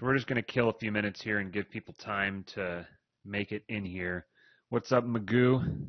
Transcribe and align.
So 0.00 0.06
we're 0.06 0.14
just 0.14 0.26
going 0.26 0.36
to 0.36 0.42
kill 0.42 0.70
a 0.70 0.72
few 0.72 0.90
minutes 0.90 1.20
here 1.20 1.40
and 1.40 1.52
give 1.52 1.68
people 1.68 1.92
time 1.98 2.42
to 2.54 2.86
make 3.26 3.52
it 3.52 3.64
in 3.68 3.84
here. 3.84 4.24
What's 4.70 4.92
up, 4.92 5.04
Magoo? 5.04 5.88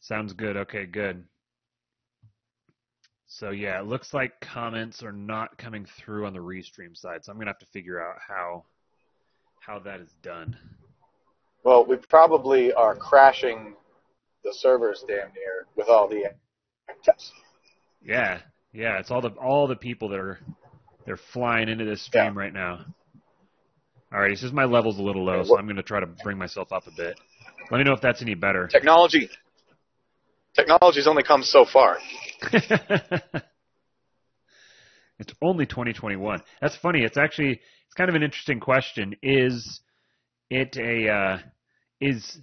Sounds 0.00 0.32
good. 0.32 0.56
Okay, 0.56 0.86
good. 0.86 1.24
So 3.26 3.50
yeah, 3.50 3.78
it 3.80 3.86
looks 3.86 4.14
like 4.14 4.40
comments 4.40 5.02
are 5.02 5.12
not 5.12 5.58
coming 5.58 5.84
through 5.84 6.24
on 6.24 6.32
the 6.32 6.38
restream 6.38 6.96
side. 6.96 7.22
So 7.22 7.32
I'm 7.32 7.38
gonna 7.38 7.50
have 7.50 7.58
to 7.58 7.66
figure 7.66 8.02
out 8.02 8.16
how 8.26 8.64
how 9.60 9.78
that 9.80 10.00
is 10.00 10.14
done. 10.22 10.56
Well, 11.64 11.84
we 11.84 11.96
probably 11.96 12.72
are 12.72 12.96
crashing 12.96 13.74
the 14.42 14.54
servers 14.54 15.04
damn 15.06 15.34
near 15.34 15.66
with 15.76 15.90
all 15.90 16.08
the. 16.08 16.32
Yeah, 18.02 18.40
yeah. 18.72 18.98
It's 19.00 19.10
all 19.10 19.20
the 19.20 19.32
all 19.32 19.66
the 19.66 19.76
people 19.76 20.08
that 20.10 20.18
are 20.18 20.38
they're 21.06 21.16
flying 21.16 21.68
into 21.68 21.84
this 21.84 22.02
stream 22.02 22.34
Yeah. 22.34 22.40
right 22.40 22.52
now. 22.52 22.84
All 24.12 24.20
right, 24.20 24.30
it's 24.30 24.40
just 24.40 24.54
my 24.54 24.64
level's 24.64 24.98
a 24.98 25.02
little 25.02 25.24
low, 25.24 25.42
so 25.42 25.58
I'm 25.58 25.66
gonna 25.66 25.82
try 25.82 26.00
to 26.00 26.06
bring 26.06 26.38
myself 26.38 26.72
up 26.72 26.86
a 26.86 26.92
bit. 26.96 27.18
Let 27.70 27.78
me 27.78 27.84
know 27.84 27.92
if 27.92 28.00
that's 28.00 28.22
any 28.22 28.34
better. 28.34 28.68
Technology, 28.68 29.28
technology's 30.54 31.06
only 31.06 31.22
come 31.22 31.42
so 31.42 31.64
far. 31.64 31.98
it's 35.18 35.32
only 35.42 35.66
2021. 35.66 36.42
That's 36.60 36.76
funny. 36.76 37.02
It's 37.02 37.16
actually 37.16 37.52
it's 37.86 37.94
kind 37.96 38.08
of 38.08 38.14
an 38.14 38.22
interesting 38.22 38.60
question. 38.60 39.16
Is 39.22 39.80
it 40.50 40.76
a 40.76 41.10
uh, 41.10 41.38
is 42.00 42.38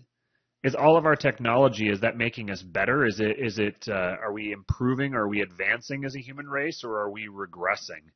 is 0.63 0.75
all 0.75 0.97
of 0.97 1.05
our 1.05 1.15
technology 1.15 1.89
is 1.89 2.01
that 2.01 2.17
making 2.17 2.51
us 2.51 2.61
better? 2.61 3.05
Is 3.05 3.19
it 3.19 3.37
is 3.39 3.59
it 3.59 3.85
uh, 3.87 4.17
are 4.21 4.33
we 4.33 4.51
improving? 4.51 5.13
Are 5.13 5.27
we 5.27 5.41
advancing 5.41 6.03
as 6.05 6.15
a 6.15 6.19
human 6.19 6.47
race, 6.47 6.83
or 6.83 6.99
are 6.99 7.09
we 7.09 7.27
regressing? 7.27 8.11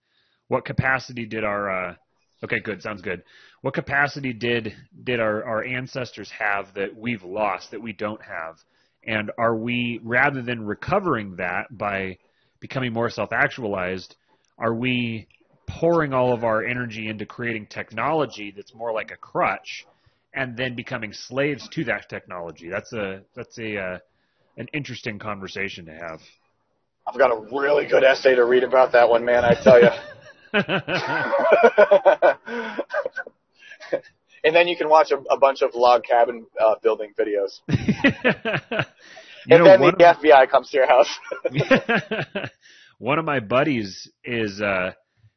What 0.47 0.65
capacity 0.65 1.25
did 1.25 1.43
our 1.43 1.89
uh, 1.89 1.95
okay 2.43 2.59
good 2.59 2.81
sounds 2.81 3.01
good. 3.01 3.23
What 3.61 3.73
capacity 3.73 4.33
did 4.33 4.73
did 5.03 5.19
our, 5.19 5.43
our 5.43 5.63
ancestors 5.63 6.29
have 6.31 6.73
that 6.75 6.95
we've 6.95 7.23
lost 7.23 7.71
that 7.71 7.81
we 7.81 7.93
don't 7.93 8.21
have? 8.21 8.57
And 9.07 9.31
are 9.37 9.55
we 9.55 9.99
rather 10.03 10.41
than 10.41 10.65
recovering 10.65 11.35
that 11.37 11.65
by 11.71 12.17
becoming 12.59 12.93
more 12.93 13.09
self-actualized, 13.09 14.15
are 14.57 14.73
we 14.73 15.27
pouring 15.67 16.13
all 16.13 16.33
of 16.33 16.43
our 16.43 16.63
energy 16.63 17.07
into 17.07 17.25
creating 17.25 17.67
technology 17.67 18.53
that's 18.55 18.73
more 18.73 18.91
like 18.91 19.11
a 19.11 19.17
crutch, 19.17 19.85
and 20.33 20.57
then 20.57 20.75
becoming 20.75 21.13
slaves 21.13 21.67
to 21.69 21.83
that 21.85 22.09
technology? 22.09 22.69
That's 22.69 22.93
a 22.93 23.21
that's 23.35 23.57
a 23.57 23.77
uh, 23.77 23.97
an 24.57 24.67
interesting 24.73 25.19
conversation 25.19 25.85
to 25.85 25.91
have. 25.91 26.21
I've 27.07 27.17
got 27.17 27.31
a 27.31 27.55
really 27.55 27.85
good 27.85 28.03
essay 28.03 28.35
to 28.35 28.45
read 28.45 28.63
about 28.63 28.91
that 28.93 29.09
one, 29.09 29.23
man. 29.25 29.45
I 29.45 29.53
tell 29.53 29.79
you. 29.79 29.89
and 34.43 34.55
then 34.55 34.67
you 34.67 34.77
can 34.77 34.89
watch 34.89 35.11
a, 35.11 35.17
a 35.31 35.37
bunch 35.37 35.61
of 35.61 35.75
log 35.75 36.03
cabin 36.03 36.47
uh, 36.59 36.75
building 36.81 37.13
videos. 37.17 37.59
And 39.47 39.63
know, 39.63 39.65
then 39.65 39.81
the 39.81 40.03
FBI 40.03 40.49
comes 40.49 40.69
to 40.71 40.77
your 40.77 40.87
house. 40.87 41.19
one 42.97 43.19
of 43.19 43.25
my 43.25 43.39
buddies 43.39 44.09
is 44.23 44.61
uh, 44.61 44.91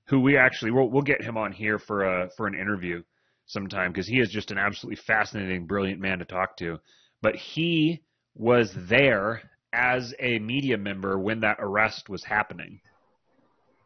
who 0.06 0.20
we 0.20 0.36
actually 0.36 0.70
we'll, 0.70 0.88
we'll 0.88 1.02
get 1.02 1.22
him 1.22 1.36
on 1.36 1.52
here 1.52 1.78
for 1.78 2.04
a 2.04 2.30
for 2.36 2.46
an 2.46 2.54
interview 2.54 3.02
sometime 3.46 3.92
because 3.92 4.06
he 4.06 4.20
is 4.20 4.30
just 4.30 4.50
an 4.50 4.58
absolutely 4.58 5.00
fascinating, 5.06 5.66
brilliant 5.66 6.00
man 6.00 6.20
to 6.20 6.24
talk 6.24 6.56
to. 6.58 6.78
But 7.20 7.36
he 7.36 8.02
was 8.34 8.72
there 8.74 9.42
as 9.72 10.14
a 10.18 10.38
media 10.38 10.78
member 10.78 11.18
when 11.18 11.40
that 11.40 11.58
arrest 11.60 12.08
was 12.08 12.24
happening. 12.24 12.80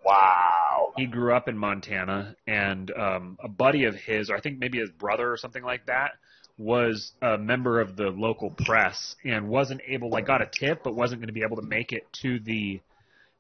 Wow. 0.05 0.93
He 0.97 1.07
grew 1.07 1.35
up 1.35 1.49
in 1.49 1.57
Montana, 1.57 2.37
and 2.47 2.91
um, 2.93 3.39
a 3.43 3.49
buddy 3.49 3.85
of 3.85 3.95
his, 3.95 4.31
or 4.31 4.37
I 4.37 4.41
think 4.41 4.59
maybe 4.59 4.79
his 4.79 4.91
brother 4.91 5.31
or 5.33 5.37
something 5.37 5.63
like 5.63 5.87
that, 5.87 6.13
was 6.59 7.13
a 7.23 7.39
member 7.39 7.81
of 7.81 7.97
the 7.97 8.09
local 8.11 8.51
press 8.51 9.17
and 9.25 9.49
wasn't 9.49 9.81
able, 9.89 10.11
like, 10.11 10.27
got 10.27 10.43
a 10.43 10.47
tip, 10.47 10.83
but 10.85 10.95
wasn't 10.95 11.21
going 11.21 11.29
to 11.29 11.33
be 11.33 11.43
able 11.43 11.57
to 11.57 11.67
make 11.67 11.93
it 11.93 12.07
to 12.23 12.39
the 12.41 12.81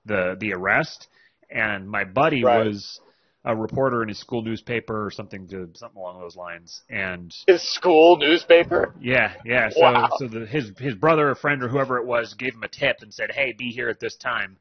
the 0.05 0.37
the 0.41 0.53
arrest. 0.53 1.07
And 1.51 1.89
my 1.89 2.05
buddy 2.05 2.43
Right. 2.43 2.67
was 2.67 3.01
a 3.45 3.55
reporter 3.55 4.03
in 4.03 4.09
his 4.09 4.19
school 4.19 4.43
newspaper 4.43 5.05
or 5.07 5.11
something 5.11 5.47
to 5.49 5.69
something 5.75 6.01
along 6.01 6.21
those 6.21 6.37
lines. 6.37 6.83
And 6.89 7.33
His 7.47 7.63
school 7.63 8.17
newspaper. 8.17 8.95
yeah, 9.01 9.35
yeah. 9.45 9.69
So 9.71 9.81
Wow. 9.83 10.09
so 10.19 10.29
the, 10.29 10.47
his 10.47 10.73
his 10.79 10.95
brother 10.95 11.31
or 11.31 11.35
friend 11.35 11.63
or 11.63 11.69
whoever 11.69 11.99
it 11.99 12.07
was 12.07 12.35
gave 12.35 12.55
him 12.55 12.63
a 12.63 12.69
tip 12.69 12.97
and 13.03 13.13
said, 13.13 13.31
"Hey, 13.33 13.53
be 13.53 13.71
here 13.71 13.89
at 13.89 14.01
this 14.01 14.17
time." 14.17 14.57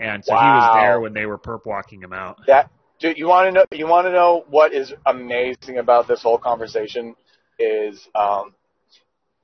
And 0.00 0.24
so 0.24 0.34
he 0.36 0.50
was 0.50 0.68
there 0.72 1.00
when 1.00 1.12
they 1.12 1.26
were 1.26 1.38
perp 1.38 1.66
walking 1.66 2.02
him 2.02 2.12
out. 2.12 2.38
That 2.46 2.70
dude, 3.00 3.18
you 3.18 3.28
want 3.28 3.48
to 3.48 3.52
know? 3.52 3.64
You 3.70 3.86
want 3.86 4.06
to 4.06 4.12
know 4.12 4.44
what 4.48 4.72
is 4.74 4.92
amazing 5.06 5.78
about 5.78 6.08
this 6.08 6.22
whole 6.22 6.38
conversation 6.38 7.14
is 7.58 8.08
um. 8.14 8.54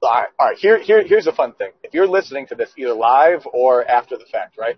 All 0.03 0.12
right, 0.12 0.28
all 0.39 0.47
right, 0.49 0.59
here, 0.59 0.78
here, 0.78 1.03
here's 1.05 1.27
a 1.27 1.33
fun 1.33 1.55
thing. 1.55 1.72
If 1.83 1.94
you're 1.94 2.06
listening 2.06 2.47
to 2.49 2.55
this 2.55 2.71
either 2.77 2.94
live 2.94 3.47
or 3.53 3.84
after 3.84 4.17
the 4.17 4.27
fact, 4.31 4.56
right? 4.59 4.77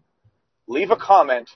Leave 0.68 0.90
a 0.90 0.96
comment 0.96 1.50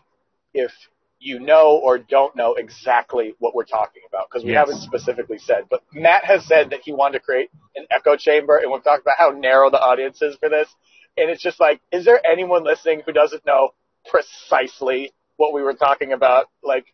if 0.55 0.73
you 1.19 1.41
know 1.41 1.81
or 1.83 1.99
don't 1.99 2.37
know 2.37 2.55
exactly 2.55 3.35
what 3.39 3.55
we're 3.55 3.65
talking 3.65 4.03
about 4.09 4.29
because 4.31 4.45
we 4.45 4.53
Yes. 4.53 4.59
haven't 4.69 4.81
specifically 4.83 5.39
said. 5.39 5.65
But 5.71 5.83
Matt 5.93 6.25
has 6.25 6.45
said 6.47 6.71
that 6.71 6.81
he 6.81 6.93
wanted 6.93 7.21
to 7.21 7.25
create 7.25 7.51
an 7.77 7.87
echo 7.91 8.17
chamber, 8.17 8.57
and 8.59 8.71
we've 8.73 8.85
talked 8.85 9.03
about 9.03 9.17
how 9.19 9.31
narrow 9.31 9.71
the 9.71 9.81
audience 9.81 10.21
is 10.23 10.37
for 10.37 10.49
this. 10.49 10.69
And 11.17 11.31
it's 11.31 11.43
just 11.43 11.61
like, 11.61 11.81
is 11.93 12.05
there 12.05 12.21
anyone 12.27 12.65
listening 12.65 13.03
who 13.07 13.13
doesn't 13.13 13.47
know 13.47 13.71
precisely 14.09 15.13
what 15.37 15.53
we 15.53 15.63
were 15.63 15.75
talking 15.75 16.13
about, 16.13 16.47
like 16.63 16.87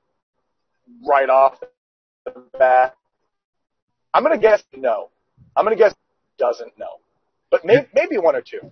right 1.07 1.29
off 1.29 1.59
the 2.25 2.33
bat? 2.59 2.95
I'm 4.15 4.23
gonna 4.23 4.39
guess 4.39 4.63
no. 4.77 5.11
I'm 5.57 5.65
gonna 5.65 5.77
guess 5.77 5.95
doesn't 6.39 6.79
know, 6.79 7.01
but 7.51 7.65
maybe, 7.65 7.87
maybe 7.95 8.19
one 8.19 8.37
or 8.37 8.43
two. 8.43 8.71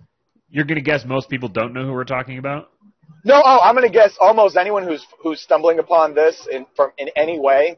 You're 0.49 0.65
to 0.65 0.81
guess 0.81 1.03
most 1.05 1.29
people 1.29 1.49
don't 1.49 1.73
know 1.73 1.85
who 1.85 1.91
we're 1.91 2.05
talking 2.05 2.37
about? 2.37 2.69
No, 3.23 3.41
oh, 3.43 3.59
I'm 3.61 3.75
gonna 3.75 3.89
guess 3.89 4.17
almost 4.21 4.55
anyone 4.55 4.83
who's 4.83 5.05
who's 5.21 5.41
stumbling 5.41 5.79
upon 5.79 6.13
this 6.15 6.47
in 6.49 6.65
from 6.75 6.91
in 6.97 7.09
any 7.15 7.39
way 7.39 7.77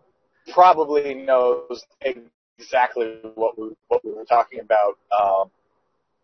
probably 0.53 1.13
knows 1.13 1.83
exactly 2.01 3.17
what 3.35 3.57
we 3.57 3.69
what 3.87 4.05
we 4.05 4.11
were 4.11 4.25
talking 4.25 4.59
about. 4.59 4.97
Um, 5.19 5.49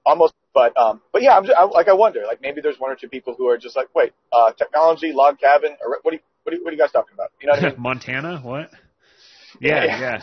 almost, 0.06 0.34
but 0.56 0.76
um, 0.78 1.02
but 1.12 1.22
yeah, 1.22 1.38
I'm 1.38 1.44
just, 1.44 1.56
I, 1.56 1.66
like 1.66 1.90
I 1.90 1.94
wonder, 1.94 2.24
like 2.26 2.42
maybe 2.42 2.62
there's 2.62 2.80
one 2.80 2.90
or 2.90 2.96
two 2.96 3.10
people 3.10 3.36
who 3.38 3.48
are 3.50 3.58
just 3.58 3.76
like, 3.76 3.94
wait, 3.94 4.14
uh, 4.32 4.54
technology, 4.54 5.12
log 5.14 5.38
cabin, 5.38 5.76
or 5.84 6.00
what 6.02 6.12
do 6.12 6.16
you 6.16 6.22
what 6.44 6.54
are 6.54 6.58
you, 6.58 6.64
what 6.64 6.70
are 6.72 6.76
you 6.76 6.80
guys 6.82 6.92
talking 6.92 7.14
about? 7.14 7.32
You 7.42 7.48
know 7.48 7.54
what 7.54 7.64
I 7.64 7.70
mean? 7.70 7.76
Montana? 7.82 8.40
What? 8.42 8.72
Yeah, 9.62 9.86
Yeah. 9.86 10.00
yeah, 10.00 10.22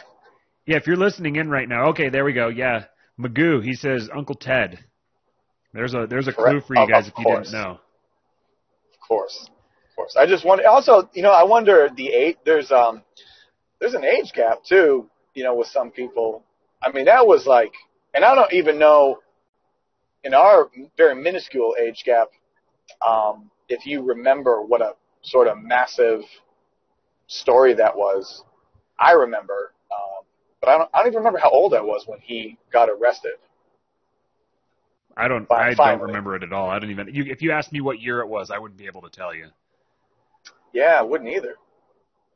yeah. 0.66 0.76
if 0.76 0.86
you're 0.86 0.96
listening 0.96 1.36
in 1.36 1.48
right 1.48 1.66
now, 1.66 1.88
okay, 1.90 2.10
there 2.10 2.22
we 2.22 2.34
go. 2.34 2.48
Yeah, 2.48 2.84
Magoo. 3.18 3.64
He 3.64 3.72
says 3.72 4.10
Uncle 4.14 4.34
Ted. 4.34 4.78
There's 5.72 5.94
a 5.94 6.06
there's 6.06 6.28
a 6.28 6.34
clue 6.34 6.60
for 6.60 6.76
you 6.76 6.86
guys 6.86 7.06
of 7.06 7.14
if 7.14 7.18
you 7.18 7.24
didn't 7.24 7.50
know. 7.52 7.80
Of 8.92 9.08
course, 9.08 9.48
of 9.48 9.96
course. 9.96 10.16
I 10.18 10.26
just 10.26 10.44
wonder. 10.44 10.68
Also, 10.68 11.08
you 11.14 11.22
know, 11.22 11.30
I 11.30 11.44
wonder 11.44 11.88
the 11.96 12.08
age. 12.08 12.36
There's 12.44 12.70
um, 12.70 13.02
there's 13.80 13.94
an 13.94 14.04
age 14.04 14.32
gap 14.34 14.64
too. 14.68 15.08
You 15.34 15.44
know, 15.44 15.54
with 15.54 15.68
some 15.68 15.90
people. 15.90 16.44
I 16.82 16.92
mean, 16.92 17.06
that 17.06 17.26
was 17.26 17.46
like, 17.46 17.72
and 18.12 18.22
I 18.22 18.34
don't 18.34 18.52
even 18.52 18.78
know. 18.78 19.20
In 20.24 20.34
our 20.34 20.70
very 20.96 21.14
minuscule 21.14 21.74
age 21.80 22.04
gap, 22.04 22.28
um, 23.06 23.50
if 23.68 23.86
you 23.86 24.02
remember 24.02 24.62
what 24.62 24.80
a 24.80 24.94
sort 25.22 25.48
of 25.48 25.58
massive 25.58 26.22
story 27.26 27.74
that 27.74 27.96
was, 27.96 28.42
I 28.98 29.12
remember. 29.12 29.72
Um, 29.90 30.24
but 30.60 30.68
I 30.68 30.78
don't. 30.78 30.90
I 30.94 30.98
don't 30.98 31.08
even 31.08 31.18
remember 31.18 31.38
how 31.38 31.50
old 31.50 31.74
I 31.74 31.80
was 31.80 32.04
when 32.06 32.20
he 32.20 32.58
got 32.72 32.88
arrested. 32.88 33.32
I 35.16 35.28
don't 35.28 35.46
Fi- 35.46 35.70
I 35.70 35.74
don't 35.74 36.00
remember 36.00 36.36
it 36.36 36.42
at 36.42 36.52
all. 36.52 36.70
I 36.70 36.78
don't 36.78 36.90
even. 36.90 37.12
You, 37.12 37.24
if 37.24 37.42
you 37.42 37.52
asked 37.52 37.72
me 37.72 37.80
what 37.80 38.00
year 38.00 38.20
it 38.20 38.28
was, 38.28 38.50
I 38.50 38.58
wouldn't 38.58 38.78
be 38.78 38.86
able 38.86 39.02
to 39.02 39.10
tell 39.10 39.34
you. 39.34 39.48
Yeah, 40.72 40.96
I 40.98 41.02
wouldn't 41.02 41.30
either. 41.30 41.56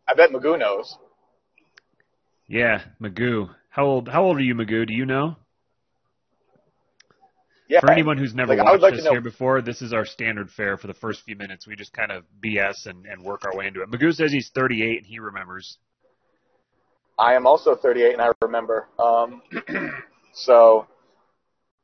I 0.08 0.14
bet 0.14 0.30
Magoo 0.30 0.58
knows. 0.58 0.98
Yeah, 2.48 2.82
Magoo. 3.00 3.50
How 3.70 3.84
old 3.84 4.08
How 4.08 4.24
old 4.24 4.36
are 4.36 4.42
you, 4.42 4.54
Magoo? 4.54 4.86
Do 4.86 4.92
you 4.94 5.06
know? 5.06 5.36
Yeah. 7.68 7.80
For 7.80 7.90
anyone 7.90 8.16
who's 8.16 8.34
never 8.34 8.54
Like, 8.54 8.64
watched 8.64 8.82
like 8.82 8.92
to 8.92 8.96
this 8.96 9.04
know- 9.04 9.12
here 9.12 9.20
before, 9.20 9.60
this 9.60 9.82
is 9.82 9.92
our 9.92 10.04
standard 10.06 10.50
fare 10.50 10.76
for 10.76 10.86
the 10.86 10.94
first 10.94 11.22
few 11.22 11.34
minutes. 11.36 11.66
We 11.66 11.74
just 11.74 11.92
kind 11.92 12.12
of 12.12 12.24
BS 12.44 12.86
and, 12.86 13.06
and 13.06 13.22
work 13.22 13.44
our 13.44 13.56
way 13.56 13.66
into 13.66 13.82
it. 13.82 13.90
Magoo 13.90 14.12
says 14.14 14.30
he's 14.32 14.50
38 14.54 14.98
and 14.98 15.06
he 15.06 15.18
remembers. 15.18 15.78
I 17.18 17.34
am 17.34 17.46
also 17.46 17.74
38 17.74 18.12
and 18.12 18.22
I 18.22 18.28
remember. 18.42 18.86
Um, 18.98 19.42
so, 20.34 20.86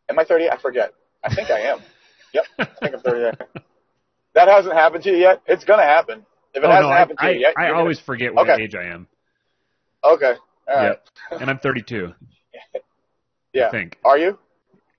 am 0.08 0.18
I 0.18 0.24
38? 0.24 0.50
I 0.52 0.56
forget. 0.58 0.92
I 1.24 1.34
think 1.34 1.50
I 1.50 1.60
am. 1.60 1.78
Yep, 2.34 2.44
I 2.60 2.64
think 2.80 2.94
I'm 2.94 3.00
38. 3.02 3.34
that 4.34 4.48
hasn't 4.48 4.72
happened 4.74 5.04
to 5.04 5.10
you 5.10 5.18
yet. 5.18 5.42
It's 5.46 5.64
gonna 5.64 5.82
happen. 5.82 6.24
If 6.54 6.64
it 6.64 6.66
oh, 6.66 6.70
hasn't 6.70 6.88
no, 6.88 6.94
I, 6.94 6.96
happened 6.98 7.18
to 7.18 7.24
I, 7.26 7.30
you 7.32 7.40
yet, 7.40 7.52
I 7.58 7.60
you're 7.64 7.70
gonna- 7.72 7.80
always 7.82 8.00
forget 8.00 8.32
what 8.34 8.48
Okay. 8.48 8.62
age 8.62 8.74
I 8.74 8.84
am. 8.84 9.06
okay. 10.02 10.32
All 10.66 10.74
right. 10.76 10.98
Yep. 11.30 11.40
And 11.42 11.50
I'm 11.50 11.58
32. 11.58 12.14
Yeah. 13.52 13.68
I 13.68 13.70
think. 13.70 13.98
Are 14.02 14.16
you? 14.16 14.38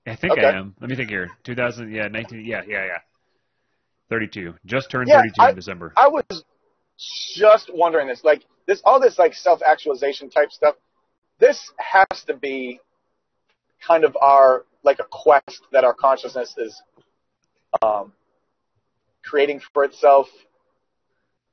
I 0.06 0.16
think 0.16 0.32
Okay. 0.34 0.44
I 0.44 0.52
am. 0.58 0.74
Let 0.80 0.90
me 0.90 0.96
think 0.96 1.08
here. 1.10 1.30
2000, 1.44 1.90
yeah, 1.92 2.08
19, 2.08 2.44
yeah, 2.44 2.62
yeah, 2.66 2.84
yeah. 2.84 2.98
32. 4.10 4.54
Just 4.66 4.90
turned 4.90 5.08
Yeah, 5.08 5.22
32 5.22 5.42
I- 5.42 5.48
in 5.50 5.54
December. 5.54 5.92
I 5.96 6.08
was. 6.08 6.44
just 7.34 7.70
wondering 7.74 8.06
this, 8.08 8.22
like 8.22 8.44
this, 8.66 8.80
all 8.84 9.00
this 9.00 9.18
like 9.18 9.34
self-actualization 9.34 10.30
type 10.30 10.52
stuff. 10.52 10.76
This 11.40 11.72
has 11.78 12.06
to 12.26 12.34
be 12.34 12.80
kind 13.84 14.04
of 14.04 14.16
our 14.20 14.64
like 14.84 14.98
a 15.00 15.04
quest 15.10 15.62
that 15.72 15.84
our 15.84 15.94
consciousness 15.94 16.54
is 16.58 16.80
um, 17.82 18.12
creating 19.24 19.60
for 19.72 19.84
itself 19.84 20.28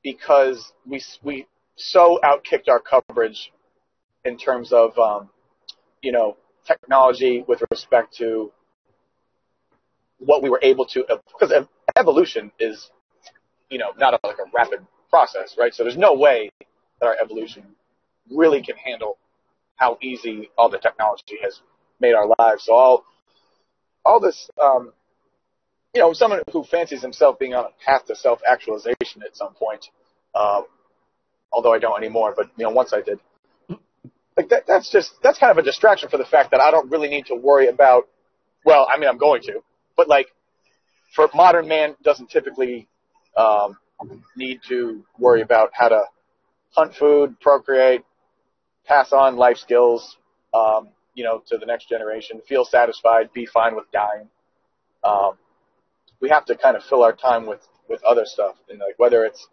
because 0.03 0.71
we 0.85 1.01
we 1.23 1.47
so 1.75 2.19
outkicked 2.23 2.69
our 2.69 2.79
coverage 2.79 3.51
in 4.25 4.37
terms 4.37 4.71
of 4.71 4.97
um, 4.99 5.29
you 6.03 6.11
know 6.11 6.37
technology 6.65 7.43
with 7.47 7.63
respect 7.71 8.15
to 8.17 8.51
what 10.19 10.43
we 10.43 10.49
were 10.49 10.59
able 10.61 10.85
to 10.85 11.03
because 11.39 11.51
evolution 11.97 12.51
is 12.59 12.89
you 13.69 13.77
know 13.77 13.91
not 13.97 14.13
a, 14.13 14.19
like 14.27 14.37
a 14.37 14.49
rapid 14.55 14.85
process 15.09 15.55
right? 15.57 15.73
So 15.73 15.83
there's 15.83 15.97
no 15.97 16.13
way 16.13 16.49
that 16.99 17.07
our 17.07 17.15
evolution 17.21 17.63
really 18.29 18.61
can 18.61 18.75
handle 18.77 19.17
how 19.75 19.97
easy 20.01 20.49
all 20.57 20.69
the 20.69 20.77
technology 20.77 21.37
has 21.43 21.59
made 21.99 22.13
our 22.13 22.27
lives. 22.39 22.65
So 22.65 22.73
all 22.73 23.03
all 24.05 24.19
this 24.19 24.49
um, 24.61 24.93
you 25.93 26.01
know 26.01 26.13
someone 26.13 26.41
who 26.51 26.63
fancies 26.63 27.01
himself 27.01 27.39
being 27.39 27.53
on 27.53 27.65
a 27.65 27.85
path 27.85 28.05
to 28.05 28.15
self 28.15 28.41
actualization 28.49 29.23
at 29.25 29.35
some 29.35 29.53
point 29.53 29.89
uh, 30.35 30.61
although 31.51 31.73
I 31.73 31.79
don't 31.79 31.97
anymore 31.97 32.33
but 32.35 32.47
you 32.57 32.63
know 32.63 32.71
once 32.71 32.93
I 32.93 33.01
did 33.01 33.19
like 34.41 34.49
that, 34.49 34.63
that's 34.67 34.91
just 34.91 35.13
that's 35.23 35.37
kind 35.37 35.51
of 35.51 35.57
a 35.57 35.63
distraction 35.63 36.09
for 36.09 36.17
the 36.17 36.25
fact 36.25 36.51
that 36.51 36.59
I 36.61 36.71
don't 36.71 36.89
really 36.91 37.09
need 37.09 37.27
to 37.27 37.35
worry 37.35 37.67
about. 37.67 38.07
Well, 38.65 38.87
I 38.93 38.99
mean, 38.99 39.09
I'm 39.09 39.17
going 39.17 39.41
to, 39.43 39.61
but 39.97 40.07
like 40.07 40.27
for 41.15 41.29
modern 41.33 41.67
man 41.67 41.95
doesn't 42.03 42.29
typically 42.29 42.87
um, 43.35 43.77
need 44.35 44.59
to 44.69 45.03
worry 45.17 45.41
about 45.41 45.71
how 45.73 45.89
to 45.89 46.03
hunt 46.71 46.95
food, 46.95 47.39
procreate, 47.39 48.03
pass 48.85 49.11
on 49.11 49.35
life 49.35 49.57
skills, 49.57 50.17
um, 50.53 50.89
you 51.13 51.23
know, 51.23 51.41
to 51.47 51.57
the 51.57 51.65
next 51.65 51.89
generation, 51.89 52.41
feel 52.47 52.65
satisfied, 52.65 53.33
be 53.33 53.45
fine 53.45 53.75
with 53.75 53.85
dying. 53.91 54.29
Um, 55.03 55.33
we 56.21 56.29
have 56.29 56.45
to 56.45 56.55
kind 56.55 56.77
of 56.77 56.83
fill 56.83 57.03
our 57.03 57.13
time 57.13 57.45
with 57.45 57.61
with 57.89 58.01
other 58.03 58.23
stuff, 58.25 58.55
and 58.69 58.79
like 58.79 58.97
whether 58.97 59.25
it's 59.25 59.47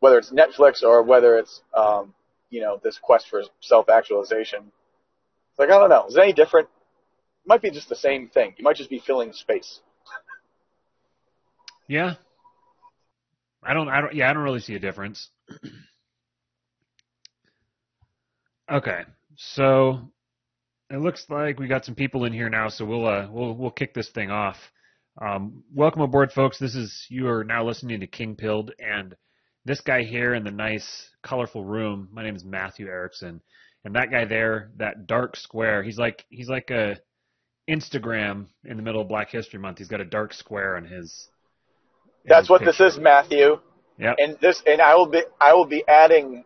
whether 0.00 0.18
it's 0.18 0.30
Netflix 0.30 0.82
or 0.82 1.02
whether 1.02 1.36
it's 1.38 1.62
um, 1.74 2.14
you 2.56 2.62
know, 2.62 2.80
this 2.82 2.98
quest 2.98 3.28
for 3.28 3.42
self-actualization. 3.60 4.60
It's 4.60 5.58
like, 5.58 5.68
I 5.68 5.78
don't 5.78 5.90
know. 5.90 6.06
Is 6.06 6.16
it 6.16 6.22
any 6.22 6.32
different? 6.32 6.68
It 7.44 7.48
might 7.48 7.60
be 7.60 7.70
just 7.70 7.90
the 7.90 7.94
same 7.94 8.28
thing. 8.28 8.54
You 8.56 8.64
might 8.64 8.76
just 8.76 8.88
be 8.88 8.98
filling 8.98 9.34
space. 9.34 9.80
Yeah. 11.86 12.14
I 13.62 13.74
don't, 13.74 13.90
I 13.90 14.00
don't, 14.00 14.14
yeah, 14.14 14.30
I 14.30 14.32
don't 14.32 14.42
really 14.42 14.60
see 14.60 14.74
a 14.74 14.78
difference. 14.78 15.28
okay. 18.72 19.02
So 19.36 20.00
it 20.88 20.96
looks 20.96 21.26
like 21.28 21.60
we 21.60 21.68
got 21.68 21.84
some 21.84 21.94
people 21.94 22.24
in 22.24 22.32
here 22.32 22.48
now, 22.48 22.70
so 22.70 22.86
we'll, 22.86 23.06
uh, 23.06 23.28
we'll, 23.30 23.52
we'll 23.52 23.70
kick 23.70 23.92
this 23.92 24.08
thing 24.08 24.30
off. 24.30 24.56
Um, 25.20 25.62
welcome 25.74 26.00
aboard, 26.00 26.32
folks. 26.32 26.58
This 26.58 26.74
is, 26.74 27.04
you 27.10 27.28
are 27.28 27.44
now 27.44 27.66
listening 27.66 28.00
to 28.00 28.06
King 28.06 28.34
Pilled 28.34 28.72
and 28.78 29.14
this 29.66 29.80
guy 29.80 30.04
here 30.04 30.32
in 30.34 30.44
the 30.44 30.50
nice, 30.50 31.10
colorful 31.22 31.64
room, 31.64 32.08
my 32.12 32.22
name 32.22 32.36
is 32.36 32.44
Matthew 32.44 32.86
Erickson, 32.86 33.40
and 33.84 33.94
that 33.96 34.10
guy 34.12 34.24
there, 34.24 34.70
that 34.76 35.06
dark 35.06 35.36
square, 35.36 35.82
he's 35.82 35.98
like 35.98 36.24
he's 36.30 36.48
like 36.48 36.70
a 36.70 36.96
Instagram 37.68 38.46
in 38.64 38.76
the 38.76 38.82
middle 38.82 39.02
of 39.02 39.08
Black 39.08 39.28
History 39.30 39.58
Month. 39.58 39.78
He's 39.78 39.88
got 39.88 40.00
a 40.00 40.04
dark 40.04 40.32
square 40.32 40.76
on 40.76 40.84
his. 40.84 41.28
That's 42.24 42.42
his 42.42 42.50
what 42.50 42.60
picture. 42.60 42.84
this 42.84 42.94
is, 42.94 43.00
Matthew. 43.00 43.58
Yeah. 43.98 44.14
And 44.18 44.38
this, 44.40 44.62
and 44.66 44.80
I 44.80 44.94
will 44.94 45.08
be, 45.08 45.22
I 45.40 45.54
will 45.54 45.66
be 45.66 45.82
adding 45.88 46.44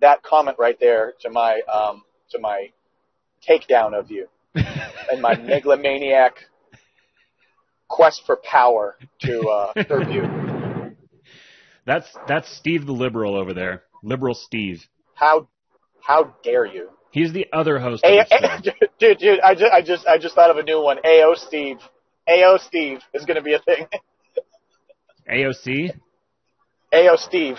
that 0.00 0.22
comment 0.22 0.58
right 0.58 0.78
there 0.78 1.14
to 1.20 1.30
my, 1.30 1.60
um, 1.72 2.02
to 2.30 2.38
my 2.38 2.70
takedown 3.48 3.98
of 3.98 4.10
you 4.10 4.28
and 4.54 5.22
my 5.22 5.36
megalomaniac 5.36 6.34
quest 7.88 8.22
for 8.26 8.36
power 8.36 8.96
to 9.20 9.40
uh, 9.48 9.84
serve 9.86 10.10
you. 10.10 10.22
That's 11.86 12.06
that's 12.28 12.54
Steve 12.56 12.86
the 12.86 12.92
liberal 12.92 13.34
over 13.34 13.54
there, 13.54 13.84
liberal 14.02 14.34
Steve. 14.34 14.82
How 15.14 15.48
how 16.00 16.34
dare 16.42 16.66
you? 16.66 16.90
He's 17.10 17.32
the 17.32 17.46
other 17.52 17.78
host. 17.78 18.04
A- 18.04 18.20
A- 18.20 18.62
dude, 18.98 19.18
dude, 19.18 19.40
I 19.40 19.54
just 19.54 19.72
I 19.72 19.82
just 19.82 20.06
I 20.06 20.18
just 20.18 20.34
thought 20.34 20.50
of 20.50 20.56
a 20.56 20.62
new 20.62 20.82
one. 20.82 20.98
AO 21.04 21.34
Steve. 21.34 21.78
AO 22.28 22.58
Steve 22.58 23.00
is 23.14 23.24
going 23.24 23.36
to 23.36 23.42
be 23.42 23.54
a 23.54 23.58
thing. 23.58 23.86
AOC. 25.30 25.92
AO 26.92 27.16
Steve. 27.16 27.56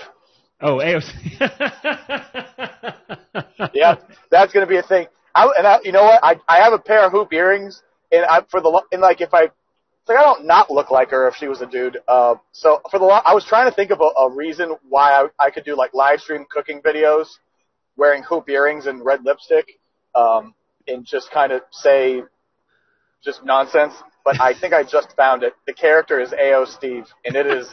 Oh, 0.61 0.77
AOC. 0.77 1.39
yeah, 3.73 3.95
that's 4.29 4.53
going 4.53 4.65
to 4.65 4.69
be 4.69 4.77
a 4.77 4.83
thing. 4.83 5.07
I, 5.33 5.49
and 5.57 5.65
I, 5.65 5.79
you 5.83 5.91
know 5.91 6.03
what? 6.03 6.23
I 6.23 6.35
I 6.47 6.63
have 6.63 6.73
a 6.73 6.79
pair 6.79 7.05
of 7.05 7.11
hoop 7.11 7.33
earrings, 7.33 7.81
and 8.11 8.25
I 8.25 8.41
for 8.49 8.61
the 8.61 8.81
and 8.91 9.01
like 9.01 9.21
if 9.21 9.33
I 9.33 9.49
it's 10.01 10.09
like 10.09 10.17
I 10.17 10.23
don't 10.23 10.45
not 10.45 10.71
look 10.71 10.89
like 10.89 11.11
her 11.11 11.27
if 11.27 11.35
she 11.35 11.47
was 11.47 11.61
a 11.61 11.67
dude. 11.67 11.97
Uh, 12.07 12.35
so 12.51 12.81
for 12.89 12.99
the 12.99 13.05
I 13.05 13.33
was 13.33 13.45
trying 13.45 13.69
to 13.69 13.75
think 13.75 13.91
of 13.91 14.01
a, 14.01 14.21
a 14.21 14.31
reason 14.31 14.75
why 14.89 15.11
I, 15.11 15.27
I 15.47 15.51
could 15.51 15.63
do 15.63 15.75
like 15.75 15.93
live 15.93 16.21
stream 16.21 16.45
cooking 16.49 16.81
videos, 16.81 17.27
wearing 17.95 18.23
hoop 18.23 18.49
earrings 18.49 18.87
and 18.87 19.05
red 19.05 19.23
lipstick, 19.23 19.79
um, 20.15 20.55
and 20.87 21.05
just 21.05 21.29
kind 21.31 21.51
of 21.51 21.61
say 21.71 22.23
just 23.23 23.45
nonsense. 23.45 23.93
But 24.25 24.41
I 24.41 24.53
think 24.53 24.73
I 24.73 24.83
just 24.83 25.15
found 25.15 25.43
it. 25.43 25.53
The 25.67 25.73
character 25.73 26.19
is 26.19 26.33
AO 26.33 26.65
Steve, 26.65 27.05
and 27.23 27.35
it 27.35 27.45
is 27.45 27.71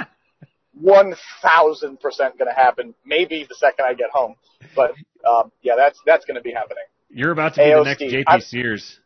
one 0.75 1.15
thousand 1.41 1.99
percent 1.99 2.39
going 2.39 2.49
to 2.49 2.55
happen. 2.55 2.95
Maybe 3.07 3.47
the 3.49 3.55
second 3.55 3.87
I 3.87 3.95
get 3.95 4.11
home, 4.11 4.35
but 4.77 4.93
um, 5.27 5.51
yeah, 5.63 5.77
that's 5.77 5.99
that's 6.05 6.27
going 6.27 6.37
to 6.37 6.43
be 6.43 6.53
happening. 6.53 6.85
You're 7.09 7.33
about 7.33 7.55
to 7.55 7.65
be 7.65 7.73
AO 7.73 7.79
the 7.79 7.85
next 7.85 7.99
Steve. 8.01 8.25
JP 8.27 8.43
Sears. 8.43 9.01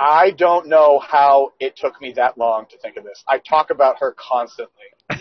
I 0.00 0.30
don't 0.30 0.66
know 0.66 0.98
how 0.98 1.52
it 1.60 1.76
took 1.76 2.00
me 2.00 2.14
that 2.16 2.38
long 2.38 2.64
to 2.70 2.78
think 2.78 2.96
of 2.96 3.04
this. 3.04 3.22
I 3.28 3.36
talk 3.36 3.68
about 3.68 3.98
her 3.98 4.16
constantly. 4.16 4.86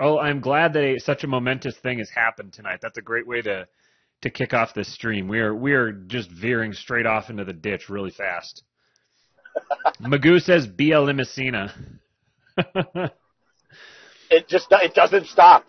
oh, 0.00 0.18
I'm 0.18 0.40
glad 0.40 0.72
that 0.72 0.82
a, 0.82 0.98
such 0.98 1.22
a 1.22 1.26
momentous 1.26 1.76
thing 1.82 1.98
has 1.98 2.08
happened 2.08 2.54
tonight. 2.54 2.78
That's 2.80 2.96
a 2.96 3.02
great 3.02 3.26
way 3.26 3.42
to 3.42 3.68
to 4.22 4.30
kick 4.30 4.54
off 4.54 4.72
this 4.72 4.90
stream. 4.92 5.28
We 5.28 5.40
are 5.40 5.54
we 5.54 5.74
are 5.74 5.92
just 5.92 6.30
veering 6.30 6.72
straight 6.72 7.04
off 7.04 7.28
into 7.28 7.44
the 7.44 7.52
ditch 7.52 7.90
really 7.90 8.10
fast. 8.10 8.62
Magoo 10.00 10.40
says 10.40 10.66
Bia 10.66 10.96
Limicina. 10.96 11.70
it 14.30 14.48
just 14.48 14.68
it 14.70 14.94
doesn't 14.94 15.26
stop. 15.26 15.66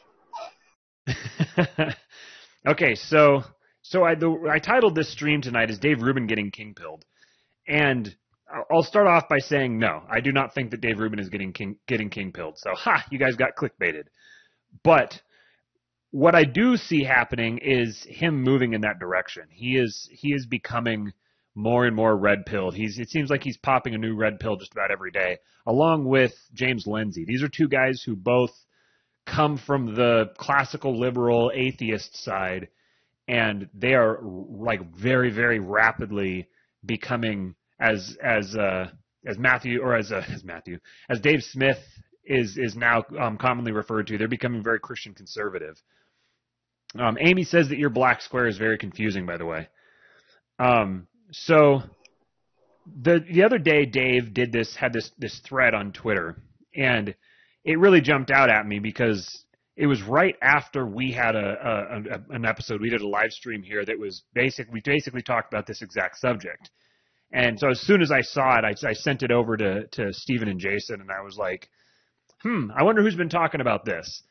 okay, 2.66 2.96
so 2.96 3.44
so 3.90 4.04
I, 4.04 4.14
the, 4.14 4.48
I 4.52 4.60
titled 4.60 4.94
this 4.94 5.12
stream 5.12 5.42
tonight 5.42 5.72
as 5.72 5.80
Dave 5.80 6.04
Rubin 6.04 6.28
getting 6.28 6.52
king 6.52 6.76
pilled, 6.76 7.04
and 7.68 8.16
I'll 8.72 8.84
start 8.84 9.08
off 9.08 9.28
by 9.28 9.40
saying 9.40 9.80
no, 9.80 10.04
I 10.08 10.20
do 10.20 10.32
not 10.32 10.54
think 10.54 10.70
that 10.72 10.82
Dave 10.82 11.00
Rubin 11.00 11.18
is 11.18 11.30
getting 11.30 11.54
king 11.54 11.76
getting 11.88 12.12
king 12.12 12.32
pilled. 12.32 12.60
So 12.60 12.70
ha, 12.76 13.04
you 13.10 13.18
guys 13.18 13.36
got 13.36 13.56
clickbaited. 13.60 14.04
But 14.84 15.20
what 16.12 16.36
I 16.36 16.44
do 16.44 16.78
see 16.78 17.04
happening 17.04 17.58
is 17.64 18.06
him 18.08 18.44
moving 18.44 18.74
in 18.74 18.82
that 18.82 19.00
direction. 19.00 19.46
He 19.50 19.76
is 19.76 20.08
he 20.12 20.34
is 20.34 20.46
becoming 20.46 21.12
more 21.56 21.88
and 21.88 21.96
more 21.96 22.16
red 22.16 22.46
pilled. 22.46 22.76
He's 22.76 23.00
it 23.00 23.10
seems 23.10 23.32
like 23.32 23.44
he's 23.44 23.58
popping 23.58 23.96
a 23.96 24.00
new 24.00 24.16
red 24.16 24.40
pill 24.40 24.56
just 24.56 24.72
about 24.72 24.92
every 24.92 25.12
day, 25.12 25.40
along 25.66 26.06
with 26.06 26.34
James 26.54 26.86
Lindsay. 26.86 27.26
These 27.26 27.42
are 27.42 27.50
two 27.50 27.68
guys 27.68 28.04
who 28.06 28.16
both 28.16 28.52
come 29.26 29.58
from 29.58 29.96
the 29.96 30.28
classical 30.38 31.00
liberal 31.00 31.52
atheist 31.56 32.24
side 32.24 32.68
and 33.30 33.70
they 33.76 33.94
are 33.94 34.20
like 34.24 34.82
very 34.96 35.30
very 35.30 35.60
rapidly 35.60 36.50
becoming 36.86 37.56
as 37.80 38.18
as 38.24 38.56
uh, 38.56 38.90
as 39.26 39.38
Matthew 39.38 39.82
or 39.82 39.96
as 39.96 40.12
uh, 40.12 40.26
as 40.34 40.44
Matthew 40.44 40.80
as 41.10 41.22
Dave 41.22 41.44
Smith 41.44 41.80
is 42.26 42.58
is 42.58 42.76
now 42.76 43.06
um, 43.20 43.38
commonly 43.38 43.72
referred 43.72 44.08
to. 44.08 44.18
They're 44.18 44.28
becoming 44.28 44.64
very 44.64 44.80
Christian 44.80 45.14
conservative. 45.14 45.82
Um, 46.98 47.18
Amy 47.22 47.44
says 47.44 47.70
that 47.70 47.78
your 47.78 47.92
black 47.92 48.22
square 48.22 48.48
is 48.48 48.58
very 48.58 48.80
confusing, 48.80 49.28
by 49.28 49.38
the 49.38 49.46
way. 49.46 49.68
Um, 50.58 51.08
so 51.32 51.84
the 53.04 53.24
the 53.32 53.44
other 53.44 53.60
day, 53.60 53.86
Dave 53.86 54.34
did 54.34 54.52
this 54.52 54.76
had 54.76 54.92
this 54.92 55.12
this 55.20 55.40
thread 55.48 55.76
on 55.76 55.92
Twitter, 55.92 56.42
and 56.76 57.14
it 57.64 57.78
really 57.78 58.02
jumped 58.02 58.32
out 58.32 58.50
at 58.50 58.66
me 58.66 58.80
because 58.80 59.46
it 59.80 59.88
was 59.88 60.04
right 60.04 60.36
after 60.42 60.86
we 60.86 61.10
had 61.14 61.38
a, 61.38 61.40
a, 61.40 62.16
a, 62.16 62.36
an 62.36 62.44
episode. 62.44 62.82
We 62.82 62.90
did 62.90 63.00
a 63.00 63.08
live 63.08 63.32
stream 63.32 63.64
here 63.64 63.86
that 63.86 63.98
was 63.98 64.24
basic. 64.34 64.68
We 64.70 64.82
basically 64.84 65.22
talked 65.22 65.54
about 65.54 65.68
this 65.68 65.82
exact 65.82 66.18
subject. 66.18 66.70
And 67.32 67.58
so 67.58 67.70
as 67.70 67.80
soon 67.80 68.02
as 68.02 68.12
I 68.12 68.20
saw 68.20 68.58
it, 68.58 68.66
I, 68.66 68.90
I 68.90 68.92
sent 68.92 69.24
it 69.24 69.32
over 69.32 69.56
to 69.56 69.88
to 69.88 70.12
Stephen 70.12 70.50
and 70.50 70.60
Jason, 70.60 71.00
and 71.00 71.10
I 71.10 71.22
was 71.22 71.38
like, 71.38 71.70
"Hmm, 72.44 72.72
I 72.76 72.84
wonder 72.84 73.02
who's 73.02 73.16
been 73.16 73.30
talking 73.30 73.62
about 73.62 73.86
this." 73.86 74.24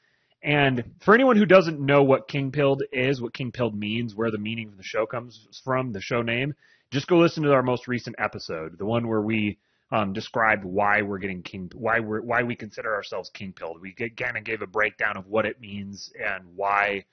And 0.42 0.84
for 1.00 1.14
anyone 1.14 1.36
who 1.38 1.46
doesn't 1.46 1.80
know 1.80 2.02
what 2.02 2.28
King 2.28 2.52
Pilled 2.52 2.82
is, 2.92 3.22
what 3.22 3.32
King 3.32 3.50
Pilled 3.50 3.74
means, 3.74 4.14
where 4.14 4.30
the 4.30 4.38
meaning 4.38 4.68
of 4.68 4.76
the 4.76 4.82
show 4.82 5.06
comes 5.06 5.48
from, 5.64 5.92
the 5.92 6.00
show 6.02 6.20
name, 6.20 6.52
just 6.90 7.06
go 7.06 7.16
listen 7.16 7.42
to 7.44 7.52
our 7.52 7.62
most 7.62 7.88
recent 7.88 8.16
episode, 8.18 8.76
the 8.76 8.84
one 8.84 9.08
where 9.08 9.22
we 9.22 9.58
um, 9.90 10.12
described 10.12 10.64
why 10.64 11.02
we're 11.02 11.18
getting 11.18 11.42
king, 11.42 11.71
why 11.75 12.00
we're 12.00 12.21
why 12.21 12.42
we 12.42 12.54
consider 12.54 12.95
ourselves 12.95 13.30
king 13.33 13.52
pilled. 13.52 13.80
We 13.80 13.92
kind 13.92 14.37
of 14.37 14.45
gave 14.45 14.62
a 14.62 14.66
breakdown 14.66 15.16
of 15.16 15.26
what 15.26 15.47
it 15.47 15.61
means 15.61 16.12
and 16.18 16.45
why, 16.54 17.04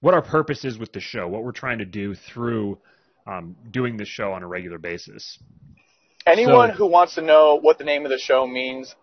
what 0.00 0.14
our 0.14 0.22
purpose 0.22 0.64
is 0.64 0.78
with 0.78 0.92
the 0.92 1.00
show, 1.00 1.26
what 1.26 1.42
we're 1.42 1.52
trying 1.52 1.78
to 1.78 1.84
do 1.84 2.14
through 2.14 2.78
um, 3.26 3.56
doing 3.70 3.96
the 3.96 4.04
show 4.04 4.32
on 4.32 4.42
a 4.42 4.46
regular 4.46 4.78
basis. 4.78 5.38
Anyone 6.26 6.70
So- 6.70 6.76
who 6.76 6.86
wants 6.86 7.14
to 7.16 7.22
know 7.22 7.58
what 7.60 7.78
the 7.78 7.84
name 7.84 8.04
of 8.04 8.10
the 8.10 8.18
show 8.18 8.46
means, 8.46 8.94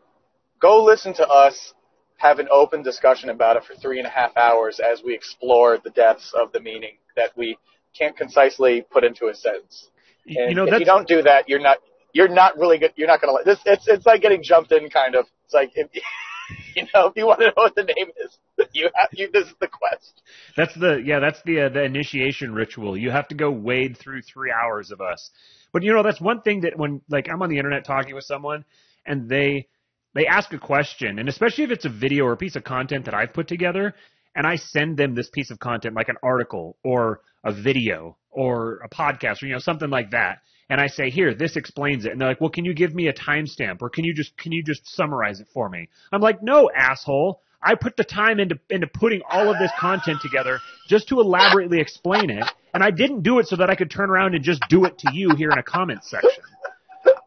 go 0.60 0.84
listen 0.84 1.14
to 1.16 1.28
us 1.28 1.74
have 2.18 2.40
an 2.40 2.50
open 2.52 2.84
discussion 2.84 3.30
about 3.30 3.56
it 3.56 3.64
for 3.64 3.76
three 3.76 3.98
and 3.98 4.06
a 4.06 4.10
half 4.10 4.36
hours 4.36 4.82
as 4.82 5.02
we 5.02 5.14
explore 5.14 5.78
the 5.78 5.90
depths 5.90 6.34
of 6.34 6.52
the 6.52 6.60
meaning 6.60 6.98
that 7.16 7.32
we 7.38 7.58
can't 7.98 8.16
concisely 8.18 8.86
put 8.92 9.06
into 9.06 9.28
a 9.28 9.34
sentence. 9.34 9.90
And 10.28 10.50
you 10.50 10.56
know 10.56 10.66
if 10.66 10.80
you 10.80 10.86
don't 10.86 11.08
do 11.08 11.22
that, 11.24 11.48
you're 11.48 11.62
not 11.62 11.78
you're 12.14 12.28
not 12.28 12.58
really 12.58 12.78
good. 12.78 12.94
You're 12.96 13.08
not 13.08 13.22
gonna 13.22 13.34
like 13.34 13.46
this. 13.46 13.60
It's 13.66 13.88
it's 13.88 14.06
like 14.06 14.22
getting 14.22 14.44
jumped 14.44 14.72
in, 14.72 14.90
kind 14.90 15.16
of. 15.16 15.26
It's 15.46 15.54
like 15.54 15.72
if 15.76 15.88
you 16.76 16.84
know 16.94 17.08
if 17.08 17.14
you 17.16 17.26
want 17.26 17.40
to 17.40 17.48
know 17.48 17.54
what 17.56 17.76
the 17.76 17.84
name 17.84 18.10
is, 18.24 18.38
you 18.74 18.90
have 18.96 19.10
you. 19.14 19.30
This 19.32 19.48
is 19.48 19.54
the 19.60 19.68
quest. 19.68 20.22
That's 20.56 20.74
the 20.76 21.02
yeah, 21.04 21.20
that's 21.20 21.42
the 21.44 21.62
uh, 21.62 21.70
the 21.70 21.84
initiation 21.84 22.54
ritual. 22.54 22.98
You 22.98 23.12
have 23.12 23.28
to 23.30 23.36
go 23.36 23.52
wade 23.52 23.98
through 23.98 24.22
three 24.22 24.52
hours 24.52 24.92
of 24.92 25.02
us. 25.02 25.30
But 25.72 25.84
you 25.84 25.94
know, 25.94 26.04
that's 26.04 26.22
one 26.22 26.42
thing 26.42 26.62
that 26.62 26.78
when 26.78 27.02
like 27.10 27.28
I'm 27.32 27.42
on 27.42 27.50
the 27.50 27.58
internet 27.58 27.86
talking 27.86 28.16
with 28.16 28.26
someone 28.26 28.66
and 29.06 29.30
they 29.30 29.68
they 30.16 30.26
ask 30.26 30.52
a 30.54 30.60
question, 30.60 31.20
and 31.20 31.30
especially 31.30 31.66
if 31.66 31.72
it's 31.72 31.86
a 31.86 31.90
video 31.90 32.26
or 32.26 32.34
a 32.34 32.38
piece 32.38 32.56
of 32.56 32.64
content 32.64 33.06
that 33.06 33.14
I've 33.14 33.34
put 33.34 33.48
together, 33.48 33.94
and 34.36 34.48
I 34.48 34.56
send 34.56 34.98
them 34.98 35.16
this 35.16 35.30
piece 35.30 35.52
of 35.52 35.60
content, 35.60 35.96
like 35.96 36.10
an 36.10 36.18
article 36.24 36.78
or 36.84 37.22
a 37.44 37.54
video 37.54 38.18
or 38.32 38.80
a 38.84 38.90
podcast 38.90 39.44
or 39.44 39.48
you 39.48 39.54
know 39.54 39.60
something 39.60 39.90
like 39.90 40.12
that, 40.12 40.40
and 40.70 40.80
I 40.80 40.88
say, 40.88 41.10
"Here, 41.10 41.34
this 41.34 41.56
explains 41.56 42.06
it," 42.06 42.12
and 42.12 42.22
they're 42.22 42.30
like, 42.30 42.42
"Well, 42.42 42.50
can 42.50 42.66
you 42.66 42.74
give 42.74 42.94
me 42.94 43.08
a 43.08 43.14
timestamp 43.14 43.82
or 43.82 43.90
can 43.90 44.04
you 44.04 44.14
just 44.14 44.38
can 44.38 44.52
you 44.52 44.64
just 44.64 44.88
summarize 44.88 45.40
it 45.40 45.48
for 45.54 45.70
me?" 45.70 45.90
I'm 46.12 46.22
like, 46.22 46.42
"No, 46.42 46.70
asshole." 46.76 47.42
I 47.62 47.76
put 47.76 47.98
the 47.98 48.06
time 48.06 48.40
into 48.40 48.58
into 48.70 48.88
putting 48.88 49.22
all 49.30 49.50
of 49.50 49.60
this 49.60 49.72
content 49.78 50.22
together 50.22 50.60
just 50.88 51.10
to 51.10 51.20
elaborately 51.20 51.80
explain 51.80 52.30
it, 52.30 52.46
and 52.74 52.84
I 52.84 52.92
didn't 52.92 53.22
do 53.22 53.40
it 53.40 53.48
so 53.48 53.58
that 53.58 53.70
I 53.70 53.76
could 53.76 53.92
turn 53.92 54.10
around 54.10 54.36
and 54.36 54.44
just 54.44 54.62
do 54.70 54.86
it 54.86 54.98
to 55.00 55.12
you 55.14 55.36
here 55.36 55.52
in 55.52 55.58
a 55.58 55.64
comment 55.64 56.04
section. 56.04 56.44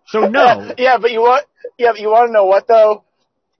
So 0.06 0.28
no, 0.28 0.72
Yeah, 0.78 0.98
but 0.98 1.10
you 1.10 1.20
want 1.20 1.44
yeah, 1.78 1.92
but 1.92 2.00
you 2.00 2.08
want 2.08 2.28
to 2.28 2.32
know 2.32 2.46
what 2.46 2.66
though? 2.66 3.04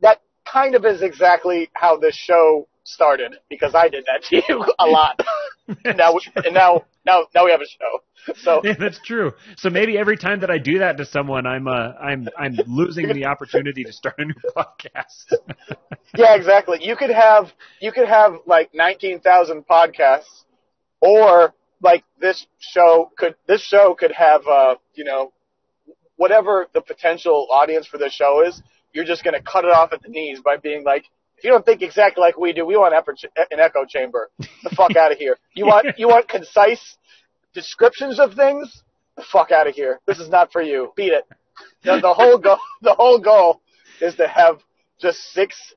That 0.01 0.21
kind 0.51 0.75
of 0.75 0.85
is 0.85 1.03
exactly 1.03 1.71
how 1.75 1.99
this 1.99 2.15
show 2.15 2.69
started 2.85 3.37
because 3.49 3.75
I 3.75 3.89
did 3.89 4.05
that 4.07 4.25
to 4.25 4.37
you 4.49 4.65
a 4.79 4.87
lot. 4.87 5.21
and 5.85 5.97
now 5.97 6.15
we, 6.15 6.21
and 6.45 6.55
now 6.55 6.85
now 7.05 7.27
now 7.35 7.45
we 7.45 7.51
have 7.51 7.61
a 7.61 7.67
show. 7.67 8.35
So 8.37 8.61
yeah, 8.65 8.75
that's 8.79 9.01
true. 9.01 9.33
So 9.57 9.71
maybe 9.71 9.97
every 9.99 10.17
time 10.17 10.41
that 10.41 10.51
I 10.51 10.59
do 10.59 10.79
that 10.79 10.97
to 10.99 11.07
someone, 11.07 11.47
I'm 11.47 11.69
uh, 11.69 11.93
I'm 12.01 12.29
I'm 12.39 12.59
losing 12.67 13.09
the 13.09 13.27
opportunity 13.27 13.85
to 13.85 13.93
start 13.93 14.17
a 14.19 14.25
new 14.25 14.35
podcast. 14.57 15.33
yeah, 16.17 16.35
exactly. 16.35 16.79
You 16.83 16.97
could 16.97 17.11
have 17.11 17.53
you 17.81 17.93
could 17.93 18.09
have 18.09 18.35
like 18.47 18.71
nineteen 18.75 19.21
thousand 19.21 19.67
podcasts, 19.67 20.45
or 21.01 21.55
like 21.81 22.05
this 22.21 22.47
show 22.59 23.11
could 23.17 23.35
this 23.47 23.63
show 23.63 23.95
could 23.95 24.13
have 24.13 24.47
uh 24.47 24.77
you 24.95 25.05
know 25.05 25.33
whatever 26.17 26.69
the 26.73 26.81
potential 26.81 27.49
audience 27.51 27.87
for 27.87 27.99
this 27.99 28.13
show 28.13 28.45
is. 28.47 28.63
You're 28.93 29.07
just 29.07 29.25
going 29.25 29.35
to 29.35 29.43
cut 29.43 29.65
it 29.65 29.71
off 29.73 29.93
at 29.93 30.03
the 30.03 30.09
knees 30.09 30.41
by 30.45 30.59
being 30.59 30.85
like, 30.85 31.05
if 31.43 31.47
you 31.47 31.51
don't 31.51 31.67
think 31.67 31.83
exactly 31.83 32.21
like 32.21 32.39
we 32.39 32.53
do, 32.53 32.65
we 32.65 32.77
want 32.77 32.95
an 32.95 33.59
echo 33.59 33.85
chamber. 33.85 34.31
The 34.39 34.71
fuck 34.77 34.95
out 34.95 35.11
of 35.11 35.19
here. 35.19 35.37
You 35.57 35.67
want 35.67 35.99
you 35.99 36.07
want 36.07 36.29
concise 36.29 36.97
descriptions 37.53 38.21
of 38.21 38.35
things? 38.35 38.85
The 39.17 39.25
fuck 39.25 39.51
out 39.51 39.67
of 39.67 39.75
here. 39.75 39.99
This 40.07 40.21
is 40.21 40.29
not 40.29 40.53
for 40.53 40.63
you. 40.63 40.93
Beat 40.95 41.13
it. 41.13 41.25
The, 41.83 41.99
the 42.01 42.15
whole 42.15 42.39
goal 42.39 42.59
the 42.81 42.95
whole 42.95 43.19
goal 43.19 43.61
is 44.01 44.15
to 44.15 44.29
have 44.29 44.61
just 45.01 45.19
six 45.33 45.75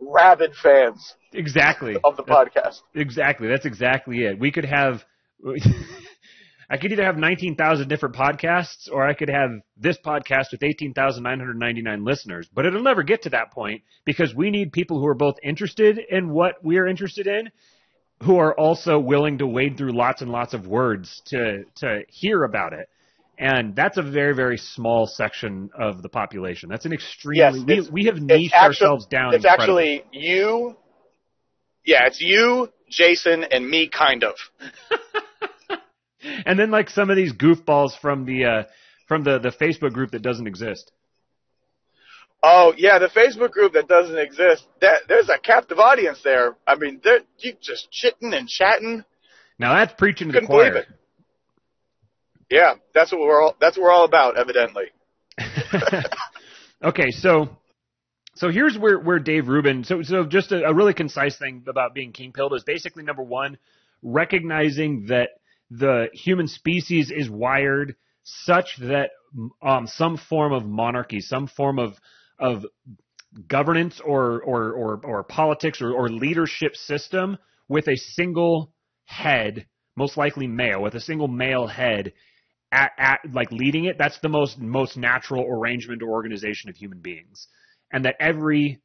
rabid 0.00 0.52
fans 0.54 1.16
exactly. 1.34 1.98
of 2.02 2.16
the 2.16 2.22
podcast. 2.22 2.80
Exactly. 2.94 3.46
That's 3.46 3.66
exactly 3.66 4.24
it. 4.24 4.38
We 4.38 4.50
could 4.50 4.64
have. 4.64 5.04
I 6.70 6.76
could 6.76 6.92
either 6.92 7.04
have 7.04 7.16
19,000 7.16 7.88
different 7.88 8.14
podcasts 8.14 8.90
or 8.92 9.06
I 9.06 9.14
could 9.14 9.30
have 9.30 9.50
this 9.76 9.96
podcast 10.04 10.52
with 10.52 10.62
18,999 10.62 12.04
listeners, 12.04 12.48
but 12.52 12.66
it'll 12.66 12.82
never 12.82 13.02
get 13.02 13.22
to 13.22 13.30
that 13.30 13.52
point 13.52 13.82
because 14.04 14.34
we 14.34 14.50
need 14.50 14.72
people 14.72 15.00
who 15.00 15.06
are 15.06 15.14
both 15.14 15.36
interested 15.42 15.98
in 15.98 16.30
what 16.30 16.62
we're 16.62 16.86
interested 16.86 17.26
in, 17.26 17.50
who 18.22 18.36
are 18.36 18.52
also 18.54 18.98
willing 18.98 19.38
to 19.38 19.46
wade 19.46 19.78
through 19.78 19.96
lots 19.96 20.20
and 20.20 20.30
lots 20.30 20.52
of 20.52 20.66
words 20.66 21.22
to, 21.26 21.64
to 21.76 22.02
hear 22.08 22.44
about 22.44 22.74
it. 22.74 22.90
And 23.38 23.74
that's 23.74 23.96
a 23.96 24.02
very, 24.02 24.34
very 24.34 24.58
small 24.58 25.06
section 25.06 25.70
of 25.78 26.02
the 26.02 26.08
population. 26.08 26.68
That's 26.68 26.84
an 26.84 26.92
extremely, 26.92 27.60
Yes, 27.60 27.88
we, 27.88 28.02
we 28.02 28.04
have 28.06 28.20
niched 28.20 28.52
actu- 28.52 28.66
ourselves 28.66 29.06
down. 29.06 29.32
It's 29.32 29.44
incredibly. 29.44 30.00
actually 30.00 30.20
you. 30.20 30.76
Yeah, 31.84 32.06
it's 32.06 32.20
you, 32.20 32.70
Jason, 32.90 33.44
and 33.44 33.66
me, 33.66 33.88
kind 33.88 34.24
of. 34.24 34.34
and 36.22 36.58
then 36.58 36.70
like 36.70 36.90
some 36.90 37.10
of 37.10 37.16
these 37.16 37.32
goofballs 37.32 37.98
from 37.98 38.24
the 38.24 38.44
uh, 38.44 38.62
from 39.06 39.24
the 39.24 39.38
the 39.38 39.50
Facebook 39.50 39.92
group 39.92 40.12
that 40.12 40.22
doesn't 40.22 40.46
exist. 40.46 40.92
Oh 42.42 42.72
yeah, 42.76 42.98
the 42.98 43.08
Facebook 43.08 43.50
group 43.50 43.72
that 43.72 43.88
doesn't 43.88 44.18
exist. 44.18 44.64
That 44.80 45.02
there's 45.08 45.28
a 45.28 45.38
captive 45.38 45.78
audience 45.78 46.20
there. 46.22 46.56
I 46.66 46.76
mean, 46.76 47.00
they're 47.02 47.20
you 47.38 47.54
just 47.60 47.90
chitting 47.90 48.32
and 48.32 48.48
chatting. 48.48 49.04
Now 49.58 49.74
that's 49.74 49.94
preaching 49.94 50.28
to 50.28 50.32
the 50.32 50.40
Couldn't 50.40 50.56
believe 50.56 50.72
choir. 50.72 50.82
it. 50.82 50.88
Yeah, 52.50 52.74
that's 52.94 53.12
what 53.12 53.20
we're 53.20 53.42
all. 53.42 53.56
That's 53.60 53.76
what 53.76 53.84
we're 53.84 53.92
all 53.92 54.04
about, 54.04 54.38
evidently. 54.38 54.84
okay, 56.82 57.10
so 57.10 57.48
so 58.34 58.50
here's 58.50 58.78
where 58.78 58.98
where 58.98 59.18
Dave 59.18 59.48
Rubin. 59.48 59.82
So 59.82 60.02
so 60.02 60.24
just 60.24 60.52
a, 60.52 60.64
a 60.64 60.72
really 60.72 60.94
concise 60.94 61.36
thing 61.36 61.64
about 61.68 61.92
being 61.92 62.12
king 62.12 62.32
pilled 62.32 62.54
is 62.54 62.62
basically 62.62 63.02
number 63.02 63.22
one, 63.22 63.58
recognizing 64.02 65.06
that 65.08 65.30
the 65.70 66.08
human 66.12 66.48
species 66.48 67.10
is 67.10 67.28
wired 67.28 67.96
such 68.24 68.76
that 68.78 69.10
um, 69.62 69.86
some 69.86 70.16
form 70.16 70.52
of 70.52 70.64
monarchy, 70.64 71.20
some 71.20 71.46
form 71.46 71.78
of 71.78 71.98
of 72.38 72.64
governance 73.46 74.00
or 74.04 74.40
or 74.42 74.72
or, 74.72 75.00
or 75.04 75.24
politics 75.24 75.82
or, 75.82 75.92
or 75.92 76.08
leadership 76.08 76.76
system 76.76 77.38
with 77.68 77.88
a 77.88 77.96
single 77.96 78.72
head, 79.04 79.66
most 79.96 80.16
likely 80.16 80.46
male, 80.46 80.82
with 80.82 80.94
a 80.94 81.00
single 81.00 81.28
male 81.28 81.66
head 81.66 82.12
at, 82.72 82.92
at 82.98 83.20
like 83.32 83.50
leading 83.50 83.84
it, 83.86 83.96
that's 83.98 84.18
the 84.20 84.28
most 84.28 84.58
most 84.58 84.96
natural 84.96 85.44
arrangement 85.44 86.02
or 86.02 86.10
organization 86.10 86.70
of 86.70 86.76
human 86.76 87.00
beings. 87.00 87.48
And 87.92 88.04
that 88.04 88.16
every 88.20 88.80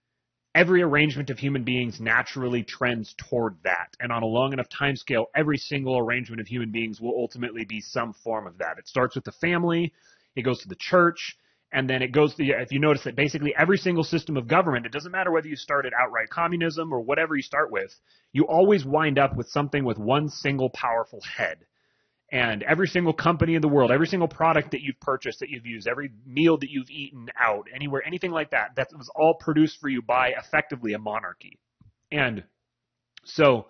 every 0.56 0.82
arrangement 0.82 1.30
of 1.30 1.40
human 1.40 1.64
beings 1.64 2.00
naturally 2.00 2.64
trends 2.64 3.16
toward 3.18 3.56
that. 3.64 3.96
And 4.00 4.12
on 4.12 4.24
a 4.24 4.28
long 4.28 4.54
enough 4.54 4.70
time 4.70 4.96
scale, 4.96 5.26
every 5.36 5.58
single 5.58 5.98
arrangement 5.98 6.42
of 6.42 6.48
human 6.48 6.72
beings 6.72 7.02
will 7.02 7.16
ultimately 7.18 7.66
be 7.66 7.82
some 7.82 8.14
form 8.14 8.48
of 8.48 8.58
that. 8.60 8.78
It 8.78 8.88
starts 8.88 9.16
with 9.16 9.24
the 9.26 9.32
family, 9.32 9.94
it 10.36 10.44
goes 10.44 10.62
to 10.62 10.68
the 10.68 10.76
church, 10.76 11.38
and 11.72 11.90
then 11.90 12.04
it 12.04 12.12
goes 12.12 12.36
to, 12.36 12.44
if 12.44 12.72
you 12.72 12.80
notice 12.80 13.04
that 13.04 13.16
basically 13.16 13.54
every 13.58 13.78
single 13.78 14.04
system 14.04 14.38
of 14.38 14.48
government, 14.48 14.86
it 14.86 14.92
doesn't 14.92 15.12
matter 15.12 15.32
whether 15.32 15.48
you 15.48 15.56
start 15.56 15.86
started 15.86 15.94
outright 16.00 16.30
communism 16.30 16.94
or 16.94 17.02
whatever 17.02 17.36
you 17.36 17.42
start 17.42 17.72
with, 17.72 17.92
you 18.32 18.44
always 18.44 18.86
wind 18.86 19.18
up 19.18 19.36
with 19.36 19.48
something 19.48 19.84
with 19.84 19.98
one 19.98 20.30
single 20.30 20.70
powerful 20.70 21.20
head. 21.22 21.58
And 22.34 22.64
every 22.64 22.88
single 22.88 23.14
company 23.14 23.54
in 23.54 23.62
the 23.62 23.68
world, 23.68 23.92
every 23.92 24.08
single 24.08 24.28
product 24.28 24.72
that 24.72 24.82
you've 24.82 25.00
purchased, 25.00 25.42
that 25.42 25.52
you've 25.52 25.68
used, 25.68 25.88
every 25.88 26.10
meal 26.26 26.58
that 26.58 26.72
you've 26.72 26.90
eaten 26.90 27.28
out, 27.40 27.68
anywhere, 27.74 28.02
anything 28.04 28.32
like 28.32 28.50
that, 28.50 28.70
that 28.76 28.88
was 28.98 29.08
all 29.16 29.36
produced 29.40 29.80
for 29.80 29.88
you 29.88 30.02
by 30.02 30.30
effectively 30.30 30.94
a 30.94 30.98
monarchy. 30.98 31.60
And 32.12 32.44
so, 33.24 33.68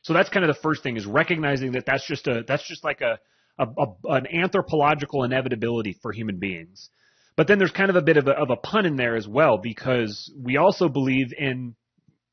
so 0.00 0.14
that's 0.14 0.30
kind 0.30 0.48
of 0.48 0.56
the 0.56 0.62
first 0.62 0.82
thing 0.82 0.96
is 0.96 1.04
recognizing 1.04 1.72
that 1.72 1.84
that's 1.84 2.06
just 2.06 2.26
a, 2.26 2.42
that's 2.48 2.66
just 2.66 2.82
like 2.82 3.02
a, 3.02 3.18
a, 3.58 3.66
a 3.66 4.12
an 4.14 4.26
anthropological 4.28 5.24
inevitability 5.24 5.98
for 6.00 6.10
human 6.10 6.38
beings. 6.38 6.88
But 7.36 7.48
then 7.48 7.58
there's 7.58 7.70
kind 7.70 7.90
of 7.90 7.96
a 7.96 8.02
bit 8.02 8.16
of 8.16 8.28
a, 8.28 8.32
of 8.32 8.48
a 8.48 8.56
pun 8.56 8.86
in 8.86 8.96
there 8.96 9.16
as 9.16 9.28
well 9.28 9.58
because 9.58 10.32
we 10.42 10.56
also 10.56 10.88
believe 10.88 11.34
in 11.36 11.74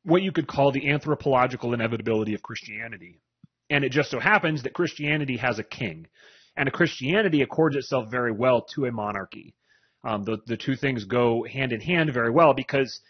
what 0.04 0.22
you 0.22 0.32
could 0.32 0.48
call 0.48 0.72
the 0.72 0.90
anthropological 0.92 1.74
inevitability 1.74 2.36
of 2.36 2.42
Christianity. 2.42 3.20
And 3.74 3.84
it 3.84 3.92
just 3.92 4.12
so 4.12 4.20
happens 4.20 4.62
that 4.63 4.74
Christianity 4.74 5.38
has 5.38 5.58
a 5.58 5.63
king, 5.63 6.06
and 6.56 6.68
a 6.68 6.72
Christianity 6.72 7.42
accords 7.42 7.75
itself 7.75 8.12
very 8.12 8.32
well 8.32 8.62
to 8.75 8.86
a 8.86 8.92
monarchy. 8.92 9.56
Um, 10.08 10.24
the 10.24 10.38
the 10.46 10.58
two 10.58 10.75
things 10.75 11.06
go 11.06 11.44
hand 11.44 11.74
in 11.74 11.82
hand 11.82 12.13
very 12.13 12.30
well 12.30 12.53
because 12.53 13.01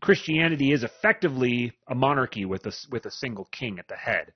Christianity 0.00 0.72
is 0.72 0.84
effectively 0.84 1.72
a 1.88 1.94
monarchy 1.94 2.44
with 2.44 2.66
a 2.66 2.72
with 2.90 3.06
a 3.06 3.10
single 3.10 3.46
king 3.46 3.78
at 3.78 3.88
the 3.88 3.96
head. 3.96 4.32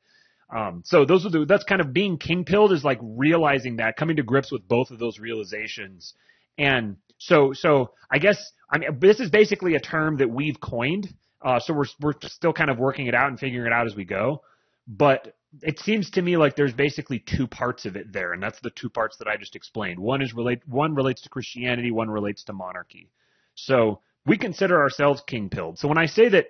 Um, 0.57 0.83
so 0.87 1.05
those 1.05 1.27
are 1.27 1.31
the 1.31 1.45
that's 1.45 1.65
kind 1.65 1.83
of 1.83 1.93
being 1.93 2.17
king 2.17 2.47
pilled 2.47 2.73
is 2.73 2.83
like 2.83 2.99
realizing 3.03 3.77
that, 3.77 3.99
coming 3.99 4.17
to 4.17 4.23
grips 4.23 4.51
with 4.51 4.67
both 4.67 4.91
of 4.91 4.99
those 4.99 5.19
realizations. 5.19 6.15
And 6.57 6.97
so 7.19 7.53
so 7.53 7.91
I 8.11 8.19
guess 8.19 8.39
I 8.73 8.79
mean 8.79 8.99
this 8.99 9.21
is 9.21 9.29
basically 9.29 9.75
a 9.75 9.81
term 9.81 10.17
that 10.19 10.31
we've 10.31 10.59
coined. 10.59 11.09
Uh, 11.45 11.61
so 11.61 11.75
we're 11.75 11.91
we're 12.01 12.15
still 12.25 12.55
kind 12.55 12.71
of 12.71 12.79
working 12.79 13.09
it 13.09 13.15
out 13.15 13.29
and 13.29 13.39
figuring 13.39 13.67
it 13.67 13.75
out 13.75 13.87
as 13.87 13.95
we 13.95 14.07
go. 14.07 14.41
But 14.89 15.35
it 15.63 15.79
seems 15.81 16.11
to 16.11 16.23
me 16.23 16.37
like 16.37 16.57
there's 16.57 16.73
basically 16.73 17.19
two 17.19 17.47
parts 17.47 17.87
of 17.87 17.97
it 17.97 18.13
there, 18.13 18.33
and 18.33 18.43
that's 18.43 18.61
the 18.61 18.71
two 18.71 18.89
parts 18.89 19.17
that 19.19 19.29
I 19.29 19.37
just 19.37 19.57
explained. 19.57 19.99
One 19.99 20.23
is 20.23 20.35
relate 20.35 20.61
one 20.67 20.95
relates 20.95 21.23
to 21.23 21.29
Christianity, 21.29 21.91
one 21.91 22.11
relates 22.11 22.45
to 22.45 22.53
monarchy. 22.53 23.11
So 23.55 24.01
we 24.27 24.37
consider 24.37 24.81
ourselves 24.81 25.23
king 25.27 25.49
pilled. 25.49 25.79
So 25.79 25.89
when 25.89 25.99
I 25.99 26.07
say 26.07 26.29
that 26.31 26.47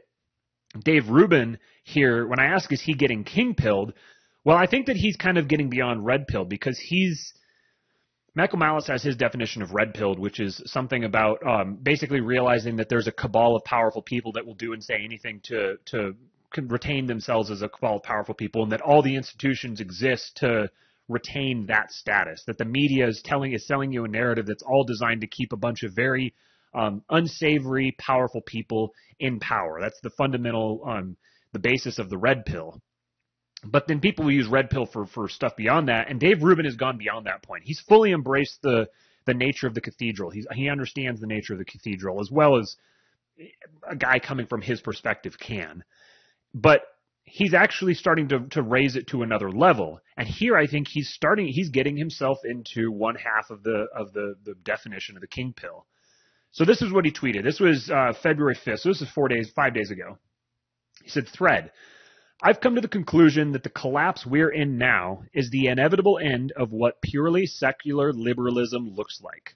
Dave 0.83 1.09
Rubin 1.09 1.59
here, 1.85 2.27
when 2.27 2.41
I 2.41 2.47
ask 2.47 2.73
is 2.73 2.83
he 2.83 2.95
getting 2.95 3.25
king 3.25 3.55
pilled, 3.55 3.93
well, 4.45 4.57
I 4.57 4.67
think 4.67 4.87
that 4.87 4.97
he's 4.97 5.17
kind 5.17 5.39
of 5.39 5.49
getting 5.49 5.71
beyond 5.71 6.05
red 6.05 6.27
pilled 6.27 6.49
because 6.49 6.79
he's 6.79 7.33
Michael 8.35 8.59
Malice 8.59 8.87
has 8.89 9.03
his 9.03 9.17
definition 9.17 9.63
of 9.63 9.73
red 9.73 9.95
pilled, 9.95 10.19
which 10.19 10.41
is 10.41 10.61
something 10.67 11.05
about 11.05 11.39
um, 11.47 11.79
basically 11.83 12.21
realizing 12.21 12.77
that 12.77 12.91
there's 12.91 13.07
a 13.07 13.13
cabal 13.13 13.57
of 13.57 13.65
powerful 13.65 14.03
people 14.03 14.33
that 14.33 14.45
will 14.45 14.55
do 14.55 14.75
and 14.75 14.85
say 14.85 15.01
anything 15.03 15.41
to 15.45 15.77
to 15.87 16.15
retain 16.57 17.07
themselves 17.07 17.51
as 17.51 17.63
a 17.63 17.69
powerful 17.69 18.35
people, 18.35 18.63
and 18.63 18.73
that 18.73 18.81
all 18.81 19.03
the 19.03 19.17
institutions 19.17 19.81
exist 19.81 20.37
to 20.39 20.71
retain 21.09 21.67
that 21.67 21.93
status. 21.93 22.43
That 22.47 22.59
the 22.59 22.65
media 22.65 23.07
is 23.09 23.23
telling 23.23 23.53
is 23.53 23.67
selling 23.67 23.93
you 23.93 24.05
a 24.05 24.09
narrative 24.09 24.47
that's 24.47 24.63
all 24.63 24.85
designed 24.85 25.21
to 25.21 25.27
keep 25.27 25.53
a 25.53 25.57
bunch 25.57 25.83
of 25.83 25.93
very 25.93 26.35
um, 26.75 27.03
unsavory, 27.11 27.95
powerful 27.99 28.41
people 28.41 28.93
in 29.19 29.41
power. 29.41 29.81
That's 29.81 30.01
the 30.01 30.11
fundamental, 30.11 30.83
um, 30.87 31.17
the 31.53 31.59
basis 31.59 31.99
of 31.99 32.11
the 32.11 32.19
red 32.19 32.45
pill. 32.45 32.81
But 33.65 33.89
then 33.89 34.01
people 34.01 34.27
will 34.27 34.33
use 34.33 34.47
red 34.47 34.69
pill 34.69 34.87
for, 34.87 35.07
for 35.07 35.29
stuff 35.29 35.57
beyond 35.57 35.89
that, 35.89 36.09
and 36.09 36.21
Dave 36.21 36.43
Rubin 36.43 36.67
has 36.67 36.77
gone 36.77 36.99
beyond 36.99 37.27
that 37.27 37.43
point. 37.43 37.65
He's 37.65 37.81
fully 37.81 38.13
embraced 38.13 38.61
the 38.63 38.89
the 39.27 39.35
nature 39.35 39.67
of 39.67 39.75
the 39.75 39.81
cathedral. 39.81 40.31
He's, 40.31 40.47
he 40.55 40.69
understands 40.69 41.21
the 41.21 41.27
nature 41.27 41.53
of 41.53 41.59
the 41.59 41.65
cathedral 41.65 42.21
as 42.21 42.31
well 42.31 42.57
as 42.57 42.77
a 43.89 43.97
guy 43.97 44.19
coming 44.19 44.47
from 44.47 44.63
his 44.63 44.81
perspective 44.81 45.37
can. 45.39 45.85
But 46.59 46.81
he's 47.25 47.53
actually 47.53 47.93
starting 47.93 48.29
to, 48.29 48.41
to 48.53 48.63
raise 48.63 48.97
it 48.97 49.09
to 49.09 49.23
another 49.23 49.51
level. 49.51 50.01
And 50.17 50.27
here 50.27 50.57
I 50.57 50.67
think 50.67 50.89
he's 50.89 51.11
starting 51.11 51.49
he's 51.49 51.69
getting 51.69 51.97
himself 51.97 52.39
into 52.45 52.91
one 52.91 53.17
half 53.17 53.51
of 53.51 53.63
the 53.63 53.87
of 53.95 54.13
the, 54.15 54.37
the 54.45 54.55
definition 54.55 55.17
of 55.17 55.21
the 55.21 55.27
king 55.27 55.53
pill. 55.53 55.87
So 56.53 56.65
this 56.65 56.81
is 56.81 56.91
what 56.91 57.05
he 57.05 57.13
tweeted. 57.13 57.45
This 57.45 57.61
was 57.61 57.91
uh, 57.91 58.15
February 58.23 58.55
5th. 58.55 58.79
So 58.79 58.89
this 58.89 59.03
is 59.03 59.11
four 59.11 59.29
days, 59.29 59.51
five 59.55 59.75
days 59.75 59.91
ago. 59.91 60.17
He 61.03 61.11
said, 61.11 61.29
thread. 61.29 61.71
I've 62.43 62.61
come 62.61 62.77
to 62.77 62.81
the 62.81 62.89
conclusion 62.89 63.53
that 63.53 63.63
the 63.63 63.69
collapse 63.71 64.25
we're 64.25 64.51
in 64.51 64.79
now 64.79 65.25
is 65.35 65.51
the 65.51 65.67
inevitable 65.67 66.19
end 66.19 66.53
of 66.53 66.73
what 66.73 67.03
purely 67.03 67.45
secular 67.45 68.13
liberalism 68.13 68.95
looks 68.95 69.21
like. 69.23 69.55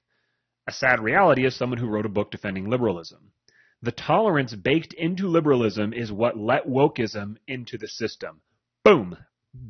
A 0.67 0.73
sad 0.73 1.01
reality 1.01 1.47
as 1.47 1.57
someone 1.57 1.79
who 1.79 1.89
wrote 1.89 2.07
a 2.07 2.11
book 2.11 2.31
defending 2.31 2.69
liberalism. 2.69 3.33
The 3.83 3.93
tolerance 3.93 4.55
baked 4.55 4.93
into 4.93 5.29
liberalism 5.29 5.93
is 5.93 6.13
what 6.13 6.37
let 6.37 6.67
wokeism 6.67 7.37
into 7.49 7.79
the 7.79 7.89
system. 7.89 8.41
Boom. 8.85 9.17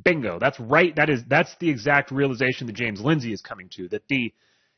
Bingo. 0.04 0.38
That's 0.38 0.58
right. 0.58 0.94
That 0.96 1.08
is, 1.08 1.22
that's 1.28 1.54
the 1.60 1.70
exact 1.70 2.10
realization 2.10 2.66
that 2.66 2.74
James 2.74 3.00
Lindsay 3.00 3.32
is 3.32 3.40
coming 3.40 3.68
to. 3.76 3.88
That 3.88 4.08
the, 4.08 4.34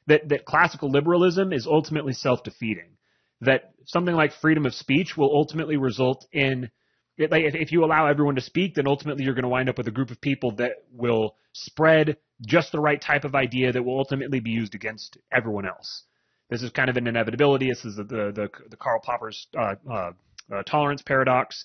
that, 0.06 0.28
that 0.28 0.44
classical 0.44 0.90
liberalism 0.90 1.52
is 1.52 1.66
ultimately 1.66 2.12
self-defeating. 2.12 2.96
That 3.40 3.72
something 3.86 4.14
like 4.14 4.32
freedom 4.32 4.66
of 4.66 4.74
speech 4.74 5.16
will 5.16 5.34
ultimately 5.34 5.76
result 5.76 6.26
in, 6.30 6.70
like 7.18 7.42
if, 7.42 7.54
if 7.54 7.72
you 7.72 7.84
allow 7.84 8.06
everyone 8.06 8.36
to 8.36 8.40
speak, 8.40 8.74
then 8.74 8.86
ultimately 8.86 9.24
you're 9.24 9.34
going 9.34 9.42
to 9.42 9.48
wind 9.48 9.68
up 9.68 9.78
with 9.78 9.88
a 9.88 9.92
group 9.92 10.10
of 10.10 10.20
people 10.20 10.52
that 10.56 10.84
will 10.92 11.36
spread 11.52 12.18
just 12.46 12.70
the 12.70 12.80
right 12.80 13.00
type 13.00 13.24
of 13.24 13.34
idea 13.34 13.72
that 13.72 13.82
will 13.82 13.98
ultimately 13.98 14.40
be 14.40 14.50
used 14.50 14.74
against 14.74 15.18
everyone 15.32 15.66
else. 15.66 16.04
This 16.52 16.62
is 16.62 16.70
kind 16.70 16.90
of 16.90 16.98
an 16.98 17.06
inevitability. 17.06 17.70
This 17.70 17.82
is 17.86 17.96
the 17.96 18.04
the, 18.04 18.50
the, 18.68 18.76
Karl 18.76 19.00
Popper's 19.00 19.46
uh, 19.58 19.74
uh, 19.90 20.12
uh, 20.54 20.62
tolerance 20.64 21.00
paradox, 21.00 21.64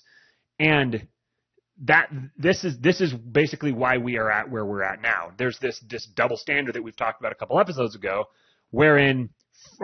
and 0.58 1.06
that 1.84 2.08
this 2.38 2.64
is 2.64 2.78
this 2.78 3.02
is 3.02 3.12
basically 3.12 3.70
why 3.70 3.98
we 3.98 4.16
are 4.16 4.30
at 4.30 4.50
where 4.50 4.64
we're 4.64 4.82
at 4.82 5.02
now. 5.02 5.32
There's 5.36 5.58
this 5.58 5.78
this 5.90 6.06
double 6.06 6.38
standard 6.38 6.74
that 6.74 6.82
we've 6.82 6.96
talked 6.96 7.20
about 7.20 7.32
a 7.32 7.34
couple 7.34 7.60
episodes 7.60 7.96
ago, 7.96 8.24
wherein 8.70 9.28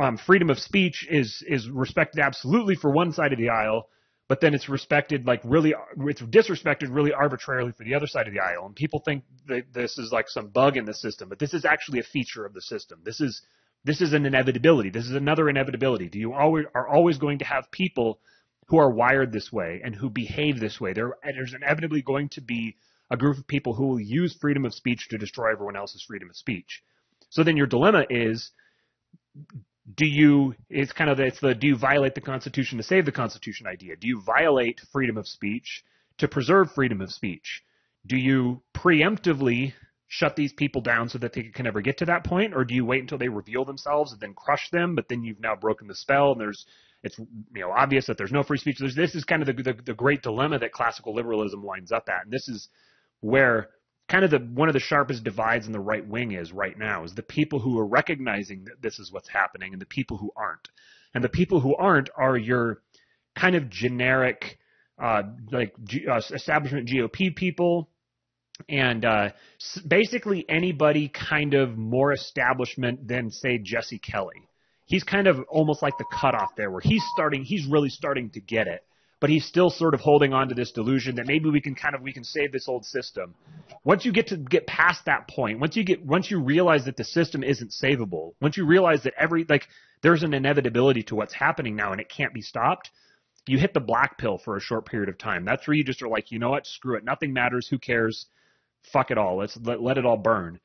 um, 0.00 0.16
freedom 0.16 0.48
of 0.48 0.58
speech 0.58 1.06
is 1.10 1.44
is 1.46 1.68
respected 1.68 2.20
absolutely 2.20 2.74
for 2.74 2.90
one 2.90 3.12
side 3.12 3.34
of 3.34 3.38
the 3.38 3.50
aisle, 3.50 3.90
but 4.28 4.40
then 4.40 4.54
it's 4.54 4.70
respected 4.70 5.26
like 5.26 5.42
really 5.44 5.74
it's 5.98 6.22
disrespected 6.22 6.86
really 6.88 7.12
arbitrarily 7.12 7.72
for 7.72 7.84
the 7.84 7.94
other 7.94 8.06
side 8.06 8.26
of 8.26 8.32
the 8.32 8.40
aisle. 8.40 8.64
And 8.64 8.74
people 8.74 9.02
think 9.04 9.22
that 9.48 9.64
this 9.70 9.98
is 9.98 10.12
like 10.12 10.30
some 10.30 10.48
bug 10.48 10.78
in 10.78 10.86
the 10.86 10.94
system, 10.94 11.28
but 11.28 11.38
this 11.38 11.52
is 11.52 11.66
actually 11.66 11.98
a 11.98 12.04
feature 12.04 12.46
of 12.46 12.54
the 12.54 12.62
system. 12.62 13.00
This 13.04 13.20
is 13.20 13.42
this 13.84 14.00
is 14.00 14.12
an 14.12 14.26
inevitability. 14.26 14.90
This 14.90 15.04
is 15.04 15.14
another 15.14 15.48
inevitability. 15.48 16.08
Do 16.08 16.18
you 16.18 16.32
always 16.32 16.66
are 16.74 16.88
always 16.88 17.18
going 17.18 17.38
to 17.40 17.44
have 17.44 17.70
people 17.70 18.18
who 18.66 18.78
are 18.78 18.90
wired 18.90 19.32
this 19.32 19.52
way 19.52 19.80
and 19.84 19.94
who 19.94 20.08
behave 20.08 20.58
this 20.58 20.80
way. 20.80 20.92
There, 20.92 21.16
there's 21.22 21.54
inevitably 21.54 22.02
going 22.02 22.30
to 22.30 22.40
be 22.40 22.76
a 23.10 23.16
group 23.16 23.38
of 23.38 23.46
people 23.46 23.74
who 23.74 23.86
will 23.86 24.00
use 24.00 24.36
freedom 24.40 24.64
of 24.64 24.74
speech 24.74 25.08
to 25.10 25.18
destroy 25.18 25.52
everyone 25.52 25.76
else's 25.76 26.02
freedom 26.02 26.30
of 26.30 26.36
speech. 26.36 26.82
So 27.28 27.44
then 27.44 27.56
your 27.56 27.66
dilemma 27.66 28.06
is, 28.08 28.50
do 29.94 30.06
you, 30.06 30.54
it's 30.70 30.92
kind 30.92 31.10
of, 31.10 31.20
it's 31.20 31.40
the, 31.40 31.54
do 31.54 31.66
you 31.66 31.76
violate 31.76 32.14
the 32.14 32.20
Constitution 32.20 32.78
to 32.78 32.84
save 32.84 33.04
the 33.04 33.12
Constitution 33.12 33.66
idea? 33.66 33.96
Do 33.96 34.08
you 34.08 34.22
violate 34.22 34.80
freedom 34.92 35.18
of 35.18 35.28
speech 35.28 35.84
to 36.18 36.28
preserve 36.28 36.72
freedom 36.72 37.00
of 37.00 37.12
speech? 37.12 37.62
Do 38.06 38.16
you 38.16 38.62
preemptively 38.74 39.74
shut 40.06 40.36
these 40.36 40.52
people 40.52 40.80
down 40.80 41.08
so 41.08 41.18
that 41.18 41.32
they 41.32 41.44
can 41.44 41.64
never 41.64 41.80
get 41.80 41.98
to 41.98 42.04
that 42.06 42.24
point, 42.24 42.54
or 42.54 42.64
do 42.64 42.74
you 42.74 42.84
wait 42.84 43.00
until 43.00 43.18
they 43.18 43.28
reveal 43.28 43.64
themselves 43.64 44.12
and 44.12 44.20
then 44.20 44.34
crush 44.34 44.70
them? 44.70 44.94
But 44.94 45.08
then 45.08 45.24
you've 45.24 45.40
now 45.40 45.56
broken 45.56 45.88
the 45.88 45.94
spell, 45.94 46.32
and 46.32 46.40
there's 46.40 46.66
it's 47.02 47.18
you 47.18 47.60
know 47.60 47.70
obvious 47.70 48.06
that 48.06 48.18
there's 48.18 48.32
no 48.32 48.42
free 48.42 48.58
speech. 48.58 48.78
There's, 48.78 48.94
this 48.94 49.14
is 49.14 49.24
kind 49.24 49.42
of 49.42 49.54
the, 49.54 49.62
the, 49.62 49.74
the 49.84 49.94
great 49.94 50.22
dilemma 50.22 50.58
that 50.58 50.72
classical 50.72 51.14
liberalism 51.14 51.62
winds 51.62 51.92
up 51.92 52.08
at, 52.08 52.24
and 52.24 52.32
this 52.32 52.48
is 52.48 52.68
where 53.20 53.70
kind 54.08 54.24
of 54.24 54.30
the 54.30 54.38
one 54.38 54.68
of 54.68 54.74
the 54.74 54.80
sharpest 54.80 55.24
divides 55.24 55.66
in 55.66 55.72
the 55.72 55.80
right 55.80 56.06
wing 56.06 56.32
is 56.32 56.52
right 56.52 56.78
now 56.78 57.04
is 57.04 57.14
the 57.14 57.22
people 57.22 57.58
who 57.58 57.78
are 57.78 57.86
recognizing 57.86 58.64
that 58.64 58.82
this 58.82 58.98
is 58.98 59.10
what's 59.10 59.28
happening 59.28 59.72
and 59.72 59.80
the 59.80 59.86
people 59.86 60.16
who 60.16 60.30
aren't, 60.36 60.68
and 61.14 61.24
the 61.24 61.28
people 61.28 61.60
who 61.60 61.74
aren't 61.76 62.10
are 62.16 62.36
your 62.36 62.82
kind 63.34 63.56
of 63.56 63.68
generic 63.68 64.58
uh, 65.02 65.22
like 65.50 65.74
G, 65.84 66.06
uh, 66.06 66.20
establishment 66.32 66.88
GOP 66.88 67.34
people 67.34 67.90
and 68.68 69.04
uh, 69.04 69.30
basically 69.86 70.44
anybody 70.48 71.08
kind 71.08 71.54
of 71.54 71.76
more 71.76 72.12
establishment 72.12 73.06
than 73.06 73.30
say 73.30 73.58
Jesse 73.58 73.98
Kelly 73.98 74.48
he's 74.86 75.04
kind 75.04 75.26
of 75.26 75.40
almost 75.48 75.82
like 75.82 75.96
the 75.98 76.04
cutoff 76.12 76.54
there 76.56 76.70
where 76.70 76.80
he's 76.80 77.02
starting, 77.14 77.42
he's 77.42 77.66
really 77.66 77.88
starting 77.88 78.30
to 78.30 78.40
get 78.40 78.66
it. 78.66 78.84
But 79.20 79.30
he's 79.30 79.46
still 79.46 79.70
sort 79.70 79.94
of 79.94 80.00
holding 80.00 80.34
on 80.34 80.48
to 80.48 80.54
this 80.54 80.72
delusion 80.72 81.16
that 81.16 81.26
maybe 81.26 81.48
we 81.48 81.60
can 81.60 81.74
kind 81.74 81.94
of 81.94 82.02
we 82.02 82.12
can 82.12 82.24
save 82.24 82.52
this 82.52 82.68
old 82.68 82.84
system. 82.84 83.34
Once 83.82 84.04
you 84.04 84.12
get 84.12 84.26
to 84.26 84.36
get 84.36 84.66
past 84.66 85.06
that 85.06 85.28
point, 85.28 85.60
once 85.60 85.76
you 85.76 85.84
get 85.84 86.04
once 86.04 86.30
you 86.30 86.42
realize 86.42 86.84
that 86.84 86.96
the 86.98 87.04
system 87.04 87.42
isn't 87.42 87.70
savable, 87.70 88.34
once 88.42 88.58
you 88.58 88.66
realize 88.66 89.02
that 89.04 89.14
every 89.18 89.46
like 89.48 89.66
there's 90.02 90.24
an 90.24 90.34
inevitability 90.34 91.04
to 91.04 91.14
what's 91.14 91.32
happening 91.32 91.74
now 91.74 91.92
and 91.92 92.02
it 92.02 92.10
can't 92.14 92.34
be 92.34 92.42
stopped, 92.42 92.90
you 93.46 93.56
hit 93.56 93.72
the 93.72 93.80
black 93.80 94.18
pill 94.18 94.36
for 94.36 94.58
a 94.58 94.60
short 94.60 94.84
period 94.84 95.08
of 95.08 95.16
time. 95.16 95.46
That's 95.46 95.66
where 95.66 95.74
you 95.74 95.84
just 95.84 96.02
are 96.02 96.08
like, 96.08 96.30
you 96.30 96.38
know 96.38 96.50
what, 96.50 96.66
screw 96.66 96.98
it, 96.98 97.04
nothing 97.04 97.32
matters, 97.32 97.66
who 97.66 97.78
cares, 97.78 98.26
fuck 98.92 99.10
it 99.10 99.18
all, 99.18 99.38
let's 99.38 99.56
let, 99.62 99.82
let 99.82 99.98
it 99.98 100.06
all 100.06 100.16
burn. 100.16 100.60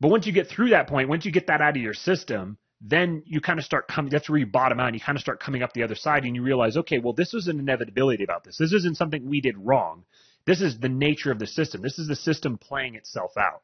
But 0.00 0.08
once 0.08 0.26
you 0.26 0.32
get 0.32 0.48
through 0.48 0.70
that 0.70 0.88
point, 0.88 1.08
once 1.08 1.24
you 1.24 1.32
get 1.32 1.46
that 1.46 1.60
out 1.60 1.76
of 1.76 1.82
your 1.82 1.94
system, 1.94 2.58
then 2.80 3.22
you 3.24 3.40
kind 3.40 3.58
of 3.58 3.64
start 3.64 3.88
coming, 3.88 4.10
that's 4.10 4.28
where 4.28 4.38
you 4.38 4.46
bottom 4.46 4.78
out 4.78 4.88
and 4.88 4.94
you 4.94 5.00
kind 5.00 5.16
of 5.16 5.22
start 5.22 5.40
coming 5.40 5.62
up 5.62 5.72
the 5.72 5.82
other 5.82 5.94
side 5.94 6.24
and 6.24 6.36
you 6.36 6.42
realize, 6.42 6.76
okay, 6.76 6.98
well, 6.98 7.14
this 7.14 7.32
was 7.32 7.48
an 7.48 7.58
inevitability 7.58 8.22
about 8.22 8.44
this. 8.44 8.58
This 8.58 8.72
isn't 8.72 8.96
something 8.96 9.28
we 9.28 9.40
did 9.40 9.56
wrong. 9.56 10.04
This 10.46 10.60
is 10.60 10.78
the 10.78 10.88
nature 10.88 11.32
of 11.32 11.38
the 11.38 11.46
system. 11.46 11.80
This 11.80 11.98
is 11.98 12.06
the 12.06 12.16
system 12.16 12.58
playing 12.58 12.94
itself 12.94 13.32
out. 13.38 13.62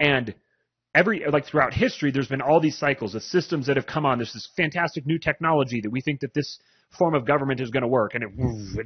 And 0.00 0.34
every, 0.94 1.22
like 1.30 1.46
throughout 1.46 1.72
history, 1.72 2.10
there's 2.10 2.28
been 2.28 2.42
all 2.42 2.60
these 2.60 2.76
cycles 2.76 3.14
of 3.14 3.22
systems 3.22 3.68
that 3.68 3.76
have 3.76 3.86
come 3.86 4.04
on. 4.04 4.18
There's 4.18 4.32
this 4.32 4.50
fantastic 4.56 5.06
new 5.06 5.18
technology 5.18 5.80
that 5.82 5.90
we 5.90 6.00
think 6.00 6.20
that 6.20 6.34
this 6.34 6.58
form 6.98 7.14
of 7.14 7.24
government 7.24 7.60
is 7.60 7.70
going 7.70 7.82
to 7.82 7.88
work 7.88 8.14
and 8.14 8.24
it, 8.24 8.30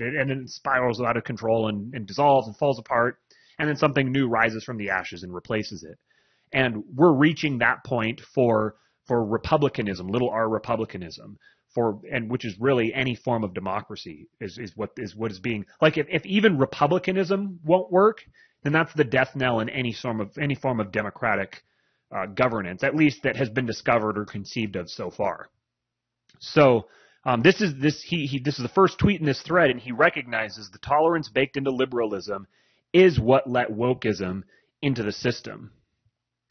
and 0.01 0.31
it, 0.31 0.49
spirals 0.51 1.01
out 1.01 1.17
of 1.17 1.25
control 1.25 1.69
and, 1.69 1.95
and 1.95 2.07
dissolves 2.07 2.47
and 2.47 2.57
falls 2.57 2.79
apart. 2.79 3.19
And 3.59 3.69
then 3.69 3.77
something 3.77 4.11
new 4.11 4.29
rises 4.29 4.65
from 4.65 4.79
the 4.79 4.91
ashes 4.91 5.23
and 5.23 5.33
replaces 5.33 5.85
it. 5.85 5.99
And 6.53 6.85
we're 6.95 7.13
reaching 7.13 7.59
that 7.59 7.85
point 7.85 8.21
for 8.35 8.77
for 9.07 9.25
republicanism, 9.25 10.09
little 10.09 10.31
r 10.31 10.49
republicanism, 10.49 11.37
for 11.75 12.01
and 12.11 12.31
which 12.31 12.45
is 12.45 12.59
really 12.59 12.95
any 12.95 13.15
form 13.15 13.45
of 13.45 13.53
democracy 13.53 14.29
is, 14.41 14.57
is 14.59 14.73
what 14.77 14.91
is 14.97 15.15
what 15.15 15.31
is 15.31 15.41
being 15.41 15.67
like 15.83 15.99
if, 15.99 16.07
if 16.09 16.25
even 16.25 16.57
republicanism 16.57 17.61
won't 17.65 17.91
work, 17.91 18.19
then 18.63 18.73
that's 18.73 18.95
the 18.95 19.05
death 19.05 19.35
knell 19.35 19.61
in 19.61 19.69
any 19.69 19.93
form 19.93 20.21
of 20.21 20.31
any 20.39 20.55
form 20.55 20.81
of 20.81 20.93
democratic 20.93 21.63
uh, 22.15 22.27
governance, 22.27 22.83
at 22.85 22.95
least 22.95 23.23
that 23.25 23.37
has 23.37 23.51
been 23.51 23.67
discovered 23.67 24.17
or 24.17 24.25
conceived 24.25 24.77
of 24.77 24.89
so 24.89 25.11
far. 25.11 25.49
So 26.39 26.87
um, 27.25 27.43
this 27.43 27.61
is 27.61 27.75
this 27.81 28.03
he, 28.03 28.27
he 28.27 28.39
this 28.39 28.59
is 28.59 28.63
the 28.63 28.69
first 28.69 28.99
tweet 28.99 29.21
in 29.21 29.27
this 29.27 29.43
thread, 29.43 29.71
and 29.71 29.81
he 29.81 29.93
recognizes 29.93 30.71
the 30.71 30.79
tolerance 30.79 31.29
baked 31.29 31.57
into 31.57 31.71
liberalism 31.71 32.47
is 32.95 33.21
what 33.21 33.49
let 33.49 33.71
wokeism 33.71 34.45
into 34.81 35.03
the 35.03 35.13
system 35.13 35.71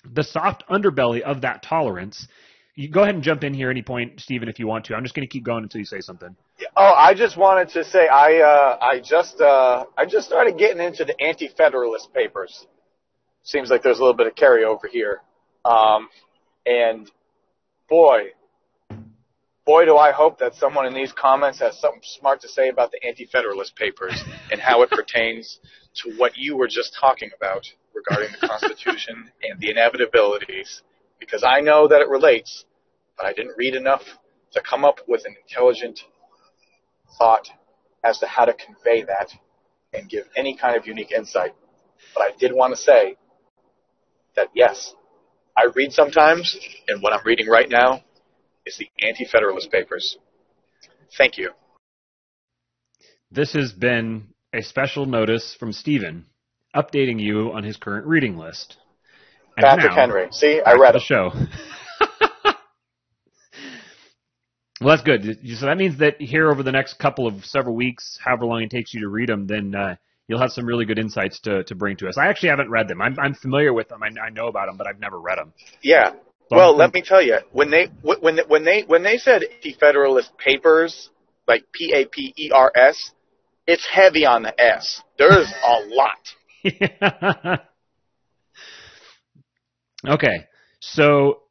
the 0.06 0.24
soft 0.24 0.64
underbelly 0.70 1.22
of 1.22 1.42
that 1.42 1.64
tolerance 1.64 2.28
you 2.76 2.90
go 2.90 3.04
ahead 3.04 3.14
and 3.14 3.24
jump 3.24 3.44
in 3.44 3.54
here 3.54 3.70
any 3.70 3.84
point, 3.84 4.20
Stephen, 4.20 4.50
if 4.50 4.58
you 4.58 4.66
want 4.66 4.86
to. 4.86 4.96
I'm 4.96 5.04
just 5.04 5.14
going 5.14 5.28
to 5.28 5.32
keep 5.32 5.44
going 5.44 5.64
until 5.64 5.80
you 5.80 5.86
say 5.86 6.02
something. 6.02 6.36
Oh, 6.76 6.94
I 6.96 7.14
just 7.14 7.38
wanted 7.38 7.70
to 7.70 7.84
say 7.84 8.08
I 8.08 8.40
uh, 8.40 8.78
I 8.82 9.00
just 9.00 9.40
uh, 9.40 9.86
I 9.96 10.06
just 10.06 10.28
started 10.28 10.58
getting 10.58 10.82
into 10.82 11.06
the 11.06 11.20
anti-federalist 11.22 12.14
papers. 12.14 12.66
Seems 13.44 13.70
like 13.70 13.84
there's 13.84 14.00
a 14.00 14.02
little 14.02 14.16
bit 14.16 14.28
of 14.28 14.36
carryover 14.36 14.88
here, 14.90 15.22
um, 15.66 16.08
and 16.66 17.12
boy, 17.90 18.30
boy, 19.66 19.86
do 19.86 19.98
I 19.98 20.12
hope 20.12 20.40
that 20.40 20.56
someone 20.56 20.88
in 20.88 20.94
these 20.94 21.12
comments 21.12 21.60
has 21.60 21.80
something 21.80 22.02
smart 22.04 22.42
to 22.42 22.48
say 22.48 22.70
about 22.70 22.92
the 22.92 23.06
anti-federalist 23.06 23.76
papers 23.76 24.24
and 24.52 24.60
how 24.60 24.82
it 24.82 24.90
pertains 24.90 25.60
to 25.96 26.14
what 26.18 26.38
you 26.38 26.58
were 26.58 26.68
just 26.68 26.96
talking 27.00 27.30
about 27.36 27.66
regarding 27.94 28.30
the 28.40 28.48
Constitution 28.48 29.30
and 29.44 29.60
the 29.60 29.74
inevitabilities. 29.74 30.82
Because 31.20 31.44
I 31.44 31.62
know 31.62 31.88
that 31.88 32.02
it 32.02 32.10
relates, 32.10 32.66
but 33.18 33.26
I 33.26 33.34
didn't 33.34 33.56
read 33.58 33.76
enough 33.76 34.04
to 34.54 34.62
come 34.62 34.84
up 34.84 35.00
with 35.08 35.24
an 35.26 35.36
intelligent 35.48 36.02
thought 37.18 37.50
as 38.04 38.20
to 38.20 38.26
how 38.26 38.46
to 38.46 38.54
convey 38.54 39.04
that 39.04 39.32
and 39.94 40.10
give 40.10 40.26
any 40.36 40.58
kind 40.58 40.76
of 40.76 40.86
unique 40.86 41.12
insight. 41.12 41.54
But 42.14 42.22
I 42.22 42.30
did 42.38 42.52
want 42.52 42.76
to 42.76 42.82
say 42.82 43.16
that 44.36 44.50
yes, 44.54 44.94
I 45.56 45.68
read 45.76 45.94
sometimes, 45.94 46.58
and 46.88 47.02
what 47.02 47.14
I'm 47.14 47.26
reading 47.26 47.48
right 47.48 47.70
now 47.70 48.04
is 48.66 48.78
the 48.78 48.90
Anti-Federalist 49.06 49.72
Papers. 49.72 50.18
Thank 51.18 51.38
you. 51.38 51.52
This 53.32 53.54
has 53.54 53.72
been 53.72 54.33
a 54.54 54.62
special 54.62 55.06
notice 55.06 55.56
from 55.60 55.74
Stephen 55.74 56.26
updating 56.76 57.20
you 57.20 57.52
on 57.52 57.64
his 57.64 57.78
current 57.78 58.06
reading 58.06 58.38
list. 58.38 58.78
And 59.58 59.64
Patrick 59.64 59.92
now, 59.92 59.96
Henry. 59.96 60.28
See, 60.32 60.62
I 60.66 60.74
read 60.74 60.96
the 60.96 61.00
show. 61.00 61.32
well, 64.82 64.96
that's 64.96 65.02
good. 65.04 65.40
So 65.58 65.66
that 65.68 65.78
means 65.78 66.00
that 66.00 66.20
here 66.20 66.50
over 66.52 66.64
the 66.64 66.72
next 66.72 66.98
couple 67.00 67.28
of 67.28 67.46
several 67.46 67.76
weeks, 67.76 68.18
however 68.24 68.46
long 68.46 68.64
it 68.64 68.72
takes 68.72 68.94
you 68.94 69.02
to 69.02 69.10
read 69.10 69.30
them, 69.30 69.46
then 69.46 69.76
uh, 69.76 69.96
you'll 70.28 70.42
have 70.42 70.52
some 70.52 70.66
really 70.66 70.86
good 70.86 70.98
insights 70.98 71.40
to, 71.42 71.64
to 71.66 71.76
bring 71.76 71.98
to 71.98 72.08
us. 72.08 72.18
I 72.18 72.28
actually 72.28 72.50
haven't 72.50 72.70
read 72.72 72.88
them. 72.88 73.02
I'm, 73.02 73.18
I'm 73.20 73.36
familiar 73.36 73.74
with 73.74 73.90
them. 73.90 74.02
I, 74.02 74.08
I 74.20 74.30
know 74.30 74.48
about 74.48 74.68
them, 74.68 74.78
but 74.78 74.88
I've 74.88 75.00
never 75.00 75.20
read 75.20 75.38
them. 75.38 75.54
Yeah. 75.82 76.12
So 76.50 76.58
Well, 76.58 76.70
I'm- 76.70 76.78
let 76.78 76.94
me 76.94 77.02
tell 77.02 77.22
you, 77.22 77.38
when 77.52 77.70
they 77.70 77.90
when 78.02 78.40
when 78.48 78.66
they 78.66 78.82
when 78.82 79.04
they 79.04 79.18
said 79.18 79.44
Anti-Federalist 79.44 80.38
Papers, 80.38 81.10
like 81.48 81.66
P 81.72 81.94
A 81.94 82.06
P 82.06 82.34
E 82.38 82.52
R 82.52 82.72
S, 82.76 83.12
it's 83.68 83.86
heavy 83.86 84.26
on 84.26 84.44
the 84.44 84.62
S. 84.62 85.02
There's 85.18 85.52
a 85.66 85.80
lot. 85.88 87.60
okay, 90.08 90.46
so 90.80 91.42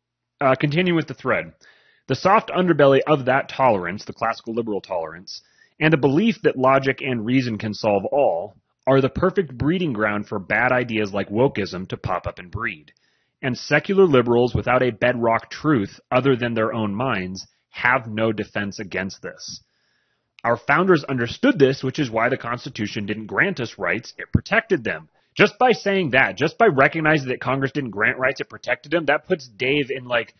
uh, 0.41 0.55
continue 0.55 0.95
with 0.95 1.07
the 1.07 1.15
thread. 1.15 1.53
The 2.09 2.15
soft 2.15 2.51
underbelly 2.51 3.01
of 3.07 3.27
that 3.27 3.49
tolerance, 3.49 4.05
the 4.05 4.13
classical 4.13 4.55
liberal 4.55 4.81
tolerance, 4.81 5.43
and 5.81 5.95
a 5.95 5.99
belief 5.99 6.43
that 6.43 6.59
logic 6.59 7.01
and 7.01 7.25
reason 7.25 7.59
can 7.59 7.75
solve 7.75 8.05
all, 8.07 8.57
are 8.87 9.01
the 9.01 9.09
perfect 9.09 9.57
breeding 9.57 9.93
ground 9.93 10.27
for 10.27 10.39
bad 10.39 10.73
ideas 10.73 11.15
like 11.15 11.29
wokeism 11.29 11.89
to 11.89 11.97
pop 11.97 12.27
up 12.27 12.39
and 12.39 12.51
breed. 12.51 12.93
And 13.41 13.57
secular 13.57 14.05
liberals 14.07 14.55
without 14.55 14.83
a 14.83 14.91
bedrock 14.91 15.51
truth 15.51 16.01
other 16.11 16.37
than 16.37 16.55
their 16.55 16.73
own 16.73 16.95
minds 16.95 17.47
have 17.71 18.07
no 18.07 18.33
defense 18.33 18.79
against 18.79 19.23
this. 19.23 19.63
Our 20.45 20.57
founders 20.57 21.05
understood 21.05 21.59
this, 21.59 21.83
which 21.83 21.99
is 21.99 22.11
why 22.11 22.29
the 22.29 22.37
Constitution 22.37 23.07
didn't 23.07 23.27
grant 23.27 23.61
us 23.61 23.79
rights, 23.79 24.13
it 24.19 24.33
protected 24.33 24.83
them. 24.83 25.09
Just 25.35 25.59
by 25.59 25.73
saying 25.73 26.11
that, 26.11 26.37
just 26.37 26.59
by 26.59 26.67
recognizing 26.67 27.29
that 27.29 27.41
Congress 27.41 27.73
didn't 27.73 27.91
grant 27.91 28.19
rights, 28.19 28.41
it 28.41 28.51
protected 28.51 28.93
them, 28.93 29.07
that 29.07 29.27
puts 29.27 29.49
Dave 29.49 29.91
in 29.91 30.05
like, 30.05 30.35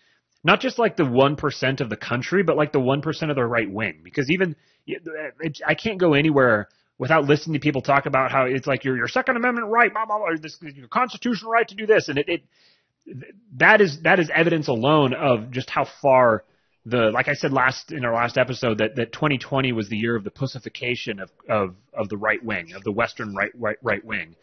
not 0.45 0.61
just 0.61 0.79
like 0.79 0.97
the 0.97 1.05
1% 1.05 1.81
of 1.81 1.89
the 1.89 1.97
country, 1.97 2.43
but 2.43 2.57
like 2.57 2.73
the 2.73 2.81
1% 2.81 3.31
of 3.31 3.37
the 3.37 3.45
right 3.45 3.71
wing. 3.71 4.01
Because 4.03 4.29
even, 4.31 4.57
uh, 4.91 5.49
I 5.67 5.75
can't 5.75 5.99
go 5.99 6.15
anywhere 6.15 6.69
without 6.99 7.25
listening 7.25 7.55
to 7.55 7.61
people 7.61 7.81
talk 7.81 8.07
about 8.07 8.33
how 8.33 8.45
it's 8.45 8.67
like 8.67 8.85
your, 8.85 8.97
your 8.97 9.09
Second 9.09 9.37
Amendment 9.37 9.69
right, 9.69 9.93
blah, 9.93 10.05
blah, 10.05 10.19
blah, 10.19 10.27
or 10.27 10.39
this, 10.39 10.59
your 10.61 10.89
constitutional 10.89 11.53
right 11.53 11.67
to 11.69 11.75
do 11.75 11.87
this. 11.87 12.09
And 12.09 12.19
it, 12.19 12.29
it, 12.29 12.43
that 13.57 13.81
is, 13.81 14.03
that 14.03 14.19
is 14.19 14.31
evidence 14.35 14.69
alone 14.69 15.15
of 15.15 15.53
just 15.53 15.71
how 15.71 15.87
far 16.03 16.45
the 16.85 17.11
like 17.13 17.29
I 17.29 17.35
said 17.35 17.53
last 17.53 17.93
in 17.93 18.05
our 18.05 18.15
last 18.15 18.37
episode 18.37 18.79
that, 18.79 18.97
that 18.97 19.13
2020 19.13 19.73
was 19.73 19.89
the 19.89 19.97
year 19.97 20.17
of 20.17 20.25
the 20.25 20.31
pussification 20.31 21.21
of, 21.21 21.31
of, 21.49 21.75
of 21.95 22.09
the 22.09 22.17
right 22.17 22.43
wing 22.45 22.73
of 22.75 22.83
the 22.83 22.93
Western 22.93 23.35
right 23.35 23.53
right, 23.55 23.77
right 23.83 24.05
wing, 24.05 24.35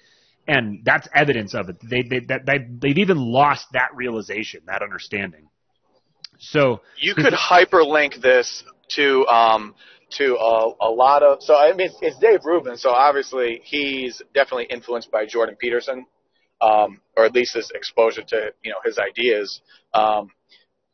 and 0.47 0.81
that's 0.85 1.07
evidence 1.13 1.53
of 1.53 1.69
it. 1.69 1.77
They 1.83 2.03
they 2.03 2.19
that 2.27 2.45
they, 2.45 2.59
they've 2.81 2.97
even 2.97 3.17
lost 3.17 3.67
that 3.73 3.89
realization, 3.95 4.61
that 4.67 4.81
understanding. 4.81 5.49
So 6.39 6.81
You 6.97 7.13
could 7.13 7.33
hyperlink 7.33 8.21
this 8.21 8.63
to 8.95 9.27
um, 9.27 9.75
to 10.11 10.37
a, 10.37 10.73
a 10.81 10.89
lot 10.89 11.21
of. 11.23 11.43
So 11.43 11.55
I 11.55 11.73
mean, 11.73 11.87
it's, 11.87 11.97
it's 12.01 12.17
Dave 12.19 12.39
Rubin. 12.45 12.77
So 12.77 12.89
obviously, 12.89 13.61
he's 13.63 14.21
definitely 14.33 14.65
influenced 14.65 15.11
by 15.11 15.25
Jordan 15.25 15.55
Peterson, 15.59 16.05
um, 16.61 17.01
or 17.17 17.25
at 17.25 17.33
least 17.33 17.55
his 17.55 17.71
exposure 17.75 18.23
to 18.23 18.53
you 18.63 18.71
know 18.71 18.77
his 18.85 18.97
ideas. 18.97 19.61
Um, 19.93 20.31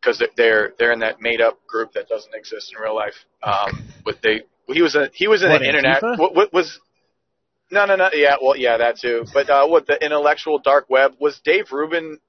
because 0.06 0.24
they're 0.38 0.74
they're 0.78 0.92
in 0.92 1.00
that 1.00 1.20
made 1.22 1.42
up 1.42 1.66
group 1.66 1.94
that 1.94 2.08
doesn't 2.08 2.34
exist 2.36 2.74
in 2.76 2.82
real 2.82 2.96
life. 2.96 3.16
Um, 3.42 3.88
but 4.04 4.22
they 4.22 4.42
he 4.68 4.82
was 4.82 4.96
a 4.96 5.10
he 5.14 5.28
was 5.28 5.44
in 5.44 5.50
What, 5.50 5.62
an 5.62 5.68
internet. 5.68 6.04
What, 6.04 6.36
what 6.36 6.54
was 6.54 6.80
no 7.72 7.86
no 7.86 7.96
no 7.96 8.10
yeah 8.14 8.36
well 8.42 8.56
yeah 8.56 8.78
that 8.78 8.98
too. 9.00 9.26
But 9.34 9.50
uh, 9.50 9.68
what 9.68 9.88
the 9.88 10.04
intellectual 10.04 10.60
dark 10.60 10.90
web 10.90 11.14
was 11.20 11.40
Dave 11.44 11.72
Rubin 11.72 12.20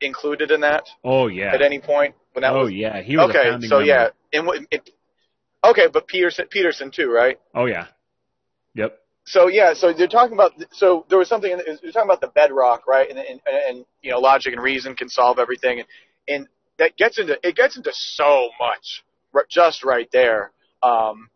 included 0.00 0.50
in 0.50 0.60
that 0.60 0.84
oh 1.02 1.26
yeah, 1.26 1.54
at 1.54 1.62
any 1.62 1.80
point 1.80 2.14
when 2.32 2.42
that 2.42 2.52
oh 2.52 2.64
was 2.64 2.72
yeah, 2.72 3.00
he 3.02 3.16
was 3.16 3.30
okay 3.30 3.66
so 3.66 3.78
member. 3.78 3.84
yeah 3.84 4.08
in 4.30 4.44
what 4.44 4.60
it, 4.70 4.90
okay 5.64 5.86
but 5.90 6.06
Peterson 6.06 6.46
Peterson 6.50 6.90
too 6.90 7.10
right 7.10 7.38
Oh 7.54 7.64
yeah, 7.64 7.86
yep. 8.74 8.98
so 9.24 9.48
yeah, 9.48 9.72
so 9.72 9.92
they're 9.94 10.06
talking 10.06 10.34
about. 10.34 10.52
So 10.72 11.06
there 11.08 11.18
was 11.18 11.28
something. 11.28 11.50
In, 11.50 11.60
you're 11.82 11.92
talking 11.92 12.08
about 12.10 12.20
the 12.20 12.28
bedrock, 12.28 12.86
right? 12.86 13.08
And, 13.08 13.18
and 13.18 13.40
and 13.46 13.84
you 14.02 14.10
know, 14.10 14.18
logic 14.18 14.52
and 14.52 14.62
reason 14.62 14.94
can 14.94 15.08
solve 15.08 15.38
everything, 15.38 15.78
and, 15.80 15.88
and 16.28 16.48
that 16.78 16.96
gets 16.96 17.18
into 17.18 17.38
it 17.42 17.56
gets 17.56 17.76
into 17.76 17.92
so 17.92 18.50
much 18.58 19.04
just 19.50 19.84
right 19.84 20.08
there. 20.12 20.50
Um, 20.82 21.28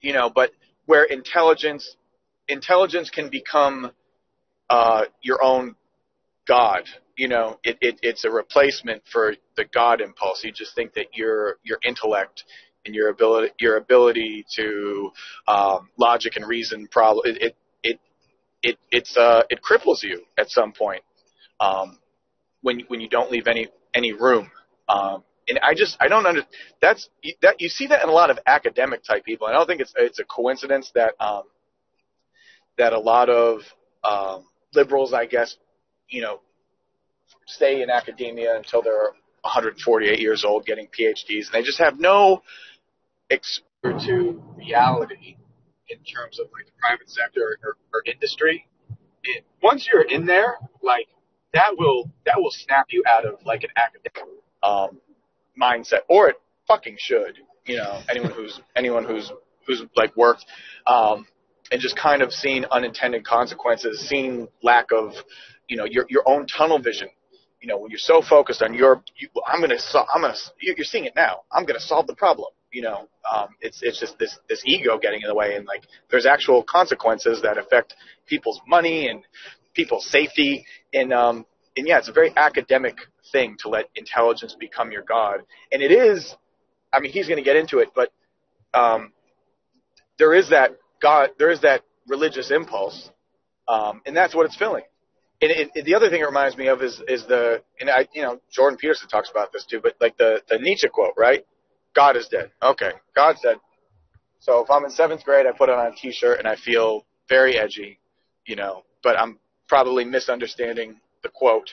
you 0.00 0.12
know, 0.12 0.30
but 0.30 0.50
where 0.86 1.04
intelligence 1.04 1.96
intelligence 2.48 3.10
can 3.10 3.30
become 3.30 3.92
uh, 4.70 5.04
your 5.22 5.42
own 5.42 5.74
god. 6.46 6.84
You 7.16 7.28
know, 7.28 7.58
it, 7.64 7.78
it 7.80 7.98
it's 8.02 8.24
a 8.24 8.30
replacement 8.30 9.02
for 9.10 9.34
the 9.56 9.64
god 9.64 10.00
impulse. 10.00 10.42
You 10.44 10.52
just 10.52 10.74
think 10.74 10.94
that 10.94 11.14
your 11.14 11.56
your 11.62 11.78
intellect 11.84 12.44
and 12.86 12.94
your 12.94 13.10
ability 13.10 13.52
your 13.58 13.76
ability 13.76 14.46
to 14.56 15.10
um, 15.48 15.88
logic 15.98 16.36
and 16.36 16.46
reason 16.46 16.88
problem 16.88 17.26
it 17.26 17.42
it 17.42 17.56
it, 17.82 18.00
it 18.62 18.78
it's 18.90 19.16
uh 19.16 19.42
it 19.50 19.60
cripples 19.62 20.02
you 20.02 20.22
at 20.38 20.50
some 20.50 20.72
point 20.72 21.02
um, 21.60 21.98
when 22.62 22.80
when 22.88 23.00
you 23.00 23.08
don't 23.08 23.30
leave 23.30 23.46
any 23.46 23.68
any 23.94 24.12
room 24.12 24.50
um, 24.88 25.24
and 25.48 25.58
I 25.62 25.74
just 25.74 25.96
I 26.00 26.08
don't 26.08 26.26
under 26.26 26.42
that's 26.80 27.08
that 27.42 27.60
you 27.60 27.68
see 27.68 27.86
that 27.88 28.02
in 28.02 28.08
a 28.08 28.12
lot 28.12 28.30
of 28.30 28.38
academic 28.46 29.02
type 29.04 29.24
people 29.24 29.46
I 29.46 29.52
don't 29.52 29.66
think 29.66 29.80
it's 29.80 29.94
it's 29.96 30.18
a 30.18 30.24
coincidence 30.24 30.90
that 30.94 31.14
um, 31.20 31.42
that 32.76 32.92
a 32.92 32.98
lot 32.98 33.28
of 33.28 33.60
um, 34.08 34.44
liberals 34.74 35.12
I 35.12 35.26
guess 35.26 35.56
you 36.08 36.22
know 36.22 36.40
stay 37.46 37.82
in 37.82 37.90
academia 37.90 38.56
until 38.56 38.82
they're 38.82 39.12
148 39.42 40.18
years 40.18 40.44
old 40.44 40.66
getting 40.66 40.86
PhDs 40.86 41.46
and 41.46 41.52
they 41.52 41.62
just 41.62 41.78
have 41.78 41.98
no 41.98 42.42
exposure 43.30 43.98
to 44.06 44.42
reality 44.56 45.36
in 45.88 45.98
terms 45.98 46.38
of 46.38 46.46
like 46.52 46.66
the 46.66 46.72
private 46.80 47.08
sector 47.08 47.58
or, 47.62 47.76
or 47.92 48.02
industry. 48.06 48.66
It, 49.22 49.44
once 49.62 49.88
you're 49.90 50.02
in 50.02 50.26
there, 50.26 50.58
like 50.82 51.08
that 51.54 51.76
will 51.76 52.10
that 52.26 52.36
will 52.38 52.50
snap 52.50 52.86
you 52.90 53.02
out 53.08 53.24
of 53.24 53.44
like 53.44 53.62
an 53.64 53.70
academic 53.76 54.14
um, 54.62 55.00
mindset, 55.60 56.00
or 56.08 56.28
it 56.30 56.36
fucking 56.66 56.96
should. 56.98 57.38
You 57.66 57.76
know, 57.78 58.00
anyone 58.08 58.30
who's 58.32 58.60
anyone 58.76 59.04
who's 59.04 59.30
who's 59.66 59.82
like 59.96 60.16
worked 60.16 60.44
um, 60.86 61.26
and 61.70 61.80
just 61.80 61.96
kind 61.96 62.22
of 62.22 62.32
seen 62.32 62.64
unintended 62.70 63.24
consequences, 63.26 64.08
seen 64.08 64.48
lack 64.62 64.86
of 64.92 65.12
you 65.68 65.76
know 65.76 65.84
your 65.84 66.06
your 66.08 66.22
own 66.26 66.46
tunnel 66.46 66.78
vision. 66.78 67.08
You 67.60 67.66
know, 67.68 67.78
when 67.78 67.90
you're 67.90 67.98
so 67.98 68.22
focused 68.22 68.62
on 68.62 68.72
your, 68.72 69.02
you, 69.16 69.28
I'm 69.44 69.60
gonna, 69.60 69.80
sol- 69.80 70.06
I'm 70.14 70.20
gonna, 70.22 70.36
you- 70.60 70.74
you're 70.76 70.84
seeing 70.84 71.06
it 71.06 71.16
now. 71.16 71.40
I'm 71.50 71.64
gonna 71.64 71.80
solve 71.80 72.06
the 72.06 72.14
problem. 72.14 72.50
You 72.70 72.82
know, 72.82 73.08
um, 73.34 73.48
it's 73.60 73.80
it's 73.82 73.98
just 73.98 74.16
this 74.18 74.38
this 74.48 74.62
ego 74.64 74.96
getting 74.96 75.22
in 75.22 75.28
the 75.28 75.34
way, 75.34 75.56
and 75.56 75.66
like 75.66 75.82
there's 76.08 76.24
actual 76.24 76.62
consequences 76.62 77.42
that 77.42 77.58
affect 77.58 77.94
people's 78.26 78.60
money 78.68 79.08
and 79.08 79.24
people's 79.74 80.08
safety, 80.08 80.64
and 80.94 81.12
um, 81.12 81.44
and 81.76 81.86
yeah, 81.88 81.98
it's 81.98 82.08
a 82.08 82.12
very 82.12 82.32
academic 82.36 82.96
thing 83.32 83.56
to 83.60 83.68
let 83.68 83.86
intelligence 83.96 84.56
become 84.58 84.92
your 84.92 85.02
god, 85.02 85.40
and 85.72 85.82
it 85.82 85.92
is. 85.92 86.34
I 86.92 87.00
mean, 87.00 87.12
he's 87.12 87.28
gonna 87.28 87.42
get 87.42 87.56
into 87.56 87.78
it, 87.78 87.90
but 87.94 88.10
um, 88.74 89.12
there 90.18 90.34
is 90.34 90.50
that 90.50 90.72
God, 91.02 91.30
there 91.38 91.50
is 91.50 91.62
that 91.62 91.82
religious 92.08 92.50
impulse, 92.50 93.10
um, 93.68 94.02
and 94.06 94.16
that's 94.16 94.34
what 94.34 94.46
it's 94.46 94.56
filling. 94.56 94.84
and 95.42 95.50
it, 95.50 95.70
it, 95.74 95.84
the 95.84 95.94
other 95.94 96.10
thing 96.10 96.20
it 96.20 96.24
reminds 96.26 96.56
me 96.56 96.68
of 96.68 96.82
is 96.82 97.00
is 97.08 97.26
the 97.26 97.62
and 97.80 97.90
I 97.90 98.08
you 98.14 98.22
know 98.22 98.40
Jordan 98.52 98.78
Peterson 98.78 99.08
talks 99.08 99.30
about 99.30 99.52
this 99.52 99.64
too, 99.66 99.80
but 99.82 99.94
like 100.00 100.16
the 100.18 100.42
the 100.50 100.58
Nietzsche 100.58 100.88
quote, 100.88 101.14
right? 101.16 101.44
God 101.94 102.16
is 102.16 102.28
dead. 102.28 102.50
Okay, 102.62 102.92
God's 103.14 103.40
dead. 103.42 103.56
So 104.40 104.62
if 104.64 104.70
I'm 104.70 104.84
in 104.84 104.90
seventh 104.90 105.24
grade, 105.24 105.46
I 105.46 105.56
put 105.56 105.68
on 105.70 105.86
a 105.92 105.96
T-shirt 105.96 106.38
and 106.38 106.48
I 106.48 106.56
feel 106.56 107.04
very 107.28 107.58
edgy, 107.58 107.98
you 108.46 108.56
know, 108.56 108.84
but 109.02 109.18
I'm 109.18 109.38
probably 109.68 110.04
misunderstanding 110.04 111.00
the 111.22 111.28
quote 111.28 111.70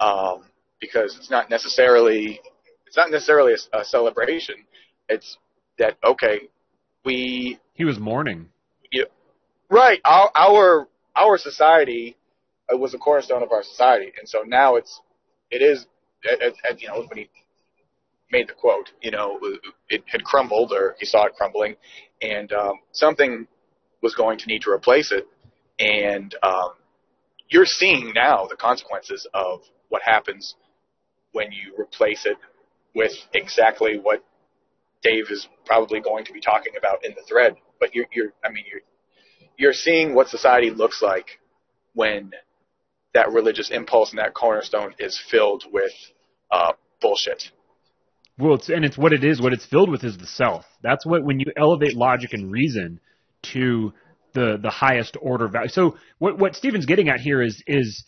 um, 0.00 0.44
because 0.80 1.16
it's 1.16 1.30
not 1.30 1.50
necessarily 1.50 2.40
it's 2.86 2.96
not 2.96 3.10
necessarily 3.10 3.52
a, 3.52 3.78
a 3.78 3.84
celebration. 3.84 4.56
It's 5.08 5.38
that 5.78 5.96
okay, 6.04 6.48
we 7.04 7.58
he 7.74 7.84
was 7.84 7.98
mourning. 7.98 8.48
Yeah, 8.90 9.04
right. 9.70 10.00
Our 10.04 10.30
our 10.34 10.88
our 11.16 11.38
society 11.38 12.16
it 12.68 12.78
was 12.78 12.94
a 12.94 12.98
cornerstone 12.98 13.42
of 13.42 13.52
our 13.52 13.62
society, 13.62 14.12
and 14.18 14.28
so 14.28 14.42
now 14.46 14.76
it's 14.76 15.00
it 15.50 15.62
is 15.62 15.86
it, 16.22 16.54
it, 16.64 16.80
you 16.80 16.88
know 16.88 17.04
when 17.08 17.18
he 17.18 17.28
made 18.30 18.48
the 18.48 18.52
quote, 18.52 18.90
you 19.02 19.10
know, 19.10 19.40
it 19.88 20.04
had 20.06 20.22
crumbled 20.22 20.72
or 20.72 20.94
he 20.98 21.06
saw 21.06 21.26
it 21.26 21.34
crumbling, 21.34 21.74
and 22.22 22.52
um, 22.52 22.74
something 22.92 23.46
was 24.02 24.14
going 24.14 24.38
to 24.38 24.46
need 24.46 24.62
to 24.62 24.70
replace 24.70 25.12
it, 25.12 25.26
and 25.78 26.34
um, 26.42 26.70
you're 27.48 27.66
seeing 27.66 28.12
now 28.14 28.46
the 28.48 28.56
consequences 28.56 29.26
of 29.34 29.62
what 29.88 30.02
happens 30.04 30.54
when 31.32 31.52
you 31.52 31.74
replace 31.78 32.26
it 32.26 32.36
with 32.94 33.12
exactly 33.32 33.98
what 34.02 34.24
Dave 35.02 35.26
is 35.30 35.48
probably 35.64 36.00
going 36.00 36.24
to 36.24 36.32
be 36.32 36.40
talking 36.40 36.74
about 36.76 37.04
in 37.04 37.12
the 37.14 37.22
thread. 37.22 37.56
But 37.78 37.94
you're, 37.94 38.06
you're 38.12 38.32
I 38.44 38.50
mean, 38.50 38.64
you're 38.70 38.80
you're 39.56 39.72
seeing 39.72 40.14
what 40.14 40.28
society 40.28 40.70
looks 40.70 41.02
like 41.02 41.38
when 41.94 42.32
that 43.14 43.32
religious 43.32 43.70
impulse 43.70 44.10
and 44.10 44.18
that 44.18 44.34
cornerstone 44.34 44.94
is 44.98 45.20
filled 45.30 45.64
with 45.70 45.92
uh, 46.50 46.72
bullshit. 47.00 47.50
Well, 48.38 48.54
it's, 48.54 48.68
and 48.68 48.84
it's 48.84 48.96
what 48.96 49.12
it 49.12 49.22
is. 49.22 49.40
What 49.40 49.52
it's 49.52 49.66
filled 49.66 49.90
with 49.90 50.02
is 50.04 50.16
the 50.16 50.26
self. 50.26 50.64
That's 50.82 51.04
what 51.04 51.24
when 51.24 51.40
you 51.40 51.46
elevate 51.56 51.94
logic 51.94 52.32
and 52.32 52.50
reason 52.50 53.00
to 53.52 53.92
the 54.32 54.58
the 54.62 54.70
highest 54.70 55.16
order 55.20 55.48
value. 55.48 55.68
So 55.68 55.96
what 56.18 56.38
what 56.38 56.54
Stephen's 56.54 56.86
getting 56.86 57.08
at 57.08 57.20
here 57.20 57.42
is 57.42 57.62
is 57.66 58.04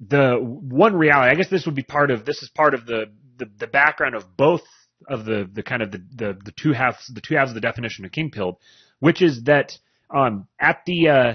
the 0.00 0.36
one 0.40 0.94
reality. 0.94 1.30
I 1.30 1.34
guess 1.34 1.48
this 1.48 1.66
would 1.66 1.74
be 1.74 1.82
part 1.82 2.10
of 2.10 2.24
this 2.24 2.42
is 2.42 2.50
part 2.50 2.74
of 2.74 2.86
the 2.86 3.06
the, 3.38 3.46
the 3.58 3.66
background 3.66 4.14
of 4.14 4.36
both 4.36 4.62
of 5.08 5.24
the 5.24 5.48
the 5.52 5.62
kind 5.62 5.82
of 5.82 5.92
the, 5.92 6.02
the 6.14 6.38
the 6.44 6.52
two 6.52 6.72
halves 6.72 7.10
the 7.12 7.20
two 7.20 7.34
halves 7.34 7.50
of 7.50 7.54
the 7.54 7.60
definition 7.60 8.04
of 8.04 8.12
king 8.12 8.30
pilled, 8.30 8.56
which 9.00 9.22
is 9.22 9.44
that 9.44 9.72
um, 10.14 10.46
at 10.60 10.82
the 10.86 11.08
uh, 11.08 11.34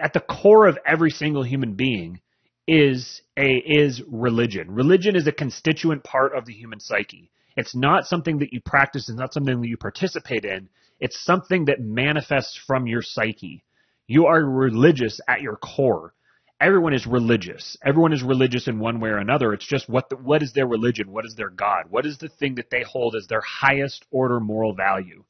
at 0.00 0.12
the 0.12 0.20
core 0.20 0.66
of 0.66 0.78
every 0.86 1.10
single 1.10 1.42
human 1.42 1.74
being 1.74 2.20
is 2.66 3.22
a 3.36 3.56
is 3.56 4.02
religion. 4.10 4.70
Religion 4.70 5.16
is 5.16 5.26
a 5.26 5.32
constituent 5.32 6.04
part 6.04 6.36
of 6.36 6.46
the 6.46 6.52
human 6.52 6.80
psyche. 6.80 7.30
It's 7.56 7.74
not 7.74 8.06
something 8.06 8.38
that 8.38 8.52
you 8.52 8.60
practice. 8.60 9.08
It's 9.08 9.18
not 9.18 9.32
something 9.32 9.60
that 9.60 9.68
you 9.68 9.76
participate 9.76 10.44
in. 10.44 10.68
It's 11.00 11.22
something 11.24 11.66
that 11.66 11.80
manifests 11.80 12.58
from 12.66 12.86
your 12.86 13.02
psyche. 13.02 13.64
You 14.06 14.26
are 14.26 14.42
religious 14.44 15.20
at 15.28 15.40
your 15.40 15.56
core. 15.56 16.14
Everyone 16.60 16.94
is 16.94 17.06
religious. 17.06 17.76
Everyone 17.84 18.12
is 18.12 18.22
religious 18.22 18.68
in 18.68 18.78
one 18.78 19.00
way 19.00 19.10
or 19.10 19.18
another. 19.18 19.52
It's 19.52 19.66
just 19.66 19.88
what 19.88 20.08
the, 20.08 20.16
what 20.16 20.42
is 20.42 20.52
their 20.52 20.66
religion? 20.66 21.10
What 21.10 21.24
is 21.24 21.34
their 21.34 21.50
God? 21.50 21.86
What 21.90 22.06
is 22.06 22.18
the 22.18 22.28
thing 22.28 22.54
that 22.54 22.70
they 22.70 22.82
hold 22.82 23.16
as 23.16 23.26
their 23.26 23.42
highest 23.42 24.04
order 24.10 24.40
moral 24.40 24.74
value? 24.74 25.24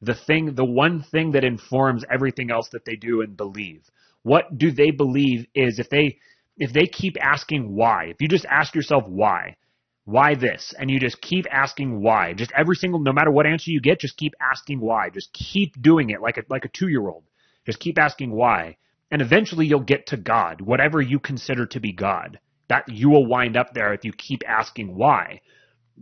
The 0.00 0.14
thing, 0.14 0.54
the 0.54 0.64
one 0.64 1.02
thing 1.02 1.32
that 1.32 1.44
informs 1.44 2.04
everything 2.10 2.50
else 2.50 2.70
that 2.72 2.86
they 2.86 2.96
do 2.96 3.20
and 3.20 3.36
believe. 3.36 3.82
What 4.22 4.56
do 4.56 4.70
they 4.70 4.90
believe 4.90 5.46
is 5.54 5.78
if 5.78 5.90
they 5.90 6.18
if 6.56 6.72
they 6.72 6.86
keep 6.86 7.16
asking 7.20 7.74
why, 7.74 8.06
if 8.06 8.20
you 8.20 8.28
just 8.28 8.44
ask 8.44 8.74
yourself 8.74 9.04
why, 9.06 9.56
why 10.04 10.34
this? 10.34 10.74
And 10.78 10.90
you 10.90 11.00
just 11.00 11.20
keep 11.20 11.46
asking 11.50 12.02
why. 12.02 12.34
Just 12.34 12.52
every 12.56 12.76
single, 12.76 13.00
no 13.00 13.12
matter 13.12 13.30
what 13.30 13.46
answer 13.46 13.70
you 13.70 13.80
get, 13.80 14.00
just 14.00 14.16
keep 14.16 14.34
asking 14.40 14.80
why. 14.80 15.08
Just 15.10 15.32
keep 15.32 15.80
doing 15.80 16.10
it 16.10 16.20
like 16.20 16.36
a, 16.36 16.42
like 16.50 16.64
a 16.64 16.68
two 16.68 16.88
year 16.88 17.08
old. 17.08 17.24
Just 17.64 17.78
keep 17.80 17.98
asking 17.98 18.32
why. 18.32 18.76
And 19.10 19.22
eventually 19.22 19.66
you'll 19.66 19.80
get 19.80 20.06
to 20.08 20.16
God, 20.16 20.60
whatever 20.60 21.00
you 21.00 21.18
consider 21.18 21.66
to 21.66 21.80
be 21.80 21.92
God. 21.92 22.38
That 22.68 22.88
you 22.88 23.10
will 23.10 23.26
wind 23.26 23.56
up 23.56 23.74
there 23.74 23.92
if 23.92 24.04
you 24.04 24.12
keep 24.12 24.42
asking 24.48 24.94
why. 24.94 25.40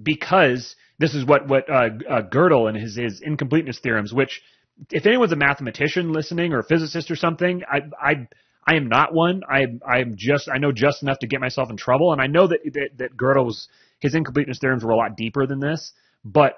Because 0.00 0.76
this 0.98 1.14
is 1.14 1.24
what, 1.24 1.48
what, 1.48 1.70
uh, 1.70 1.88
uh, 2.08 2.22
Gödel 2.22 2.68
and 2.68 2.76
his, 2.76 2.96
his 2.96 3.20
incompleteness 3.22 3.78
theorems, 3.78 4.12
which 4.12 4.42
if 4.90 5.06
anyone's 5.06 5.32
a 5.32 5.36
mathematician 5.36 6.12
listening 6.12 6.52
or 6.52 6.60
a 6.60 6.64
physicist 6.64 7.10
or 7.10 7.16
something, 7.16 7.62
I, 7.70 7.78
I, 8.00 8.28
I 8.66 8.76
am 8.76 8.88
not 8.88 9.14
one. 9.14 9.42
I, 9.50 9.64
I'm 9.90 10.14
just, 10.16 10.48
I 10.52 10.58
know 10.58 10.72
just 10.72 11.02
enough 11.02 11.18
to 11.20 11.26
get 11.26 11.40
myself 11.40 11.70
in 11.70 11.76
trouble. 11.76 12.12
And 12.12 12.20
I 12.20 12.26
know 12.26 12.46
that, 12.46 12.60
that, 12.74 12.90
that 12.98 13.16
Gödel's 13.16 13.68
his 14.00 14.14
incompleteness 14.14 14.58
theorems 14.60 14.84
were 14.84 14.92
a 14.92 14.96
lot 14.96 15.16
deeper 15.16 15.46
than 15.46 15.58
this, 15.60 15.92
but 16.24 16.54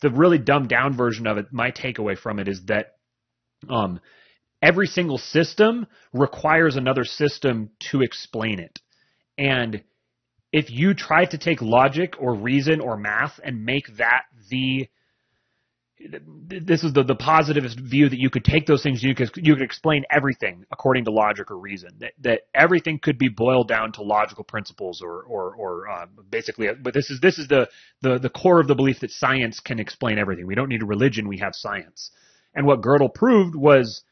the 0.00 0.10
really 0.10 0.38
dumbed 0.38 0.68
down 0.68 0.96
version 0.96 1.26
of 1.26 1.38
it, 1.38 1.46
my 1.52 1.70
takeaway 1.70 2.18
from 2.18 2.38
it 2.38 2.48
is 2.48 2.62
that 2.66 2.96
um, 3.68 4.00
every 4.62 4.86
single 4.86 5.18
system 5.18 5.86
requires 6.12 6.76
another 6.76 7.04
system 7.04 7.70
to 7.90 8.00
explain 8.00 8.60
it. 8.60 8.78
And 9.36 9.82
if 10.52 10.70
you 10.70 10.94
try 10.94 11.24
to 11.24 11.38
take 11.38 11.60
logic 11.60 12.14
or 12.20 12.34
reason 12.34 12.80
or 12.80 12.96
math 12.96 13.40
and 13.42 13.64
make 13.64 13.96
that 13.96 14.22
the 14.48 14.88
this 16.48 16.82
is 16.82 16.92
the, 16.92 17.04
the 17.04 17.14
positivist 17.14 17.78
view 17.78 18.08
that 18.08 18.18
you 18.18 18.28
could 18.28 18.44
take 18.44 18.66
those 18.66 18.82
things, 18.82 19.02
you 19.02 19.14
could, 19.14 19.30
you 19.36 19.54
could 19.54 19.62
explain 19.62 20.04
everything 20.10 20.64
according 20.72 21.04
to 21.04 21.12
logic 21.12 21.50
or 21.50 21.58
reason, 21.58 21.90
that, 22.00 22.12
that 22.20 22.40
everything 22.54 22.98
could 23.00 23.18
be 23.18 23.28
boiled 23.28 23.68
down 23.68 23.92
to 23.92 24.02
logical 24.02 24.42
principles 24.42 25.00
or, 25.00 25.22
or, 25.22 25.54
or 25.54 25.88
uh, 25.88 26.06
basically, 26.30 26.68
but 26.82 26.92
this 26.92 27.08
is, 27.10 27.20
this 27.20 27.38
is 27.38 27.46
the, 27.46 27.68
the, 28.00 28.18
the 28.18 28.30
core 28.30 28.60
of 28.60 28.66
the 28.66 28.74
belief 28.74 29.00
that 29.00 29.10
science 29.10 29.60
can 29.60 29.78
explain 29.78 30.18
everything. 30.18 30.46
We 30.46 30.56
don't 30.56 30.68
need 30.68 30.82
a 30.82 30.86
religion, 30.86 31.28
we 31.28 31.38
have 31.38 31.54
science. 31.54 32.10
And 32.54 32.66
what 32.66 32.80
Gödel 32.82 33.14
proved 33.14 33.54
was 33.54 34.02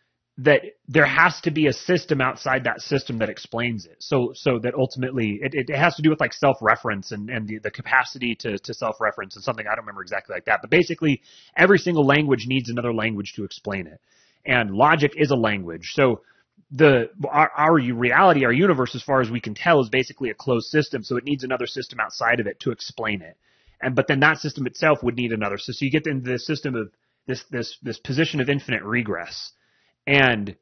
that 0.42 0.62
there 0.88 1.04
has 1.04 1.38
to 1.42 1.50
be 1.50 1.66
a 1.66 1.72
system 1.72 2.22
outside 2.22 2.64
that 2.64 2.80
system 2.80 3.18
that 3.18 3.28
explains 3.28 3.84
it. 3.84 3.96
So, 3.98 4.32
so 4.34 4.58
that 4.62 4.72
ultimately 4.74 5.38
it, 5.42 5.52
it 5.54 5.76
has 5.76 5.94
to 5.96 6.02
do 6.02 6.08
with 6.08 6.18
like 6.18 6.32
self-reference 6.32 7.12
and, 7.12 7.28
and 7.28 7.46
the, 7.46 7.58
the 7.58 7.70
capacity 7.70 8.34
to, 8.36 8.56
to 8.58 8.72
self-reference 8.72 9.36
and 9.36 9.44
something 9.44 9.66
I 9.66 9.74
don't 9.74 9.84
remember 9.84 10.00
exactly 10.00 10.34
like 10.34 10.46
that. 10.46 10.60
But 10.62 10.70
basically 10.70 11.20
every 11.56 11.76
single 11.76 12.06
language 12.06 12.46
needs 12.46 12.70
another 12.70 12.94
language 12.94 13.34
to 13.36 13.44
explain 13.44 13.86
it. 13.86 14.00
And 14.46 14.70
logic 14.70 15.12
is 15.16 15.30
a 15.30 15.36
language. 15.36 15.92
So 15.92 16.22
the, 16.70 17.10
our, 17.28 17.50
our 17.54 17.74
reality, 17.74 18.46
our 18.46 18.52
universe, 18.52 18.94
as 18.94 19.02
far 19.02 19.20
as 19.20 19.30
we 19.30 19.42
can 19.42 19.54
tell, 19.54 19.80
is 19.82 19.90
basically 19.90 20.30
a 20.30 20.34
closed 20.34 20.68
system. 20.68 21.02
So 21.04 21.18
it 21.18 21.24
needs 21.24 21.44
another 21.44 21.66
system 21.66 22.00
outside 22.00 22.40
of 22.40 22.46
it 22.46 22.58
to 22.60 22.70
explain 22.70 23.20
it. 23.20 23.36
And, 23.82 23.94
but 23.94 24.06
then 24.08 24.20
that 24.20 24.38
system 24.38 24.66
itself 24.66 25.02
would 25.02 25.16
need 25.16 25.32
another. 25.32 25.58
So, 25.58 25.72
so 25.72 25.84
you 25.84 25.90
get 25.90 26.06
into 26.06 26.30
this 26.30 26.46
system 26.46 26.76
of 26.76 26.90
this, 27.26 27.44
this, 27.50 27.76
this 27.82 27.98
position 27.98 28.40
of 28.40 28.48
infinite 28.48 28.82
regress 28.84 29.52
and 30.10 30.56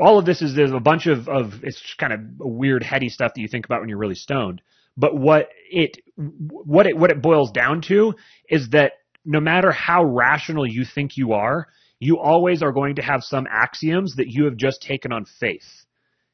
all 0.00 0.18
of 0.18 0.26
this 0.26 0.42
is 0.42 0.54
there's 0.54 0.72
a 0.72 0.80
bunch 0.80 1.06
of, 1.06 1.28
of 1.28 1.62
it's 1.62 1.94
kind 1.98 2.12
of 2.12 2.20
weird 2.38 2.82
heady 2.82 3.08
stuff 3.08 3.32
that 3.34 3.40
you 3.40 3.46
think 3.46 3.64
about 3.64 3.80
when 3.80 3.88
you're 3.88 3.98
really 3.98 4.16
stoned. 4.16 4.60
But 4.96 5.16
what 5.16 5.48
it 5.70 5.98
what 6.16 6.86
it 6.86 6.96
what 6.96 7.10
it 7.10 7.22
boils 7.22 7.52
down 7.52 7.80
to 7.82 8.14
is 8.48 8.70
that 8.70 8.92
no 9.24 9.40
matter 9.40 9.70
how 9.70 10.04
rational 10.04 10.66
you 10.66 10.84
think 10.84 11.16
you 11.16 11.32
are, 11.32 11.68
you 12.00 12.18
always 12.18 12.62
are 12.62 12.72
going 12.72 12.96
to 12.96 13.02
have 13.02 13.22
some 13.22 13.46
axioms 13.48 14.16
that 14.16 14.26
you 14.26 14.46
have 14.46 14.56
just 14.56 14.82
taken 14.82 15.12
on 15.12 15.24
faith 15.24 15.86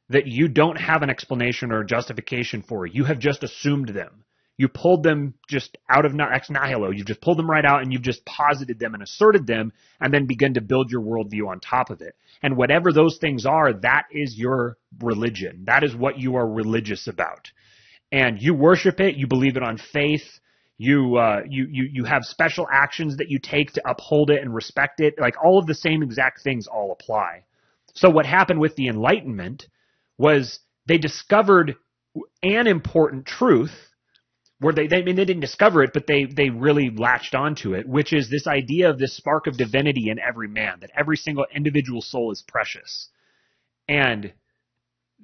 that 0.08 0.26
you 0.26 0.48
don't 0.48 0.80
have 0.80 1.02
an 1.02 1.10
explanation 1.10 1.70
or 1.70 1.84
justification 1.84 2.62
for. 2.62 2.86
You 2.86 3.04
have 3.04 3.18
just 3.18 3.44
assumed 3.44 3.90
them. 3.90 4.24
You 4.58 4.66
pulled 4.66 5.04
them 5.04 5.34
just 5.48 5.78
out 5.88 6.04
of 6.04 6.18
ex 6.18 6.50
nihilo. 6.50 6.90
You've 6.90 7.06
just 7.06 7.20
pulled 7.20 7.38
them 7.38 7.48
right 7.48 7.64
out 7.64 7.80
and 7.80 7.92
you've 7.92 8.02
just 8.02 8.24
posited 8.24 8.80
them 8.80 8.92
and 8.92 9.02
asserted 9.02 9.46
them 9.46 9.72
and 10.00 10.12
then 10.12 10.26
begin 10.26 10.54
to 10.54 10.60
build 10.60 10.90
your 10.90 11.00
worldview 11.00 11.48
on 11.48 11.60
top 11.60 11.90
of 11.90 12.02
it. 12.02 12.16
And 12.42 12.56
whatever 12.56 12.92
those 12.92 13.18
things 13.18 13.46
are, 13.46 13.72
that 13.72 14.06
is 14.10 14.36
your 14.36 14.76
religion. 15.00 15.62
That 15.66 15.84
is 15.84 15.94
what 15.94 16.18
you 16.18 16.34
are 16.36 16.46
religious 16.46 17.06
about. 17.06 17.52
And 18.10 18.42
you 18.42 18.52
worship 18.52 18.98
it. 18.98 19.14
You 19.14 19.28
believe 19.28 19.56
it 19.56 19.62
on 19.62 19.78
faith. 19.78 20.40
You, 20.76 21.16
uh, 21.16 21.42
you, 21.48 21.68
you, 21.70 21.88
you 21.92 22.04
have 22.04 22.24
special 22.24 22.66
actions 22.70 23.18
that 23.18 23.30
you 23.30 23.38
take 23.38 23.72
to 23.74 23.88
uphold 23.88 24.30
it 24.30 24.42
and 24.42 24.52
respect 24.52 25.00
it. 25.00 25.20
Like 25.20 25.36
all 25.42 25.60
of 25.60 25.66
the 25.66 25.74
same 25.74 26.02
exact 26.02 26.42
things 26.42 26.66
all 26.66 26.90
apply. 26.90 27.44
So 27.94 28.10
what 28.10 28.26
happened 28.26 28.58
with 28.58 28.74
the 28.74 28.88
Enlightenment 28.88 29.68
was 30.18 30.58
they 30.86 30.98
discovered 30.98 31.76
an 32.42 32.66
important 32.66 33.26
truth 33.26 33.87
where 34.60 34.72
they, 34.72 34.86
they, 34.88 34.98
I 34.98 35.02
mean, 35.02 35.16
they 35.16 35.24
didn't 35.24 35.42
discover 35.42 35.82
it, 35.82 35.90
but 35.94 36.06
they, 36.06 36.24
they 36.24 36.50
really 36.50 36.90
latched 36.90 37.34
onto 37.34 37.74
it, 37.74 37.88
which 37.88 38.12
is 38.12 38.28
this 38.28 38.46
idea 38.46 38.90
of 38.90 38.98
this 38.98 39.16
spark 39.16 39.46
of 39.46 39.56
divinity 39.56 40.10
in 40.10 40.18
every 40.18 40.48
man, 40.48 40.78
that 40.80 40.90
every 40.96 41.16
single 41.16 41.46
individual 41.54 42.02
soul 42.02 42.32
is 42.32 42.42
precious. 42.46 43.08
And 43.88 44.32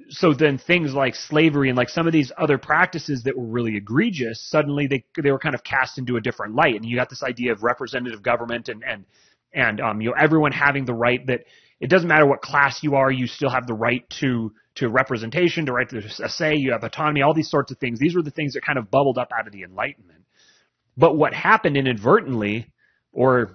so 0.08 0.34
then 0.34 0.58
things 0.58 0.92
like 0.92 1.14
slavery 1.14 1.68
and 1.68 1.76
like 1.76 1.88
some 1.88 2.06
of 2.06 2.12
these 2.12 2.32
other 2.38 2.58
practices 2.58 3.24
that 3.24 3.36
were 3.36 3.46
really 3.46 3.76
egregious, 3.76 4.40
suddenly 4.48 4.86
they, 4.86 5.04
they 5.20 5.30
were 5.32 5.38
kind 5.38 5.54
of 5.54 5.64
cast 5.64 5.98
into 5.98 6.16
a 6.16 6.20
different 6.20 6.54
light. 6.54 6.76
And 6.76 6.84
you 6.84 6.96
got 6.96 7.10
this 7.10 7.22
idea 7.22 7.52
of 7.52 7.62
representative 7.62 8.22
government 8.22 8.68
and, 8.68 8.84
and, 8.84 9.04
and, 9.52 9.80
um, 9.80 10.00
you 10.00 10.10
know, 10.10 10.16
everyone 10.18 10.52
having 10.52 10.84
the 10.84 10.94
right 10.94 11.24
that 11.26 11.44
it 11.80 11.90
doesn't 11.90 12.08
matter 12.08 12.26
what 12.26 12.42
class 12.42 12.82
you 12.82 12.94
are, 12.94 13.10
you 13.10 13.26
still 13.26 13.50
have 13.50 13.66
the 13.66 13.74
right 13.74 14.08
to 14.20 14.52
to 14.76 14.88
representation, 14.88 15.66
to 15.66 15.72
right 15.72 15.88
to 15.88 16.28
say, 16.28 16.54
you 16.56 16.72
have 16.72 16.82
autonomy, 16.82 17.22
all 17.22 17.34
these 17.34 17.50
sorts 17.50 17.70
of 17.70 17.78
things. 17.78 17.98
These 17.98 18.16
were 18.16 18.22
the 18.22 18.30
things 18.32 18.54
that 18.54 18.64
kind 18.64 18.78
of 18.78 18.90
bubbled 18.90 19.18
up 19.18 19.30
out 19.36 19.46
of 19.46 19.52
the 19.52 19.62
Enlightenment. 19.62 20.24
But 20.96 21.16
what 21.16 21.32
happened 21.32 21.76
inadvertently 21.76 22.72
or 23.12 23.54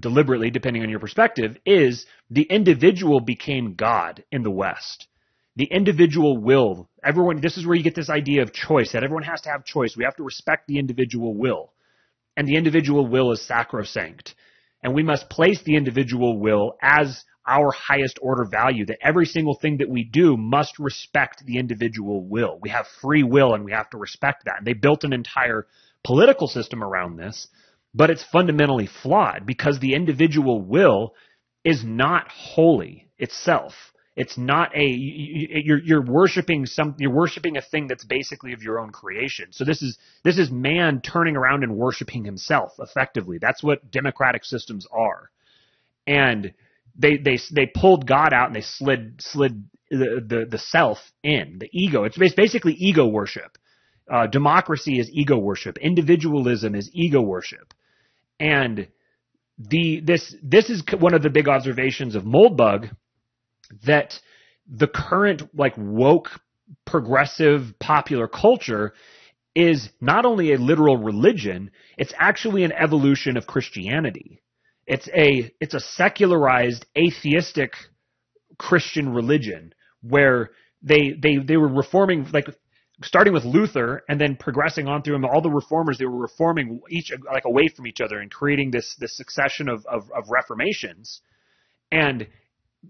deliberately, 0.00 0.50
depending 0.50 0.82
on 0.82 0.90
your 0.90 1.00
perspective, 1.00 1.56
is 1.64 2.06
the 2.30 2.42
individual 2.42 3.20
became 3.20 3.74
God 3.74 4.24
in 4.30 4.42
the 4.42 4.50
West. 4.50 5.06
The 5.56 5.64
individual 5.64 6.36
will, 6.36 6.88
everyone, 7.02 7.40
this 7.40 7.56
is 7.56 7.66
where 7.66 7.74
you 7.74 7.82
get 7.82 7.94
this 7.94 8.10
idea 8.10 8.42
of 8.42 8.52
choice, 8.52 8.92
that 8.92 9.02
everyone 9.02 9.24
has 9.24 9.40
to 9.42 9.50
have 9.50 9.64
choice. 9.64 9.96
We 9.96 10.04
have 10.04 10.16
to 10.16 10.22
respect 10.22 10.68
the 10.68 10.78
individual 10.78 11.34
will. 11.34 11.72
And 12.36 12.46
the 12.46 12.56
individual 12.56 13.06
will 13.06 13.32
is 13.32 13.42
sacrosanct. 13.42 14.34
And 14.82 14.94
we 14.94 15.02
must 15.02 15.28
place 15.28 15.60
the 15.62 15.76
individual 15.76 16.38
will 16.38 16.74
as 16.80 17.24
our 17.48 17.72
highest 17.72 18.18
order 18.20 18.44
value, 18.44 18.84
that 18.86 18.98
every 19.00 19.26
single 19.26 19.54
thing 19.54 19.78
that 19.78 19.88
we 19.88 20.04
do 20.04 20.36
must 20.36 20.78
respect 20.78 21.44
the 21.46 21.58
individual 21.58 22.24
will. 22.24 22.58
We 22.60 22.68
have 22.70 22.86
free 23.00 23.22
will 23.22 23.54
and 23.54 23.64
we 23.64 23.72
have 23.72 23.90
to 23.90 23.98
respect 23.98 24.44
that. 24.44 24.58
And 24.58 24.66
they 24.66 24.74
built 24.74 25.04
an 25.04 25.12
entire 25.12 25.66
political 26.04 26.46
system 26.46 26.84
around 26.84 27.16
this, 27.16 27.48
but 27.94 28.10
it's 28.10 28.22
fundamentally 28.22 28.86
flawed 28.86 29.46
because 29.46 29.80
the 29.80 29.94
individual 29.94 30.60
will 30.60 31.14
is 31.64 31.82
not 31.84 32.28
holy 32.28 33.08
itself. 33.18 33.72
It's 34.14 34.36
not 34.36 34.76
a 34.76 34.84
you're 34.84 35.78
you're 35.78 36.04
worshiping 36.04 36.66
some 36.66 36.96
you're 36.98 37.14
worshiping 37.14 37.56
a 37.56 37.62
thing 37.62 37.86
that's 37.86 38.04
basically 38.04 38.52
of 38.52 38.62
your 38.62 38.80
own 38.80 38.90
creation. 38.90 39.52
So 39.52 39.64
this 39.64 39.80
is 39.80 39.96
this 40.24 40.38
is 40.38 40.50
man 40.50 41.00
turning 41.00 41.36
around 41.36 41.62
and 41.62 41.76
worshiping 41.76 42.24
himself 42.24 42.72
effectively. 42.80 43.38
That's 43.40 43.62
what 43.62 43.92
democratic 43.92 44.44
systems 44.44 44.88
are. 44.90 45.30
And 46.04 46.52
they 46.98 47.16
they 47.16 47.38
they 47.52 47.66
pulled 47.66 48.06
God 48.06 48.32
out 48.32 48.48
and 48.48 48.56
they 48.56 48.60
slid 48.60 49.20
slid 49.20 49.68
the 49.90 50.24
the, 50.26 50.46
the 50.50 50.58
self 50.58 50.98
in 51.22 51.58
the 51.60 51.68
ego. 51.72 52.04
It's 52.04 52.18
basically 52.34 52.74
ego 52.74 53.06
worship. 53.06 53.56
Uh, 54.10 54.26
democracy 54.26 54.98
is 54.98 55.10
ego 55.12 55.38
worship. 55.38 55.78
Individualism 55.78 56.74
is 56.74 56.90
ego 56.92 57.20
worship, 57.20 57.74
and 58.40 58.88
the 59.58 60.00
this 60.00 60.34
this 60.42 60.70
is 60.70 60.82
one 60.98 61.14
of 61.14 61.22
the 61.22 61.30
big 61.30 61.48
observations 61.48 62.14
of 62.14 62.24
Moldbug 62.24 62.90
that 63.84 64.18
the 64.66 64.88
current 64.88 65.42
like 65.54 65.74
woke 65.76 66.30
progressive 66.84 67.74
popular 67.78 68.28
culture 68.28 68.94
is 69.54 69.88
not 70.00 70.24
only 70.24 70.52
a 70.52 70.58
literal 70.58 70.96
religion, 70.96 71.70
it's 71.96 72.12
actually 72.16 72.64
an 72.64 72.72
evolution 72.72 73.36
of 73.36 73.46
Christianity. 73.46 74.40
It's 74.88 75.06
a 75.14 75.52
it's 75.60 75.74
a 75.74 75.80
secularized 75.80 76.86
atheistic 76.96 77.74
Christian 78.56 79.10
religion 79.10 79.74
where 80.00 80.50
they 80.82 81.12
they 81.12 81.36
they 81.36 81.58
were 81.58 81.68
reforming 81.68 82.26
like 82.32 82.46
starting 83.02 83.34
with 83.34 83.44
Luther 83.44 84.02
and 84.08 84.18
then 84.18 84.34
progressing 84.34 84.88
on 84.88 85.02
through 85.02 85.16
him, 85.16 85.26
all 85.26 85.42
the 85.42 85.50
reformers 85.50 85.98
they 85.98 86.06
were 86.06 86.22
reforming 86.22 86.80
each 86.88 87.12
like 87.30 87.44
away 87.44 87.68
from 87.68 87.86
each 87.86 88.00
other 88.00 88.18
and 88.18 88.30
creating 88.30 88.70
this 88.70 88.96
this 88.98 89.14
succession 89.14 89.68
of 89.68 89.84
of, 89.84 90.10
of 90.16 90.24
reformations. 90.30 91.20
And 91.92 92.26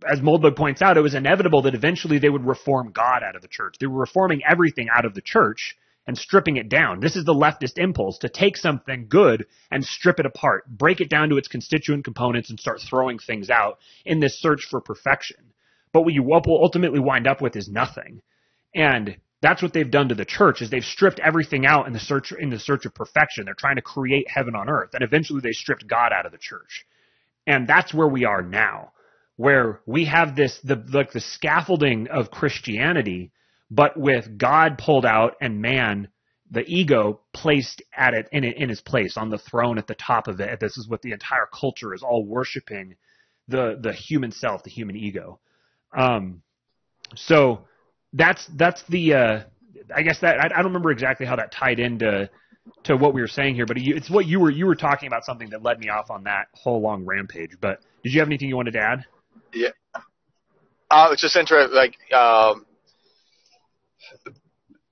as 0.09 0.21
Moldbug 0.21 0.55
points 0.55 0.83
out, 0.83 0.97
it 0.97 1.01
was 1.03 1.17
inevitable 1.17 1.63
that 1.63 1.75
eventually 1.75 2.21
they 2.21 2.29
would 2.29 2.47
reform 2.47 2.93
God 2.93 3.23
out 3.27 3.35
of 3.35 3.43
the 3.43 3.49
church. 3.49 3.75
They 3.81 3.87
were 3.87 4.01
reforming 4.01 4.43
everything 4.49 4.87
out 4.95 5.05
of 5.05 5.15
the 5.15 5.23
church 5.23 5.77
and 6.09 6.17
stripping 6.17 6.57
it 6.57 6.71
down. 6.71 7.01
This 7.01 7.17
is 7.17 7.27
the 7.27 7.35
leftist 7.35 7.77
impulse 7.77 8.17
to 8.21 8.31
take 8.31 8.57
something 8.57 9.07
good 9.11 9.45
and 9.71 9.85
strip 9.85 10.19
it 10.19 10.25
apart, 10.25 10.67
break 10.67 11.03
it 11.03 11.11
down 11.11 11.29
to 11.29 11.37
its 11.37 11.49
constituent 11.49 12.03
components 12.05 12.49
and 12.49 12.59
start 12.59 12.81
throwing 12.81 13.19
things 13.19 13.51
out 13.51 13.79
in 14.07 14.19
this 14.19 14.41
search 14.41 14.67
for 14.71 14.81
perfection. 14.81 15.53
But 15.93 16.03
what 16.03 16.15
you 16.15 16.23
will 16.23 16.43
ultimately 16.47 16.99
wind 16.99 17.27
up 17.27 17.43
with 17.43 17.57
is 17.57 17.69
nothing. 17.69 18.23
And 18.75 19.19
that's 19.43 19.63
what 19.63 19.75
they've 19.75 19.91
done 19.91 20.09
to 20.09 20.15
the 20.15 20.25
church 20.25 20.63
is 20.63 20.71
they've 20.71 20.83
stripped 20.83 21.21
everything 21.21 21.67
out 21.67 21.87
in 21.87 21.93
the 21.93 22.01
search 22.01 22.33
in 22.33 22.49
the 22.49 22.59
search 22.59 22.87
of 22.87 22.95
perfection. 22.95 23.45
They're 23.45 23.55
trying 23.55 23.77
to 23.77 23.83
create 23.83 24.31
heaven 24.31 24.55
on 24.55 24.71
earth. 24.71 24.91
And 24.95 25.05
eventually 25.05 25.43
they 25.43 25.53
stripped 25.53 25.87
God 25.87 26.11
out 26.13 26.25
of 26.25 26.33
the 26.33 26.39
church. 26.39 26.87
And 27.47 27.69
that's 27.69 27.93
where 27.93 28.09
we 28.09 28.25
are 28.25 28.43
now, 28.43 28.93
where 29.37 29.81
we 29.85 30.07
have 30.07 30.35
this 30.35 30.59
the 30.65 30.83
like 30.91 31.13
the 31.13 31.21
scaffolding 31.21 32.09
of 32.09 32.31
Christianity 32.31 33.31
but 33.71 33.97
with 33.99 34.39
God 34.39 34.79
pulled 34.79 35.05
out 35.05 35.37
and 35.41 35.61
man, 35.61 36.09
the 36.51 36.65
ego 36.67 37.21
placed 37.35 37.83
at 37.95 38.15
it 38.15 38.29
in, 38.33 38.45
in 38.45 38.69
his 38.69 38.81
place 38.81 39.17
on 39.17 39.29
the 39.29 39.39
throne 39.39 39.79
at 39.79 39.87
the 39.87 39.95
top 39.95 40.29
of 40.29 40.41
it. 40.41 40.61
This 40.61 40.79
is 40.79 40.89
what 40.89 41.03
the 41.03 41.13
entire 41.13 41.47
culture 41.53 41.93
is 41.95 42.03
all 42.03 42.25
worshiping 42.25 42.97
the 43.49 43.79
the 43.81 43.93
human 43.93 44.31
self, 44.31 44.63
the 44.63 44.71
human 44.71 44.97
ego. 44.97 45.41
Um, 45.97 46.43
so 47.15 47.67
that's 48.13 48.47
that's 48.57 48.83
the 48.89 49.15
uh, 49.15 49.41
I 49.95 50.03
guess 50.03 50.21
that 50.21 50.39
I, 50.39 50.47
I, 50.47 50.49
don't 50.49 50.67
remember 50.67 50.91
exactly 50.91 51.27
how 51.27 51.37
that 51.37 51.51
tied 51.53 51.79
into 51.79 52.29
to 52.85 52.97
what 52.97 53.15
we 53.15 53.23
were 53.23 53.29
saying 53.29 53.55
here, 53.55 53.67
but 53.67 53.79
it's 53.79 54.11
what 54.11 54.27
you 54.27 54.39
were 54.41 54.51
you 54.51 54.67
were 54.67 54.75
talking 54.75 55.07
about 55.07 55.25
something 55.25 55.51
that 55.51 55.63
led 55.63 55.79
me 55.79 55.89
off 55.89 56.11
on 56.11 56.25
that 56.25 56.49
whole 56.53 56.81
long 56.81 57.05
rampage. 57.05 57.53
But 57.61 57.81
did 58.03 58.13
you 58.13 58.21
have 58.21 58.29
anything 58.29 58.49
you 58.49 58.57
wanted 58.57 58.73
to 58.73 58.81
add? 58.81 59.05
Yeah, 59.55 59.69
uh, 60.91 61.09
it's 61.13 61.23
just 61.23 61.37
interesting. 61.37 61.75
Like 61.75 61.97
um, 62.13 62.67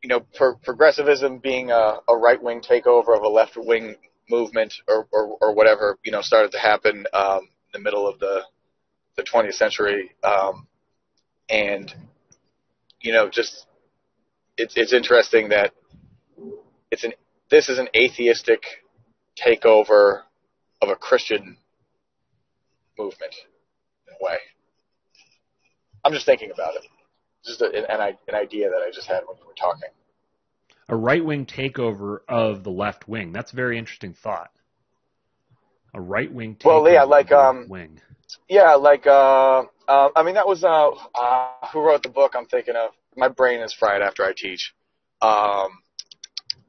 you 0.03 0.09
know, 0.09 0.21
pro- 0.21 0.57
progressivism 0.57 1.39
being 1.39 1.71
a, 1.71 1.97
a 2.09 2.17
right 2.17 2.41
wing 2.41 2.61
takeover 2.61 3.17
of 3.17 3.23
a 3.23 3.29
left 3.29 3.57
wing 3.57 3.97
movement 4.31 4.75
or, 4.87 5.09
or, 5.13 5.37
or, 5.41 5.55
whatever, 5.55 5.99
you 6.05 6.13
know, 6.13 6.21
started 6.21 6.53
to 6.53 6.59
happen 6.59 7.07
um, 7.13 7.41
in 7.41 7.73
the 7.73 7.79
middle 7.81 8.07
of 8.07 8.19
the 8.19 8.43
the 9.17 9.23
20th 9.23 9.55
century, 9.55 10.11
um, 10.23 10.67
and 11.49 11.93
you 13.01 13.13
know, 13.13 13.31
just 13.31 13.67
it's 14.59 14.77
it's 14.77 14.93
interesting 14.93 15.49
that 15.49 15.73
it's 16.91 17.03
an 17.03 17.15
this 17.51 17.69
is 17.69 17.79
an 17.79 17.89
atheistic 17.97 18.63
takeover 19.43 20.23
of 20.83 20.91
a 20.91 20.97
Christian 20.97 21.57
movement 22.99 23.35
in 24.07 24.15
a 24.15 24.25
way. 24.25 24.37
I'm 26.05 26.13
just 26.13 26.27
thinking 26.27 26.51
about 26.51 26.75
it 26.75 26.83
just 27.47 27.61
a, 27.61 27.67
an, 27.67 28.17
an 28.29 28.35
idea 28.35 28.71
that 28.71 28.83
I 28.87 28.91
just 28.93 29.07
had 29.07 29.23
when 29.27 29.37
you 29.39 29.47
were 29.47 29.55
talking. 29.55 29.89
A 30.89 30.97
right 30.97 31.25
wing 31.25 31.47
takeover 31.47 32.19
of 32.29 32.63
the 32.63 32.71
left 32.71 33.09
wing. 33.09 33.33
That's 33.33 33.53
a 33.53 33.57
very 33.57 33.79
interesting 33.79 34.15
thought. 34.15 34.51
A 35.95 36.01
right 36.01 36.33
wing 36.33 36.57
takeover. 36.57 36.83
Well, 36.83 36.93
yeah, 36.93 37.03
like 37.05 37.33
um, 37.33 37.69
wing. 37.69 38.01
Yeah, 38.49 38.75
like 38.75 39.07
uh, 39.07 39.65
uh, 39.89 40.09
I 40.15 40.23
mean 40.23 40.35
that 40.35 40.47
was 40.47 40.63
uh, 40.63 40.91
uh, 40.91 41.67
who 41.73 41.81
wrote 41.81 42.03
the 42.03 42.09
book 42.09 42.35
I'm 42.37 42.47
thinking 42.47 42.75
of. 42.77 42.91
My 43.17 43.29
brain 43.29 43.61
is 43.61 43.73
fried 43.73 44.03
after 44.03 44.25
I 44.25 44.33
teach. 44.37 44.75
Um, 45.23 45.69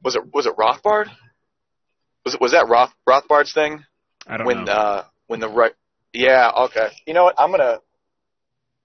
was 0.02 0.16
it 0.16 0.22
was 0.32 0.46
it 0.46 0.56
Rothbard? 0.56 1.06
Was 2.24 2.34
it 2.34 2.40
was 2.40 2.52
that 2.52 2.68
Roth 2.68 2.92
Rothbard's 3.08 3.52
thing? 3.52 3.84
I 4.26 4.36
don't 4.36 4.46
when, 4.46 4.64
know. 4.64 4.72
Uh, 4.72 5.04
when 5.26 5.40
the 5.40 5.48
right. 5.48 5.72
Yeah. 6.12 6.50
Okay. 6.64 6.88
You 7.06 7.14
know 7.14 7.24
what? 7.24 7.36
I'm 7.38 7.50
gonna 7.50 7.80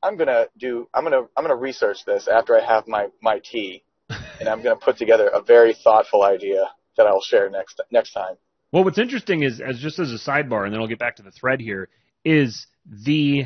I'm 0.04 0.18
gonna 0.18 0.46
do 0.58 0.88
I'm 0.94 1.04
gonna 1.04 1.22
I'm 1.36 1.44
gonna 1.44 1.56
research 1.56 2.06
this 2.06 2.28
after 2.28 2.60
I 2.60 2.64
have 2.64 2.88
my 2.88 3.08
my 3.22 3.40
tea, 3.40 3.84
and 4.40 4.50
I'm 4.50 4.62
gonna 4.62 4.76
put 4.76 4.98
together 4.98 5.28
a 5.28 5.42
very 5.42 5.74
thoughtful 5.74 6.24
idea 6.24 6.70
that 6.98 7.08
I'll 7.08 7.22
share 7.22 7.50
next 7.50 7.82
next 7.90 8.12
time. 8.12 8.36
Well, 8.72 8.84
what's 8.84 9.00
interesting 9.00 9.44
is, 9.44 9.62
as 9.62 9.80
just 9.80 10.00
as 10.00 10.12
a 10.12 10.18
sidebar, 10.18 10.66
and 10.66 10.74
then 10.74 10.82
I'll 10.82 10.88
get 10.88 11.00
back 11.00 11.16
to 11.18 11.24
the 11.24 11.32
thread 11.32 11.62
here, 11.62 11.90
is 12.26 12.68
the 12.86 13.46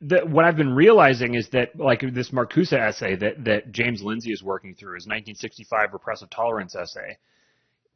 the, 0.00 0.20
what 0.20 0.44
I've 0.44 0.56
been 0.56 0.74
realizing 0.74 1.34
is 1.34 1.48
that, 1.50 1.78
like 1.78 2.00
this 2.00 2.30
Marcuse 2.30 2.72
essay 2.72 3.16
that, 3.16 3.44
that 3.44 3.70
James 3.70 4.02
Lindsay 4.02 4.32
is 4.32 4.42
working 4.42 4.74
through, 4.74 4.94
his 4.94 5.06
1965 5.06 5.92
repressive 5.92 6.30
tolerance 6.30 6.74
essay, 6.74 7.18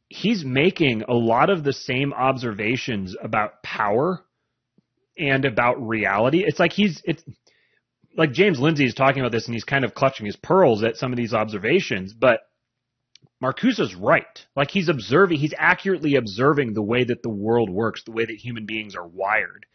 he's 0.09 0.45
making 0.45 1.03
a 1.09 1.15
lot 1.15 1.49
of 1.49 1.65
the 1.65 1.73
same 1.73 2.13
observations 2.13 3.17
about 3.23 3.63
power 3.63 4.23
and 5.19 5.45
about 5.45 5.87
reality. 5.87 6.45
It's 6.45 6.59
like 6.59 6.73
he's 6.73 7.01
it's 7.05 7.23
like 8.17 8.33
James 8.33 8.61
Lindsay 8.61 8.85
is 8.85 8.95
talking 8.95 9.21
about 9.21 9.33
this 9.33 9.47
and 9.47 9.55
he's 9.55 9.65
kind 9.65 9.85
of 9.85 9.95
clutching 9.95 10.27
his 10.27 10.37
pearls 10.37 10.83
at 10.83 10.97
some 10.97 11.13
of 11.13 11.17
these 11.17 11.35
observations, 11.35 12.13
but 12.13 12.41
Marcuse's 13.41 13.95
right. 13.95 14.47
Like 14.57 14.71
he's 14.71 14.89
observing, 14.89 15.39
he's 15.39 15.55
accurately 15.59 16.15
observing 16.15 16.75
the 16.75 16.83
way 16.83 17.05
that 17.05 17.23
the 17.23 17.31
world 17.31 17.71
works, 17.71 18.03
the 18.05 18.13
way 18.13 18.25
that 18.25 18.37
human 18.37 18.67
beings 18.67 18.95
are 18.95 19.07
wired. 19.07 19.67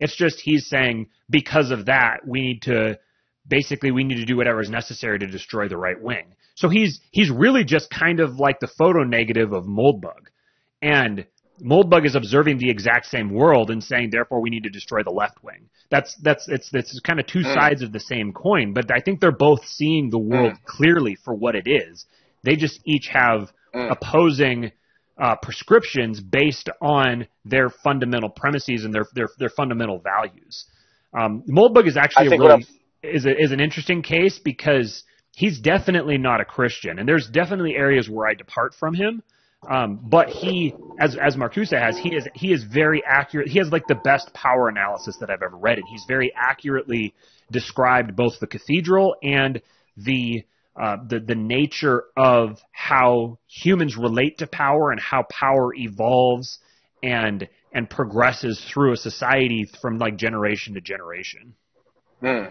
It's 0.00 0.16
just 0.16 0.40
he's 0.40 0.68
saying 0.68 1.08
because 1.30 1.70
of 1.70 1.86
that, 1.86 2.26
we 2.26 2.40
need 2.40 2.62
to 2.62 2.98
basically 3.46 3.90
we 3.90 4.04
need 4.04 4.16
to 4.16 4.24
do 4.24 4.36
whatever 4.36 4.60
is 4.60 4.70
necessary 4.70 5.18
to 5.18 5.26
destroy 5.26 5.68
the 5.68 5.76
right 5.76 6.00
wing. 6.00 6.34
So 6.54 6.68
he's 6.68 7.00
he's 7.10 7.30
really 7.30 7.64
just 7.64 7.90
kind 7.90 8.20
of 8.20 8.36
like 8.36 8.58
the 8.60 8.66
photo 8.78 9.04
negative 9.04 9.52
of 9.52 9.64
Moldbug. 9.64 10.26
And 10.80 11.26
Moldbug 11.62 12.04
is 12.04 12.14
observing 12.14 12.58
the 12.58 12.68
exact 12.68 13.06
same 13.06 13.30
world 13.30 13.70
and 13.70 13.82
saying, 13.82 14.10
therefore, 14.10 14.40
we 14.40 14.50
need 14.50 14.64
to 14.64 14.70
destroy 14.70 15.02
the 15.02 15.10
left 15.10 15.42
wing. 15.44 15.68
That's 15.90 16.14
that's 16.16 16.48
it's 16.48 16.70
it's 16.72 16.98
kind 17.00 17.20
of 17.20 17.26
two 17.26 17.40
mm. 17.40 17.54
sides 17.54 17.82
of 17.82 17.92
the 17.92 18.00
same 18.00 18.32
coin, 18.32 18.72
but 18.72 18.90
I 18.90 19.00
think 19.00 19.20
they're 19.20 19.30
both 19.30 19.64
seeing 19.64 20.10
the 20.10 20.18
world 20.18 20.54
mm. 20.54 20.64
clearly 20.64 21.16
for 21.24 21.34
what 21.34 21.54
it 21.54 21.66
is. 21.66 22.06
They 22.42 22.56
just 22.56 22.80
each 22.84 23.08
have 23.12 23.52
mm. 23.74 23.90
opposing 23.90 24.72
uh, 25.20 25.36
prescriptions 25.42 26.20
based 26.20 26.68
on 26.80 27.26
their 27.44 27.70
fundamental 27.70 28.30
premises 28.30 28.84
and 28.84 28.94
their 28.94 29.06
their 29.14 29.28
their 29.38 29.50
fundamental 29.50 30.00
values. 30.00 30.64
Um, 31.16 31.44
Moldbug 31.48 31.86
is 31.86 31.96
actually 31.96 32.24
I 32.24 32.26
a 32.26 32.30
think 32.30 32.42
really 32.42 32.66
is 33.02 33.26
a, 33.26 33.30
is 33.38 33.52
an 33.52 33.60
interesting 33.60 34.02
case 34.02 34.38
because 34.38 35.04
he's 35.36 35.60
definitely 35.60 36.18
not 36.18 36.40
a 36.40 36.44
Christian, 36.44 36.98
and 36.98 37.08
there's 37.08 37.28
definitely 37.28 37.74
areas 37.76 38.08
where 38.08 38.26
I 38.26 38.34
depart 38.34 38.74
from 38.74 38.94
him. 38.94 39.22
Um, 39.68 40.00
but 40.02 40.28
he, 40.28 40.74
as 40.98 41.16
as 41.16 41.36
Marcuse 41.36 41.70
has, 41.70 41.96
he 41.96 42.14
is 42.14 42.26
he 42.34 42.52
is 42.52 42.64
very 42.64 43.02
accurate. 43.04 43.48
He 43.48 43.58
has 43.58 43.70
like 43.70 43.86
the 43.86 43.94
best 43.94 44.32
power 44.34 44.68
analysis 44.68 45.16
that 45.20 45.30
I've 45.30 45.42
ever 45.42 45.56
read, 45.56 45.78
and 45.78 45.86
he's 45.88 46.04
very 46.08 46.32
accurately 46.34 47.14
described 47.50 48.16
both 48.16 48.40
the 48.40 48.48
cathedral 48.48 49.14
and 49.22 49.62
the 49.96 50.44
uh, 50.80 50.96
the 51.06 51.20
the 51.20 51.36
nature 51.36 52.04
of 52.16 52.58
how 52.72 53.38
humans 53.46 53.96
relate 53.96 54.38
to 54.38 54.48
power 54.48 54.90
and 54.90 55.00
how 55.00 55.24
power 55.30 55.72
evolves 55.74 56.58
and 57.02 57.48
and 57.72 57.88
progresses 57.88 58.60
through 58.72 58.92
a 58.92 58.96
society 58.96 59.68
from 59.80 59.98
like 59.98 60.16
generation 60.16 60.74
to 60.74 60.80
generation. 60.80 61.54
Hmm. 62.20 62.46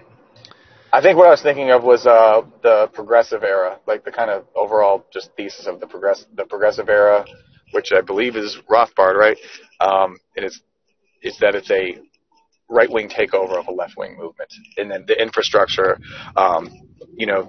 I 0.93 1.01
think 1.01 1.17
what 1.17 1.27
I 1.27 1.31
was 1.31 1.41
thinking 1.41 1.71
of 1.71 1.83
was 1.83 2.05
uh, 2.05 2.41
the 2.63 2.89
progressive 2.93 3.43
era, 3.43 3.79
like 3.87 4.03
the 4.03 4.11
kind 4.11 4.29
of 4.29 4.45
overall 4.55 5.05
just 5.13 5.31
thesis 5.37 5.65
of 5.65 5.79
the 5.79 5.87
progress 5.87 6.25
the 6.35 6.45
progressive 6.45 6.89
era, 6.89 7.25
which 7.71 7.91
I 7.95 8.01
believe 8.01 8.35
is 8.35 8.57
Rothbard, 8.69 9.15
right? 9.15 9.37
Um, 9.79 10.17
and 10.35 10.45
it's 10.45 10.59
is 11.21 11.37
that 11.39 11.55
it's 11.55 11.71
a 11.71 11.97
right 12.69 12.91
wing 12.91 13.07
takeover 13.07 13.57
of 13.57 13.67
a 13.67 13.71
left 13.71 13.95
wing 13.97 14.17
movement, 14.17 14.53
and 14.77 14.91
then 14.91 15.05
the 15.07 15.21
infrastructure, 15.21 15.97
um, 16.35 16.69
you 17.15 17.25
know, 17.25 17.43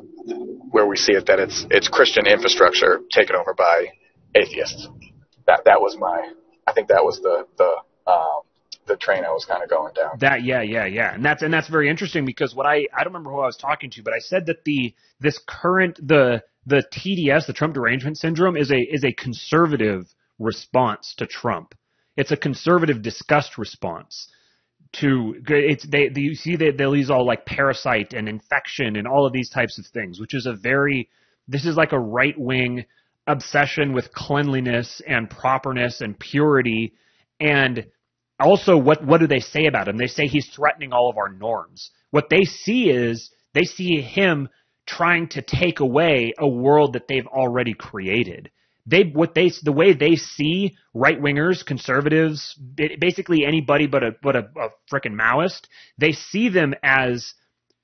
where 0.71 0.87
we 0.87 0.97
see 0.97 1.13
it 1.13 1.27
that 1.27 1.41
it's 1.41 1.67
it's 1.71 1.89
Christian 1.89 2.29
infrastructure 2.29 3.01
taken 3.13 3.35
over 3.35 3.55
by 3.55 3.89
atheists. 4.37 4.89
That 5.49 5.65
that 5.65 5.81
was 5.81 5.97
my, 5.99 6.33
I 6.69 6.73
think 6.73 6.89
that 6.89 7.03
was 7.03 7.21
the 7.21 7.47
the 7.59 7.77
um, 8.07 8.43
the 8.87 8.97
train 8.97 9.25
I 9.25 9.31
was 9.31 9.45
kind 9.45 9.63
of 9.63 9.71
going 9.71 9.95
down. 9.95 10.19
That 10.19 10.45
yeah 10.45 10.63
yeah 10.63 10.87
yeah, 10.87 11.15
and 11.15 11.25
that's 11.25 11.43
and 11.43 11.53
that's 11.53 11.69
very 11.69 11.89
interesting 11.89 12.25
because 12.25 12.55
what 12.55 12.67
I 12.67 12.87
I 12.97 13.05
don't 13.05 13.13
remember 13.13 13.31
who 13.31 13.41
I 13.41 13.47
was 13.47 13.57
talking 13.57 13.91
to, 13.91 14.03
but 14.03 14.13
I 14.13 14.19
said 14.19 14.47
that 14.47 14.65
the 14.65 14.95
this 15.21 15.41
current 15.47 15.97
the 16.07 16.43
the 16.67 16.85
TDS 16.93 17.47
the 17.47 17.53
Trump 17.53 17.75
derangement 17.75 18.19
syndrome 18.19 18.57
is 18.57 18.71
a 18.71 18.79
is 18.79 19.05
a 19.05 19.13
conservative 19.13 20.07
response 20.39 21.15
to 21.19 21.27
Trump. 21.27 21.75
It's 22.17 22.33
a 22.33 22.37
conservative 22.37 23.03
disgust 23.03 23.57
response 23.57 24.29
to 24.95 25.37
it's 25.47 25.87
they, 25.87 26.09
they 26.09 26.21
you 26.21 26.35
see 26.35 26.57
that 26.57 26.77
they'll 26.77 26.97
use 26.97 27.11
all 27.11 27.27
like 27.27 27.47
parasite 27.47 28.13
and 28.13 28.29
infection 28.29 28.97
and 28.97 29.07
all 29.07 29.27
of 29.27 29.33
these 29.33 29.49
types 29.49 29.79
of 29.79 29.87
things, 29.87 30.21
which 30.21 30.35
is 30.35 30.47
a 30.47 30.55
very 30.55 31.09
this 31.49 31.65
is 31.65 31.77
like 31.77 31.93
a 31.93 31.99
right 31.99 32.39
wing 32.39 32.85
obsession 33.27 33.93
with 33.93 34.13
cleanliness 34.13 35.01
and 35.07 35.31
properness 35.31 36.01
and 36.01 36.19
purity 36.19 36.93
and 37.41 37.87
also 38.43 38.77
what 38.77 39.05
what 39.05 39.21
do 39.21 39.27
they 39.27 39.41
say 39.41 39.67
about 39.67 39.89
him? 39.89 39.97
They 39.97 40.07
say 40.07 40.27
he's 40.27 40.49
threatening 40.49 40.93
all 40.93 41.09
of 41.09 41.17
our 41.17 41.29
norms. 41.29 41.91
What 42.11 42.29
they 42.29 42.45
see 42.45 42.91
is 42.91 43.31
they 43.55 43.65
see 43.65 44.01
him 44.01 44.49
trying 44.87 45.29
to 45.29 45.43
take 45.43 45.81
away 45.81 46.33
a 46.39 46.49
world 46.49 46.95
that 46.95 47.09
they've 47.09 47.27
already 47.27 47.75
created. 47.75 48.51
They 48.85 49.05
what 49.05 49.35
they 49.35 49.51
the 49.63 49.73
way 49.73 49.93
they 49.93 50.17
see 50.17 50.77
right 50.93 51.21
wingers, 51.21 51.65
conservatives, 51.65 52.59
basically 53.01 53.45
anybody 53.47 53.87
but 53.87 54.03
a 54.03 54.11
but 54.23 54.37
a, 54.37 54.49
a 54.61 55.01
Maoist. 55.09 55.67
They 55.99 56.13
see 56.13 56.49
them 56.49 56.75
as 56.83 57.35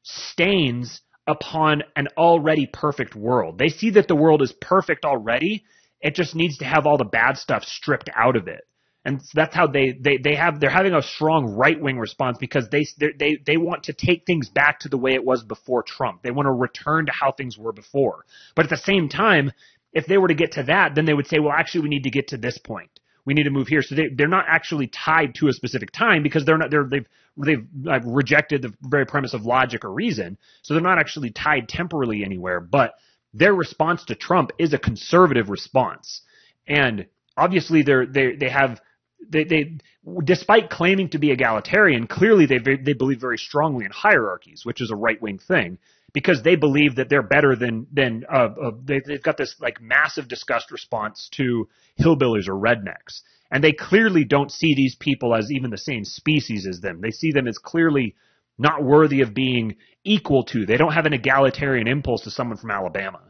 stains 0.03 1.01
upon 1.27 1.83
an 1.95 2.09
already 2.17 2.69
perfect 2.73 3.15
world. 3.15 3.59
They 3.59 3.69
see 3.69 3.91
that 3.91 4.09
the 4.09 4.17
world 4.17 4.43
is 4.43 4.53
perfect 4.61 5.05
already. 5.05 5.65
It 6.01 6.15
just 6.15 6.35
needs 6.35 6.59
to 6.59 6.65
have 6.65 6.87
all 6.87 6.97
the 6.97 7.05
bad 7.05 7.37
stuff 7.37 7.65
stripped 7.65 8.11
out 8.17 8.37
of 8.37 8.49
it 8.49 8.63
and 9.09 9.23
that's 9.33 9.55
how 9.55 9.67
they 9.67 9.93
they 9.93 10.19
they 10.19 10.35
have 10.35 10.61
they're 10.61 10.69
having 10.69 10.93
a 10.93 11.01
strong 11.01 11.55
right 11.55 11.81
wing 11.81 11.99
response 11.99 12.37
because 12.39 12.69
they 12.69 12.87
they 13.19 13.39
they 13.47 13.57
want 13.57 13.85
to 13.85 13.95
take 13.95 14.27
things 14.27 14.51
back 14.51 14.81
to 14.81 14.91
the 14.91 14.99
way 14.99 15.15
it 15.15 15.25
was 15.25 15.43
before 15.43 15.83
Trump. 15.83 16.23
They 16.23 16.31
want 16.31 16.45
to 16.45 16.53
return 16.53 17.07
to 17.07 17.13
how 17.13 17.33
things 17.33 17.57
were 17.57 17.73
before. 17.73 18.27
But 18.55 18.67
at 18.67 18.71
the 18.71 18.77
same 18.77 19.09
time, 19.09 19.53
if 19.95 20.05
they 20.07 20.19
were 20.19 20.29
to 20.29 20.35
get 20.35 20.53
to 20.53 20.65
that, 20.65 20.95
then 20.95 21.07
they 21.07 21.15
would 21.15 21.27
say, 21.27 21.39
well, 21.39 21.55
actually, 21.57 21.85
we 21.85 21.89
need 21.89 22.03
to 22.03 22.11
get 22.11 22.29
to 22.29 22.37
this 22.37 22.59
point. 22.59 22.91
We 23.25 23.33
need 23.33 23.45
to 23.45 23.51
move 23.51 23.69
here. 23.69 23.81
So 23.81 23.95
they 23.95 24.09
they're 24.15 24.29
not 24.29 24.45
actually 24.47 24.89
tied 24.89 25.35
to 25.37 25.49
a 25.49 25.55
specific 25.55 25.91
time 25.91 26.23
because 26.23 26.45
they're 26.45 26.59
not 26.59 26.71
they're 26.71 26.85
they've 26.85 27.07
they've 27.39 27.67
rejected 28.05 28.61
the 28.61 28.75
very 28.83 29.07
premise 29.07 29.33
of 29.33 29.47
logic 29.47 29.87
or 29.87 29.93
reason. 29.93 30.37
So 30.61 30.75
they're 30.75 30.83
not 30.83 30.99
actually 30.99 31.31
tied 31.31 31.67
temporally 31.67 32.25
anywhere. 32.25 32.61
But 32.61 32.93
their 33.33 33.55
response 33.55 34.05
to 34.05 34.15
Trump 34.15 34.51
is 34.59 34.75
a 34.75 34.79
conservative 34.79 35.49
response, 35.49 36.21
and 36.67 37.07
obviously 37.39 37.81
they're 37.83 38.05
they 38.05 38.37
they 38.37 38.51
have 38.51 38.83
they, 39.29 39.45
they 39.45 39.79
despite 40.25 40.71
claiming 40.71 41.09
to 41.11 41.19
be 41.19 41.31
egalitarian, 41.31 42.07
clearly 42.07 42.47
they 42.47 42.59
they 42.59 42.93
believe 42.93 43.21
very 43.21 43.39
strongly 43.39 43.85
in 43.85 43.91
hierarchies, 43.91 44.65
which 44.65 44.81
is 44.81 44.91
a 44.91 44.97
right 44.97 45.21
wing 45.21 45.39
thing 45.39 45.79
because 46.13 46.43
they 46.43 46.57
believe 46.57 46.97
that 46.97 47.09
they're 47.09 47.23
better 47.23 47.55
than 47.55 47.87
than 47.93 48.25
uh, 48.33 48.49
uh, 48.61 48.71
they, 48.85 49.01
they've 49.01 49.23
got 49.23 49.37
this 49.37 49.55
like 49.61 49.81
massive 49.81 50.29
disgust 50.29 50.71
response 50.71 51.29
to 51.33 51.69
hillbillies 52.01 52.49
or 52.49 52.55
rednecks, 52.55 53.23
and 53.51 53.63
they 53.63 53.73
clearly 53.73 54.25
don't 54.25 54.51
see 54.51 54.75
these 54.75 54.95
people 54.95 55.35
as 55.35 55.51
even 55.51 55.71
the 55.71 55.79
same 55.79 56.05
species 56.05 56.67
as 56.67 56.81
them. 56.81 57.01
They 57.01 57.11
see 57.11 57.33
them 57.33 57.47
as 57.47 57.59
clearly 57.59 58.15
not 58.57 58.83
worthy 58.83 59.21
of 59.21 59.35
being 59.35 59.77
equal 60.05 60.45
to. 60.45 60.67
They 60.67 60.77
don't 60.77 60.95
have 60.95 61.07
an 61.07 61.13
egalitarian 61.13 61.87
impulse 61.87 62.23
to 62.23 62.31
someone 62.31 62.57
from 62.57 62.71
Alabama, 62.71 63.21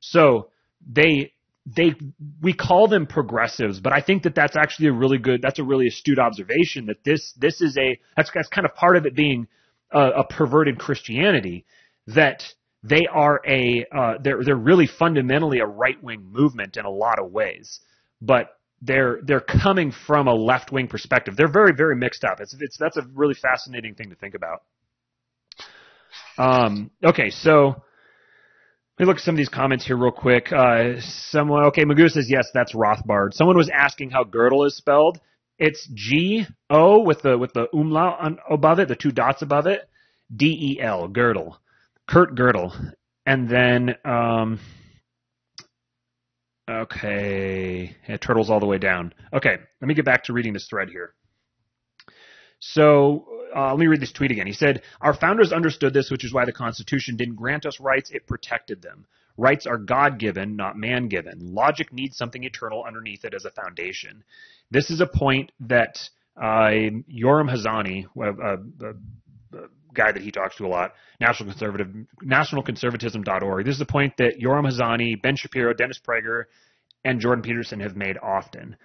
so 0.00 0.48
they 0.86 1.32
they 1.66 1.94
we 2.42 2.52
call 2.52 2.88
them 2.88 3.06
progressives, 3.06 3.80
but 3.80 3.92
I 3.92 4.00
think 4.00 4.24
that 4.24 4.34
that's 4.34 4.56
actually 4.56 4.88
a 4.88 4.92
really 4.92 5.18
good, 5.18 5.40
that's 5.40 5.58
a 5.58 5.64
really 5.64 5.86
astute 5.86 6.18
observation 6.18 6.86
that 6.86 7.02
this 7.04 7.32
this 7.38 7.60
is 7.60 7.76
a 7.78 7.98
that's 8.16 8.30
that's 8.34 8.48
kind 8.48 8.66
of 8.66 8.74
part 8.74 8.96
of 8.96 9.06
it 9.06 9.14
being 9.14 9.46
a, 9.90 10.00
a 10.00 10.24
perverted 10.24 10.78
Christianity 10.78 11.64
that 12.08 12.42
they 12.82 13.06
are 13.10 13.40
a 13.46 13.86
uh, 13.96 14.14
they're 14.22 14.44
they're 14.44 14.56
really 14.56 14.86
fundamentally 14.86 15.60
a 15.60 15.66
right 15.66 16.00
wing 16.02 16.22
movement 16.30 16.76
in 16.76 16.84
a 16.84 16.90
lot 16.90 17.18
of 17.18 17.32
ways, 17.32 17.80
but 18.20 18.58
they're 18.82 19.20
they're 19.24 19.40
coming 19.40 19.90
from 20.06 20.28
a 20.28 20.34
left 20.34 20.70
wing 20.70 20.86
perspective. 20.86 21.34
They're 21.34 21.50
very 21.50 21.72
very 21.74 21.96
mixed 21.96 22.24
up. 22.24 22.40
It's 22.40 22.54
it's 22.60 22.76
that's 22.76 22.98
a 22.98 23.06
really 23.14 23.34
fascinating 23.34 23.94
thing 23.94 24.10
to 24.10 24.16
think 24.16 24.34
about. 24.34 24.62
Um, 26.36 26.90
okay, 27.02 27.30
so 27.30 27.82
let 28.98 29.04
me 29.04 29.06
look 29.08 29.16
at 29.16 29.22
some 29.22 29.34
of 29.34 29.38
these 29.38 29.48
comments 29.48 29.84
here 29.84 29.96
real 29.96 30.12
quick. 30.12 30.52
Uh, 30.52 31.00
someone, 31.00 31.64
okay, 31.66 31.84
Magoo 31.84 32.08
says 32.08 32.30
yes, 32.30 32.50
that's 32.54 32.74
Rothbard. 32.74 33.32
Someone 33.32 33.56
was 33.56 33.68
asking 33.68 34.10
how 34.10 34.22
Gödel 34.22 34.66
is 34.66 34.76
spelled. 34.76 35.18
It's 35.58 35.88
G 35.92 36.46
O 36.70 37.02
with 37.02 37.22
the 37.22 37.36
with 37.36 37.52
the 37.52 37.66
umlaut 37.72 38.20
on, 38.20 38.38
above 38.48 38.78
it, 38.78 38.88
the 38.88 38.96
two 38.96 39.10
dots 39.10 39.42
above 39.42 39.66
it. 39.66 39.88
D 40.34 40.46
E 40.46 40.80
L, 40.80 41.08
Gödel. 41.08 41.56
Kurt 42.06 42.36
Gödel, 42.36 42.92
and 43.24 43.48
then 43.48 43.96
um, 44.04 44.60
okay, 46.70 47.96
yeah, 48.08 48.16
turtles 48.18 48.50
all 48.50 48.60
the 48.60 48.66
way 48.66 48.78
down. 48.78 49.14
Okay, 49.32 49.56
let 49.80 49.88
me 49.88 49.94
get 49.94 50.04
back 50.04 50.24
to 50.24 50.32
reading 50.32 50.52
this 50.52 50.68
thread 50.68 50.88
here. 50.90 51.14
So 52.72 53.26
uh, 53.54 53.70
let 53.70 53.78
me 53.78 53.86
read 53.86 54.00
this 54.00 54.12
tweet 54.12 54.30
again. 54.30 54.46
He 54.46 54.54
said, 54.54 54.82
Our 55.00 55.12
founders 55.12 55.52
understood 55.52 55.92
this, 55.92 56.10
which 56.10 56.24
is 56.24 56.32
why 56.32 56.46
the 56.46 56.52
Constitution 56.52 57.16
didn't 57.16 57.36
grant 57.36 57.66
us 57.66 57.78
rights, 57.78 58.10
it 58.10 58.26
protected 58.26 58.80
them. 58.80 59.06
Rights 59.36 59.66
are 59.66 59.76
God 59.76 60.18
given, 60.18 60.56
not 60.56 60.76
man 60.76 61.08
given. 61.08 61.54
Logic 61.54 61.92
needs 61.92 62.16
something 62.16 62.42
eternal 62.42 62.84
underneath 62.86 63.24
it 63.24 63.34
as 63.34 63.44
a 63.44 63.50
foundation. 63.50 64.24
This 64.70 64.90
is 64.90 65.00
a 65.00 65.06
point 65.06 65.52
that 65.60 65.98
uh, 66.36 66.70
Yoram 67.12 67.52
Hazony, 67.52 68.06
a, 68.16 68.30
a, 68.30 68.90
a, 68.90 69.68
guy 69.92 70.10
that 70.10 70.22
he 70.22 70.32
talks 70.32 70.56
to 70.56 70.66
a 70.66 70.68
lot, 70.68 70.94
National 71.20 71.50
Conservative, 71.50 71.88
nationalconservatism.org. 72.24 73.64
This 73.64 73.76
is 73.76 73.80
a 73.80 73.86
point 73.86 74.16
that 74.18 74.40
Yoram 74.40 74.68
Hazony, 74.68 75.20
Ben 75.20 75.36
Shapiro, 75.36 75.74
Dennis 75.74 76.00
Prager, 76.04 76.44
and 77.04 77.20
Jordan 77.20 77.42
Peterson 77.42 77.80
have 77.80 77.94
made 77.94 78.16
often. 78.22 78.76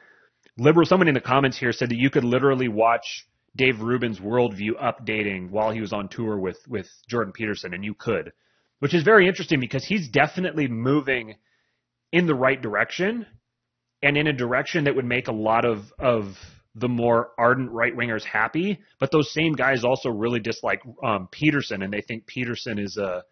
Liberal, 0.57 0.85
someone 0.85 1.07
in 1.07 1.13
the 1.13 1.21
comments 1.21 1.57
here 1.57 1.71
said 1.71 1.89
that 1.89 1.97
you 1.97 2.09
could 2.09 2.23
literally 2.23 2.67
watch 2.67 3.25
Dave 3.59 3.81
Rubin's 3.81 4.19
worldview 4.21 4.81
updating 4.81 5.49
while 5.49 5.71
he 5.71 5.81
was 5.81 5.91
on 5.91 6.07
tour 6.07 6.39
with 6.39 6.57
with 6.65 6.87
Jordan 7.09 7.33
Peterson, 7.33 7.73
and 7.73 7.83
you 7.83 7.93
could, 7.93 8.31
which 8.79 8.93
is 8.93 9.03
very 9.03 9.27
interesting 9.27 9.59
because 9.59 9.83
he's 9.83 10.07
definitely 10.07 10.69
moving 10.69 11.35
in 12.13 12.25
the 12.25 12.33
right 12.33 12.61
direction 12.61 13.25
and 14.01 14.15
in 14.15 14.27
a 14.27 14.33
direction 14.33 14.85
that 14.85 14.95
would 14.95 15.03
make 15.03 15.27
a 15.27 15.33
lot 15.33 15.65
of 15.65 15.91
of 15.99 16.37
the 16.73 16.87
more 16.87 17.31
ardent 17.37 17.69
right 17.71 17.93
wingers 17.93 18.23
happy. 18.23 18.79
But 18.97 19.11
those 19.11 19.33
same 19.33 19.51
guys 19.51 19.83
also 19.83 20.07
really 20.07 20.39
dislike 20.39 20.81
um, 21.03 21.27
Peterson, 21.29 21.81
and 21.81 21.91
they 21.91 21.99
think 21.99 22.27
Peterson 22.27 22.79
is 22.79 22.95
a 22.95 23.23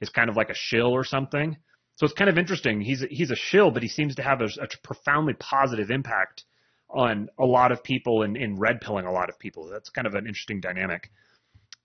is 0.00 0.08
kind 0.08 0.28
of 0.28 0.34
like 0.36 0.50
a 0.50 0.54
shill 0.54 0.90
or 0.90 1.04
something. 1.04 1.56
So 1.94 2.06
it's 2.06 2.14
kind 2.14 2.28
of 2.28 2.38
interesting. 2.38 2.80
He's 2.80 3.04
he's 3.08 3.30
a 3.30 3.36
shill, 3.36 3.70
but 3.70 3.84
he 3.84 3.88
seems 3.88 4.16
to 4.16 4.22
have 4.24 4.40
a, 4.40 4.46
a 4.46 4.66
profoundly 4.82 5.34
positive 5.34 5.92
impact 5.92 6.44
on 6.88 7.28
a 7.38 7.44
lot 7.44 7.72
of 7.72 7.82
people 7.82 8.22
and, 8.22 8.36
and 8.36 8.60
red 8.60 8.80
pilling 8.80 9.06
a 9.06 9.12
lot 9.12 9.28
of 9.28 9.38
people. 9.38 9.68
That's 9.68 9.90
kind 9.90 10.06
of 10.06 10.14
an 10.14 10.26
interesting 10.26 10.60
dynamic. 10.60 11.10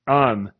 Um, 0.07 0.51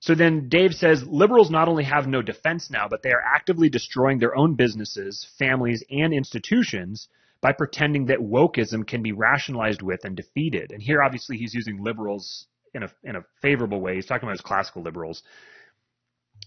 so 0.00 0.14
then 0.14 0.48
Dave 0.48 0.72
says 0.72 1.04
liberals 1.06 1.50
not 1.50 1.68
only 1.68 1.84
have 1.84 2.06
no 2.06 2.22
defense 2.22 2.70
now, 2.70 2.88
but 2.88 3.02
they 3.02 3.12
are 3.12 3.22
actively 3.22 3.68
destroying 3.68 4.18
their 4.18 4.34
own 4.34 4.54
businesses, 4.54 5.26
families, 5.38 5.84
and 5.90 6.14
institutions 6.14 7.08
by 7.42 7.52
pretending 7.52 8.06
that 8.06 8.18
wokeism 8.18 8.86
can 8.86 9.02
be 9.02 9.12
rationalized 9.12 9.82
with 9.82 10.04
and 10.04 10.16
defeated. 10.16 10.72
And 10.72 10.82
here, 10.82 11.02
obviously, 11.02 11.36
he's 11.36 11.54
using 11.54 11.82
liberals 11.82 12.46
in 12.74 12.82
a 12.82 12.90
in 13.02 13.16
a 13.16 13.24
favorable 13.42 13.80
way. 13.80 13.94
He's 13.94 14.06
talking 14.06 14.26
about 14.26 14.38
his 14.38 14.40
classical 14.40 14.82
liberals. 14.82 15.22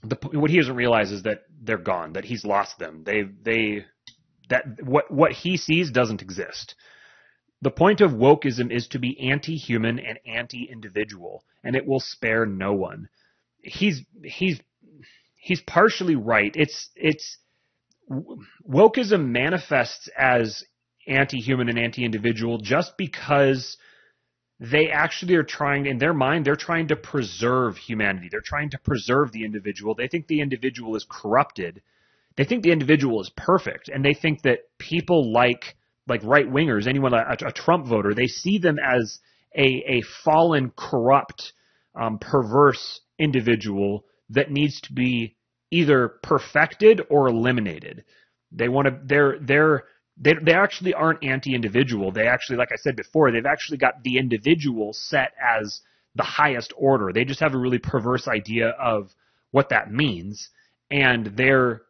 The, 0.03 0.17
what 0.31 0.49
he 0.49 0.57
doesn't 0.57 0.75
realize 0.75 1.11
is 1.11 1.23
that 1.23 1.43
they're 1.61 1.77
gone, 1.77 2.13
that 2.13 2.25
he's 2.25 2.43
lost 2.43 2.79
them. 2.79 3.03
They 3.03 3.23
they 3.23 3.85
that 4.49 4.83
what 4.83 5.11
what 5.11 5.31
he 5.31 5.57
sees 5.57 5.91
doesn't 5.91 6.21
exist. 6.21 6.75
The 7.64 7.72
point 7.72 8.01
of 8.01 8.11
wokeism 8.11 8.72
is 8.72 8.89
to 8.89 8.99
be 8.99 9.18
anti-human 9.32 9.97
and 9.97 10.20
anti-individual, 10.26 11.45
and 11.64 11.78
it 11.78 11.88
will 11.88 12.01
spare 12.01 12.45
no 12.45 12.74
one. 12.74 13.07
He's 13.61 14.01
he's 14.22 14.59
he's 15.36 15.61
partially 15.61 16.18
right. 16.18 16.53
It's 16.55 16.89
it's 16.93 17.38
wokeism 18.70 19.30
manifests 19.30 20.09
as 20.18 20.66
anti-human 21.07 21.70
and 21.70 21.80
anti-individual 21.80 22.57
just 22.57 22.97
because 22.97 23.78
they 24.59 24.89
actually 24.89 25.36
are 25.36 25.43
trying 25.43 25.86
in 25.86 25.97
their 25.97 26.14
mind 26.14 26.45
they're 26.45 26.55
trying 26.55 26.88
to 26.88 26.95
preserve 26.95 27.76
humanity 27.76 28.30
they're 28.32 28.39
trying 28.39 28.70
to 28.70 28.78
preserve 28.78 29.32
the 29.32 29.43
individual 29.43 29.95
they 29.95 30.07
think 30.07 30.28
the 30.28 30.39
individual 30.39 30.95
is 30.95 31.05
corrupted 31.09 31.82
they 32.38 32.45
think 32.45 32.64
the 32.64 32.72
individual 32.72 33.20
is 33.20 33.30
perfect 33.36 33.89
and 33.89 34.05
they 34.05 34.14
think 34.14 34.41
that 34.43 34.59
people 34.78 35.34
like 35.34 35.76
like 36.07 36.21
right 36.23 36.51
wingers 36.51 36.87
anyone 36.87 37.13
a, 37.13 37.35
a, 37.47 37.51
trump 37.51 37.85
voter 37.87 38.13
they 38.13 38.27
see 38.27 38.57
them 38.57 38.77
as 38.79 39.19
a 39.55 39.83
a 39.87 40.01
fallen 40.23 40.71
corrupt 40.75 41.53
um, 41.95 42.17
perverse 42.19 43.01
individual 43.19 44.03
that 44.29 44.51
needs 44.51 44.81
to 44.81 44.93
be 44.93 45.35
either 45.71 46.09
perfected 46.23 47.01
or 47.09 47.27
eliminated 47.27 48.03
they 48.51 48.69
want 48.69 48.87
to 48.87 48.99
they're 49.05 49.37
they're 49.39 49.83
they 50.17 50.33
they 50.41 50.53
actually 50.53 50.93
aren't 50.93 51.23
anti-individual. 51.23 52.11
They 52.11 52.27
actually, 52.27 52.57
like 52.57 52.71
I 52.71 52.77
said 52.77 52.95
before, 52.95 53.31
they've 53.31 53.45
actually 53.45 53.77
got 53.77 54.03
the 54.03 54.17
individual 54.17 54.93
set 54.93 55.33
as 55.41 55.81
the 56.15 56.23
highest 56.23 56.73
order. 56.77 57.11
They 57.11 57.25
just 57.25 57.39
have 57.39 57.55
a 57.55 57.57
really 57.57 57.79
perverse 57.79 58.27
idea 58.27 58.69
of 58.69 59.11
what 59.51 59.69
that 59.69 59.91
means, 59.91 60.49
and 60.91 61.27
they're 61.35 61.81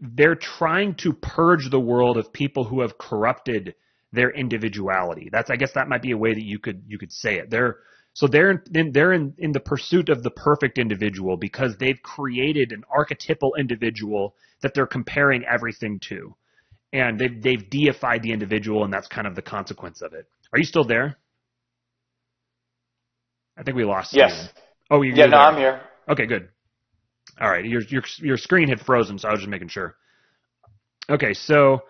they're 0.00 0.34
trying 0.34 0.94
to 0.96 1.12
purge 1.12 1.70
the 1.70 1.80
world 1.80 2.16
of 2.16 2.32
people 2.32 2.64
who 2.64 2.80
have 2.80 2.98
corrupted 2.98 3.74
their 4.12 4.30
individuality. 4.30 5.28
That's 5.30 5.50
I 5.50 5.56
guess 5.56 5.72
that 5.74 5.88
might 5.88 6.02
be 6.02 6.10
a 6.10 6.16
way 6.16 6.34
that 6.34 6.44
you 6.44 6.58
could 6.58 6.82
you 6.86 6.98
could 6.98 7.12
say 7.12 7.36
it. 7.36 7.50
They're 7.50 7.78
so 8.12 8.26
they're 8.26 8.62
in, 8.74 8.90
they're 8.92 9.12
in, 9.12 9.34
in 9.38 9.52
the 9.52 9.60
pursuit 9.60 10.08
of 10.08 10.24
the 10.24 10.30
perfect 10.30 10.78
individual 10.78 11.36
because 11.36 11.76
they've 11.78 12.02
created 12.02 12.72
an 12.72 12.82
archetypal 12.90 13.54
individual 13.56 14.34
that 14.62 14.74
they're 14.74 14.86
comparing 14.86 15.44
everything 15.44 16.00
to 16.08 16.34
and 16.92 17.18
they've 17.18 17.42
they've 17.42 17.70
deified 17.70 18.22
the 18.22 18.32
individual, 18.32 18.84
and 18.84 18.92
that's 18.92 19.06
kind 19.06 19.26
of 19.26 19.34
the 19.34 19.42
consequence 19.42 20.02
of 20.02 20.12
it. 20.12 20.26
Are 20.52 20.58
you 20.58 20.64
still 20.64 20.84
there? 20.84 21.18
I 23.56 23.62
think 23.62 23.76
we 23.76 23.84
lost. 23.84 24.14
Yes. 24.14 24.32
You. 24.32 24.62
Oh, 24.90 25.02
you 25.02 25.12
yeah. 25.14 25.26
No, 25.26 25.30
there. 25.30 25.40
I'm 25.40 25.56
here. 25.56 25.80
Okay, 26.08 26.26
good. 26.26 26.48
All 27.40 27.50
right, 27.50 27.64
your 27.64 27.82
your 27.82 28.02
your 28.18 28.36
screen 28.36 28.68
had 28.68 28.80
frozen, 28.80 29.18
so 29.18 29.28
I 29.28 29.32
was 29.32 29.40
just 29.40 29.50
making 29.50 29.68
sure. 29.68 29.96
Okay, 31.08 31.34
so 31.34 31.82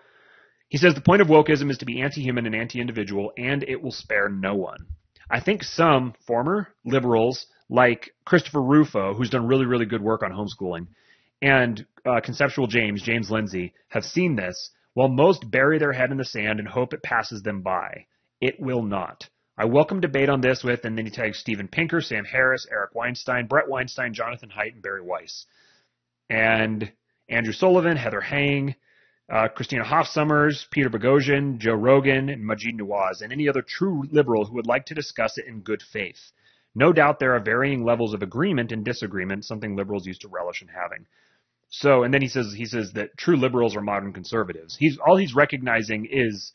he 0.69 0.77
says 0.77 0.95
the 0.95 1.01
point 1.01 1.21
of 1.21 1.27
wokeism 1.27 1.69
is 1.69 1.77
to 1.79 1.85
be 1.85 2.01
anti-human 2.01 2.45
and 2.45 2.55
anti-individual, 2.55 3.31
and 3.37 3.63
it 3.63 3.81
will 3.81 3.91
spare 3.91 4.29
no 4.29 4.55
one. 4.55 4.85
I 5.29 5.39
think 5.39 5.63
some 5.63 6.13
former 6.25 6.69
liberals, 6.85 7.45
like 7.69 8.11
Christopher 8.25 8.61
Rufo, 8.61 9.13
who's 9.13 9.29
done 9.29 9.47
really 9.47 9.65
really 9.65 9.85
good 9.85 10.01
work 10.01 10.23
on 10.23 10.31
homeschooling, 10.31 10.87
and 11.41 11.85
uh, 12.05 12.19
Conceptual 12.21 12.67
James, 12.67 13.01
James 13.01 13.31
Lindsay, 13.31 13.73
have 13.89 14.03
seen 14.03 14.35
this 14.35 14.71
while 14.93 15.07
most 15.07 15.49
bury 15.49 15.79
their 15.79 15.93
head 15.93 16.11
in 16.11 16.17
the 16.17 16.25
sand 16.25 16.59
and 16.59 16.67
hope 16.67 16.93
it 16.93 17.03
passes 17.03 17.41
them 17.43 17.61
by, 17.61 18.05
it 18.41 18.59
will 18.59 18.83
not. 18.83 19.29
I 19.57 19.65
welcome 19.65 19.99
debate 19.99 20.29
on 20.29 20.41
this 20.41 20.63
with, 20.63 20.85
and 20.85 20.97
then 20.97 21.05
he 21.05 21.11
tags 21.11 21.37
Steven 21.37 21.67
Pinker, 21.67 22.01
Sam 22.01 22.25
Harris, 22.25 22.65
Eric 22.71 22.95
Weinstein, 22.95 23.47
Brett 23.47 23.67
Weinstein, 23.67 24.13
Jonathan 24.13 24.49
Haidt, 24.49 24.73
and 24.73 24.81
Bari 24.81 25.01
Weiss. 25.01 25.45
And 26.29 26.91
Andrew 27.29 27.53
Sullivan, 27.53 27.97
Heather 27.97 28.21
Heying, 28.21 28.75
uh, 29.29 29.49
Christina 29.49 29.83
Hoff 29.83 30.07
Sommers, 30.07 30.67
Peter 30.71 30.89
Boghossian, 30.89 31.57
Joe 31.57 31.73
Rogan, 31.73 32.29
and 32.29 32.43
Maajid 32.43 32.79
Nawaz, 32.79 33.21
and 33.21 33.31
any 33.31 33.47
other 33.49 33.61
true 33.61 34.03
liberal 34.11 34.45
who 34.45 34.55
would 34.55 34.67
like 34.67 34.85
to 34.87 34.95
discuss 34.95 35.37
it 35.37 35.45
in 35.47 35.61
good 35.61 35.81
faith. 35.81 36.31
No 36.73 36.93
doubt 36.93 37.19
there 37.19 37.35
are 37.35 37.43
varying 37.43 37.83
levels 37.83 38.13
of 38.13 38.21
agreement 38.21 38.71
and 38.71 38.85
disagreement, 38.85 39.45
something 39.45 39.75
liberals 39.75 40.05
used 40.05 40.21
to 40.21 40.29
relish 40.29 40.61
in 40.61 40.69
having. 40.69 41.05
So, 41.69 42.03
and 42.03 42.13
then 42.13 42.21
he 42.21 42.27
says 42.27 42.53
he 42.55 42.65
says 42.65 42.91
that 42.93 43.17
true 43.17 43.37
liberals 43.37 43.75
are 43.75 43.81
modern 43.81 44.11
conservatives. 44.13 44.75
He's 44.77 44.97
all 44.97 45.17
he's 45.17 45.35
recognizing 45.35 46.07
is 46.09 46.53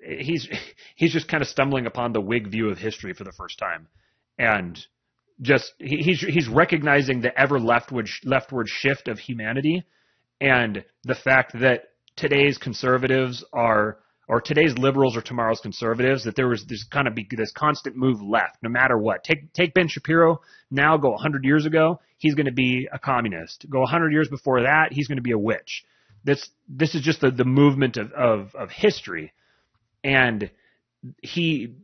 he's 0.00 0.48
he's 0.96 1.12
just 1.12 1.28
kind 1.28 1.42
of 1.42 1.48
stumbling 1.48 1.86
upon 1.86 2.12
the 2.12 2.20
Whig 2.20 2.48
view 2.48 2.70
of 2.70 2.78
history 2.78 3.12
for 3.12 3.24
the 3.24 3.32
first 3.32 3.58
time, 3.58 3.88
and 4.38 4.78
just 5.40 5.72
he's 5.78 6.20
he's 6.20 6.48
recognizing 6.48 7.20
the 7.20 7.38
ever 7.38 7.58
leftward 7.60 8.08
leftward 8.24 8.68
shift 8.68 9.08
of 9.08 9.18
humanity, 9.18 9.84
and 10.40 10.84
the 11.04 11.14
fact 11.14 11.58
that 11.60 11.84
today's 12.16 12.58
conservatives 12.58 13.44
are 13.52 13.98
or 14.28 14.42
today's 14.42 14.76
liberals 14.76 15.16
or 15.16 15.22
tomorrow's 15.22 15.60
conservatives 15.60 16.24
that 16.24 16.36
there 16.36 16.48
was 16.48 16.64
this 16.66 16.84
kind 16.84 17.08
of 17.08 17.14
be 17.14 17.26
this 17.30 17.52
constant 17.52 17.96
move 17.96 18.20
left 18.20 18.56
no 18.62 18.68
matter 18.68 18.98
what. 18.98 19.24
Take 19.24 19.52
take 19.52 19.74
Ben 19.74 19.88
Shapiro 19.88 20.40
now 20.70 20.96
go 20.96 21.10
100 21.10 21.44
years 21.44 21.64
ago, 21.64 22.00
he's 22.18 22.34
going 22.34 22.46
to 22.46 22.52
be 22.52 22.88
a 22.92 22.98
communist. 22.98 23.66
Go 23.70 23.80
100 23.80 24.12
years 24.12 24.28
before 24.28 24.62
that, 24.62 24.92
he's 24.92 25.08
going 25.08 25.16
to 25.16 25.22
be 25.22 25.32
a 25.32 25.38
witch. 25.38 25.84
This 26.24 26.50
this 26.68 26.94
is 26.94 27.02
just 27.02 27.20
the 27.20 27.30
the 27.30 27.44
movement 27.44 27.96
of 27.96 28.12
of, 28.12 28.54
of 28.54 28.70
history, 28.70 29.32
and 30.04 30.50
he 31.22 31.74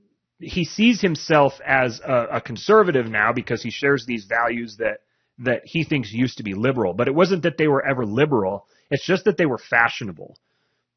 he 0.40 0.64
sees 0.64 1.00
himself 1.00 1.54
as 1.64 2.00
a, 2.00 2.26
a 2.32 2.40
conservative 2.40 3.06
now 3.06 3.32
because 3.32 3.62
he 3.62 3.70
shares 3.70 4.04
these 4.06 4.24
values 4.24 4.76
that 4.78 5.00
that 5.38 5.62
he 5.64 5.84
thinks 5.84 6.12
used 6.12 6.36
to 6.38 6.42
be 6.42 6.54
liberal. 6.54 6.94
But 6.94 7.08
it 7.08 7.14
wasn't 7.14 7.42
that 7.42 7.56
they 7.56 7.66
were 7.66 7.84
ever 7.84 8.04
liberal. 8.04 8.66
It's 8.90 9.04
just 9.04 9.24
that 9.24 9.36
they 9.36 9.46
were 9.46 9.58
fashionable. 9.58 10.36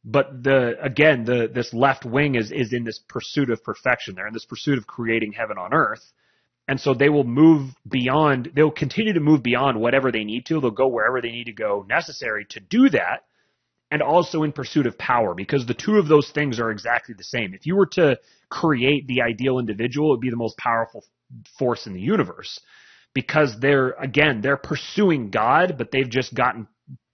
But 0.03 0.43
the 0.43 0.75
again 0.81 1.25
the 1.25 1.49
this 1.53 1.73
left 1.73 2.05
wing 2.05 2.35
is 2.35 2.51
is 2.51 2.73
in 2.73 2.83
this 2.83 2.99
pursuit 3.07 3.49
of 3.49 3.63
perfection. 3.63 4.15
They're 4.15 4.27
in 4.27 4.33
this 4.33 4.45
pursuit 4.45 4.77
of 4.77 4.87
creating 4.87 5.33
heaven 5.33 5.57
on 5.57 5.73
earth. 5.73 6.13
And 6.69 6.79
so 6.79 6.93
they 6.93 7.09
will 7.09 7.23
move 7.23 7.71
beyond 7.87 8.51
they'll 8.53 8.71
continue 8.71 9.13
to 9.13 9.19
move 9.19 9.41
beyond 9.41 9.79
whatever 9.79 10.11
they 10.11 10.23
need 10.23 10.45
to. 10.47 10.59
They'll 10.59 10.71
go 10.71 10.87
wherever 10.87 11.21
they 11.21 11.31
need 11.31 11.45
to 11.45 11.53
go 11.53 11.85
necessary 11.87 12.45
to 12.49 12.59
do 12.59 12.89
that 12.89 13.23
and 13.91 14.01
also 14.01 14.43
in 14.43 14.51
pursuit 14.51 14.85
of 14.85 14.97
power 14.97 15.33
because 15.33 15.65
the 15.65 15.73
two 15.73 15.97
of 15.97 16.07
those 16.07 16.29
things 16.31 16.59
are 16.59 16.71
exactly 16.71 17.15
the 17.17 17.23
same 17.23 17.53
if 17.53 17.65
you 17.65 17.75
were 17.75 17.85
to 17.85 18.17
create 18.49 19.07
the 19.07 19.21
ideal 19.21 19.59
individual 19.59 20.09
it 20.09 20.11
would 20.11 20.21
be 20.21 20.29
the 20.29 20.35
most 20.35 20.57
powerful 20.57 21.03
force 21.57 21.87
in 21.87 21.93
the 21.93 22.01
universe 22.01 22.59
because 23.13 23.55
they're 23.59 23.91
again 23.91 24.41
they're 24.41 24.57
pursuing 24.57 25.29
god 25.29 25.75
but 25.77 25.91
they've 25.91 26.09
just 26.09 26.33
gotten 26.33 26.67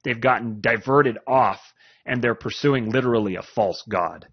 they've 0.03 0.21
gotten 0.21 0.61
diverted 0.61 1.17
off 1.27 1.59
and 2.05 2.21
they're 2.21 2.35
pursuing 2.35 2.91
literally 2.91 3.35
a 3.35 3.41
false 3.41 3.83
god. 3.89 4.27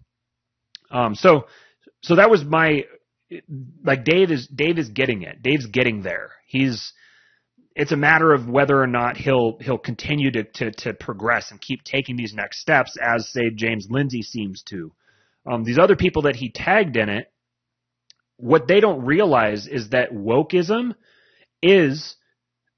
Um, 0.89 1.15
so, 1.15 1.45
so 2.01 2.15
that 2.15 2.29
was 2.29 2.43
my, 2.43 2.85
like 3.83 4.03
Dave 4.03 4.31
is, 4.31 4.47
Dave 4.47 4.77
is 4.77 4.89
getting 4.89 5.21
it. 5.21 5.41
Dave's 5.41 5.67
getting 5.67 6.01
there. 6.01 6.31
He's, 6.47 6.91
it's 7.75 7.91
a 7.91 7.97
matter 7.97 8.33
of 8.33 8.49
whether 8.49 8.81
or 8.81 8.87
not 8.87 9.17
he'll, 9.17 9.57
he'll 9.61 9.77
continue 9.77 10.31
to, 10.31 10.43
to, 10.43 10.71
to 10.71 10.93
progress 10.93 11.51
and 11.51 11.61
keep 11.61 11.83
taking 11.83 12.15
these 12.15 12.33
next 12.33 12.59
steps 12.59 12.97
as 13.01 13.29
say 13.29 13.49
James 13.53 13.87
Lindsay 13.89 14.21
seems 14.21 14.61
to. 14.63 14.91
Um, 15.45 15.63
these 15.63 15.79
other 15.79 15.95
people 15.95 16.23
that 16.23 16.35
he 16.35 16.51
tagged 16.51 16.97
in 16.97 17.09
it, 17.09 17.31
what 18.37 18.67
they 18.67 18.79
don't 18.79 19.05
realize 19.05 19.67
is 19.67 19.89
that 19.89 20.11
wokeism 20.11 20.95
is 21.61 22.15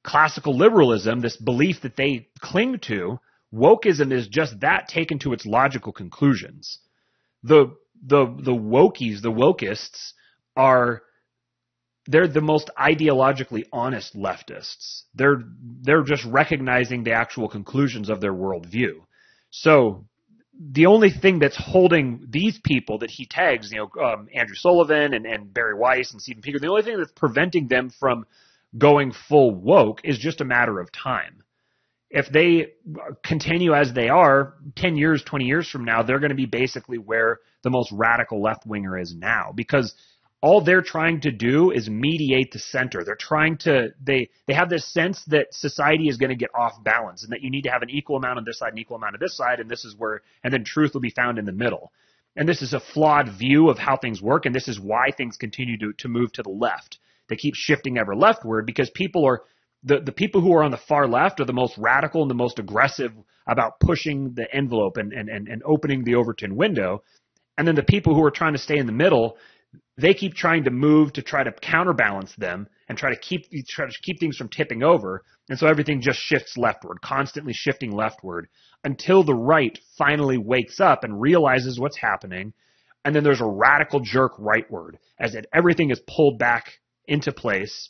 classical 0.04 0.58
liberalism, 0.58 1.22
this 1.22 1.38
belief 1.38 1.82
that 1.82 1.96
they 1.96 2.28
cling 2.40 2.80
to, 2.80 3.20
wokeism 3.54 4.12
is 4.12 4.28
just 4.28 4.60
that 4.60 4.88
taken 4.88 5.20
to 5.20 5.34
its 5.34 5.46
logical 5.46 5.92
conclusions. 5.92 6.80
The 7.44 7.76
the 8.06 8.26
the 8.26 8.52
wokies, 8.52 9.22
the 9.22 9.32
wokists 9.32 10.12
are 10.56 11.04
they're 12.08 12.28
the 12.28 12.42
most 12.42 12.70
ideologically 12.78 13.64
honest 13.72 14.16
leftists. 14.16 15.04
They're 15.16 15.44
they're 15.82 16.04
just 16.04 16.26
recognizing 16.26 17.04
the 17.04 17.14
actual 17.14 17.48
conclusions 17.48 18.10
of 18.10 18.22
their 18.22 18.34
worldview. 18.34 19.02
So 19.52 20.06
the 20.60 20.86
only 20.86 21.10
thing 21.10 21.40
that's 21.40 21.58
holding 21.58 22.26
these 22.30 22.60
people 22.64 23.00
that 23.00 23.10
he 23.10 23.26
tags, 23.26 23.72
you 23.72 23.78
know, 23.78 24.04
um, 24.04 24.28
Andrew 24.34 24.56
Sullivan 24.56 25.14
and, 25.14 25.26
and 25.26 25.54
Bari 25.54 25.76
Weiss 25.76 26.12
and 26.12 26.22
Steven 26.22 26.42
Pinker, 26.42 26.60
the 26.60 26.68
only 26.68 26.84
thing 26.84 26.98
that's 26.98 27.12
preventing 27.12 27.68
them 27.68 27.90
from 27.90 28.26
going 28.78 29.14
full 29.14 29.52
woke 29.52 30.02
is 30.04 30.18
just 30.18 30.42
a 30.42 30.46
matter 30.46 30.80
of 30.80 30.92
time 30.92 31.44
if 32.14 32.30
they 32.32 32.74
continue 33.24 33.74
as 33.74 33.92
they 33.92 34.08
are, 34.08 34.54
10 34.76 34.96
years, 34.96 35.24
20 35.24 35.46
years 35.46 35.68
from 35.68 35.84
now, 35.84 36.04
they're 36.04 36.20
going 36.20 36.30
to 36.30 36.36
be 36.36 36.46
basically 36.46 37.00
where 37.00 37.40
the 37.64 37.72
most 37.72 37.92
radical 37.92 38.40
left 38.40 38.68
winger 38.68 39.00
is 39.00 39.16
now 39.16 39.52
because 39.56 39.96
all 40.44 40.62
they're 40.62 40.82
trying 40.82 41.22
to 41.22 41.32
do 41.32 41.72
is 41.72 41.90
mediate 41.90 42.52
the 42.52 42.60
center. 42.60 43.04
They're 43.04 43.16
trying 43.16 43.58
to, 43.60 43.94
they, 44.04 44.30
they 44.46 44.54
have 44.54 44.70
this 44.70 44.86
sense 44.86 45.24
that 45.28 45.48
society 45.52 46.08
is 46.10 46.18
going 46.18 46.30
to 46.30 46.36
get 46.36 46.50
off 46.54 46.84
balance 46.84 47.24
and 47.24 47.32
that 47.32 47.42
you 47.42 47.50
need 47.50 47.64
to 47.64 47.72
have 47.72 47.82
an 47.82 47.90
equal 47.90 48.18
amount 48.18 48.38
on 48.38 48.46
this 48.46 48.60
side, 48.60 48.74
an 48.74 48.78
equal 48.78 48.98
amount 48.98 49.16
on 49.16 49.20
this 49.22 49.36
side, 49.36 49.60
and 49.60 49.70
this 49.70 49.86
is 49.86 49.96
where, 49.98 50.22
and 50.44 50.54
then 50.54 50.64
truth 50.64 50.94
will 50.94 51.02
be 51.02 51.10
found 51.10 51.40
in 51.40 51.46
the 51.46 51.52
middle. 51.52 51.92
And 52.36 52.48
this 52.48 52.62
is 52.62 52.74
a 52.74 52.80
flawed 52.80 53.30
view 53.40 53.70
of 53.70 53.80
how 53.80 53.98
things 53.98 54.22
work, 54.22 54.46
and 54.46 54.54
this 54.54 54.68
is 54.68 54.80
why 54.80 55.12
things 55.16 55.38
continue 55.38 55.78
to, 55.80 55.94
to 55.94 56.08
move 56.08 56.32
to 56.34 56.44
the 56.44 56.50
left 56.50 57.00
they 57.30 57.36
keep 57.36 57.56
shifting 57.56 57.98
ever 57.98 58.16
leftward 58.16 58.66
because 58.66 58.90
people 58.92 59.26
are 59.26 59.42
the, 59.84 60.00
the 60.00 60.12
people 60.12 60.40
who 60.42 60.54
are 60.54 60.64
on 60.64 60.72
the 60.72 60.78
far 60.78 61.08
left 61.08 61.42
are 61.42 61.46
the 61.46 61.54
most 61.54 61.78
radical 61.78 62.22
and 62.22 62.32
the 62.32 62.36
most 62.36 62.58
aggressive 62.58 63.12
about 63.48 63.80
pushing 63.82 64.34
the 64.34 64.46
envelope 64.54 64.96
and, 64.96 65.12
and, 65.12 65.30
and, 65.30 65.48
and 65.50 65.62
opening 65.66 66.04
the 66.04 66.16
Overton 66.16 66.56
window. 66.56 67.04
And 67.58 67.68
then 67.68 67.76
the 67.76 67.84
people 67.84 68.16
who 68.16 68.24
are 68.24 68.32
trying 68.32 68.54
to 68.54 68.60
stay 68.60 68.78
in 68.78 68.86
the 68.86 68.94
middle, 68.94 69.38
they 69.98 70.14
keep 70.14 70.34
trying 70.34 70.64
to 70.64 70.72
move 70.72 71.14
to 71.14 71.22
try 71.22 71.44
to 71.44 71.52
counterbalance 71.52 72.34
them 72.36 72.68
and 72.90 72.98
try 72.98 73.12
to 73.12 73.20
keep 73.20 73.46
try 73.68 73.86
to 73.86 73.94
keep 74.02 74.20
things 74.20 74.38
from 74.38 74.50
tipping 74.50 74.84
over. 74.84 75.24
And 75.50 75.60
so 75.60 75.68
everything 75.68 76.02
just 76.02 76.20
shifts 76.20 76.58
leftward, 76.58 77.02
constantly 77.02 77.54
shifting 77.54 77.92
leftward 77.92 78.48
until 78.84 79.24
the 79.24 79.36
right 79.36 79.78
finally 79.98 80.38
wakes 80.38 80.80
up 80.80 81.04
and 81.04 81.22
realizes 81.22 81.80
what's 81.80 81.98
happening. 81.98 82.54
And 83.06 83.16
then 83.16 83.24
there's 83.24 83.42
a 83.42 83.46
radical 83.46 84.00
jerk 84.00 84.38
rightward 84.38 84.96
as 85.20 85.36
it, 85.36 85.46
everything 85.54 85.92
is 85.92 86.02
pulled 86.08 86.40
back 86.40 86.80
into 87.06 87.32
place 87.32 87.90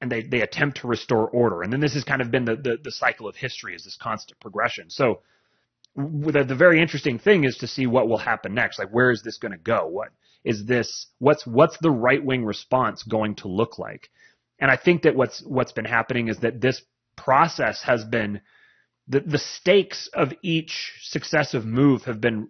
and 0.00 0.10
they, 0.10 0.22
they 0.22 0.40
attempt 0.40 0.80
to 0.80 0.88
restore 0.88 1.28
order. 1.28 1.62
And 1.62 1.72
then 1.72 1.80
this 1.80 1.94
has 1.94 2.04
kind 2.04 2.20
of 2.20 2.30
been 2.30 2.44
the, 2.44 2.56
the, 2.56 2.78
the 2.82 2.90
cycle 2.90 3.28
of 3.28 3.36
history 3.36 3.74
is 3.74 3.84
this 3.84 3.96
constant 4.00 4.40
progression. 4.40 4.90
So 4.90 5.20
the, 5.94 6.44
the 6.46 6.54
very 6.54 6.80
interesting 6.80 7.18
thing 7.18 7.44
is 7.44 7.56
to 7.58 7.66
see 7.66 7.86
what 7.86 8.08
will 8.08 8.18
happen 8.18 8.54
next. 8.54 8.78
Like, 8.78 8.90
where 8.90 9.10
is 9.10 9.22
this 9.22 9.38
going 9.38 9.52
to 9.52 9.58
go? 9.58 9.86
What 9.86 10.08
is 10.44 10.64
this? 10.66 11.06
What's, 11.18 11.46
what's 11.46 11.76
the 11.80 11.90
right 11.90 12.24
wing 12.24 12.44
response 12.44 13.02
going 13.02 13.36
to 13.36 13.48
look 13.48 13.78
like? 13.78 14.10
And 14.58 14.70
I 14.70 14.76
think 14.76 15.02
that 15.02 15.16
what's, 15.16 15.42
what's 15.46 15.72
been 15.72 15.84
happening 15.84 16.28
is 16.28 16.38
that 16.38 16.60
this 16.60 16.82
process 17.16 17.82
has 17.82 18.04
been, 18.04 18.40
the, 19.08 19.20
the 19.20 19.38
stakes 19.38 20.08
of 20.14 20.32
each 20.42 20.92
successive 21.02 21.64
move 21.64 22.02
have 22.02 22.20
been 22.20 22.48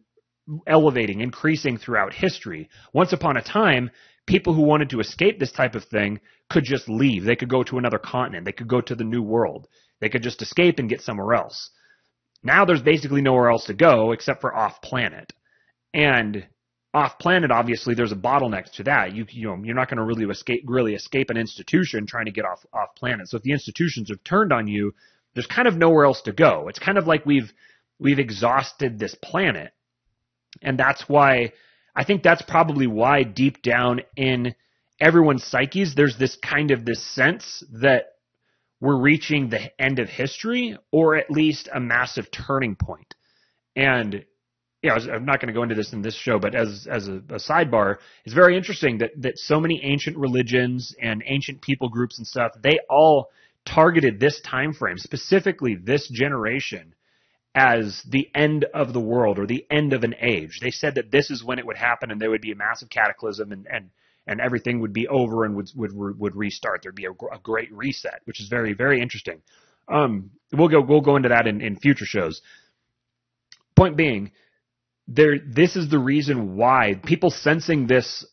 elevating, 0.66 1.20
increasing 1.20 1.78
throughout 1.78 2.12
history. 2.12 2.68
Once 2.92 3.12
upon 3.12 3.36
a 3.36 3.42
time, 3.42 3.90
people 4.26 4.54
who 4.54 4.62
wanted 4.62 4.90
to 4.90 5.00
escape 5.00 5.38
this 5.38 5.52
type 5.52 5.74
of 5.74 5.84
thing 5.84 6.20
could 6.50 6.64
just 6.64 6.88
leave. 6.88 7.24
They 7.24 7.36
could 7.36 7.48
go 7.48 7.62
to 7.64 7.78
another 7.78 7.98
continent. 7.98 8.44
They 8.44 8.52
could 8.52 8.68
go 8.68 8.80
to 8.80 8.94
the 8.94 9.04
new 9.04 9.22
world. 9.22 9.68
They 10.00 10.08
could 10.08 10.22
just 10.22 10.42
escape 10.42 10.78
and 10.78 10.88
get 10.88 11.00
somewhere 11.00 11.34
else. 11.34 11.70
Now 12.42 12.64
there's 12.64 12.82
basically 12.82 13.22
nowhere 13.22 13.50
else 13.50 13.66
to 13.66 13.74
go 13.74 14.12
except 14.12 14.40
for 14.40 14.54
off 14.54 14.82
planet. 14.82 15.32
And 15.92 16.46
off 16.92 17.18
planet, 17.18 17.50
obviously, 17.50 17.94
there's 17.94 18.12
a 18.12 18.16
bottleneck 18.16 18.72
to 18.72 18.82
that. 18.84 19.14
You, 19.14 19.24
you 19.30 19.46
know, 19.46 19.58
you're 19.62 19.76
not 19.76 19.88
going 19.88 19.98
to 19.98 20.04
really 20.04 20.24
escape, 20.24 20.64
really 20.66 20.94
escape 20.94 21.30
an 21.30 21.36
institution 21.36 22.06
trying 22.06 22.24
to 22.24 22.32
get 22.32 22.44
off, 22.44 22.64
off 22.72 22.94
planet. 22.96 23.28
So 23.28 23.36
if 23.36 23.42
the 23.42 23.52
institutions 23.52 24.08
have 24.08 24.22
turned 24.24 24.52
on 24.52 24.66
you, 24.66 24.94
there's 25.34 25.46
kind 25.46 25.68
of 25.68 25.76
nowhere 25.76 26.04
else 26.04 26.22
to 26.22 26.32
go. 26.32 26.66
It's 26.68 26.80
kind 26.80 26.98
of 26.98 27.06
like 27.06 27.24
we've, 27.24 27.52
we've 28.00 28.18
exhausted 28.18 28.98
this 28.98 29.14
planet. 29.14 29.72
And 30.62 30.76
that's 30.76 31.08
why, 31.08 31.52
I 31.94 32.04
think 32.04 32.24
that's 32.24 32.42
probably 32.42 32.88
why 32.88 33.22
deep 33.22 33.62
down 33.62 34.00
in 34.16 34.56
everyone's 35.00 35.44
psyches, 35.44 35.94
there's 35.94 36.18
this 36.18 36.36
kind 36.36 36.72
of 36.72 36.84
this 36.84 37.04
sense 37.14 37.62
that 37.80 38.14
we're 38.80 39.00
reaching 39.00 39.48
the 39.48 39.70
end 39.80 40.00
of 40.00 40.08
history 40.08 40.76
or 40.90 41.14
at 41.14 41.30
least 41.30 41.68
a 41.72 41.78
massive 41.78 42.30
turning 42.32 42.74
point. 42.74 43.14
And 43.76 44.24
yeah, 44.82 44.94
I'm 44.94 45.26
not 45.26 45.40
going 45.40 45.48
to 45.48 45.52
go 45.52 45.62
into 45.62 45.74
this 45.74 45.92
in 45.92 46.00
this 46.00 46.14
show, 46.14 46.38
but 46.38 46.54
as 46.54 46.86
as 46.90 47.06
a, 47.06 47.16
a, 47.16 47.38
sidebar, 47.38 47.96
it's 48.24 48.34
very 48.34 48.56
interesting 48.56 48.98
that 48.98 49.10
that 49.18 49.36
so 49.36 49.60
many 49.60 49.82
ancient 49.84 50.16
religions 50.16 50.94
and 51.00 51.22
ancient 51.26 51.60
people 51.60 51.90
groups 51.90 52.16
and 52.16 52.26
stuff, 52.26 52.52
they 52.62 52.78
all 52.88 53.30
targeted 53.66 54.18
this 54.18 54.40
time 54.40 54.72
frame, 54.72 54.96
specifically 54.96 55.74
this 55.74 56.08
generation, 56.08 56.94
as 57.54 58.02
the 58.08 58.30
end 58.34 58.64
of 58.72 58.94
the 58.94 59.00
world 59.00 59.38
or 59.38 59.46
the 59.46 59.66
end 59.70 59.92
of 59.92 60.02
an 60.02 60.14
age. 60.18 60.60
They 60.62 60.70
said 60.70 60.94
that 60.94 61.10
this 61.10 61.30
is 61.30 61.44
when 61.44 61.58
it 61.58 61.66
would 61.66 61.76
happen, 61.76 62.10
and 62.10 62.18
there 62.18 62.30
would 62.30 62.40
be 62.40 62.52
a 62.52 62.56
massive 62.56 62.88
cataclysm, 62.88 63.52
and 63.52 63.66
and 63.70 63.90
and 64.26 64.40
everything 64.40 64.80
would 64.80 64.94
be 64.94 65.08
over 65.08 65.44
and 65.44 65.56
would 65.56 65.70
would 65.74 65.92
would 66.18 66.34
restart. 66.34 66.80
There'd 66.82 66.94
be 66.94 67.04
a, 67.04 67.12
a 67.12 67.38
great 67.42 67.70
reset, 67.70 68.22
which 68.24 68.40
is 68.40 68.48
very 68.48 68.72
very 68.72 69.02
interesting. 69.02 69.42
Um, 69.88 70.30
we'll 70.52 70.68
go 70.68 70.80
we'll 70.80 71.02
go 71.02 71.16
into 71.16 71.28
that 71.28 71.46
in, 71.46 71.60
in 71.60 71.76
future 71.76 72.06
shows. 72.06 72.40
Point 73.76 73.96
being, 73.96 74.30
there 75.10 75.38
this 75.44 75.74
is 75.74 75.90
the 75.90 75.98
reason 75.98 76.56
why 76.56 76.94
people 77.04 77.30
sensing 77.30 77.86
this 77.86 78.24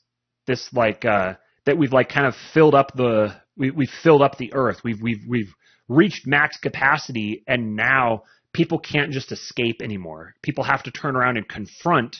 this 0.45 0.71
like 0.71 1.03
uh, 1.03 1.33
that 1.65 1.77
we've 1.77 1.91
like 1.91 2.09
kind 2.09 2.27
of 2.27 2.35
filled 2.53 2.75
up 2.75 2.93
the 2.95 3.35
we 3.57 3.71
we've 3.71 3.91
filled 4.03 4.21
up 4.21 4.37
the 4.37 4.53
earth. 4.53 4.77
We've 4.83 5.01
we've 5.01 5.23
we've 5.27 5.53
reached 5.89 6.27
max 6.27 6.57
capacity, 6.57 7.43
and 7.47 7.75
now 7.75 8.23
people 8.53 8.79
can't 8.79 9.11
just 9.11 9.31
escape 9.31 9.81
anymore. 9.81 10.35
People 10.43 10.63
have 10.63 10.83
to 10.83 10.91
turn 10.91 11.15
around 11.15 11.37
and 11.37 11.49
confront 11.49 12.17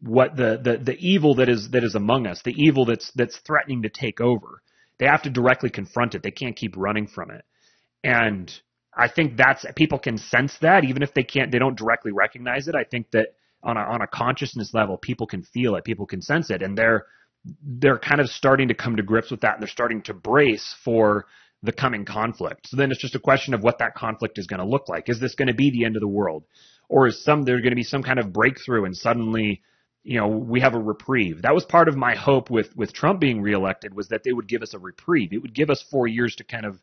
what 0.00 0.36
the, 0.36 0.60
the, 0.62 0.78
the 0.78 0.96
evil 0.98 1.36
that 1.36 1.48
is 1.48 1.70
that 1.70 1.84
is 1.84 1.94
among 1.94 2.26
us, 2.26 2.40
the 2.44 2.54
evil 2.56 2.84
that's 2.84 3.10
that's 3.16 3.36
threatening 3.38 3.82
to 3.82 3.88
take 3.88 4.20
over. 4.20 4.62
They 4.98 5.06
have 5.06 5.22
to 5.22 5.30
directly 5.30 5.70
confront 5.70 6.14
it. 6.14 6.22
They 6.22 6.30
can't 6.30 6.56
keep 6.56 6.76
running 6.76 7.08
from 7.08 7.32
it. 7.32 7.44
And 8.04 8.52
I 8.96 9.08
think 9.08 9.36
that's 9.36 9.64
people 9.74 9.98
can 9.98 10.18
sense 10.18 10.56
that 10.60 10.84
even 10.84 11.02
if 11.02 11.14
they 11.14 11.24
can't 11.24 11.50
they 11.50 11.58
don't 11.58 11.76
directly 11.76 12.12
recognize 12.12 12.68
it. 12.68 12.76
I 12.76 12.84
think 12.84 13.10
that 13.10 13.34
on 13.62 13.76
a 13.76 13.80
on 13.80 14.02
a 14.02 14.06
consciousness 14.06 14.72
level, 14.74 14.96
people 14.96 15.26
can 15.26 15.42
feel 15.42 15.76
it, 15.76 15.84
people 15.84 16.06
can 16.06 16.22
sense 16.22 16.50
it, 16.50 16.62
and 16.62 16.76
they're 16.76 17.06
they're 17.64 17.98
kind 17.98 18.20
of 18.20 18.28
starting 18.28 18.68
to 18.68 18.74
come 18.74 18.96
to 18.96 19.02
grips 19.02 19.30
with 19.30 19.40
that 19.40 19.54
and 19.54 19.62
they're 19.62 19.68
starting 19.68 20.02
to 20.02 20.14
brace 20.14 20.74
for 20.84 21.26
the 21.62 21.72
coming 21.72 22.04
conflict. 22.04 22.68
So 22.68 22.76
then 22.76 22.90
it's 22.90 23.00
just 23.00 23.14
a 23.14 23.20
question 23.20 23.54
of 23.54 23.62
what 23.62 23.78
that 23.78 23.94
conflict 23.94 24.38
is 24.38 24.46
going 24.46 24.60
to 24.60 24.66
look 24.66 24.88
like. 24.88 25.08
Is 25.08 25.20
this 25.20 25.34
going 25.34 25.48
to 25.48 25.54
be 25.54 25.70
the 25.70 25.84
end 25.84 25.96
of 25.96 26.00
the 26.00 26.08
world? 26.08 26.44
Or 26.88 27.06
is 27.06 27.24
some 27.24 27.42
there 27.42 27.58
going 27.58 27.70
to 27.70 27.76
be 27.76 27.82
some 27.82 28.02
kind 28.02 28.18
of 28.18 28.32
breakthrough 28.32 28.84
and 28.84 28.96
suddenly 28.96 29.62
you 30.04 30.18
know, 30.18 30.26
we 30.26 30.60
have 30.60 30.74
a 30.74 30.80
reprieve. 30.80 31.42
That 31.42 31.54
was 31.54 31.64
part 31.64 31.88
of 31.88 31.96
my 31.96 32.16
hope 32.16 32.50
with, 32.50 32.76
with 32.76 32.92
Trump 32.92 33.20
being 33.20 33.40
reelected 33.40 33.94
was 33.94 34.08
that 34.08 34.24
they 34.24 34.32
would 34.32 34.48
give 34.48 34.62
us 34.62 34.74
a 34.74 34.78
reprieve. 34.78 35.32
It 35.32 35.38
would 35.38 35.54
give 35.54 35.70
us 35.70 35.84
four 35.90 36.08
years 36.08 36.34
to 36.36 36.44
kind 36.44 36.66
of 36.66 36.78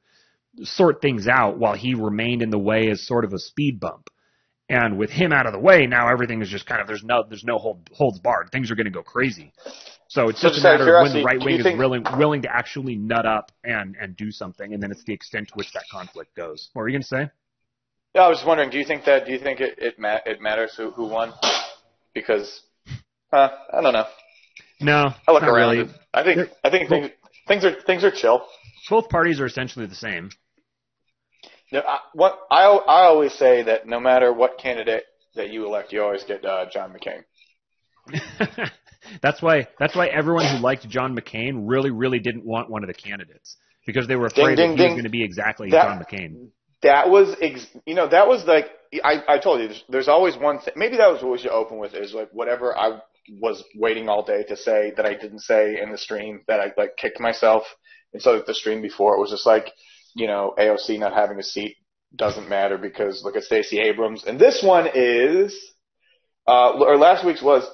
sort 0.64 1.02
things 1.02 1.28
out 1.28 1.58
while 1.58 1.76
he 1.76 1.96
remained 1.96 2.42
in 2.42 2.50
the 2.50 2.58
way 2.58 2.90
as 2.90 3.06
sort 3.06 3.26
of 3.26 3.34
a 3.34 3.40
speed 3.40 3.80
bump. 3.80 4.10
And 4.70 5.00
with 5.00 5.10
him 5.10 5.34
out 5.34 5.48
of 5.48 5.54
the 5.54 5.60
way, 5.60 5.88
now 5.88 6.10
everything 6.10 6.44
is 6.44 6.50
just 6.50 6.68
kind 6.68 6.80
of 6.80 6.88
there's 6.88 7.04
no 7.04 7.24
there's 7.28 7.44
no 7.44 7.58
hold, 7.58 7.90
holds 7.92 8.20
barred. 8.20 8.50
Things 8.52 8.70
are 8.70 8.76
going 8.76 8.86
to 8.86 8.92
go 8.92 9.02
crazy. 9.02 9.52
So 10.08 10.30
it's 10.30 10.42
so 10.42 10.50
just 10.50 10.60
a 10.60 10.64
matter 10.64 10.98
of 10.98 11.04
when 11.04 11.14
the 11.14 11.24
right 11.24 11.44
wing 11.44 11.58
is 11.58 11.64
think... 11.64 11.80
willing 11.80 12.04
willing 12.18 12.44
to 12.44 12.56
actually 12.56 12.96
nut 12.96 13.26
up 13.26 13.52
and 13.64 13.96
and 14.00 14.16
do 14.16 14.32
something, 14.32 14.74
and 14.74 14.82
then 14.82 14.92
it's 14.92 15.04
the 15.04 15.14
extent 15.14 15.48
to 15.48 15.54
which 15.56 15.72
that 15.74 15.84
conflict 15.92 16.36
goes. 16.36 16.70
What 16.74 16.84
were 16.84 16.90
you 16.90 16.94
going 16.94 17.02
to 17.02 17.08
say? 17.08 17.30
Yeah, 18.14 18.22
I 18.22 18.28
was 18.30 18.38
just 18.38 18.48
wondering. 18.48 18.70
Do 18.70 18.78
you 18.78 18.86
think 18.86 19.06
that? 19.06 19.26
Do 19.26 19.32
you 19.32 19.40
think 19.40 19.60
it 19.60 19.80
it, 19.80 20.00
ma- 20.00 20.20
it 20.26 20.40
matters 20.40 20.74
who 20.76 20.92
who 20.92 21.08
won? 21.08 21.34
Because 22.14 22.62
uh, 23.32 23.50
I 23.74 23.82
don't 23.82 23.94
know. 23.94 24.06
No, 24.82 25.14
I 25.28 25.32
look 25.32 25.44
around. 25.44 25.78
Really. 25.78 25.90
I 26.14 26.24
think 26.24 26.38
They're, 26.38 26.50
I 26.64 26.70
think 26.70 26.90
things, 26.90 27.10
things 27.48 27.66
are 27.66 27.82
things 27.82 28.04
are 28.04 28.12
chill. 28.12 28.46
Both 28.90 29.10
parties 29.10 29.40
are 29.40 29.46
essentially 29.46 29.86
the 29.86 29.96
same. 29.96 30.32
No, 31.72 31.82
I, 31.82 32.00
what 32.14 32.40
I 32.50 32.64
I 32.64 33.06
always 33.06 33.34
say 33.34 33.64
that 33.64 33.88
no 33.88 34.00
matter 34.00 34.34
what 34.34 34.58
candidate 34.58 35.04
that 35.36 35.50
you 35.50 35.66
elect, 35.66 35.94
you 35.94 36.04
always 36.04 36.24
get 36.24 36.44
uh, 36.44 36.66
John 36.72 36.94
McCain. 36.94 37.24
that's 39.22 39.42
why 39.42 39.68
that's 39.80 39.96
why 39.96 40.08
everyone 40.08 40.46
who 40.46 40.62
liked 40.62 40.88
John 40.90 41.16
McCain 41.16 41.64
really 41.70 41.92
really 41.92 42.20
didn't 42.20 42.46
want 42.46 42.70
one 42.70 42.84
of 42.84 42.88
the 42.88 42.94
candidates 42.94 43.58
because 43.86 44.08
they 44.08 44.16
were 44.16 44.28
afraid 44.28 44.56
ding, 44.56 44.72
ding, 44.72 44.78
that 44.78 44.84
he 44.84 44.90
was 44.90 44.94
going 44.94 45.04
to 45.04 45.10
be 45.10 45.24
exactly 45.24 45.70
that, 45.72 45.84
John 45.84 46.04
McCain. 46.04 46.50
That 46.82 47.10
was 47.10 47.36
ex- 47.42 47.68
you 47.86 47.96
know 47.96 48.08
that 48.08 48.28
was 48.28 48.46
like 48.46 48.72
I 49.04 49.24
I 49.28 49.40
told 49.40 49.62
you 49.62 49.68
there's, 49.68 49.84
there's 49.90 50.08
always 50.08 50.36
one 50.38 50.60
thing 50.60 50.74
maybe 50.76 50.98
that 50.98 51.12
was 51.12 51.22
what 51.22 51.34
we 51.34 51.38
should 51.38 51.52
open 51.52 51.78
with 51.78 51.94
is 51.94 52.14
like 52.14 52.30
whatever 52.32 52.76
I 52.76 53.02
was 53.40 53.64
waiting 53.76 54.10
all 54.10 54.24
day 54.24 54.44
to 54.44 54.58
say 54.58 54.94
that 54.96 55.06
I 55.06 55.14
didn't 55.14 55.40
say 55.40 55.80
in 55.82 55.92
the 55.92 55.98
stream 55.98 56.42
that 56.48 56.60
I 56.60 56.72
like 56.78 56.98
kicked 56.98 57.20
myself. 57.20 57.64
And 58.14 58.22
so 58.22 58.42
the 58.46 58.54
stream 58.54 58.82
before 58.82 59.16
it 59.16 59.20
was 59.20 59.30
just 59.30 59.46
like, 59.46 59.72
you 60.16 60.28
know, 60.28 60.54
AOC 60.58 61.00
not 61.00 61.14
having 61.14 61.40
a 61.40 61.44
seat 61.44 61.78
doesn't 62.16 62.50
matter 62.50 62.78
because 62.78 63.24
look 63.24 63.36
at 63.36 63.44
Stacey 63.44 63.80
Abrams. 63.80 64.24
And 64.26 64.40
this 64.40 64.64
one 64.64 64.90
is, 64.94 65.56
uh, 66.48 66.72
or 66.72 66.98
last 66.98 67.26
week's 67.26 67.42
was, 67.42 67.70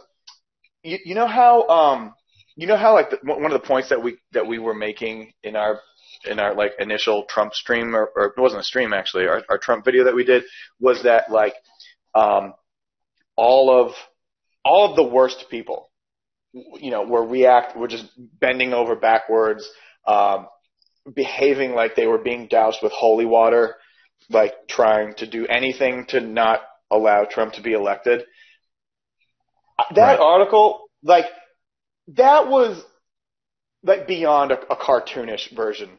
you, 0.84 0.98
you 1.06 1.16
know 1.16 1.28
how, 1.28 1.68
um, 1.68 2.14
you 2.56 2.68
know 2.68 2.78
how 2.78 2.94
like 2.94 3.10
the, 3.10 3.20
one 3.24 3.46
of 3.46 3.62
the 3.62 3.68
points 3.68 3.90
that 3.90 4.04
we, 4.04 4.18
that 4.34 4.48
we 4.48 4.60
were 4.60 4.74
making 4.74 5.34
in 5.44 5.56
our, 5.56 5.80
in 6.26 6.40
our 6.40 6.56
like 6.56 6.74
initial 6.80 7.26
Trump 7.30 7.54
stream 7.54 7.96
or, 7.96 8.10
or 8.16 8.26
it 8.26 8.34
wasn't 8.38 8.62
a 8.62 8.64
stream 8.64 8.94
actually, 8.94 9.28
our, 9.28 9.44
our 9.50 9.58
Trump 9.58 9.86
video 9.86 10.06
that 10.06 10.16
we 10.16 10.24
did 10.26 10.44
was 10.80 11.04
that 11.04 11.32
like, 11.32 11.54
um, 12.14 12.54
all 13.36 13.70
of 13.70 13.94
all 14.64 14.90
of 14.90 14.96
the 14.96 15.04
worst 15.04 15.46
people, 15.50 15.90
you 16.54 16.90
know, 16.90 17.04
were 17.04 17.26
react, 17.26 17.78
were 17.78 17.88
just 17.88 18.06
bending 18.18 18.74
over 18.74 18.96
backwards, 18.96 19.70
um, 20.08 20.48
behaving 21.14 21.74
like 21.74 21.96
they 21.96 22.08
were 22.08 22.18
being 22.18 22.48
doused 22.48 22.80
with 22.82 22.92
holy 22.92 23.26
water, 23.26 23.76
like 24.30 24.54
trying 24.68 25.14
to 25.16 25.28
do 25.28 25.46
anything 25.46 26.06
to 26.08 26.20
not 26.20 26.62
allow 26.92 27.26
Trump 27.26 27.54
to 27.54 27.62
be 27.62 27.74
elected. 27.74 28.24
That 29.94 30.20
right. 30.20 30.20
article, 30.20 30.90
like, 31.04 31.26
that 32.10 32.48
was 32.48 32.82
like 33.84 34.08
beyond 34.08 34.52
a, 34.52 34.60
a 34.72 34.76
cartoonish 34.76 35.56
version 35.56 35.90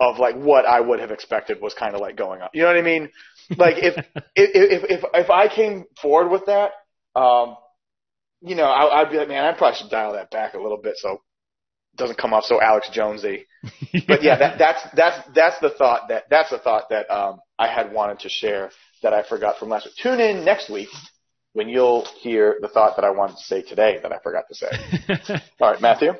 of 0.00 0.18
like 0.18 0.36
what 0.36 0.66
I 0.66 0.80
would 0.80 1.00
have 1.00 1.10
expected 1.10 1.60
was 1.60 1.74
kind 1.74 1.94
of 1.94 2.00
like 2.00 2.16
going 2.16 2.42
on. 2.42 2.48
You 2.52 2.62
know 2.62 2.68
what 2.68 2.76
I 2.76 2.82
mean? 2.82 3.10
Like 3.56 3.76
if 3.78 3.96
if 4.36 4.50
if 4.54 4.90
if, 4.90 5.04
if 5.12 5.30
I 5.30 5.48
came 5.48 5.84
forward 6.00 6.30
with 6.30 6.46
that, 6.46 6.72
um, 7.14 7.56
you 8.40 8.54
know, 8.54 8.64
I, 8.64 9.02
would 9.02 9.10
be 9.10 9.18
like, 9.18 9.28
man, 9.28 9.44
I 9.44 9.56
probably 9.56 9.78
should 9.78 9.90
dial 9.90 10.12
that 10.12 10.30
back 10.30 10.54
a 10.54 10.60
little 10.60 10.78
bit 10.78 10.96
so 10.96 11.22
doesn't 11.96 12.18
come 12.18 12.32
off 12.34 12.44
so 12.44 12.60
Alex 12.60 12.88
Jonesy. 12.92 13.46
But 14.06 14.22
yeah, 14.22 14.36
that, 14.36 14.58
that's 14.58 14.82
that's 14.94 15.28
that's 15.34 15.58
the 15.60 15.70
thought 15.70 16.08
that 16.08 16.24
that's 16.28 16.50
the 16.50 16.58
thought 16.58 16.90
that 16.90 17.08
um, 17.10 17.40
I 17.58 17.68
had 17.68 17.92
wanted 17.92 18.18
to 18.20 18.28
share 18.28 18.70
that 19.02 19.14
I 19.14 19.22
forgot 19.22 19.56
from 19.58 19.68
last 19.68 19.86
week. 19.86 19.94
Tune 20.02 20.20
in 20.20 20.44
next 20.44 20.68
week 20.68 20.88
when 21.52 21.68
you'll 21.68 22.04
hear 22.20 22.58
the 22.60 22.68
thought 22.68 22.96
that 22.96 23.04
I 23.04 23.10
wanted 23.10 23.36
to 23.36 23.44
say 23.44 23.62
today 23.62 24.00
that 24.02 24.12
I 24.12 24.18
forgot 24.18 24.44
to 24.48 24.54
say. 24.54 25.40
All 25.60 25.70
right, 25.70 25.80
Matthew. 25.80 26.12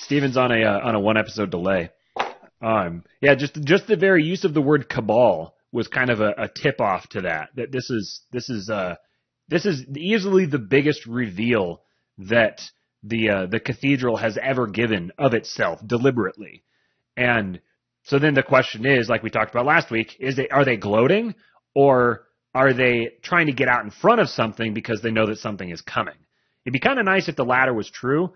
Steven's 0.00 0.36
on 0.36 0.50
a 0.52 0.64
uh, 0.64 0.80
on 0.82 0.94
a 0.96 1.00
one 1.00 1.16
episode 1.16 1.50
delay. 1.50 1.90
Um, 2.60 3.04
yeah, 3.22 3.34
just 3.36 3.54
just 3.62 3.86
the 3.86 3.96
very 3.96 4.24
use 4.24 4.44
of 4.44 4.52
the 4.52 4.60
word 4.60 4.88
cabal 4.88 5.54
was 5.72 5.86
kind 5.86 6.10
of 6.10 6.20
a, 6.20 6.34
a 6.36 6.48
tip 6.48 6.80
off 6.80 7.08
to 7.10 7.22
that. 7.22 7.50
That 7.54 7.70
this 7.72 7.88
is 7.90 8.20
this 8.32 8.50
is 8.50 8.68
uh 8.68 8.96
this 9.48 9.64
is 9.64 9.84
easily 9.96 10.46
the 10.46 10.58
biggest 10.58 11.06
reveal 11.06 11.82
that 12.18 12.60
the 13.02 13.30
uh, 13.30 13.46
the 13.46 13.60
cathedral 13.60 14.16
has 14.16 14.38
ever 14.40 14.66
given 14.66 15.12
of 15.18 15.34
itself 15.34 15.80
deliberately. 15.86 16.64
And 17.16 17.60
so 18.04 18.18
then 18.18 18.34
the 18.34 18.42
question 18.42 18.86
is, 18.86 19.08
like 19.08 19.22
we 19.22 19.30
talked 19.30 19.50
about 19.50 19.66
last 19.66 19.90
week, 19.90 20.16
is 20.18 20.36
they 20.36 20.48
are 20.48 20.64
they 20.64 20.76
gloating 20.76 21.34
or 21.74 22.26
are 22.54 22.72
they 22.72 23.10
trying 23.22 23.46
to 23.46 23.52
get 23.52 23.68
out 23.68 23.84
in 23.84 23.90
front 23.90 24.20
of 24.20 24.28
something 24.28 24.74
because 24.74 25.00
they 25.02 25.10
know 25.10 25.26
that 25.26 25.38
something 25.38 25.68
is 25.68 25.80
coming? 25.80 26.14
It'd 26.64 26.72
be 26.72 26.80
kind 26.80 26.98
of 26.98 27.04
nice 27.04 27.28
if 27.28 27.36
the 27.36 27.44
latter 27.44 27.72
was 27.74 27.90
true. 27.90 28.32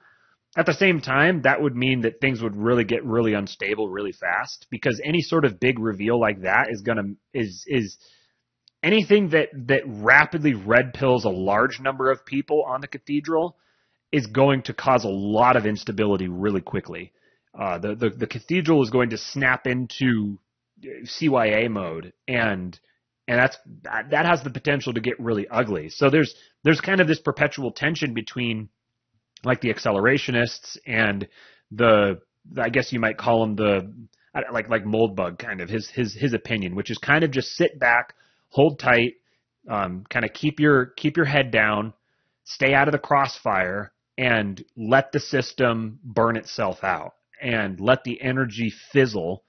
At 0.56 0.66
the 0.66 0.74
same 0.74 1.00
time, 1.00 1.42
that 1.42 1.62
would 1.62 1.74
mean 1.74 2.02
that 2.02 2.20
things 2.20 2.42
would 2.42 2.54
really 2.54 2.84
get 2.84 3.04
really 3.04 3.32
unstable 3.32 3.88
really 3.88 4.12
fast 4.12 4.66
because 4.70 5.00
any 5.02 5.22
sort 5.22 5.46
of 5.46 5.58
big 5.58 5.78
reveal 5.78 6.20
like 6.20 6.42
that 6.42 6.66
is 6.70 6.82
gonna 6.82 7.14
is 7.32 7.64
is 7.66 7.96
anything 8.82 9.30
that 9.30 9.48
that 9.68 9.82
rapidly 9.86 10.54
red 10.54 10.92
pills 10.92 11.24
a 11.24 11.30
large 11.30 11.80
number 11.80 12.10
of 12.10 12.26
people 12.26 12.64
on 12.68 12.82
the 12.82 12.86
cathedral 12.86 13.56
is 14.12 14.26
going 14.26 14.62
to 14.62 14.74
cause 14.74 15.04
a 15.04 15.08
lot 15.08 15.56
of 15.56 15.66
instability 15.66 16.28
really 16.28 16.60
quickly. 16.60 17.12
Uh, 17.58 17.78
the, 17.78 17.94
the 17.94 18.10
the 18.10 18.26
cathedral 18.26 18.82
is 18.82 18.90
going 18.90 19.10
to 19.10 19.18
snap 19.18 19.66
into 19.66 20.38
CYA 21.04 21.70
mode, 21.70 22.12
and 22.28 22.78
and 23.28 23.38
that's 23.38 23.56
that, 23.82 24.10
that 24.10 24.26
has 24.26 24.42
the 24.42 24.50
potential 24.50 24.92
to 24.94 25.00
get 25.00 25.18
really 25.20 25.46
ugly. 25.48 25.88
So 25.88 26.10
there's 26.10 26.34
there's 26.64 26.80
kind 26.80 27.00
of 27.00 27.08
this 27.08 27.20
perpetual 27.20 27.72
tension 27.72 28.14
between 28.14 28.68
like 29.44 29.60
the 29.60 29.72
accelerationists 29.72 30.76
and 30.86 31.28
the 31.70 32.20
I 32.56 32.68
guess 32.70 32.92
you 32.92 33.00
might 33.00 33.18
call 33.18 33.40
them 33.40 33.56
the 33.56 33.92
like 34.52 34.68
like 34.68 34.84
Moldbug 34.84 35.38
kind 35.38 35.60
of 35.60 35.68
his 35.68 35.88
his 35.88 36.14
his 36.14 36.32
opinion, 36.32 36.74
which 36.74 36.90
is 36.90 36.98
kind 36.98 37.22
of 37.22 37.30
just 37.30 37.52
sit 37.52 37.78
back, 37.78 38.14
hold 38.48 38.78
tight, 38.78 39.14
um, 39.68 40.04
kind 40.08 40.24
of 40.24 40.32
keep 40.32 40.58
your 40.58 40.86
keep 40.86 41.16
your 41.16 41.26
head 41.26 41.50
down, 41.50 41.92
stay 42.44 42.74
out 42.74 42.88
of 42.88 42.92
the 42.92 42.98
crossfire, 42.98 43.92
and 44.18 44.62
let 44.76 45.12
the 45.12 45.20
system 45.20 45.98
burn 46.04 46.36
itself 46.36 46.84
out, 46.84 47.14
and 47.40 47.80
let 47.80 48.04
the 48.04 48.20
energy 48.20 48.72
fizzle, 48.92 49.44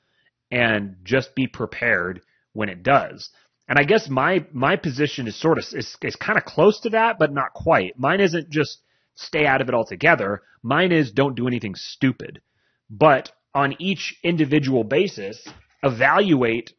and 0.51 0.97
just 1.03 1.35
be 1.35 1.47
prepared 1.47 2.21
when 2.53 2.69
it 2.69 2.83
does. 2.83 3.29
And 3.67 3.79
I 3.79 3.83
guess 3.83 4.09
my 4.09 4.45
my 4.51 4.75
position 4.75 5.27
is 5.27 5.39
sort 5.39 5.57
of 5.57 5.65
is, 5.73 5.97
is 6.01 6.15
kind 6.15 6.37
of 6.37 6.45
close 6.45 6.79
to 6.81 6.89
that, 6.91 7.17
but 7.17 7.33
not 7.33 7.53
quite. 7.53 7.97
Mine 7.97 8.19
isn't 8.19 8.49
just 8.49 8.79
stay 9.15 9.45
out 9.45 9.61
of 9.61 9.69
it 9.69 9.75
altogether. 9.75 10.41
Mine 10.61 10.91
is 10.91 11.11
don't 11.11 11.35
do 11.35 11.47
anything 11.47 11.75
stupid. 11.75 12.41
But 12.89 13.31
on 13.55 13.75
each 13.79 14.15
individual 14.23 14.83
basis, 14.83 15.47
evaluate 15.81 16.73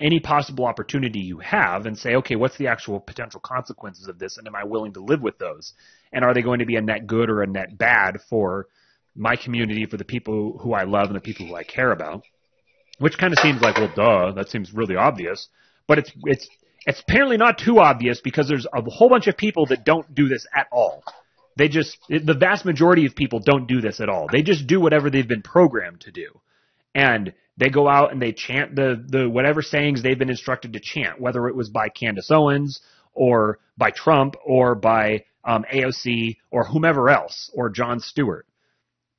any 0.00 0.20
possible 0.20 0.66
opportunity 0.66 1.20
you 1.20 1.38
have 1.38 1.86
and 1.86 1.96
say, 1.96 2.16
okay, 2.16 2.36
what's 2.36 2.58
the 2.58 2.66
actual 2.66 2.98
potential 3.00 3.40
consequences 3.40 4.08
of 4.08 4.18
this, 4.18 4.36
and 4.36 4.46
am 4.46 4.56
I 4.56 4.64
willing 4.64 4.92
to 4.94 5.00
live 5.00 5.22
with 5.22 5.38
those? 5.38 5.72
And 6.12 6.24
are 6.24 6.34
they 6.34 6.42
going 6.42 6.58
to 6.58 6.66
be 6.66 6.76
a 6.76 6.82
net 6.82 7.06
good 7.06 7.30
or 7.30 7.42
a 7.42 7.46
net 7.46 7.78
bad 7.78 8.18
for 8.28 8.66
my 9.14 9.36
community, 9.36 9.86
for 9.86 9.96
the 9.96 10.04
people 10.04 10.58
who 10.58 10.72
I 10.72 10.84
love 10.84 11.06
and 11.06 11.16
the 11.16 11.20
people 11.20 11.46
who 11.46 11.54
I 11.54 11.62
care 11.62 11.92
about? 11.92 12.24
Which 12.98 13.18
kind 13.18 13.32
of 13.32 13.38
seems 13.38 13.60
like, 13.60 13.76
well, 13.76 13.92
duh, 13.94 14.32
that 14.32 14.48
seems 14.48 14.72
really 14.72 14.96
obvious, 14.96 15.48
but 15.86 15.98
it's 15.98 16.12
it's 16.24 16.48
it's 16.86 17.00
apparently 17.00 17.36
not 17.36 17.58
too 17.58 17.78
obvious 17.78 18.20
because 18.20 18.48
there's 18.48 18.66
a 18.72 18.82
whole 18.82 19.08
bunch 19.08 19.26
of 19.26 19.36
people 19.36 19.66
that 19.66 19.84
don't 19.84 20.14
do 20.14 20.28
this 20.28 20.46
at 20.54 20.66
all. 20.70 21.02
They 21.56 21.68
just 21.68 21.98
the 22.08 22.36
vast 22.38 22.64
majority 22.64 23.06
of 23.06 23.14
people 23.14 23.40
don't 23.40 23.66
do 23.66 23.80
this 23.80 24.00
at 24.00 24.08
all. 24.08 24.26
They 24.30 24.42
just 24.42 24.66
do 24.66 24.80
whatever 24.80 25.10
they've 25.10 25.26
been 25.26 25.42
programmed 25.42 26.02
to 26.02 26.10
do. 26.10 26.40
And 26.94 27.32
they 27.56 27.68
go 27.68 27.88
out 27.88 28.12
and 28.12 28.20
they 28.20 28.32
chant 28.32 28.74
the, 28.74 29.02
the 29.06 29.28
whatever 29.28 29.62
sayings 29.62 30.02
they've 30.02 30.18
been 30.18 30.30
instructed 30.30 30.72
to 30.72 30.80
chant, 30.80 31.20
whether 31.20 31.46
it 31.48 31.54
was 31.54 31.70
by 31.70 31.88
Candace 31.88 32.30
Owens 32.30 32.80
or 33.12 33.58
by 33.76 33.90
Trump 33.90 34.34
or 34.44 34.74
by 34.74 35.24
um, 35.44 35.64
AOC 35.72 36.38
or 36.50 36.64
whomever 36.64 37.08
else 37.08 37.50
or 37.54 37.70
Jon 37.70 38.00
Stewart. 38.00 38.46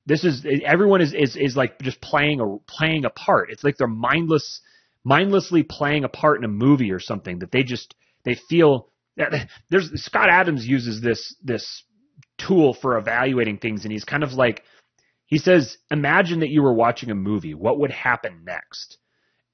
This 0.06 0.24
is 0.24 0.46
everyone 0.64 1.02
is, 1.02 1.14
is 1.14 1.36
is 1.36 1.56
like 1.56 1.80
just 1.82 2.00
playing 2.00 2.40
a 2.40 2.58
playing 2.72 3.06
a 3.06 3.10
part. 3.10 3.50
It's 3.50 3.64
like 3.64 3.78
they're 3.78 3.88
mindless, 3.88 4.62
mindlessly 5.04 5.64
playing 5.64 6.04
a 6.04 6.10
part 6.10 6.38
in 6.38 6.44
a 6.44 6.50
movie 6.50 6.92
or 6.92 7.00
something 7.00 7.40
that 7.40 7.52
they 7.52 7.64
just 7.64 7.96
they 8.24 8.36
feel. 8.50 8.90
There's 9.70 9.90
Scott 10.04 10.30
Adams 10.30 10.68
uses 10.68 11.02
this 11.02 11.36
this 11.44 11.84
tool 12.38 12.76
for 12.80 12.98
evaluating 12.98 13.58
things, 13.58 13.84
and 13.84 13.92
he's 13.92 14.04
kind 14.04 14.24
of 14.24 14.34
like 14.34 14.62
he 15.28 15.38
says, 15.38 15.78
imagine 15.90 16.42
that 16.42 16.50
you 16.50 16.62
were 16.62 16.74
watching 16.74 17.10
a 17.10 17.16
movie. 17.16 17.54
What 17.54 17.80
would 17.80 17.92
happen 17.92 18.44
next? 18.46 18.98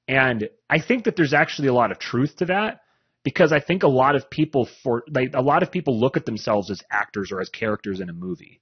And 0.06 0.48
I 0.68 0.80
think 0.80 1.04
that 1.04 1.16
there's 1.16 1.32
actually 1.32 1.68
a 1.68 1.74
lot 1.74 1.92
of 1.92 1.98
truth 1.98 2.36
to 2.36 2.46
that 2.46 2.80
because 3.24 3.52
I 3.52 3.60
think 3.60 3.82
a 3.82 3.88
lot 3.88 4.16
of 4.16 4.28
people 4.28 4.68
for 4.82 5.04
like 5.08 5.30
a 5.34 5.40
lot 5.40 5.62
of 5.62 5.70
people 5.70 5.98
look 5.98 6.16
at 6.16 6.26
themselves 6.26 6.70
as 6.70 6.82
actors 6.90 7.30
or 7.32 7.40
as 7.40 7.48
characters 7.48 8.00
in 8.00 8.10
a 8.10 8.14
movie. 8.14 8.60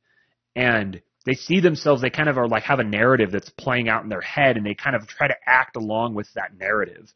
And 0.54 1.00
they 1.26 1.34
see 1.34 1.60
themselves, 1.60 2.02
they 2.02 2.10
kind 2.10 2.28
of 2.28 2.38
are 2.38 2.48
like 2.48 2.64
have 2.64 2.78
a 2.78 2.84
narrative 2.84 3.30
that's 3.32 3.50
playing 3.50 3.88
out 3.88 4.02
in 4.02 4.08
their 4.08 4.20
head 4.20 4.56
and 4.56 4.64
they 4.64 4.74
kind 4.74 4.94
of 4.94 5.06
try 5.06 5.28
to 5.28 5.36
act 5.46 5.76
along 5.76 6.14
with 6.14 6.28
that 6.34 6.56
narrative. 6.56 7.12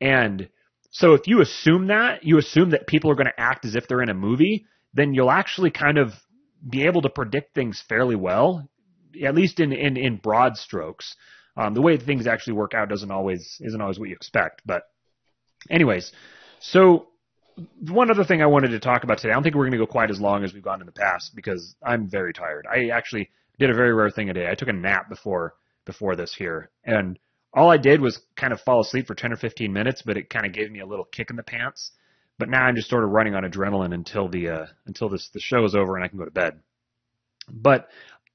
And 0.00 0.48
so 0.90 1.14
if 1.14 1.26
you 1.26 1.40
assume 1.40 1.88
that, 1.88 2.24
you 2.24 2.38
assume 2.38 2.70
that 2.70 2.86
people 2.86 3.10
are 3.10 3.16
going 3.16 3.26
to 3.26 3.40
act 3.40 3.64
as 3.64 3.74
if 3.74 3.86
they're 3.86 4.02
in 4.02 4.08
a 4.08 4.14
movie, 4.14 4.66
then 4.94 5.12
you'll 5.12 5.30
actually 5.30 5.70
kind 5.70 5.98
of 5.98 6.12
be 6.68 6.84
able 6.84 7.02
to 7.02 7.10
predict 7.10 7.54
things 7.54 7.82
fairly 7.88 8.16
well 8.16 8.68
at 9.24 9.34
least 9.34 9.60
in 9.60 9.72
in, 9.72 9.96
in 9.96 10.16
broad 10.16 10.56
strokes. 10.56 11.16
Um, 11.56 11.72
the 11.72 11.80
way 11.80 11.96
things 11.96 12.26
actually 12.26 12.52
work 12.54 12.74
out 12.74 12.88
doesn't 12.88 13.10
always 13.10 13.58
isn't 13.60 13.80
always 13.80 13.98
what 13.98 14.08
you 14.08 14.14
expect. 14.14 14.62
But, 14.66 14.82
anyways, 15.70 16.12
so 16.60 17.08
one 17.88 18.10
other 18.10 18.24
thing 18.24 18.42
I 18.42 18.46
wanted 18.46 18.68
to 18.68 18.80
talk 18.80 19.04
about 19.04 19.18
today. 19.18 19.30
I 19.30 19.34
don't 19.34 19.42
think 19.42 19.54
we're 19.54 19.64
going 19.64 19.72
to 19.72 19.78
go 19.78 19.86
quite 19.86 20.10
as 20.10 20.20
long 20.20 20.44
as 20.44 20.52
we've 20.52 20.62
gone 20.62 20.80
in 20.80 20.86
the 20.86 20.92
past 20.92 21.34
because 21.34 21.74
I'm 21.82 22.08
very 22.08 22.34
tired. 22.34 22.66
I 22.70 22.88
actually 22.88 23.30
did 23.58 23.70
a 23.70 23.74
very 23.74 23.94
rare 23.94 24.10
thing 24.10 24.26
today. 24.26 24.48
I 24.50 24.54
took 24.54 24.68
a 24.68 24.72
nap 24.72 25.08
before 25.08 25.54
before 25.86 26.16
this 26.16 26.34
here, 26.34 26.70
and 26.84 27.18
all 27.54 27.70
I 27.70 27.78
did 27.78 28.00
was 28.00 28.20
kind 28.36 28.52
of 28.52 28.60
fall 28.60 28.80
asleep 28.80 29.06
for 29.06 29.14
10 29.14 29.32
or 29.32 29.36
15 29.36 29.72
minutes, 29.72 30.02
but 30.04 30.18
it 30.18 30.28
kind 30.28 30.44
of 30.44 30.52
gave 30.52 30.70
me 30.70 30.80
a 30.80 30.86
little 30.86 31.06
kick 31.06 31.30
in 31.30 31.36
the 31.36 31.42
pants. 31.42 31.92
But 32.38 32.50
now 32.50 32.64
I'm 32.64 32.76
just 32.76 32.90
sort 32.90 33.02
of 33.02 33.10
running 33.10 33.34
on 33.34 33.44
adrenaline 33.44 33.94
until 33.94 34.28
the 34.28 34.48
uh, 34.50 34.66
until 34.84 35.08
this 35.08 35.30
the 35.32 35.40
show 35.40 35.64
is 35.64 35.74
over 35.74 35.96
and 35.96 36.04
I 36.04 36.08
can 36.08 36.18
go 36.18 36.26
to 36.26 36.30
bed. 36.30 36.60
But 37.48 37.88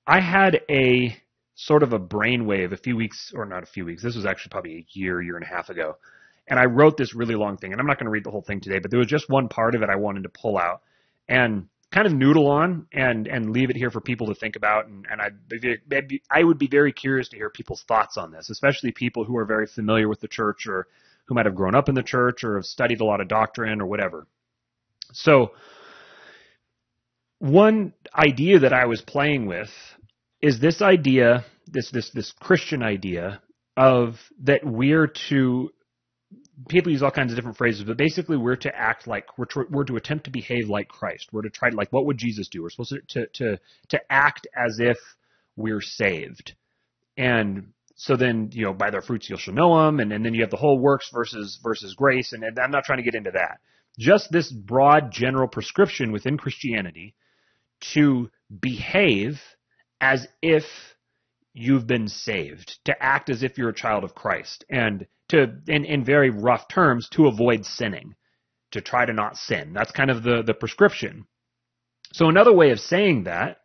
I 0.08 0.20
had 0.20 0.62
a 0.70 1.16
sort 1.56 1.84
of 1.84 1.94
a 1.94 2.00
brainwave 2.00 2.72
a 2.72 2.78
few 2.78 2.96
weeks, 2.96 3.32
or 3.36 3.46
not 3.46 3.64
a 3.64 3.68
few 3.68 3.86
weeks. 3.86 4.02
This 4.02 4.16
was 4.16 4.26
actually 4.26 4.50
probably 4.50 4.78
a 4.78 4.86
year, 4.90 5.22
year 5.22 5.36
and 5.36 5.46
a 5.46 5.48
half 5.48 5.70
ago. 5.70 5.98
And 6.48 6.60
I 6.60 6.66
wrote 6.66 6.98
this 6.98 7.14
really 7.14 7.36
long 7.36 7.58
thing, 7.58 7.72
and 7.72 7.80
I'm 7.80 7.88
not 7.88 7.98
going 7.98 8.06
to 8.06 8.12
read 8.12 8.24
the 8.24 8.32
whole 8.32 8.42
thing 8.42 8.62
today, 8.62 8.80
but 8.80 8.90
there 8.90 9.00
was 9.00 9.08
just 9.08 9.30
one 9.30 9.48
part 9.48 9.76
of 9.76 9.84
it 9.84 9.90
I 9.90 9.96
wanted 9.96 10.24
to 10.24 10.30
pull 10.30 10.58
out 10.58 10.82
and 11.30 11.68
kind 11.92 12.08
of 12.08 12.14
noodle 12.14 12.48
on 12.48 12.88
and 12.94 13.28
and 13.28 13.52
leave 13.52 13.70
it 13.70 13.76
here 13.76 13.92
for 13.92 14.02
people 14.02 14.28
to 14.28 14.36
think 14.36 14.56
about. 14.56 14.88
And, 14.88 15.06
and 15.10 15.22
I'd 15.22 16.08
be, 16.08 16.22
I 16.32 16.44
would 16.44 16.58
be 16.58 16.68
very 16.68 16.92
curious 16.92 17.30
to 17.30 17.38
hear 17.38 17.50
people's 17.50 17.84
thoughts 17.84 18.18
on 18.18 18.32
this, 18.32 18.50
especially 18.50 18.92
people 18.92 19.24
who 19.24 19.38
are 19.38 19.46
very 19.46 19.68
familiar 19.68 20.08
with 20.10 20.20
the 20.20 20.28
church 20.28 20.68
or 20.68 20.88
who 21.26 21.36
might 21.36 21.46
have 21.46 21.56
grown 21.56 21.76
up 21.76 21.90
in 21.90 21.96
the 21.96 22.04
church 22.04 22.44
or 22.44 22.56
have 22.56 22.66
studied 22.66 23.02
a 23.02 23.06
lot 23.06 23.22
of 23.22 23.28
doctrine 23.28 23.82
or 23.82 23.86
whatever. 23.86 24.26
So 25.14 25.52
one 27.42 27.94
idea 28.16 28.60
that 28.60 28.72
I 28.72 28.86
was 28.86 29.02
playing 29.02 29.48
with 29.48 29.70
is 30.44 30.60
this 30.60 30.80
idea, 30.80 31.44
this 31.66 31.90
this 31.92 32.12
this 32.14 32.32
Christian 32.40 32.84
idea 32.84 33.42
of 33.76 34.14
that 34.44 34.62
we're 34.64 35.08
to 35.30 35.72
people 36.70 36.92
use 36.92 37.02
all 37.02 37.10
kinds 37.10 37.32
of 37.32 37.36
different 37.36 37.58
phrases, 37.58 37.84
but 37.84 37.98
basically 37.98 38.38
we're 38.38 38.58
to 38.58 38.76
act 38.76 39.08
like 39.08 39.40
we're 39.40 39.46
to, 39.46 39.66
we're 39.72 39.86
to 39.86 39.96
attempt 39.96 40.26
to 40.26 40.32
behave 40.32 40.70
like 40.70 40.88
Christ. 40.88 41.30
We're 41.32 41.42
to 41.42 41.50
try 41.50 41.72
to 41.72 41.76
like 41.76 41.92
what 41.92 42.06
would 42.06 42.20
Jesus 42.20 42.48
do? 42.48 42.62
We're 42.62 42.70
supposed 42.70 42.96
to 43.10 43.26
to 43.26 43.60
to 43.90 44.02
act 44.12 44.46
as 44.56 44.78
if 44.80 44.98
we're 45.56 45.82
saved, 45.82 46.54
and 47.18 47.74
so 47.96 48.18
then 48.18 48.52
you 48.54 48.66
know 48.66 48.74
by 48.74 48.92
their 48.92 49.02
fruits 49.02 49.32
you 49.32 49.38
shall 49.38 49.56
know 49.56 49.84
them, 49.84 50.00
and, 50.00 50.14
and 50.14 50.24
then 50.24 50.36
you 50.36 50.42
have 50.42 50.52
the 50.52 50.58
whole 50.58 50.78
works 50.78 51.10
versus 51.12 51.60
versus 51.64 51.96
grace, 51.96 52.34
and, 52.34 52.44
and 52.44 52.60
I'm 52.60 52.72
not 52.72 52.84
trying 52.84 53.00
to 53.00 53.04
get 53.04 53.16
into 53.16 53.32
that. 53.32 53.62
Just 53.98 54.32
this 54.32 54.52
broad 54.52 55.12
general 55.12 55.48
prescription 55.48 56.12
within 56.12 56.38
Christianity 56.38 57.16
to 57.94 58.30
behave 58.60 59.42
as 60.00 60.28
if 60.42 60.64
you've 61.54 61.88
been 61.88 62.08
saved, 62.08 62.80
to 62.86 63.04
act 63.04 63.30
as 63.30 63.44
if 63.44 63.58
you're 63.58 63.70
a 63.70 63.74
child 63.74 64.04
of 64.04 64.16
Christ, 64.16 64.64
and 64.70 65.06
to, 65.30 65.54
in, 65.68 65.86
in 65.86 66.04
very 66.04 66.30
rough 66.30 66.68
terms, 66.68 67.10
to 67.10 67.28
avoid 67.28 67.66
sinning, 67.66 68.16
to 68.72 68.82
try 68.82 69.06
to 69.06 69.14
not 69.14 69.38
sin. 69.38 69.74
That's 69.74 69.92
kind 69.92 70.10
of 70.10 70.24
the, 70.24 70.44
the 70.44 70.54
prescription. 70.54 71.26
So 72.14 72.30
another 72.30 72.54
way 72.54 72.72
of 72.72 72.80
saying 72.80 73.24
that 73.26 73.58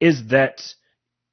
is 0.00 0.28
that 0.28 0.62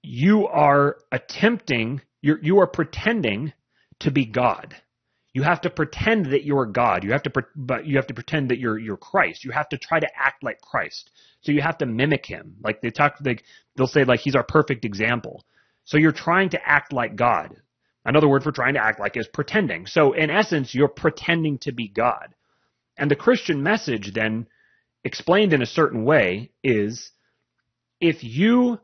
you 0.01 0.47
are 0.47 0.97
attempting, 1.11 2.01
you're, 2.21 2.39
you 2.41 2.59
are 2.59 2.67
pretending 2.67 3.53
to 3.99 4.11
be 4.11 4.25
God. 4.25 4.75
You 5.33 5.41
have 5.41 5.61
to 5.61 5.69
pretend 5.71 6.27
that 6.27 6.45
you're 6.45 6.67
God. 6.67 7.03
You 7.03 7.11
have 7.11 7.23
to, 7.23 7.31
but 7.55 7.87
you 7.87 7.95
have 7.95 8.07
to 8.07 8.13
pretend 8.13 8.49
that 8.49 8.59
you're 8.59 8.77
you're 8.77 8.97
Christ. 8.97 9.43
You 9.43 9.51
have 9.51 9.67
to 9.69 9.77
try 9.77 9.99
to 9.99 10.07
act 10.15 10.43
like 10.43 10.61
Christ. 10.61 11.09
So 11.41 11.51
you 11.51 11.61
have 11.61 11.79
to 11.79 11.87
mimic 11.87 12.25
him. 12.25 12.55
Like 12.63 12.81
they 12.81 12.91
talk, 12.91 13.15
like 13.23 13.43
they'll 13.75 13.87
say, 13.87 14.03
like 14.03 14.19
he's 14.19 14.35
our 14.35 14.43
perfect 14.43 14.85
example. 14.85 15.43
So 15.85 15.97
you're 15.97 16.11
trying 16.11 16.49
to 16.49 16.59
act 16.63 16.93
like 16.93 17.15
God. 17.15 17.55
Another 18.05 18.27
word 18.29 18.43
for 18.43 18.51
trying 18.51 18.75
to 18.75 18.83
act 18.83 18.99
like 18.99 19.17
is 19.17 19.27
pretending. 19.27 19.87
So 19.87 20.13
in 20.13 20.29
essence, 20.29 20.75
you're 20.75 20.87
pretending 20.87 21.57
to 21.59 21.71
be 21.71 21.87
God. 21.87 22.35
And 22.97 23.09
the 23.09 23.15
Christian 23.15 23.63
message 23.63 24.13
then 24.13 24.47
explained 25.03 25.53
in 25.53 25.61
a 25.61 25.65
certain 25.67 26.03
way 26.03 26.51
is 26.63 27.11
if 27.99 28.23
you 28.23 28.79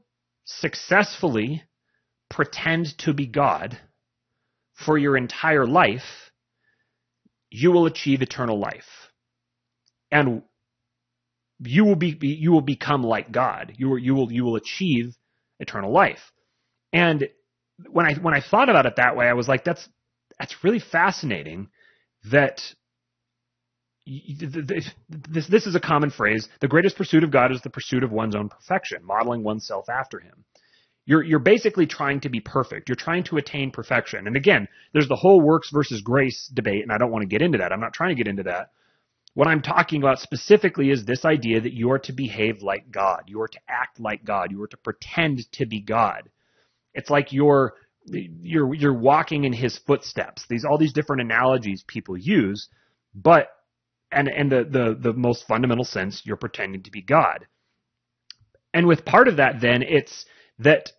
successfully 0.45 1.64
pretend 2.30 2.97
to 3.00 3.14
be 3.14 3.28
God 3.28 3.78
for 4.74 4.97
your 4.97 5.16
entire 5.16 5.68
life, 5.68 6.29
you 7.50 7.72
will 7.72 7.86
achieve 7.86 8.22
eternal 8.22 8.60
life. 8.60 9.10
And 10.12 10.43
you 11.60 11.86
will 11.86 11.95
be, 11.95 12.18
you 12.22 12.52
will 12.52 12.62
become 12.62 13.04
like 13.04 13.32
God. 13.32 13.74
You 13.78 13.89
will, 13.89 14.00
you 14.00 14.16
will, 14.16 14.32
you 14.32 14.43
will 14.43 14.56
achieve 14.56 15.16
eternal 15.60 15.91
life. 15.91 16.32
And 16.93 17.30
when 17.89 18.06
I, 18.06 18.14
when 18.16 18.34
I 18.34 18.41
thought 18.41 18.70
about 18.70 18.86
it 18.86 18.95
that 18.97 19.16
way, 19.16 19.28
I 19.28 19.34
was 19.34 19.47
like, 19.47 19.64
that's, 19.64 19.88
that's 20.39 20.64
really 20.64 20.80
fascinating 20.80 21.70
that 22.32 22.62
this, 24.06 25.47
this 25.47 25.68
is 25.68 25.76
a 25.76 25.80
common 25.80 26.10
phrase. 26.10 26.50
The 26.62 26.68
greatest 26.68 26.95
pursuit 26.95 27.24
of 27.24 27.32
God 27.32 27.52
is 27.52 27.62
the 27.62 27.70
pursuit 27.70 28.04
of 28.04 28.12
one's 28.12 28.36
own 28.36 28.50
perfection, 28.50 29.04
modeling 29.04 29.43
oneself 29.43 29.89
after 29.89 30.20
him. 30.20 30.45
You're, 31.10 31.24
you're 31.24 31.39
basically 31.39 31.88
trying 31.88 32.20
to 32.20 32.30
be 32.30 32.39
perfect. 32.39 32.88
You're 32.88 32.95
trying 32.95 33.24
to 33.24 33.38
attain 33.38 33.72
perfection. 33.72 34.28
And 34.28 34.38
again, 34.38 34.68
there's 34.93 35.07
the 35.07 35.16
whole 35.16 35.41
works 35.41 35.72
versus 35.74 36.01
grace 36.03 36.47
debate, 36.53 36.84
and 36.84 36.91
I 36.91 36.99
don't 36.99 37.10
want 37.10 37.24
to 37.24 37.28
get 37.28 37.41
into 37.41 37.57
that. 37.57 37.74
I'm 37.74 37.80
not 37.80 37.93
trying 37.93 38.12
to 38.12 38.16
get 38.16 38.28
into 38.28 38.43
that. 38.43 38.70
What 39.34 39.47
I'm 39.47 39.64
talking 39.64 40.03
about 40.03 40.20
specifically 40.20 40.91
is 40.91 41.03
this 41.03 41.26
idea 41.26 41.62
that 41.62 41.74
you 41.74 41.89
are 41.89 41.97
to 41.97 42.14
behave 42.14 42.62
like 42.62 42.91
God. 42.91 43.24
You 43.26 43.41
are 43.41 43.47
to 43.47 43.57
act 43.68 43.99
like 43.99 44.24
God. 44.24 44.51
You 44.51 44.62
are 44.62 44.68
to 44.68 44.78
pretend 44.78 45.51
to 45.53 45.66
be 45.66 45.82
God. 45.82 46.30
It's 46.93 47.10
like 47.10 47.34
you're 47.34 47.74
you're 48.05 48.76
you're 48.76 48.93
walking 48.93 49.45
in 49.45 49.53
his 49.53 49.80
footsteps. 49.80 50.45
These 50.47 50.64
all 50.64 50.78
these 50.78 50.93
different 50.93 51.24
analogies 51.24 51.84
people 51.88 52.20
use, 52.20 52.68
but 53.16 53.47
and 54.12 54.28
and 54.28 54.51
the 54.51 54.64
the 54.64 54.95
the 55.01 55.14
most 55.14 55.47
fundamental 55.47 55.86
sense 55.86 56.22
you're 56.24 56.38
pretending 56.38 56.84
to 56.84 56.91
be 56.91 57.01
God. 57.01 57.47
And 58.76 58.86
with 58.86 59.05
part 59.05 59.28
of 59.28 59.38
that 59.38 59.60
then 59.60 59.82
it's 59.82 60.28
that 60.60 60.91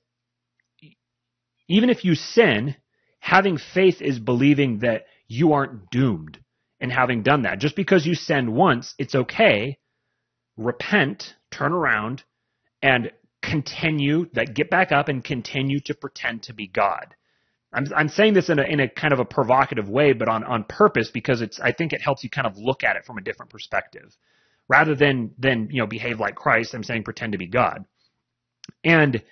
even 1.71 1.89
if 1.89 2.05
you 2.05 2.15
sin, 2.15 2.75
having 3.21 3.57
faith 3.57 4.03
is 4.03 4.19
believing 4.19 4.81
that 4.81 5.05
you 5.29 5.53
aren't 5.53 5.89
doomed 5.91 6.39
and 6.81 6.91
having 6.91 7.23
done 7.23 7.43
that. 7.43 7.61
Just 7.61 7.77
because 7.77 8.05
you 8.05 8.15
sin 8.15 8.55
once, 8.55 8.95
it's 8.99 9.15
okay. 9.15 9.79
Repent, 10.57 11.35
turn 11.51 11.73
around, 11.73 12.25
and 12.83 13.13
continue 13.41 14.27
that 14.33 14.55
get 14.55 14.69
back 14.69 14.91
up 14.91 15.09
and 15.09 15.23
continue 15.23 15.79
to 15.81 15.95
pretend 15.95 16.43
to 16.43 16.53
be 16.53 16.67
God. 16.67 17.15
I'm, 17.73 17.87
I'm 17.95 18.09
saying 18.09 18.35
this 18.35 18.49
in 18.49 18.59
a, 18.59 18.63
in 18.63 18.81
a 18.81 18.89
kind 18.89 19.13
of 19.13 19.21
a 19.21 19.25
provocative 19.25 19.89
way, 19.89 20.13
but 20.13 20.29
on, 20.29 20.43
on 20.43 20.65
purpose 20.65 21.11
because 21.13 21.41
it's, 21.41 21.61
I 21.61 21.71
think 21.73 21.93
it 21.93 22.03
helps 22.03 22.25
you 22.25 22.31
kind 22.31 22.49
of 22.49 22.57
look 22.57 22.83
at 22.83 22.97
it 22.97 23.05
from 23.05 23.17
a 23.17 23.23
different 23.23 23.53
perspective. 23.53 24.17
Rather 24.69 24.97
than, 24.97 25.33
than, 25.39 25.69
you 25.71 25.81
know, 25.81 25.87
behave 25.87 26.19
like 26.19 26.35
Christ, 26.35 26.75
I'm 26.75 26.83
saying 26.83 27.05
pretend 27.05 27.33
to 27.33 27.39
be 27.39 27.47
God. 27.47 27.85
And, 28.83 29.23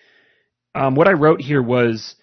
um, 0.75 0.95
what 0.95 1.09
I 1.09 1.13
wrote 1.13 1.41
here 1.41 1.63
was, 1.63 2.15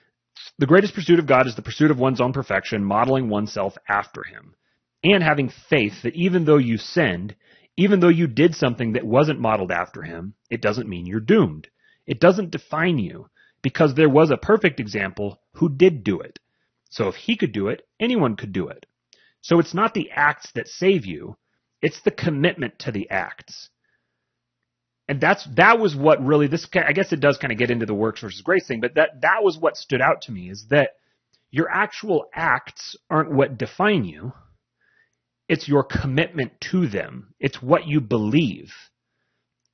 the 0.57 0.65
greatest 0.65 0.93
pursuit 0.93 1.19
of 1.19 1.27
God 1.27 1.47
is 1.47 1.55
the 1.55 1.61
pursuit 1.61 1.91
of 1.91 1.99
one's 1.99 2.21
own 2.21 2.31
perfection, 2.31 2.83
modeling 2.83 3.29
oneself 3.29 3.77
after 3.89 4.23
him, 4.23 4.55
and 5.03 5.21
having 5.21 5.49
faith 5.49 6.01
that 6.03 6.15
even 6.15 6.45
though 6.45 6.57
you 6.57 6.77
sinned, 6.77 7.35
even 7.77 7.99
though 7.99 8.07
you 8.07 8.27
did 8.27 8.55
something 8.55 8.93
that 8.93 9.05
wasn't 9.05 9.39
modeled 9.39 9.71
after 9.71 10.01
him, 10.01 10.33
it 10.49 10.61
doesn't 10.61 10.87
mean 10.87 11.05
you're 11.05 11.19
doomed. 11.19 11.67
It 12.07 12.19
doesn't 12.21 12.51
define 12.51 12.99
you 12.99 13.29
because 13.61 13.95
there 13.95 14.09
was 14.09 14.31
a 14.31 14.37
perfect 14.37 14.79
example 14.79 15.41
who 15.55 15.69
did 15.69 16.03
do 16.03 16.21
it. 16.21 16.39
So 16.89 17.09
if 17.09 17.15
he 17.15 17.35
could 17.35 17.51
do 17.51 17.67
it, 17.67 17.85
anyone 17.99 18.35
could 18.35 18.53
do 18.53 18.69
it. 18.69 18.85
So 19.41 19.59
it's 19.59 19.73
not 19.73 19.93
the 19.93 20.11
acts 20.11 20.51
that 20.55 20.67
save 20.67 21.05
you, 21.05 21.35
it's 21.81 22.01
the 22.01 22.11
commitment 22.11 22.79
to 22.79 22.91
the 22.91 23.09
acts. 23.09 23.69
And 25.07 25.21
that's 25.21 25.47
that 25.55 25.79
was 25.79 25.95
what 25.95 26.23
really 26.23 26.47
this 26.47 26.67
I 26.73 26.93
guess 26.93 27.13
it 27.13 27.19
does 27.19 27.37
kind 27.37 27.51
of 27.51 27.59
get 27.59 27.69
into 27.69 27.85
the 27.85 27.93
works 27.93 28.21
versus 28.21 28.41
grace 28.41 28.67
thing, 28.67 28.81
but 28.81 28.95
that 28.95 29.21
that 29.21 29.43
was 29.43 29.57
what 29.57 29.77
stood 29.77 30.01
out 30.01 30.23
to 30.23 30.31
me 30.31 30.49
is 30.49 30.65
that 30.69 30.91
your 31.51 31.69
actual 31.69 32.25
acts 32.33 32.95
aren't 33.09 33.31
what 33.31 33.57
define 33.57 34.03
you. 34.03 34.33
It's 35.47 35.67
your 35.67 35.83
commitment 35.83 36.53
to 36.71 36.87
them. 36.87 37.33
It's 37.39 37.61
what 37.61 37.87
you 37.87 38.01
believe. 38.01 38.73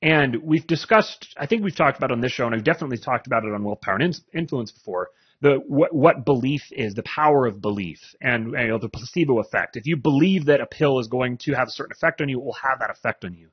And 0.02 0.42
we've 0.42 0.66
discussed, 0.66 1.34
I 1.38 1.46
think 1.46 1.62
we've 1.62 1.76
talked 1.76 1.96
about 1.96 2.10
on 2.10 2.20
this 2.20 2.32
show, 2.32 2.44
and 2.44 2.54
I've 2.54 2.64
definitely 2.64 2.98
talked 2.98 3.26
about 3.26 3.44
it 3.44 3.54
on 3.54 3.64
Willpower 3.64 3.96
and 3.96 4.20
Influence 4.34 4.72
before, 4.72 5.08
the 5.40 5.60
what, 5.66 5.94
what 5.94 6.24
belief 6.24 6.62
is, 6.72 6.94
the 6.94 7.04
power 7.04 7.46
of 7.46 7.60
belief, 7.60 7.98
and 8.20 8.52
you 8.52 8.68
know, 8.68 8.78
the 8.78 8.88
placebo 8.88 9.38
effect. 9.38 9.76
If 9.76 9.86
you 9.86 9.96
believe 9.96 10.46
that 10.46 10.60
a 10.60 10.66
pill 10.66 10.98
is 10.98 11.06
going 11.06 11.38
to 11.38 11.52
have 11.54 11.68
a 11.68 11.70
certain 11.70 11.92
effect 11.92 12.20
on 12.20 12.28
you, 12.28 12.38
it 12.38 12.44
will 12.44 12.52
have 12.54 12.80
that 12.80 12.90
effect 12.90 13.24
on 13.24 13.34
you. 13.34 13.48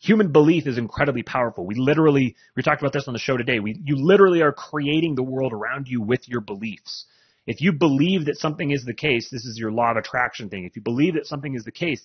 Human 0.00 0.32
belief 0.32 0.66
is 0.66 0.78
incredibly 0.78 1.22
powerful. 1.22 1.66
We 1.66 1.74
literally, 1.74 2.34
we 2.56 2.62
talked 2.62 2.80
about 2.80 2.92
this 2.92 3.06
on 3.06 3.12
the 3.12 3.20
show 3.20 3.36
today. 3.36 3.60
We, 3.60 3.80
you 3.84 3.96
literally 3.96 4.40
are 4.42 4.52
creating 4.52 5.14
the 5.14 5.22
world 5.22 5.52
around 5.52 5.88
you 5.88 6.00
with 6.00 6.26
your 6.26 6.40
beliefs. 6.40 7.04
If 7.46 7.60
you 7.60 7.72
believe 7.72 8.26
that 8.26 8.38
something 8.38 8.70
is 8.70 8.84
the 8.84 8.94
case, 8.94 9.28
this 9.30 9.44
is 9.44 9.58
your 9.58 9.72
law 9.72 9.90
of 9.90 9.96
attraction 9.98 10.48
thing. 10.48 10.64
If 10.64 10.76
you 10.76 10.82
believe 10.82 11.14
that 11.14 11.26
something 11.26 11.54
is 11.54 11.64
the 11.64 11.72
case, 11.72 12.00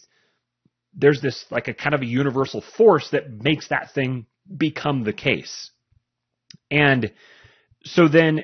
there's 0.93 1.22
this 1.22 1.46
like 1.52 1.68
a 1.68 1.74
kind 1.74 1.93
of 1.93 2.02
a 2.02 2.06
universal 2.06 2.62
force 2.62 3.10
that 3.12 3.43
makes 3.43 3.70
that 3.70 3.93
thing 3.93 4.26
become 4.58 5.04
the 5.04 5.14
case. 5.14 5.72
And 6.72 7.12
so 7.84 8.08
then 8.08 8.43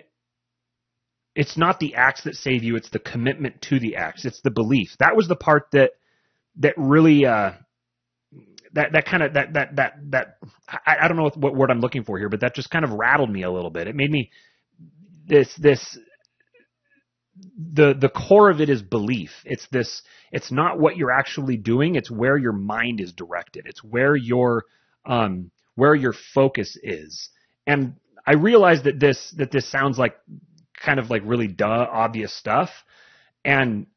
it's 1.35 1.57
not 1.57 1.79
the 1.79 1.95
acts 1.95 2.23
that 2.23 2.35
save 2.35 2.63
you, 2.63 2.75
it's 2.75 2.89
the 2.89 2.99
commitment 2.99 3.61
to 3.63 3.79
the 3.79 3.95
acts. 3.95 4.25
It's 4.25 4.41
the 4.41 4.51
belief. 4.51 4.95
That 4.99 5.15
was 5.15 5.27
the 5.27 5.35
part 5.35 5.67
that 5.71 5.91
that 6.57 6.73
really 6.77 7.25
uh 7.25 7.51
that 8.73 8.93
that 8.93 9.05
kind 9.05 9.23
of 9.23 9.33
that 9.33 9.53
that 9.53 9.75
that 9.75 9.93
that 10.11 10.37
I, 10.69 10.97
I 11.01 11.07
don't 11.07 11.17
know 11.17 11.29
what 11.35 11.55
word 11.55 11.71
I'm 11.71 11.81
looking 11.81 12.03
for 12.03 12.17
here, 12.17 12.29
but 12.29 12.41
that 12.41 12.55
just 12.55 12.69
kind 12.69 12.85
of 12.85 12.91
rattled 12.91 13.29
me 13.29 13.43
a 13.43 13.51
little 13.51 13.69
bit. 13.69 13.87
It 13.87 13.95
made 13.95 14.11
me 14.11 14.31
this 15.27 15.53
this 15.55 15.97
the 17.73 17.93
the 17.99 18.09
core 18.09 18.49
of 18.49 18.61
it 18.61 18.69
is 18.69 18.81
belief. 18.81 19.31
It's 19.45 19.67
this. 19.71 20.01
It's 20.31 20.51
not 20.51 20.79
what 20.79 20.97
you're 20.97 21.11
actually 21.11 21.57
doing. 21.57 21.95
It's 21.95 22.11
where 22.11 22.37
your 22.37 22.53
mind 22.53 23.01
is 23.01 23.13
directed. 23.13 23.65
It's 23.67 23.83
where 23.83 24.15
your 24.15 24.65
um 25.05 25.51
where 25.75 25.95
your 25.95 26.13
focus 26.33 26.77
is. 26.81 27.29
And 27.67 27.95
I 28.25 28.33
realize 28.33 28.83
that 28.83 28.99
this 28.99 29.31
that 29.37 29.51
this 29.51 29.69
sounds 29.69 29.97
like 29.97 30.15
kind 30.83 30.99
of 30.99 31.09
like 31.09 31.23
really 31.25 31.47
duh 31.47 31.87
obvious 31.91 32.33
stuff, 32.33 32.69
and 33.43 33.87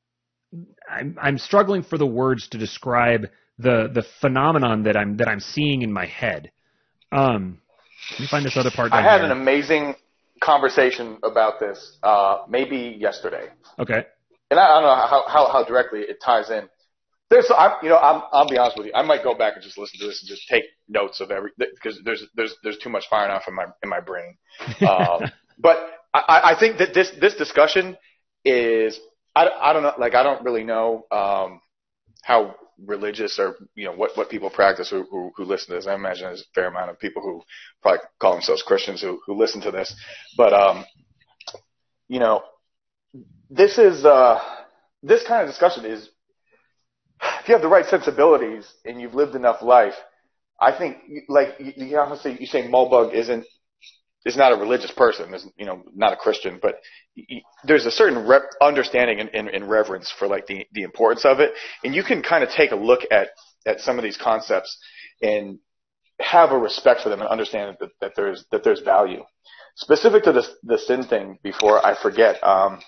I'm 0.91 1.17
I'm 1.21 1.39
struggling 1.39 1.83
for 1.83 1.99
the 1.99 2.07
words 2.07 2.49
to 2.49 2.59
describe 2.59 3.27
the 3.59 3.91
the 3.93 4.05
phenomenon 4.21 4.85
that 4.85 4.97
I'm 4.97 5.17
that 5.19 5.29
I'm 5.29 5.41
seeing 5.41 5.83
in 5.83 5.93
my 5.93 6.07
head. 6.07 6.51
Um, 7.13 7.61
let 8.13 8.21
me 8.21 8.27
find 8.27 8.45
this 8.45 8.57
other 8.57 8.71
part. 8.71 8.93
I 8.93 9.03
had 9.03 9.21
here. 9.21 9.31
an 9.31 9.31
amazing 9.31 9.95
conversation 10.41 11.19
about 11.23 11.61
this 11.61 11.99
uh, 12.03 12.39
maybe 12.49 12.97
yesterday. 12.99 13.49
Okay. 13.79 14.05
And 14.51 14.61
I, 14.61 14.65
I 14.65 14.75
don't 14.75 14.83
know 14.83 14.95
how, 14.95 15.25
how, 15.27 15.53
how 15.53 15.65
directly 15.65 16.01
it 16.01 16.19
ties 16.23 16.51
in. 16.51 16.69
There's, 17.31 17.51
I, 17.51 17.79
you 17.83 17.89
know, 17.89 17.97
I'm, 17.97 18.23
I'll 18.33 18.49
be 18.49 18.59
honest 18.59 18.77
with 18.77 18.87
you. 18.87 18.93
I 18.95 19.03
might 19.03 19.25
go 19.25 19.35
back 19.35 19.55
and 19.55 19.63
just 19.63 19.79
listen 19.79 19.99
to 20.01 20.07
this 20.07 20.23
and 20.23 20.29
just 20.29 20.47
take 20.49 20.65
notes 20.89 21.21
of 21.21 21.31
every 21.31 21.51
because 21.57 21.99
there's 22.05 22.23
there's 22.35 22.55
there's 22.63 22.79
too 22.79 22.91
much 22.91 23.05
firing 23.09 23.33
off 23.33 23.45
in 23.49 23.55
my 23.55 23.65
in 23.83 23.89
my 23.89 24.01
brain. 24.01 24.37
Um, 24.87 25.31
but 25.59 25.79
I, 26.13 26.53
I 26.55 26.61
think 26.61 26.79
that 26.79 26.95
this 26.95 27.11
this 27.21 27.35
discussion 27.35 27.97
is 28.45 29.01
I, 29.35 29.49
I 29.49 29.73
don't 29.73 29.83
know 29.83 29.95
like 29.99 30.15
I 30.15 30.23
don't 30.23 30.45
really 30.45 30.65
know 30.65 31.07
um, 31.11 31.61
how 32.25 32.55
religious 32.85 33.39
or 33.39 33.57
you 33.77 33.85
know 33.85 33.93
what 33.93 34.17
what 34.17 34.29
people 34.29 34.51
practice 34.51 34.91
who, 34.91 35.05
who 35.11 35.33
who 35.37 35.45
listen 35.45 35.69
to 35.69 35.75
this. 35.75 35.87
I 35.87 35.95
imagine 35.95 36.25
there's 36.25 36.41
a 36.41 36.55
fair 36.55 36.67
amount 36.67 36.91
of 36.91 36.99
people 36.99 37.23
who 37.23 37.43
probably 37.83 38.01
call 38.19 38.33
themselves 38.33 38.63
Christians 38.63 39.01
who 39.01 39.21
who 39.27 39.35
listen 39.39 39.61
to 39.63 39.71
this. 39.71 39.95
But 40.37 40.53
um, 40.53 40.85
you 42.09 42.19
know, 42.19 42.43
this 43.51 43.79
is 43.79 44.05
uh, 44.05 44.41
this 45.03 45.25
kind 45.27 45.43
of 45.43 45.49
discussion 45.49 45.85
is 45.85 46.09
if 47.41 47.49
you 47.49 47.55
have 47.55 47.63
the 47.63 47.69
right 47.69 47.87
sensibilities 47.87 48.71
and 48.85 49.01
you've 49.01 49.15
lived 49.15 49.35
enough 49.35 49.63
life. 49.63 49.95
I 50.61 50.77
think, 50.77 50.99
like 51.29 51.57
you, 51.59 51.73
you 51.77 51.99
honestly, 51.99 52.37
you 52.39 52.47
say 52.47 52.69
Moldbug 52.69 53.13
isn't 53.13 53.45
is 54.25 54.37
not 54.37 54.53
a 54.53 54.57
religious 54.57 54.91
person, 54.91 55.35
is 55.35 55.47
you 55.57 55.67
know 55.67 55.83
not 55.95 56.13
a 56.13 56.17
Christian, 56.17 56.59
but 56.61 56.77
there's 57.65 57.87
a 57.87 57.91
certain 57.91 58.27
rep, 58.27 58.43
understanding 58.61 59.21
and, 59.21 59.31
and, 59.35 59.49
and, 59.49 59.69
reverence 59.69 60.13
for 60.19 60.27
like 60.27 60.47
the 60.47 60.67
the 60.73 60.83
importance 60.83 61.25
of 61.25 61.41
it, 61.41 61.53
and 61.83 61.95
you 61.95 62.03
can 62.03 62.23
kind 62.23 62.43
of 62.43 62.51
take 62.51 62.73
a 62.73 62.77
look 62.77 63.01
at 63.11 63.29
at 63.67 63.81
some 63.81 63.99
of 63.99 64.05
these 64.05 64.17
concepts 64.17 64.77
and 65.23 65.59
have 66.21 66.53
a 66.53 66.59
respect 66.59 67.03
for 67.03 67.09
them 67.09 67.21
and 67.21 67.29
understand 67.29 67.77
that, 67.81 67.91
that 68.01 68.13
there's 68.17 68.45
that 68.51 68.65
there's 68.65 68.81
value. 68.81 69.23
specific 69.77 70.25
to 70.25 70.33
the 70.33 70.47
the 70.63 70.79
sin 70.79 71.05
thing. 71.05 71.39
Before 71.43 71.85
I 71.85 72.01
forget, 72.01 72.43
um, 72.43 72.81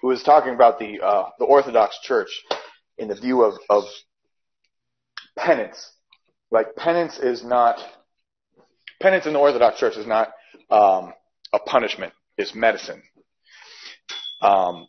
who 0.00 0.08
was 0.08 0.22
talking 0.22 0.54
about 0.54 0.78
the 0.78 1.00
uh, 1.00 1.30
the 1.38 1.44
Orthodox 1.44 1.98
Church 2.02 2.30
in 2.98 3.08
the 3.08 3.14
view 3.14 3.42
of 3.42 3.54
of 3.68 3.84
penance. 5.36 5.90
Like 6.50 6.76
penance 6.76 7.18
is 7.18 7.44
not 7.44 7.78
penance 9.00 9.26
in 9.26 9.32
the 9.32 9.38
Orthodox 9.38 9.78
Church 9.78 9.96
is 9.96 10.06
not 10.06 10.32
um, 10.70 11.12
a 11.52 11.58
punishment; 11.58 12.12
it's 12.36 12.54
medicine. 12.54 13.02
Um, 14.40 14.86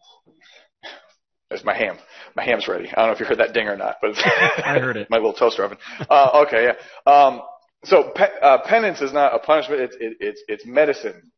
there's 1.50 1.64
my 1.64 1.76
ham. 1.76 1.98
My 2.36 2.44
ham's 2.44 2.68
ready. 2.68 2.90
I 2.90 2.96
don't 2.96 3.08
know 3.08 3.14
if 3.14 3.20
you 3.20 3.26
heard 3.26 3.40
that 3.40 3.54
ding 3.54 3.68
or 3.68 3.78
not, 3.78 3.98
but 4.02 4.12
I 4.18 4.80
heard 4.80 4.98
it. 4.98 5.08
my 5.10 5.18
little 5.18 5.34
toaster 5.34 5.64
oven. 5.64 5.78
Uh, 6.10 6.44
okay, 6.46 6.68
yeah. 6.68 7.12
Um, 7.12 7.42
so 7.86 8.12
pe- 8.14 8.40
uh, 8.42 8.60
penance 8.66 9.02
is 9.02 9.14
not 9.14 9.34
a 9.34 9.40
punishment; 9.40 9.82
it's 9.82 9.96
it, 10.00 10.18
it's 10.20 10.42
it's 10.48 10.66
medicine. 10.66 11.32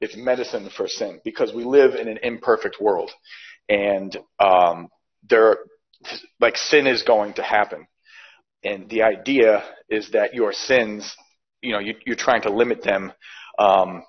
It's 0.00 0.16
medicine 0.16 0.70
for 0.74 0.88
sin 0.88 1.20
because 1.24 1.52
we 1.52 1.64
live 1.64 1.94
in 1.94 2.08
an 2.08 2.18
imperfect 2.22 2.80
world, 2.80 3.10
and 3.68 4.16
um, 4.38 4.88
there, 5.28 5.58
like 6.38 6.56
sin 6.56 6.86
is 6.86 7.02
going 7.02 7.34
to 7.34 7.42
happen, 7.42 7.86
and 8.62 8.88
the 8.88 9.02
idea 9.02 9.64
is 9.88 10.10
that 10.12 10.32
your 10.32 10.52
sins, 10.52 11.14
you 11.60 11.72
know, 11.72 11.80
you, 11.80 11.94
you're 12.06 12.16
trying 12.16 12.42
to 12.42 12.50
limit 12.52 12.82
them. 12.82 13.12
Um, 13.60 14.02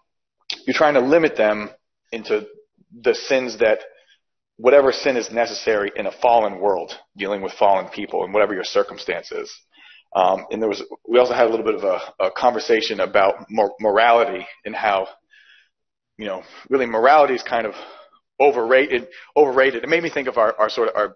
you're 0.65 0.81
trying 0.83 0.95
to 0.95 1.01
limit 1.15 1.35
them 1.35 1.69
into 2.11 2.47
the 3.07 3.13
sins 3.13 3.57
that 3.59 3.79
whatever 4.57 4.91
sin 4.91 5.17
is 5.17 5.31
necessary 5.31 5.91
in 5.95 6.05
a 6.07 6.11
fallen 6.23 6.59
world, 6.59 6.91
dealing 7.17 7.41
with 7.41 7.53
fallen 7.53 7.87
people, 7.89 8.23
and 8.23 8.33
whatever 8.33 8.53
your 8.53 8.63
circumstances. 8.63 9.47
Um, 10.13 10.45
and 10.51 10.61
there 10.61 10.69
was, 10.69 10.83
we 11.07 11.19
also 11.19 11.33
had 11.33 11.47
a 11.47 11.49
little 11.49 11.65
bit 11.65 11.75
of 11.75 11.83
a, 11.83 12.25
a 12.27 12.31
conversation 12.31 12.99
about 12.99 13.33
mor- 13.49 13.75
morality 13.79 14.45
and 14.65 14.75
how, 14.75 15.07
you 16.17 16.27
know, 16.27 16.43
really 16.69 16.85
morality 16.85 17.33
is 17.33 17.43
kind 17.43 17.65
of 17.65 17.73
overrated. 18.39 19.07
Overrated. 19.35 19.83
It 19.83 19.89
made 19.89 20.03
me 20.03 20.09
think 20.09 20.27
of 20.27 20.37
our, 20.37 20.53
our 20.59 20.69
sort 20.69 20.89
of 20.89 20.95
our 20.95 21.15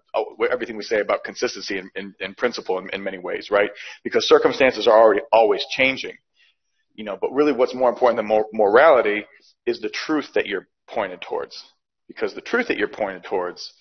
everything 0.50 0.76
we 0.76 0.82
say 0.82 1.00
about 1.00 1.24
consistency 1.24 1.78
and, 1.78 2.14
and 2.20 2.36
principle 2.36 2.78
in, 2.78 2.88
in 2.90 3.02
many 3.02 3.18
ways, 3.18 3.50
right? 3.50 3.70
Because 4.02 4.26
circumstances 4.26 4.86
are 4.88 4.98
already 4.98 5.22
always 5.30 5.64
changing, 5.70 6.16
you 6.96 7.04
know. 7.04 7.16
But 7.20 7.32
really, 7.32 7.52
what's 7.52 7.74
more 7.74 7.88
important 7.88 8.16
than 8.16 8.26
mor- 8.26 8.48
morality 8.52 9.24
is 9.64 9.80
the 9.80 9.88
truth 9.88 10.32
that 10.34 10.46
you're 10.46 10.66
pointed 10.88 11.20
towards 11.20 11.64
because 12.08 12.34
the 12.34 12.40
truth 12.40 12.68
that 12.68 12.78
you're 12.78 12.88
pointed 12.88 13.24
towards, 13.24 13.72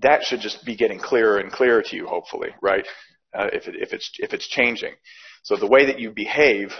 that 0.00 0.22
should 0.24 0.40
just 0.40 0.64
be 0.64 0.76
getting 0.76 0.98
clearer 0.98 1.38
and 1.38 1.50
clearer 1.52 1.82
to 1.82 1.96
you, 1.96 2.06
hopefully, 2.06 2.50
right? 2.62 2.86
Uh, 3.34 3.48
if, 3.52 3.68
it, 3.68 3.76
if 3.76 3.92
it's 3.92 4.10
if 4.18 4.32
it's 4.32 4.48
changing, 4.48 4.94
so 5.42 5.56
the 5.56 5.66
way 5.66 5.86
that 5.86 6.00
you 6.00 6.10
behave 6.10 6.72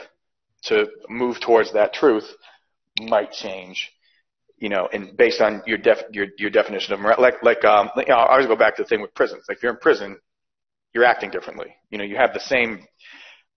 to 0.64 0.86
move 1.09 1.41
towards 1.41 1.72
that 1.72 1.93
truth 1.93 2.26
might 3.03 3.32
change, 3.32 3.91
you 4.57 4.68
know, 4.68 4.89
and 4.93 5.16
based 5.16 5.41
on 5.41 5.62
your 5.66 5.78
def, 5.78 5.99
your 6.11 6.26
your 6.39 6.51
definition 6.51 6.95
of 6.95 7.01
morality. 7.01 7.22
Like 7.22 7.43
like 7.43 7.64
um, 7.64 7.91
you 7.97 8.07
know, 8.09 8.14
I 8.14 8.32
always 8.32 8.47
go 8.47 8.57
back 8.57 8.76
to 8.76 8.82
the 8.82 8.89
thing 8.89 9.03
with 9.03 9.14
prisons. 9.14 9.45
Like 9.49 9.59
if 9.59 9.62
you're 9.62 9.72
in 9.72 9.78
prison, 9.78 10.18
you're 10.95 11.05
acting 11.05 11.30
differently. 11.30 11.74
You 11.91 11.99
know, 11.99 12.05
you 12.05 12.16
have 12.16 12.32
the 12.32 12.41
same 12.41 12.86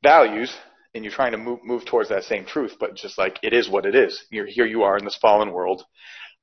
values, 0.03 0.53
and 0.93 1.03
you're 1.03 1.13
trying 1.13 1.31
to 1.31 1.37
move 1.37 1.59
move 1.63 1.85
towards 1.85 2.09
that 2.09 2.23
same 2.23 2.45
truth, 2.45 2.75
but 2.79 2.95
just 2.95 3.17
like 3.17 3.39
it 3.43 3.53
is 3.53 3.69
what 3.69 3.85
it 3.85 3.95
is. 3.95 4.25
You're 4.29 4.45
here. 4.45 4.65
You 4.65 4.83
are 4.83 4.97
in 4.97 5.05
this 5.05 5.17
fallen 5.21 5.51
world 5.51 5.83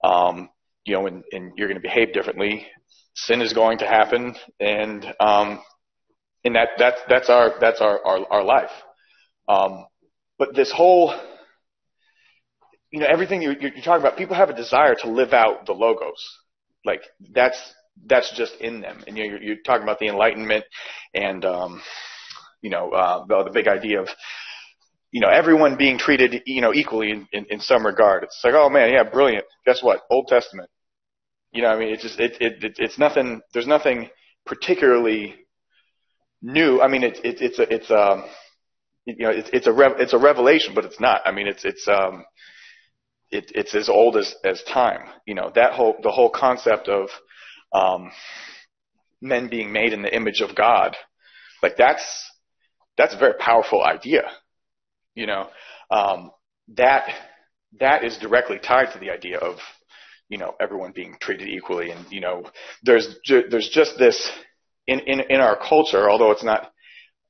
um, 0.05 0.51
you 0.85 0.95
know, 0.95 1.07
and, 1.07 1.25
and 1.33 1.53
you're 1.57 1.69
going 1.69 1.81
to 1.81 1.83
behave 1.83 2.13
differently. 2.13 2.67
Sin 3.15 3.41
is 3.43 3.53
going 3.53 3.79
to 3.79 3.87
happen, 3.87 4.37
and 4.61 5.05
um, 5.19 5.61
and 6.45 6.55
that 6.55 6.69
that's 6.79 7.01
that's 7.09 7.29
our 7.29 7.55
that's 7.61 7.81
our 7.81 8.05
our, 8.05 8.27
our 8.31 8.45
life. 8.45 8.71
Um, 9.49 9.87
but 10.39 10.55
this 10.55 10.71
whole, 10.71 11.13
you 12.93 13.01
know, 13.01 13.07
everything 13.07 13.43
you're, 13.43 13.59
you're 13.59 13.71
talking 13.83 14.07
about, 14.07 14.17
people 14.17 14.37
have 14.37 14.51
a 14.51 14.55
desire 14.55 14.95
to 14.97 15.11
live 15.11 15.33
out 15.33 15.67
the 15.67 15.73
logos. 15.73 16.39
Like 16.85 17.03
that's 17.35 17.59
that's 18.07 18.31
just 18.37 18.55
in 18.61 18.81
them. 18.81 19.03
And 19.09 19.19
you're, 19.19 19.43
you're 19.43 19.57
talking 19.65 19.83
about 19.83 19.99
the 19.99 20.07
Enlightenment, 20.07 20.65
and 21.13 21.45
um, 21.45 21.83
you 22.63 22.71
know, 22.71 22.91
uh, 22.91 23.25
the, 23.27 23.45
the 23.45 23.51
big 23.51 23.69
idea 23.69 24.01
of 24.01 24.09
you 25.11 25.21
know, 25.21 25.29
everyone 25.31 25.77
being 25.77 25.99
treated, 25.99 26.43
you 26.45 26.61
know, 26.61 26.75
equally 26.75 27.11
in, 27.11 27.27
in, 27.33 27.47
in 27.51 27.61
some 27.61 27.87
regard. 27.87 28.25
It's 28.25 28.41
like, 28.45 28.55
oh 28.55 28.69
man, 28.69 28.93
yeah, 28.93 29.05
brilliant. 29.05 29.45
Guess 29.65 29.83
what? 29.83 30.01
Old 30.11 30.29
Testament. 30.29 30.69
You 31.53 31.63
know, 31.63 31.69
I 31.69 31.79
mean, 31.79 31.89
it's 31.89 32.03
just, 32.03 32.21
it, 32.21 32.37
it, 32.41 32.63
it 32.63 32.75
it's 32.79 32.99
nothing, 32.99 33.41
there's 33.55 33.67
nothing 33.67 34.11
particularly 34.45 35.35
new. 36.43 36.81
I 36.81 36.89
mean, 36.89 37.05
it's, 37.05 37.19
it, 37.21 37.41
it's 37.41 37.59
a, 37.59 37.75
it's, 37.75 37.91
um, 37.91 38.25
you 39.07 39.25
know, 39.25 39.31
it's, 39.31 39.49
it's 39.53 39.67
a, 39.67 39.73
rev, 39.73 39.93
it's 39.99 40.13
a 40.13 40.19
revelation, 40.19 40.75
but 40.75 40.85
it's 40.85 41.01
not. 41.01 41.23
I 41.25 41.33
mean, 41.33 41.47
it's, 41.47 41.65
it's, 41.65 41.89
um, 41.89 42.27
it, 43.31 43.51
it's 43.55 43.75
as 43.75 43.89
old 43.89 44.19
as, 44.19 44.35
as 44.45 44.63
time. 44.65 45.09
You 45.27 45.35
know, 45.35 45.51
that 45.55 45.73
whole, 45.73 45.97
the 46.03 46.11
whole 46.11 46.31
concept 46.31 46.89
of, 46.89 47.09
um, 47.73 48.11
men 49.23 49.49
being 49.49 49.73
made 49.73 49.95
in 49.95 50.03
the 50.03 50.15
image 50.15 50.43
of 50.43 50.55
God, 50.55 50.97
like 51.63 51.79
that's, 51.79 52.31
that's 52.99 53.15
a 53.15 53.19
very 53.19 53.35
powerful 53.39 53.83
idea 53.83 54.25
you 55.19 55.27
know, 55.27 55.49
um, 55.91 56.31
that 56.77 57.09
that 57.81 58.05
is 58.05 58.17
directly 58.19 58.59
tied 58.61 58.93
to 58.93 59.01
the 59.01 59.11
idea 59.11 59.39
of 59.39 59.57
you 60.29 60.39
know 60.39 60.55
everyone 60.61 60.93
being 60.95 61.17
treated 61.21 61.49
equally, 61.49 61.91
and 61.91 62.07
you 62.11 62.21
know, 62.21 62.45
there's 62.85 63.17
ju- 63.25 63.49
there's 63.51 63.69
just 63.69 63.99
this 63.99 64.31
in, 64.87 65.01
in 65.01 65.21
in 65.29 65.41
our 65.41 65.59
culture, 65.59 66.09
although 66.09 66.31
it's 66.31 66.45
not 66.45 66.71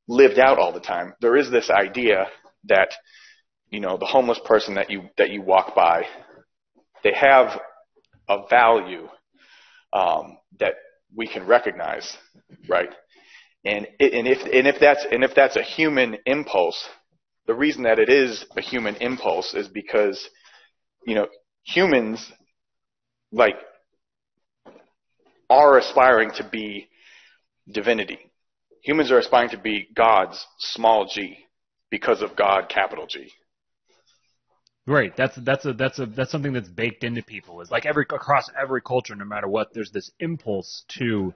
lived 0.07 0.39
out 0.39 0.59
all 0.59 0.73
the 0.73 0.81
time. 0.81 1.15
There 1.23 1.37
is 1.37 1.51
this 1.51 1.71
idea 1.71 2.27
that 2.65 2.91
you 3.71 3.81
know 3.81 3.97
the 3.97 4.05
homeless 4.05 4.41
person 4.45 4.75
that 4.75 4.91
you 4.91 5.05
that 5.17 5.31
you 5.31 5.41
walk 5.41 5.75
by, 5.75 6.03
they 7.03 7.15
have 7.19 7.59
a 8.29 8.47
value 8.51 9.09
um, 9.95 10.37
that 10.61 10.75
we 11.17 11.27
can 11.27 11.47
recognize, 11.47 12.19
right? 12.69 12.91
And 13.69 13.87
and 14.01 14.27
if 14.27 14.39
and 14.43 14.67
if 14.67 14.81
that's 14.81 15.07
and 15.11 15.23
if 15.23 15.35
that's 15.35 15.57
a 15.57 15.63
human 15.63 16.17
impulse 16.27 16.89
the 17.49 17.55
reason 17.55 17.85
that 17.85 17.99
it 17.99 18.11
is 18.11 18.45
a 18.57 18.61
human 18.61 18.95
impulse 18.97 19.55
is 19.55 19.69
because, 19.69 20.29
you 21.07 21.15
know, 21.15 21.29
humans, 21.65 22.31
like, 23.33 23.57
are 25.49 25.79
aspiring 25.79 26.31
to 26.33 26.47
be 26.47 26.89
divinity. 27.67 28.19
Humans 28.85 29.11
are 29.11 29.19
aspiring 29.19 29.49
to 29.51 29.59
be 29.59 29.89
God's 29.97 30.47
small 30.59 31.07
g 31.07 31.39
because 31.91 32.21
of 32.21 32.37
God, 32.37 32.69
capital 32.69 33.07
G. 33.07 33.33
Right. 34.87 35.17
That's 35.17 35.37
that's 35.37 35.65
a 35.65 35.73
that's 35.73 35.99
a 35.99 36.07
that's 36.07 36.31
something 36.31 36.53
that's 36.53 36.69
baked 36.69 37.03
into 37.03 37.23
people. 37.23 37.63
Is 37.63 37.71
like 37.71 37.87
every 37.87 38.03
across 38.03 38.51
every 38.61 38.83
culture, 38.83 39.15
no 39.15 39.25
matter 39.25 39.49
what, 39.49 39.69
there's 39.73 39.91
this 39.91 40.11
impulse 40.21 40.85
to 40.99 41.33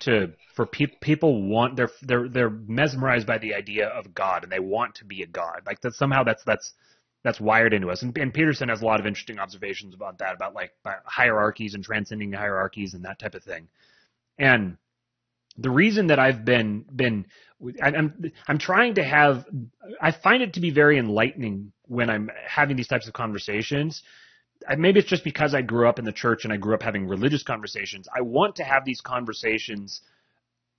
to 0.00 0.32
for 0.54 0.66
pe- 0.66 0.86
people 1.00 1.48
want 1.48 1.76
they're 1.76 1.90
they're 2.02 2.28
they're 2.28 2.50
mesmerized 2.50 3.26
by 3.26 3.38
the 3.38 3.54
idea 3.54 3.88
of 3.88 4.14
God 4.14 4.42
and 4.42 4.52
they 4.52 4.60
want 4.60 4.96
to 4.96 5.04
be 5.04 5.22
a 5.22 5.26
God. 5.26 5.62
Like 5.66 5.80
that 5.82 5.94
somehow 5.94 6.24
that's 6.24 6.44
that's 6.44 6.72
that's 7.22 7.40
wired 7.40 7.72
into 7.72 7.90
us. 7.90 8.02
And, 8.02 8.16
and 8.18 8.32
Peterson 8.32 8.68
has 8.68 8.82
a 8.82 8.84
lot 8.84 9.00
of 9.00 9.06
interesting 9.06 9.38
observations 9.38 9.94
about 9.94 10.18
that, 10.18 10.34
about 10.34 10.54
like 10.54 10.72
hierarchies 11.04 11.74
and 11.74 11.82
transcending 11.82 12.32
hierarchies 12.32 12.94
and 12.94 13.04
that 13.04 13.18
type 13.18 13.34
of 13.34 13.42
thing. 13.42 13.68
And 14.38 14.76
the 15.56 15.70
reason 15.70 16.08
that 16.08 16.18
I've 16.18 16.44
been 16.44 16.84
been 16.94 17.26
I'm 17.82 18.32
I'm 18.46 18.58
trying 18.58 18.96
to 18.96 19.04
have 19.04 19.46
I 20.00 20.10
find 20.10 20.42
it 20.42 20.54
to 20.54 20.60
be 20.60 20.70
very 20.70 20.98
enlightening 20.98 21.72
when 21.86 22.10
I'm 22.10 22.30
having 22.46 22.76
these 22.76 22.88
types 22.88 23.06
of 23.06 23.14
conversations 23.14 24.02
maybe 24.78 25.00
it's 25.00 25.08
just 25.08 25.24
because 25.24 25.54
I 25.54 25.62
grew 25.62 25.88
up 25.88 25.98
in 25.98 26.04
the 26.04 26.12
church 26.12 26.44
and 26.44 26.52
I 26.52 26.56
grew 26.56 26.74
up 26.74 26.82
having 26.82 27.06
religious 27.06 27.42
conversations. 27.42 28.08
I 28.14 28.22
want 28.22 28.56
to 28.56 28.64
have 28.64 28.84
these 28.84 29.00
conversations 29.00 30.00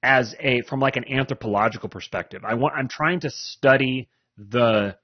as 0.03 0.35
a 0.39 0.61
from 0.63 0.79
like 0.79 0.95
an 0.95 1.09
anthropological 1.11 1.89
perspective. 1.89 2.43
I 2.45 2.53
want 2.53 2.75
I'm 2.75 2.87
trying 2.87 3.19
to 3.21 3.29
study 3.29 4.09
the 4.37 4.97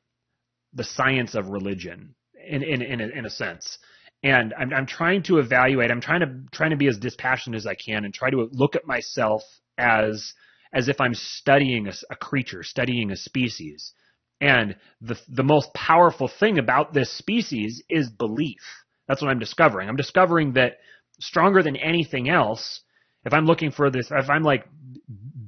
the 0.74 0.84
science 0.84 1.36
of 1.36 1.50
religion 1.50 2.16
in 2.48 2.64
in 2.64 2.82
in 2.82 3.02
a, 3.02 3.08
in 3.08 3.26
a 3.26 3.30
sense. 3.30 3.78
And 4.24 4.54
I'm 4.58 4.74
I'm 4.74 4.86
trying 4.86 5.24
to 5.24 5.40
evaluate. 5.40 5.92
I'm 5.92 6.02
trying 6.02 6.22
to 6.22 6.32
trying 6.52 6.70
to 6.72 6.78
be 6.78 6.88
as 6.88 6.98
dispassionate 6.98 7.58
as 7.58 7.66
I 7.66 7.76
can 7.76 8.06
and 8.06 8.14
try 8.14 8.30
to 8.30 8.50
look 8.52 8.76
at 8.76 8.86
myself 8.86 9.42
as 9.78 10.34
as 10.74 10.88
if 10.88 11.02
I'm 11.02 11.14
studying 11.14 11.88
a, 11.88 11.94
a 12.10 12.16
creature, 12.16 12.64
studying 12.64 13.12
a 13.12 13.16
species. 13.16 13.94
And 14.42 14.76
the, 15.02 15.18
the 15.30 15.44
most 15.44 15.72
powerful 15.74 16.28
thing 16.28 16.58
about 16.58 16.94
this 16.94 17.12
species 17.12 17.84
is 17.90 18.10
belief. 18.10 18.62
That's 19.08 19.22
what 19.22 19.30
I'm 19.30 19.40
discovering. 19.40 19.88
I'm 19.88 19.96
discovering 19.96 20.54
that 20.54 20.80
stronger 21.20 21.62
than 21.62 21.76
anything 21.76 22.28
else, 22.28 22.82
if 23.24 23.34
I'm 23.34 23.46
looking 23.46 23.72
for 23.72 23.92
this, 23.92 24.10
if 24.10 24.30
I'm 24.30 24.42
like 24.42 24.66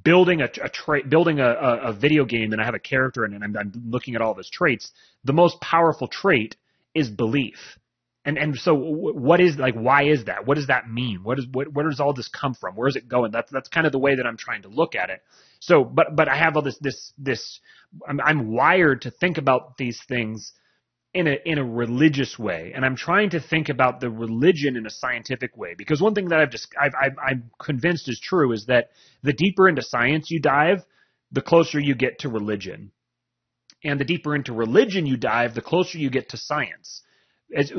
building 0.03 0.41
a, 0.41 0.49
a 0.63 0.69
trait, 0.69 1.09
building 1.09 1.39
a, 1.39 1.49
a, 1.49 1.77
a, 1.89 1.93
video 1.93 2.25
game 2.25 2.51
and 2.51 2.61
I 2.61 2.65
have 2.65 2.75
a 2.75 2.79
character 2.79 3.25
in 3.25 3.33
it 3.33 3.35
and 3.37 3.43
I'm, 3.43 3.57
I'm 3.57 3.71
looking 3.89 4.15
at 4.15 4.21
all 4.21 4.31
of 4.31 4.37
his 4.37 4.49
traits, 4.49 4.91
the 5.23 5.33
most 5.33 5.59
powerful 5.61 6.07
trait 6.07 6.55
is 6.93 7.09
belief. 7.09 7.79
And 8.26 8.38
and 8.38 8.55
so 8.57 8.74
what 8.74 9.41
is 9.41 9.57
like 9.57 9.76
why 9.76 10.03
is 10.03 10.26
that? 10.26 10.45
What 10.45 10.55
does 10.55 10.67
that 10.67 10.89
mean? 10.89 11.24
What 11.24 11.39
is 11.39 11.47
what 11.51 11.74
where 11.74 11.89
does 11.89 11.99
all 11.99 12.13
this 12.13 12.30
come 12.30 12.53
from? 12.53 12.76
Where 12.76 12.88
is 12.88 12.95
it 12.95 13.09
going? 13.09 13.32
That's 13.32 13.51
that's 13.51 13.67
kind 13.67 13.86
of 13.86 13.91
the 13.91 13.99
way 13.99 14.15
that 14.15 14.26
I'm 14.26 14.38
trying 14.38 14.61
to 14.61 14.69
look 14.69 14.95
at 14.95 15.09
it. 15.09 15.21
So 15.59 15.84
but 15.84 16.15
but 16.15 16.30
I 16.30 16.38
have 16.38 16.55
all 16.55 16.61
this 16.61 16.78
this 16.80 17.11
this 17.17 17.59
I'm, 18.07 18.21
I'm 18.21 18.53
wired 18.53 19.01
to 19.01 19.11
think 19.11 19.38
about 19.38 19.78
these 19.78 20.01
things 20.07 20.53
in 21.13 21.28
a 21.28 21.36
in 21.45 21.57
a 21.59 21.63
religious 21.63 22.39
way, 22.39 22.71
and 22.74 22.84
I'm 22.84 22.95
trying 22.95 23.32
to 23.32 23.39
think 23.39 23.69
about 23.69 23.99
the 23.99 24.09
religion 24.09 24.76
in 24.76 24.86
a 24.86 24.89
scientific 24.89 25.55
way. 25.55 25.76
Because 25.78 26.01
one 26.01 26.15
thing 26.15 26.30
that 26.30 26.39
I've 26.39 26.49
just 26.49 26.69
I've, 26.80 26.93
I've, 26.99 27.17
I'm 27.24 27.51
convinced 27.59 28.09
is 28.09 28.19
true 28.19 28.51
is 28.51 28.65
that 28.65 28.91
the 29.21 29.34
deeper 29.34 29.67
into 29.67 29.84
science 29.84 30.32
you 30.32 30.39
dive, 30.39 30.84
the 31.32 31.41
closer 31.41 31.80
you 31.80 31.93
get 31.93 32.19
to 32.19 32.30
religion, 32.30 32.91
and 33.84 33.99
the 33.99 34.05
deeper 34.05 34.34
into 34.36 34.53
religion 34.53 35.05
you 35.05 35.17
dive, 35.17 35.53
the 35.53 35.61
closer 35.61 35.97
you 35.97 36.09
get 36.09 36.30
to 36.30 36.38
science. 36.38 37.03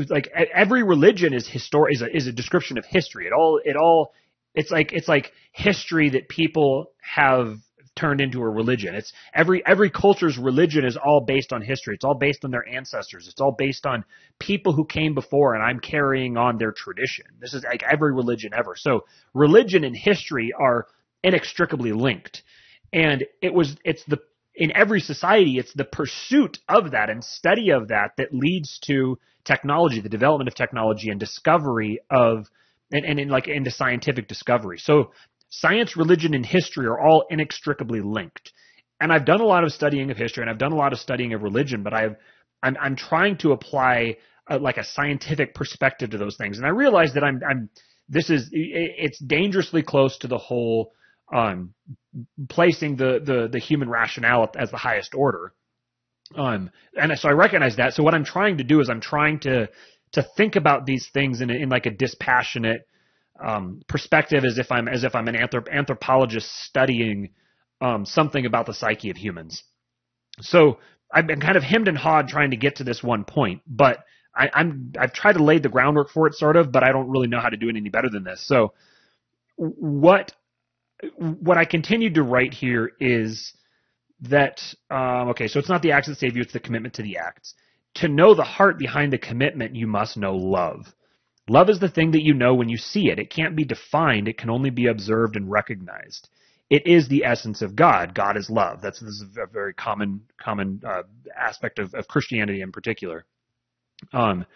Like 0.08 0.28
every 0.54 0.82
religion 0.82 1.34
is 1.34 1.48
histor- 1.48 1.90
is 1.90 2.02
a, 2.02 2.16
is 2.16 2.26
a 2.26 2.32
description 2.32 2.78
of 2.78 2.84
history. 2.84 3.26
It 3.26 3.32
all 3.32 3.60
it 3.64 3.76
all 3.76 4.12
it's 4.54 4.70
like 4.70 4.92
it's 4.92 5.08
like 5.08 5.32
history 5.52 6.10
that 6.10 6.28
people 6.28 6.92
have 7.00 7.58
turned 7.96 8.20
into 8.20 8.40
a 8.40 8.48
religion. 8.48 8.94
It's 8.94 9.12
every 9.34 9.64
every 9.66 9.90
culture's 9.90 10.36
religion 10.38 10.84
is 10.84 10.96
all 10.96 11.24
based 11.26 11.52
on 11.52 11.62
history. 11.62 11.94
It's 11.94 12.04
all 12.04 12.18
based 12.18 12.44
on 12.44 12.50
their 12.50 12.68
ancestors. 12.68 13.28
It's 13.28 13.40
all 13.40 13.54
based 13.56 13.86
on 13.86 14.04
people 14.38 14.72
who 14.72 14.84
came 14.84 15.14
before, 15.14 15.54
and 15.54 15.62
I'm 15.62 15.80
carrying 15.80 16.36
on 16.36 16.58
their 16.58 16.72
tradition. 16.72 17.26
This 17.40 17.54
is 17.54 17.64
like 17.64 17.82
every 17.82 18.12
religion 18.12 18.52
ever. 18.54 18.74
So 18.76 19.04
religion 19.32 19.84
and 19.84 19.96
history 19.96 20.52
are 20.58 20.86
inextricably 21.22 21.92
linked, 21.92 22.42
and 22.92 23.24
it 23.40 23.54
was 23.54 23.76
it's 23.84 24.04
the 24.04 24.18
in 24.54 24.76
every 24.76 25.00
society 25.00 25.58
it's 25.58 25.74
the 25.74 25.84
pursuit 25.84 26.58
of 26.68 26.92
that 26.92 27.10
and 27.10 27.22
study 27.24 27.70
of 27.70 27.88
that 27.88 28.12
that 28.16 28.32
leads 28.32 28.78
to 28.80 29.18
technology, 29.44 30.00
the 30.00 30.08
development 30.08 30.48
of 30.48 30.54
technology 30.54 31.10
and 31.10 31.20
discovery 31.20 32.00
of 32.10 32.46
and, 32.90 33.04
and 33.04 33.20
in 33.20 33.28
like 33.28 33.48
into 33.48 33.70
scientific 33.70 34.28
discovery. 34.28 34.78
So 34.78 35.12
science, 35.50 35.96
religion, 35.96 36.34
and 36.34 36.44
history 36.44 36.86
are 36.86 36.98
all 36.98 37.26
inextricably 37.30 38.00
linked. 38.00 38.52
And 39.00 39.12
I've 39.12 39.24
done 39.24 39.40
a 39.40 39.46
lot 39.46 39.64
of 39.64 39.72
studying 39.72 40.10
of 40.10 40.16
history 40.16 40.42
and 40.42 40.50
I've 40.50 40.58
done 40.58 40.72
a 40.72 40.76
lot 40.76 40.92
of 40.92 40.98
studying 40.98 41.34
of 41.34 41.42
religion, 41.42 41.82
but 41.82 41.92
I've 41.92 42.16
I'm, 42.62 42.76
I'm 42.80 42.96
trying 42.96 43.36
to 43.38 43.52
apply 43.52 44.16
a, 44.48 44.58
like 44.58 44.78
a 44.78 44.84
scientific 44.84 45.54
perspective 45.54 46.10
to 46.10 46.18
those 46.18 46.36
things. 46.36 46.56
And 46.56 46.66
I 46.66 46.70
realize 46.70 47.12
that 47.14 47.24
I'm 47.24 47.40
I'm 47.48 47.68
this 48.08 48.30
is 48.30 48.48
it's 48.52 49.18
dangerously 49.18 49.82
close 49.82 50.18
to 50.18 50.28
the 50.28 50.38
whole 50.38 50.92
um, 51.32 51.74
placing 52.48 52.96
the, 52.96 53.20
the 53.24 53.48
the 53.50 53.58
human 53.58 53.88
rationale 53.88 54.50
as 54.56 54.70
the 54.70 54.76
highest 54.76 55.14
order. 55.14 55.52
Um, 56.36 56.70
and 56.96 57.16
so 57.18 57.28
I 57.28 57.32
recognize 57.32 57.76
that. 57.76 57.94
So 57.94 58.02
what 58.02 58.14
I'm 58.14 58.24
trying 58.24 58.58
to 58.58 58.64
do 58.64 58.80
is 58.80 58.88
I'm 58.88 59.00
trying 59.00 59.40
to 59.40 59.68
to 60.12 60.22
think 60.36 60.56
about 60.56 60.86
these 60.86 61.08
things 61.12 61.40
in, 61.40 61.50
in 61.50 61.68
like 61.68 61.86
a 61.86 61.90
dispassionate 61.90 62.86
um, 63.44 63.82
perspective 63.88 64.44
as 64.44 64.58
if 64.58 64.70
I'm 64.70 64.88
as 64.88 65.04
if 65.04 65.14
I'm 65.14 65.28
an 65.28 65.34
anthrop- 65.34 65.70
anthropologist 65.70 66.48
studying 66.64 67.30
um, 67.80 68.06
something 68.06 68.46
about 68.46 68.66
the 68.66 68.74
psyche 68.74 69.10
of 69.10 69.16
humans. 69.16 69.62
So 70.40 70.78
I've 71.12 71.26
been 71.26 71.40
kind 71.40 71.56
of 71.56 71.62
hemmed 71.62 71.88
and 71.88 71.98
hawed 71.98 72.28
trying 72.28 72.50
to 72.52 72.56
get 72.56 72.76
to 72.76 72.84
this 72.84 73.02
one 73.02 73.24
point, 73.24 73.62
but 73.66 74.04
I, 74.34 74.50
I'm 74.52 74.92
I've 74.98 75.12
tried 75.12 75.34
to 75.34 75.44
lay 75.44 75.58
the 75.58 75.68
groundwork 75.68 76.10
for 76.10 76.26
it, 76.26 76.34
sort 76.34 76.56
of, 76.56 76.72
but 76.72 76.82
I 76.82 76.92
don't 76.92 77.10
really 77.10 77.28
know 77.28 77.40
how 77.40 77.48
to 77.48 77.56
do 77.56 77.68
it 77.68 77.76
any 77.76 77.88
better 77.88 78.08
than 78.10 78.24
this. 78.24 78.46
So 78.46 78.72
what 79.56 80.32
what 81.16 81.58
I 81.58 81.64
continued 81.64 82.14
to 82.14 82.22
write 82.22 82.54
here 82.54 82.92
is 83.00 83.52
that 84.22 84.60
um, 84.90 85.28
okay, 85.30 85.48
so 85.48 85.58
it's 85.58 85.68
not 85.68 85.82
the 85.82 85.92
acts 85.92 86.08
that 86.08 86.18
save 86.18 86.36
you; 86.36 86.42
it's 86.42 86.52
the 86.52 86.60
commitment 86.60 86.94
to 86.94 87.02
the 87.02 87.18
acts. 87.18 87.54
To 87.96 88.08
know 88.08 88.34
the 88.34 88.44
heart 88.44 88.78
behind 88.78 89.12
the 89.12 89.18
commitment, 89.18 89.76
you 89.76 89.86
must 89.86 90.16
know 90.16 90.34
love. 90.34 90.86
Love 91.48 91.68
is 91.68 91.78
the 91.78 91.90
thing 91.90 92.12
that 92.12 92.24
you 92.24 92.34
know 92.34 92.54
when 92.54 92.68
you 92.68 92.76
see 92.76 93.10
it. 93.10 93.18
It 93.18 93.30
can't 93.30 93.56
be 93.56 93.64
defined, 93.64 94.28
it 94.28 94.38
can 94.38 94.50
only 94.50 94.70
be 94.70 94.86
observed 94.86 95.36
and 95.36 95.50
recognized. 95.50 96.28
It 96.70 96.86
is 96.86 97.08
the 97.08 97.24
essence 97.24 97.60
of 97.60 97.76
God. 97.76 98.14
God 98.14 98.36
is 98.36 98.48
love. 98.48 98.80
That's 98.80 98.98
this 98.98 99.10
is 99.10 99.36
a 99.36 99.46
very 99.46 99.74
common 99.74 100.22
common 100.42 100.80
uh, 100.86 101.02
aspect 101.38 101.78
of, 101.78 101.92
of 101.94 102.08
Christianity 102.08 102.62
in 102.62 102.72
particular. 102.72 103.26
Um, 104.12 104.46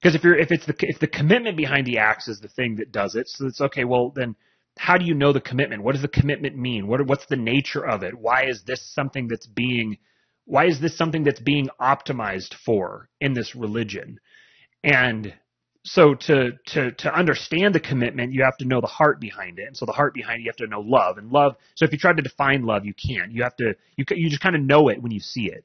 because 0.00 0.16
if 0.16 0.24
you're 0.24 0.36
if 0.36 0.50
it's 0.50 0.66
the 0.66 0.74
if 0.80 0.98
the 0.98 1.06
commitment 1.06 1.56
behind 1.56 1.86
the 1.86 1.98
acts 1.98 2.26
is 2.26 2.40
the 2.40 2.48
thing 2.48 2.76
that 2.76 2.90
does 2.90 3.14
it, 3.14 3.28
so 3.28 3.46
it's 3.46 3.60
okay. 3.60 3.84
Well, 3.84 4.12
then 4.14 4.34
how 4.78 4.96
do 4.96 5.04
you 5.04 5.14
know 5.14 5.32
the 5.32 5.40
commitment? 5.40 5.82
What 5.82 5.92
does 5.92 6.02
the 6.02 6.08
commitment 6.08 6.56
mean? 6.56 6.86
What 6.86 7.06
what's 7.06 7.26
the 7.26 7.36
nature 7.36 7.86
of 7.86 8.02
it? 8.02 8.14
Why 8.14 8.46
is 8.46 8.62
this 8.64 8.94
something 8.94 9.28
that's 9.28 9.46
being 9.46 9.98
why 10.44 10.66
is 10.66 10.80
this 10.80 10.96
something 10.96 11.24
that's 11.24 11.40
being 11.40 11.68
optimized 11.80 12.54
for 12.54 13.08
in 13.20 13.34
this 13.34 13.54
religion? 13.54 14.18
And 14.82 15.34
so 15.84 16.14
to 16.14 16.52
to 16.66 16.92
to 16.92 17.14
understand 17.14 17.74
the 17.74 17.80
commitment, 17.80 18.32
you 18.32 18.44
have 18.44 18.56
to 18.58 18.64
know 18.64 18.80
the 18.80 18.86
heart 18.86 19.20
behind 19.20 19.58
it. 19.58 19.66
And 19.66 19.76
so 19.76 19.84
the 19.84 19.92
heart 19.92 20.14
behind 20.14 20.40
it, 20.40 20.44
you 20.44 20.50
have 20.50 20.56
to 20.56 20.66
know 20.66 20.80
love. 20.80 21.18
And 21.18 21.30
love. 21.30 21.56
So 21.74 21.84
if 21.84 21.92
you 21.92 21.98
try 21.98 22.12
to 22.12 22.22
define 22.22 22.64
love, 22.64 22.84
you 22.84 22.94
can't. 22.94 23.32
You 23.32 23.42
have 23.42 23.56
to. 23.56 23.74
You 23.96 24.04
you 24.10 24.30
just 24.30 24.42
kind 24.42 24.56
of 24.56 24.62
know 24.62 24.88
it 24.88 25.02
when 25.02 25.12
you 25.12 25.20
see 25.20 25.46
it. 25.46 25.64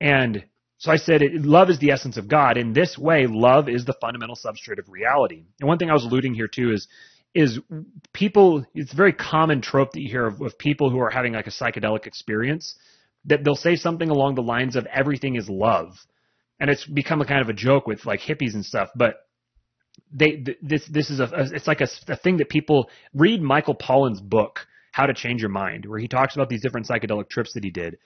And 0.00 0.44
so 0.78 0.92
I 0.92 0.96
said, 0.96 1.22
it, 1.22 1.42
love 1.42 1.70
is 1.70 1.78
the 1.78 1.90
essence 1.90 2.18
of 2.18 2.28
God. 2.28 2.58
In 2.58 2.74
this 2.74 2.98
way, 2.98 3.26
love 3.26 3.68
is 3.68 3.86
the 3.86 3.94
fundamental 3.94 4.36
substrate 4.36 4.78
of 4.78 4.88
reality. 4.88 5.44
And 5.58 5.68
one 5.68 5.78
thing 5.78 5.90
I 5.90 5.94
was 5.94 6.04
alluding 6.04 6.34
here 6.34 6.48
to 6.48 6.72
is 6.72 6.86
is 7.36 7.60
people. 8.12 8.64
It's 8.74 8.92
a 8.92 8.96
very 8.96 9.12
common 9.12 9.60
trope 9.60 9.92
that 9.92 10.00
you 10.00 10.08
hear 10.08 10.26
of, 10.26 10.40
of 10.40 10.58
people 10.58 10.90
who 10.90 10.98
are 11.00 11.10
having 11.10 11.34
like 11.34 11.46
a 11.46 11.50
psychedelic 11.50 12.06
experience 12.06 12.76
that 13.26 13.44
they'll 13.44 13.54
say 13.54 13.76
something 13.76 14.08
along 14.08 14.36
the 14.36 14.42
lines 14.42 14.74
of 14.74 14.86
everything 14.86 15.36
is 15.36 15.48
love. 15.48 15.92
And 16.58 16.70
it's 16.70 16.86
become 16.86 17.20
a 17.20 17.26
kind 17.26 17.42
of 17.42 17.50
a 17.50 17.52
joke 17.52 17.86
with 17.86 18.06
like 18.06 18.20
hippies 18.20 18.54
and 18.54 18.64
stuff, 18.64 18.88
but 18.96 19.16
they 20.12 20.44
this 20.62 20.86
this 20.88 21.10
is 21.10 21.20
a, 21.20 21.28
it's 21.52 21.66
like 21.66 21.82
a, 21.82 21.88
a 22.08 22.16
thing 22.16 22.38
that 22.38 22.48
people 22.48 22.88
read 23.12 23.42
Michael 23.42 23.74
Pollan's 23.74 24.20
book 24.20 24.60
How 24.92 25.04
to 25.06 25.14
Change 25.14 25.42
Your 25.42 25.50
Mind, 25.50 25.84
where 25.84 25.98
he 25.98 26.08
talks 26.08 26.34
about 26.34 26.48
these 26.48 26.62
different 26.62 26.86
psychedelic 26.88 27.28
trips 27.28 27.52
that 27.54 27.64
he 27.64 27.70
did, 27.70 27.98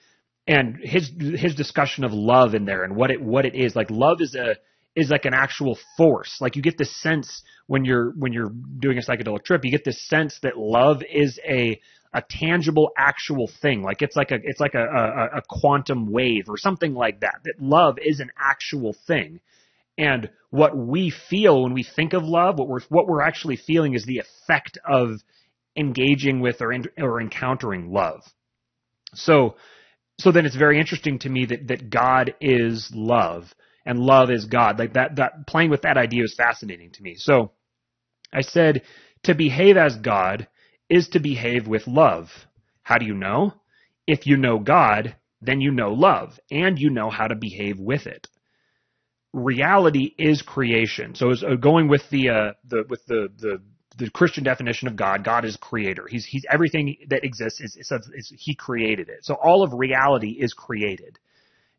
and 0.47 0.77
his 0.81 1.11
his 1.19 1.55
discussion 1.55 2.03
of 2.03 2.11
love 2.11 2.53
in 2.53 2.65
there 2.65 2.83
and 2.83 2.95
what 2.95 3.11
it 3.11 3.21
what 3.21 3.45
it 3.45 3.55
is 3.55 3.75
like. 3.75 3.89
Love 3.89 4.19
is 4.19 4.35
a 4.35 4.55
is 4.95 5.09
like 5.09 5.25
an 5.25 5.33
actual 5.33 5.77
force. 5.97 6.37
Like 6.41 6.55
you 6.55 6.61
get 6.61 6.77
this 6.77 6.95
sense 7.01 7.43
when 7.67 7.85
you're 7.85 8.11
when 8.11 8.33
you're 8.33 8.51
doing 8.79 8.97
a 8.97 9.01
psychedelic 9.01 9.43
trip, 9.43 9.63
you 9.63 9.71
get 9.71 9.85
this 9.85 10.07
sense 10.07 10.39
that 10.43 10.57
love 10.57 11.01
is 11.09 11.39
a 11.47 11.79
a 12.13 12.21
tangible 12.29 12.91
actual 12.97 13.49
thing. 13.61 13.83
Like 13.83 14.01
it's 14.01 14.15
like 14.15 14.31
a 14.31 14.39
it's 14.43 14.59
like 14.59 14.73
a, 14.73 14.83
a, 14.83 15.37
a 15.37 15.41
quantum 15.47 16.11
wave 16.11 16.49
or 16.49 16.57
something 16.57 16.93
like 16.93 17.21
that. 17.21 17.39
That 17.45 17.61
love 17.61 17.97
is 18.03 18.19
an 18.19 18.31
actual 18.37 18.95
thing. 19.07 19.39
And 19.97 20.29
what 20.49 20.75
we 20.75 21.09
feel 21.09 21.63
when 21.63 21.73
we 21.73 21.83
think 21.83 22.13
of 22.13 22.23
love, 22.23 22.59
what 22.59 22.67
we're 22.67 22.81
what 22.89 23.07
we're 23.07 23.21
actually 23.21 23.55
feeling 23.55 23.93
is 23.93 24.05
the 24.05 24.19
effect 24.19 24.77
of 24.85 25.21
engaging 25.77 26.41
with 26.41 26.61
or 26.61 26.73
in, 26.73 26.85
or 26.97 27.21
encountering 27.21 27.93
love. 27.93 28.23
So 29.13 29.55
so 30.19 30.33
then 30.33 30.45
it's 30.45 30.55
very 30.57 30.79
interesting 30.79 31.19
to 31.19 31.29
me 31.29 31.45
that 31.45 31.67
that 31.69 31.89
God 31.89 32.35
is 32.41 32.91
love 32.93 33.53
and 33.85 33.99
love 33.99 34.29
is 34.29 34.45
God. 34.45 34.79
Like 34.79 34.93
that 34.93 35.15
that 35.17 35.47
playing 35.47 35.69
with 35.69 35.83
that 35.83 35.97
idea 35.97 36.23
is 36.23 36.35
fascinating 36.35 36.91
to 36.91 37.03
me. 37.03 37.15
So 37.15 37.51
I 38.33 38.41
said 38.41 38.83
to 39.23 39.35
behave 39.35 39.77
as 39.77 39.95
God 39.97 40.47
is 40.89 41.09
to 41.09 41.19
behave 41.19 41.67
with 41.67 41.87
love. 41.87 42.29
How 42.83 42.97
do 42.97 43.05
you 43.05 43.13
know? 43.13 43.53
If 44.07 44.25
you 44.27 44.37
know 44.37 44.59
God, 44.59 45.15
then 45.41 45.61
you 45.61 45.71
know 45.71 45.93
love 45.93 46.39
and 46.49 46.77
you 46.79 46.89
know 46.89 47.09
how 47.09 47.27
to 47.27 47.35
behave 47.35 47.79
with 47.79 48.07
it 48.07 48.27
reality 49.33 50.13
is 50.17 50.41
creation. 50.41 51.15
So 51.15 51.31
uh, 51.31 51.55
going 51.55 51.87
with 51.87 52.09
the 52.09 52.29
uh, 52.29 52.51
the 52.67 52.83
with 52.89 53.05
the 53.05 53.29
the 53.37 53.61
the 53.97 54.09
Christian 54.09 54.43
definition 54.43 54.87
of 54.87 54.95
God, 54.95 55.23
God 55.23 55.45
is 55.45 55.57
creator. 55.57 56.07
He's 56.09 56.25
he's 56.25 56.45
everything 56.51 56.97
that 57.09 57.23
exists 57.23 57.61
is, 57.61 57.75
is, 57.75 57.91
is 58.13 58.33
he 58.35 58.55
created 58.55 59.09
it. 59.09 59.25
So 59.25 59.35
all 59.35 59.63
of 59.63 59.73
reality 59.73 60.31
is 60.39 60.53
created 60.53 61.19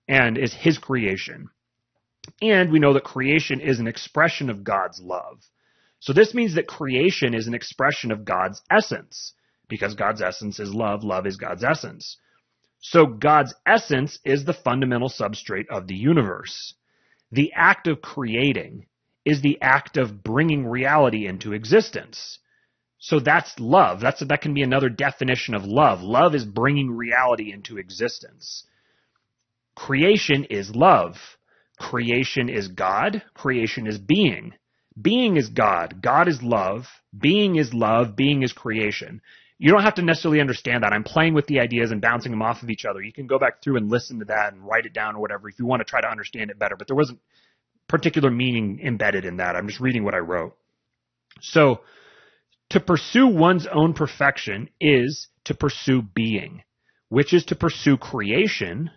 and 0.09 0.39
is 0.39 0.53
his 0.53 0.79
creation. 0.79 1.49
And 2.41 2.71
we 2.71 2.79
know 2.79 2.93
that 2.95 3.05
creation 3.05 3.61
is 3.61 3.79
an 3.79 3.89
expression 3.89 4.51
of 4.51 4.65
God's 4.65 5.01
love. 5.01 5.43
So 6.01 6.13
this 6.13 6.35
means 6.35 6.55
that 6.55 6.67
creation 6.67 7.35
is 7.35 7.47
an 7.47 7.55
expression 7.55 8.11
of 8.11 8.25
God's 8.25 8.61
essence 8.71 9.35
because 9.69 9.95
God's 9.95 10.21
essence 10.21 10.59
is 10.59 10.75
love, 10.75 11.05
love 11.05 11.27
is 11.27 11.37
God's 11.37 11.65
essence. 11.65 12.17
So 12.81 13.07
God's 13.07 13.55
essence 13.65 14.19
is 14.25 14.45
the 14.45 14.53
fundamental 14.53 15.09
substrate 15.09 15.69
of 15.71 15.87
the 15.87 15.95
universe. 15.95 16.75
The 17.31 17.53
act 17.55 17.87
of 17.87 18.03
creating 18.03 18.87
is 19.25 19.41
the 19.41 19.61
act 19.63 19.97
of 19.97 20.23
bringing 20.25 20.67
reality 20.67 21.27
into 21.27 21.53
existence. 21.53 22.39
So 22.99 23.21
that's 23.21 23.59
love. 23.59 24.01
That's 24.01 24.21
that 24.21 24.43
can 24.43 24.55
be 24.55 24.63
another 24.63 24.89
definition 24.89 25.55
of 25.55 25.65
love. 25.65 26.03
Love 26.03 26.35
is 26.35 26.45
bringing 26.45 26.91
reality 26.91 27.53
into 27.53 27.79
existence. 27.79 28.65
Creation 29.75 30.45
is 30.45 30.75
love. 30.75 31.17
Creation 31.79 32.49
is 32.49 32.69
God. 32.69 33.23
Creation 33.35 33.87
is 33.87 33.99
being. 33.99 34.55
Being 35.01 35.37
is 35.37 35.49
God. 35.49 36.03
God 36.03 36.29
is 36.29 36.43
love. 36.43 36.87
Being 37.17 37.57
is 37.57 37.73
love. 37.73 38.15
Being 38.15 38.43
is 38.43 38.53
creation. 38.53 39.23
You 39.59 39.71
don't 39.71 39.85
have 39.85 39.95
to 39.95 40.03
necessarily 40.03 40.41
understand 40.41 40.83
that. 40.83 40.93
I'm 40.93 41.05
playing 41.05 41.35
with 41.35 41.47
the 41.47 41.61
ideas 41.61 41.93
and 41.93 42.01
bouncing 42.01 42.33
them 42.33 42.43
off 42.43 42.63
of 42.63 42.71
each 42.71 42.85
other. 42.85 43.01
You 43.01 43.13
can 43.13 43.27
go 43.27 43.39
back 43.39 43.63
through 43.63 43.77
and 43.77 43.89
listen 43.89 44.19
to 44.19 44.25
that 44.27 44.53
and 44.53 44.67
write 44.67 44.87
it 44.87 44.93
down 44.93 45.15
or 45.15 45.21
whatever 45.21 45.49
if 45.49 45.59
you 45.59 45.67
want 45.67 45.81
to 45.81 45.85
try 45.85 46.01
to 46.01 46.11
understand 46.11 46.51
it 46.51 46.59
better. 46.59 46.77
But 46.77 46.89
there 46.89 46.97
wasn't 46.97 47.21
particular 47.89 48.31
meaning 48.31 48.81
embedded 48.83 49.25
in 49.25 49.37
that. 49.37 49.55
I'm 49.55 49.69
just 49.69 49.81
reading 49.81 50.05
what 50.05 50.15
I 50.15 50.19
wrote. 50.19 50.57
So, 51.41 51.81
to 52.71 52.81
pursue 52.81 53.27
one's 53.27 53.67
own 53.67 53.93
perfection 53.93 54.69
is 54.81 55.29
to 55.45 55.55
pursue 55.55 56.03
being, 56.03 56.63
which 57.09 57.33
is 57.33 57.45
to 57.47 57.55
pursue 57.55 57.97
creation, 57.97 58.91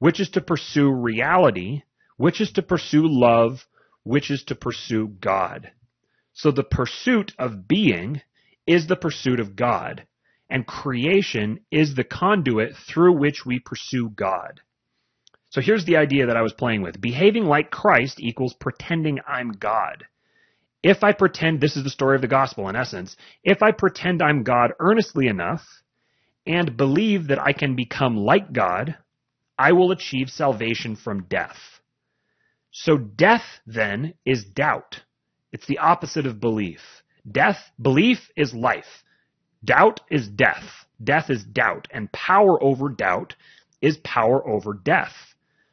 which 0.00 0.20
is 0.20 0.30
to 0.30 0.40
pursue 0.40 0.90
reality, 0.90 1.82
which 2.16 2.40
is 2.40 2.52
to 2.52 2.62
pursue 2.62 3.06
love, 3.06 3.66
which 4.02 4.30
is 4.30 4.44
to 4.44 4.54
pursue 4.54 5.08
God. 5.08 5.70
So 6.32 6.50
the 6.50 6.64
pursuit 6.64 7.32
of 7.38 7.68
being 7.68 8.22
is 8.66 8.86
the 8.86 8.96
pursuit 8.96 9.40
of 9.40 9.56
God, 9.56 10.06
and 10.50 10.66
creation 10.66 11.60
is 11.70 11.94
the 11.94 12.04
conduit 12.04 12.76
through 12.76 13.18
which 13.18 13.44
we 13.46 13.58
pursue 13.58 14.10
God. 14.10 14.60
So 15.50 15.60
here's 15.60 15.84
the 15.84 15.96
idea 15.96 16.26
that 16.26 16.36
I 16.36 16.42
was 16.42 16.52
playing 16.52 16.82
with. 16.82 17.00
Behaving 17.00 17.44
like 17.44 17.70
Christ 17.70 18.18
equals 18.18 18.54
pretending 18.54 19.20
I'm 19.26 19.52
God. 19.52 20.04
If 20.82 21.04
I 21.04 21.12
pretend, 21.12 21.60
this 21.60 21.76
is 21.76 21.84
the 21.84 21.90
story 21.90 22.16
of 22.16 22.22
the 22.22 22.28
gospel 22.28 22.68
in 22.68 22.76
essence, 22.76 23.16
if 23.42 23.62
I 23.62 23.70
pretend 23.70 24.20
I'm 24.20 24.42
God 24.42 24.72
earnestly 24.80 25.28
enough 25.28 25.62
and 26.46 26.76
believe 26.76 27.28
that 27.28 27.40
I 27.40 27.52
can 27.52 27.76
become 27.76 28.16
like 28.16 28.52
God, 28.52 28.96
I 29.58 29.72
will 29.72 29.92
achieve 29.92 30.28
salvation 30.28 30.96
from 30.96 31.24
death. 31.24 31.56
So 32.76 32.98
death 32.98 33.60
then 33.68 34.14
is 34.26 34.44
doubt. 34.44 35.00
It's 35.52 35.66
the 35.66 35.78
opposite 35.78 36.26
of 36.26 36.40
belief. 36.40 36.80
Death, 37.30 37.70
belief 37.80 38.18
is 38.36 38.52
life. 38.52 39.04
Doubt 39.64 40.00
is 40.10 40.26
death. 40.26 40.64
Death 41.02 41.30
is 41.30 41.44
doubt. 41.44 41.86
And 41.92 42.10
power 42.10 42.60
over 42.60 42.88
doubt 42.88 43.36
is 43.80 43.96
power 43.98 44.44
over 44.46 44.74
death. 44.74 45.14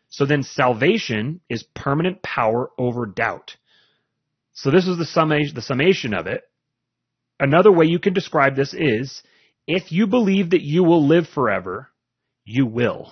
So 0.10 0.28
then 0.28 0.44
salvation 0.44 1.42
is 1.50 1.64
permanent 1.64 2.22
power 2.22 2.70
over 2.78 3.08
doubt. 3.08 3.58
So 4.54 4.70
this 4.70 4.88
is 4.88 5.00
the 5.00 5.06
summation, 5.06 5.56
the 5.56 5.64
summation 5.64 6.14
of 6.14 6.28
it. 6.28 6.44
Another 7.40 7.72
way 7.72 7.86
you 7.86 7.98
can 7.98 8.14
describe 8.14 8.56
this 8.56 8.76
is 8.76 9.24
if 9.66 9.92
you 9.92 10.06
believe 10.06 10.52
that 10.52 10.62
you 10.62 10.84
will 10.84 11.08
live 11.08 11.28
forever, 11.28 11.90
you 12.46 12.68
will. 12.68 13.12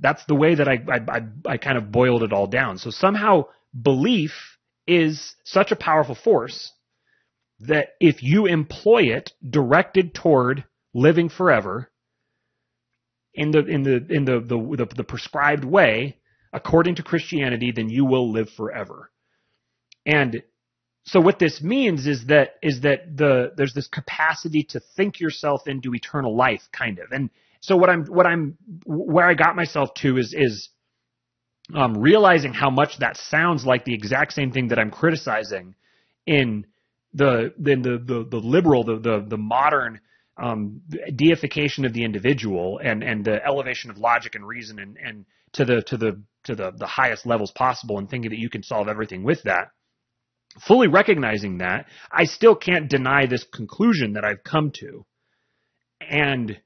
That's 0.00 0.24
the 0.26 0.34
way 0.34 0.54
that 0.54 0.68
I, 0.68 0.82
I, 0.88 1.18
I, 1.18 1.22
I 1.46 1.56
kind 1.58 1.76
of 1.76 1.92
boiled 1.92 2.22
it 2.22 2.32
all 2.32 2.46
down. 2.46 2.78
So 2.78 2.90
somehow 2.90 3.44
belief 3.80 4.32
is 4.86 5.34
such 5.44 5.70
a 5.70 5.76
powerful 5.76 6.14
force 6.14 6.72
that 7.60 7.90
if 8.00 8.22
you 8.22 8.46
employ 8.46 9.02
it 9.02 9.32
directed 9.48 10.14
toward 10.14 10.64
living 10.94 11.28
forever 11.28 11.90
in 13.34 13.50
the 13.50 13.64
in 13.64 13.82
the 13.82 14.06
in 14.08 14.24
the 14.24 14.40
the, 14.40 14.84
the, 14.84 14.94
the 14.96 15.04
prescribed 15.04 15.64
way 15.64 16.16
according 16.52 16.96
to 16.96 17.02
Christianity, 17.02 17.70
then 17.70 17.88
you 17.88 18.04
will 18.04 18.32
live 18.32 18.50
forever. 18.56 19.12
And 20.04 20.42
so 21.04 21.20
what 21.20 21.38
this 21.38 21.62
means 21.62 22.06
is 22.06 22.26
that 22.26 22.54
is 22.62 22.80
that 22.80 23.16
the 23.16 23.52
there's 23.56 23.74
this 23.74 23.88
capacity 23.88 24.64
to 24.70 24.80
think 24.96 25.20
yourself 25.20 25.66
into 25.66 25.94
eternal 25.94 26.36
life, 26.36 26.62
kind 26.72 26.98
of. 26.98 27.12
And 27.12 27.30
so 27.60 27.76
what 27.76 27.90
I'm 27.90 28.06
what 28.06 28.26
I'm 28.26 28.56
where 28.84 29.26
I 29.28 29.34
got 29.34 29.54
myself 29.54 29.92
to 29.98 30.16
is 30.16 30.34
is 30.36 30.70
um, 31.74 31.96
realizing 31.98 32.52
how 32.52 32.70
much 32.70 32.98
that 32.98 33.16
sounds 33.16 33.64
like 33.64 33.84
the 33.84 33.94
exact 33.94 34.32
same 34.32 34.50
thing 34.50 34.68
that 34.68 34.78
I'm 34.78 34.90
criticizing 34.90 35.74
in 36.26 36.66
the 37.12 37.52
in 37.64 37.82
the 37.82 38.02
the, 38.04 38.26
the 38.28 38.38
liberal 38.38 38.84
the 38.84 38.96
the, 38.96 39.26
the 39.28 39.36
modern 39.36 40.00
um, 40.42 40.80
deification 41.14 41.84
of 41.84 41.92
the 41.92 42.04
individual 42.04 42.80
and 42.82 43.02
and 43.02 43.24
the 43.24 43.44
elevation 43.44 43.90
of 43.90 43.98
logic 43.98 44.34
and 44.34 44.46
reason 44.46 44.78
and 44.78 44.96
and 44.96 45.26
to 45.52 45.64
the 45.64 45.82
to 45.82 45.96
the 45.98 46.22
to 46.44 46.54
the 46.54 46.72
the 46.72 46.86
highest 46.86 47.26
levels 47.26 47.50
possible 47.50 47.98
and 47.98 48.08
thinking 48.08 48.30
that 48.30 48.38
you 48.38 48.48
can 48.48 48.62
solve 48.62 48.88
everything 48.88 49.22
with 49.22 49.42
that. 49.42 49.68
Fully 50.66 50.88
recognizing 50.88 51.58
that 51.58 51.86
i 52.10 52.24
still 52.24 52.56
can't 52.56 52.88
deny 52.88 53.26
this 53.26 53.44
conclusion 53.44 54.14
that 54.14 54.24
i've 54.24 54.42
come 54.42 54.72
to. 54.80 55.04
And 56.00 56.58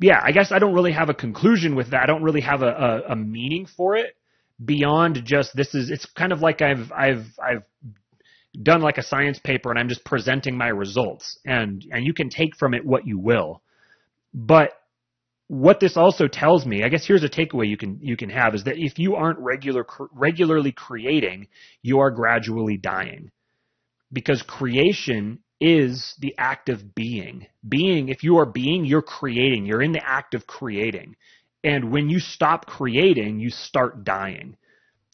yeah, 0.00 0.20
I 0.22 0.32
guess 0.32 0.52
I 0.52 0.58
don't 0.58 0.74
really 0.74 0.92
have 0.92 1.08
a 1.08 1.14
conclusion 1.14 1.74
with 1.74 1.90
that. 1.90 2.02
I 2.02 2.06
don't 2.06 2.22
really 2.22 2.40
have 2.40 2.62
a, 2.62 2.68
a, 2.68 3.12
a 3.12 3.16
meaning 3.16 3.66
for 3.66 3.96
it 3.96 4.16
beyond 4.64 5.22
just 5.24 5.54
this 5.54 5.74
is. 5.74 5.90
It's 5.90 6.06
kind 6.06 6.32
of 6.32 6.40
like 6.40 6.62
I've 6.62 6.90
I've 6.92 7.26
I've 7.42 7.64
done 8.62 8.80
like 8.80 8.98
a 8.98 9.02
science 9.02 9.38
paper 9.38 9.70
and 9.70 9.78
I'm 9.78 9.88
just 9.88 10.04
presenting 10.04 10.56
my 10.56 10.68
results, 10.68 11.38
and 11.44 11.84
and 11.90 12.06
you 12.06 12.14
can 12.14 12.30
take 12.30 12.56
from 12.56 12.74
it 12.74 12.84
what 12.84 13.06
you 13.06 13.18
will. 13.18 13.62
But 14.32 14.72
what 15.48 15.78
this 15.78 15.96
also 15.96 16.26
tells 16.26 16.66
me, 16.66 16.82
I 16.82 16.88
guess 16.88 17.06
here's 17.06 17.22
a 17.22 17.28
takeaway 17.28 17.68
you 17.68 17.76
can 17.76 17.98
you 18.00 18.16
can 18.16 18.30
have 18.30 18.54
is 18.54 18.64
that 18.64 18.76
if 18.76 18.98
you 18.98 19.14
aren't 19.14 19.38
regular 19.38 19.86
regularly 20.12 20.72
creating, 20.72 21.48
you 21.82 22.00
are 22.00 22.10
gradually 22.10 22.76
dying. 22.76 23.30
Because 24.12 24.42
creation 24.42 25.40
is 25.60 26.14
the 26.18 26.34
act 26.38 26.68
of 26.68 26.94
being. 26.94 27.46
Being, 27.66 28.08
if 28.08 28.22
you 28.22 28.38
are 28.38 28.46
being, 28.46 28.84
you're 28.84 29.02
creating. 29.02 29.66
You're 29.66 29.82
in 29.82 29.92
the 29.92 30.06
act 30.06 30.34
of 30.34 30.46
creating. 30.46 31.16
And 31.64 31.90
when 31.90 32.08
you 32.08 32.20
stop 32.20 32.66
creating, 32.66 33.40
you 33.40 33.50
start 33.50 34.04
dying. 34.04 34.56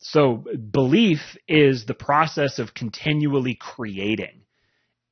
So 0.00 0.44
belief 0.70 1.20
is 1.46 1.86
the 1.86 1.94
process 1.94 2.58
of 2.58 2.74
continually 2.74 3.56
creating. 3.58 4.42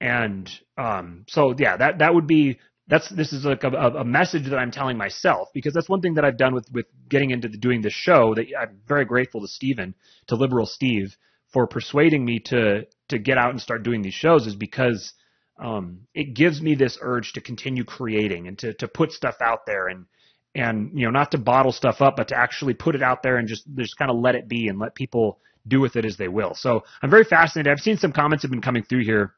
And 0.00 0.50
um, 0.76 1.24
so, 1.28 1.54
yeah, 1.56 1.76
that 1.76 1.98
that 1.98 2.14
would 2.14 2.26
be 2.26 2.58
that's 2.88 3.08
this 3.08 3.32
is 3.32 3.44
like 3.44 3.62
a, 3.62 3.68
a, 3.68 4.04
message 4.04 4.48
that 4.48 4.58
I'm 4.58 4.72
telling 4.72 4.98
myself 4.98 5.48
because 5.54 5.72
that's 5.72 5.88
one 5.88 6.00
thing 6.00 6.14
that 6.14 6.24
I've 6.24 6.36
done 6.36 6.54
with 6.54 6.66
with 6.72 6.86
getting 7.08 7.30
into 7.30 7.48
the, 7.48 7.56
doing 7.56 7.82
this 7.82 7.92
show. 7.92 8.34
That 8.34 8.46
I'm 8.60 8.80
very 8.86 9.04
grateful 9.04 9.42
to 9.42 9.48
Stephen, 9.48 9.94
to 10.26 10.34
Liberal 10.34 10.66
Steve, 10.66 11.16
for 11.52 11.66
persuading 11.68 12.24
me 12.24 12.40
to 12.46 12.86
to 13.08 13.18
get 13.18 13.38
out 13.38 13.50
and 13.50 13.60
start 13.60 13.84
doing 13.84 14.02
these 14.02 14.14
shows 14.14 14.46
is 14.46 14.56
because 14.56 15.12
um, 15.60 16.00
it 16.14 16.34
gives 16.34 16.60
me 16.62 16.74
this 16.74 16.98
urge 17.00 17.34
to 17.34 17.40
continue 17.40 17.84
creating 17.84 18.48
and 18.48 18.58
to 18.58 18.72
to 18.74 18.88
put 18.88 19.12
stuff 19.12 19.36
out 19.40 19.66
there 19.66 19.88
and 19.88 20.06
and 20.54 20.98
you 20.98 21.04
know 21.04 21.10
not 21.10 21.30
to 21.30 21.38
bottle 21.38 21.72
stuff 21.72 22.00
up 22.00 22.16
but 22.16 22.28
to 22.28 22.36
actually 22.36 22.74
put 22.74 22.94
it 22.94 23.02
out 23.02 23.22
there 23.22 23.36
and 23.36 23.46
just 23.46 23.64
just 23.76 23.96
kind 23.98 24.10
of 24.10 24.16
let 24.16 24.34
it 24.34 24.48
be 24.48 24.68
and 24.68 24.78
let 24.78 24.94
people 24.94 25.38
do 25.68 25.80
with 25.80 25.96
it 25.96 26.04
as 26.04 26.16
they 26.16 26.28
will. 26.28 26.54
So 26.54 26.82
I'm 27.02 27.10
very 27.10 27.24
fascinated. 27.24 27.70
I've 27.70 27.80
seen 27.80 27.98
some 27.98 28.12
comments 28.12 28.42
have 28.42 28.50
been 28.50 28.62
coming 28.62 28.82
through 28.82 29.04
here 29.04 29.34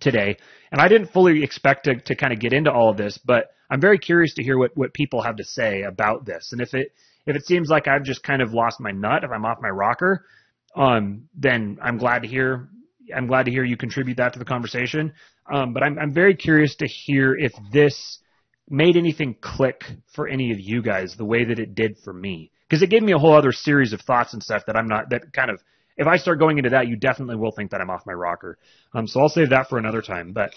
today, 0.00 0.36
and 0.70 0.80
I 0.80 0.86
didn't 0.86 1.08
fully 1.08 1.42
expect 1.42 1.84
to 1.84 1.96
to 1.96 2.14
kind 2.14 2.32
of 2.32 2.38
get 2.38 2.52
into 2.52 2.72
all 2.72 2.90
of 2.90 2.96
this, 2.96 3.18
but 3.18 3.50
I'm 3.68 3.80
very 3.80 3.98
curious 3.98 4.34
to 4.34 4.42
hear 4.42 4.56
what 4.56 4.76
what 4.76 4.94
people 4.94 5.22
have 5.22 5.36
to 5.36 5.44
say 5.44 5.82
about 5.82 6.24
this. 6.24 6.50
And 6.52 6.60
if 6.60 6.74
it 6.74 6.92
if 7.26 7.36
it 7.36 7.44
seems 7.44 7.68
like 7.68 7.88
I've 7.88 8.04
just 8.04 8.22
kind 8.22 8.40
of 8.40 8.54
lost 8.54 8.80
my 8.80 8.92
nut, 8.92 9.24
if 9.24 9.30
I'm 9.30 9.44
off 9.44 9.58
my 9.60 9.68
rocker, 9.68 10.24
um, 10.76 11.28
then 11.34 11.78
I'm 11.82 11.98
glad 11.98 12.22
to 12.22 12.28
hear 12.28 12.68
I'm 13.14 13.26
glad 13.26 13.46
to 13.46 13.50
hear 13.50 13.64
you 13.64 13.76
contribute 13.76 14.16
that 14.18 14.32
to 14.34 14.38
the 14.38 14.44
conversation. 14.44 15.12
Um, 15.52 15.72
but 15.72 15.82
I'm, 15.82 15.98
I'm 15.98 16.12
very 16.12 16.34
curious 16.34 16.76
to 16.76 16.86
hear 16.86 17.36
if 17.36 17.52
this 17.72 18.18
made 18.68 18.96
anything 18.96 19.36
click 19.40 19.84
for 20.14 20.28
any 20.28 20.52
of 20.52 20.60
you 20.60 20.80
guys 20.80 21.16
the 21.16 21.24
way 21.24 21.44
that 21.44 21.58
it 21.58 21.74
did 21.74 21.98
for 22.04 22.12
me. 22.12 22.52
Because 22.68 22.82
it 22.82 22.90
gave 22.90 23.02
me 23.02 23.12
a 23.12 23.18
whole 23.18 23.34
other 23.34 23.52
series 23.52 23.92
of 23.92 24.00
thoughts 24.02 24.32
and 24.32 24.42
stuff 24.42 24.62
that 24.66 24.76
I'm 24.76 24.86
not, 24.86 25.10
that 25.10 25.32
kind 25.32 25.50
of, 25.50 25.60
if 25.96 26.06
I 26.06 26.16
start 26.16 26.38
going 26.38 26.58
into 26.58 26.70
that, 26.70 26.86
you 26.86 26.96
definitely 26.96 27.36
will 27.36 27.50
think 27.50 27.72
that 27.72 27.80
I'm 27.80 27.90
off 27.90 28.06
my 28.06 28.12
rocker. 28.12 28.58
Um, 28.94 29.08
so 29.08 29.20
I'll 29.20 29.28
save 29.28 29.50
that 29.50 29.68
for 29.68 29.76
another 29.76 30.02
time. 30.02 30.32
But 30.32 30.52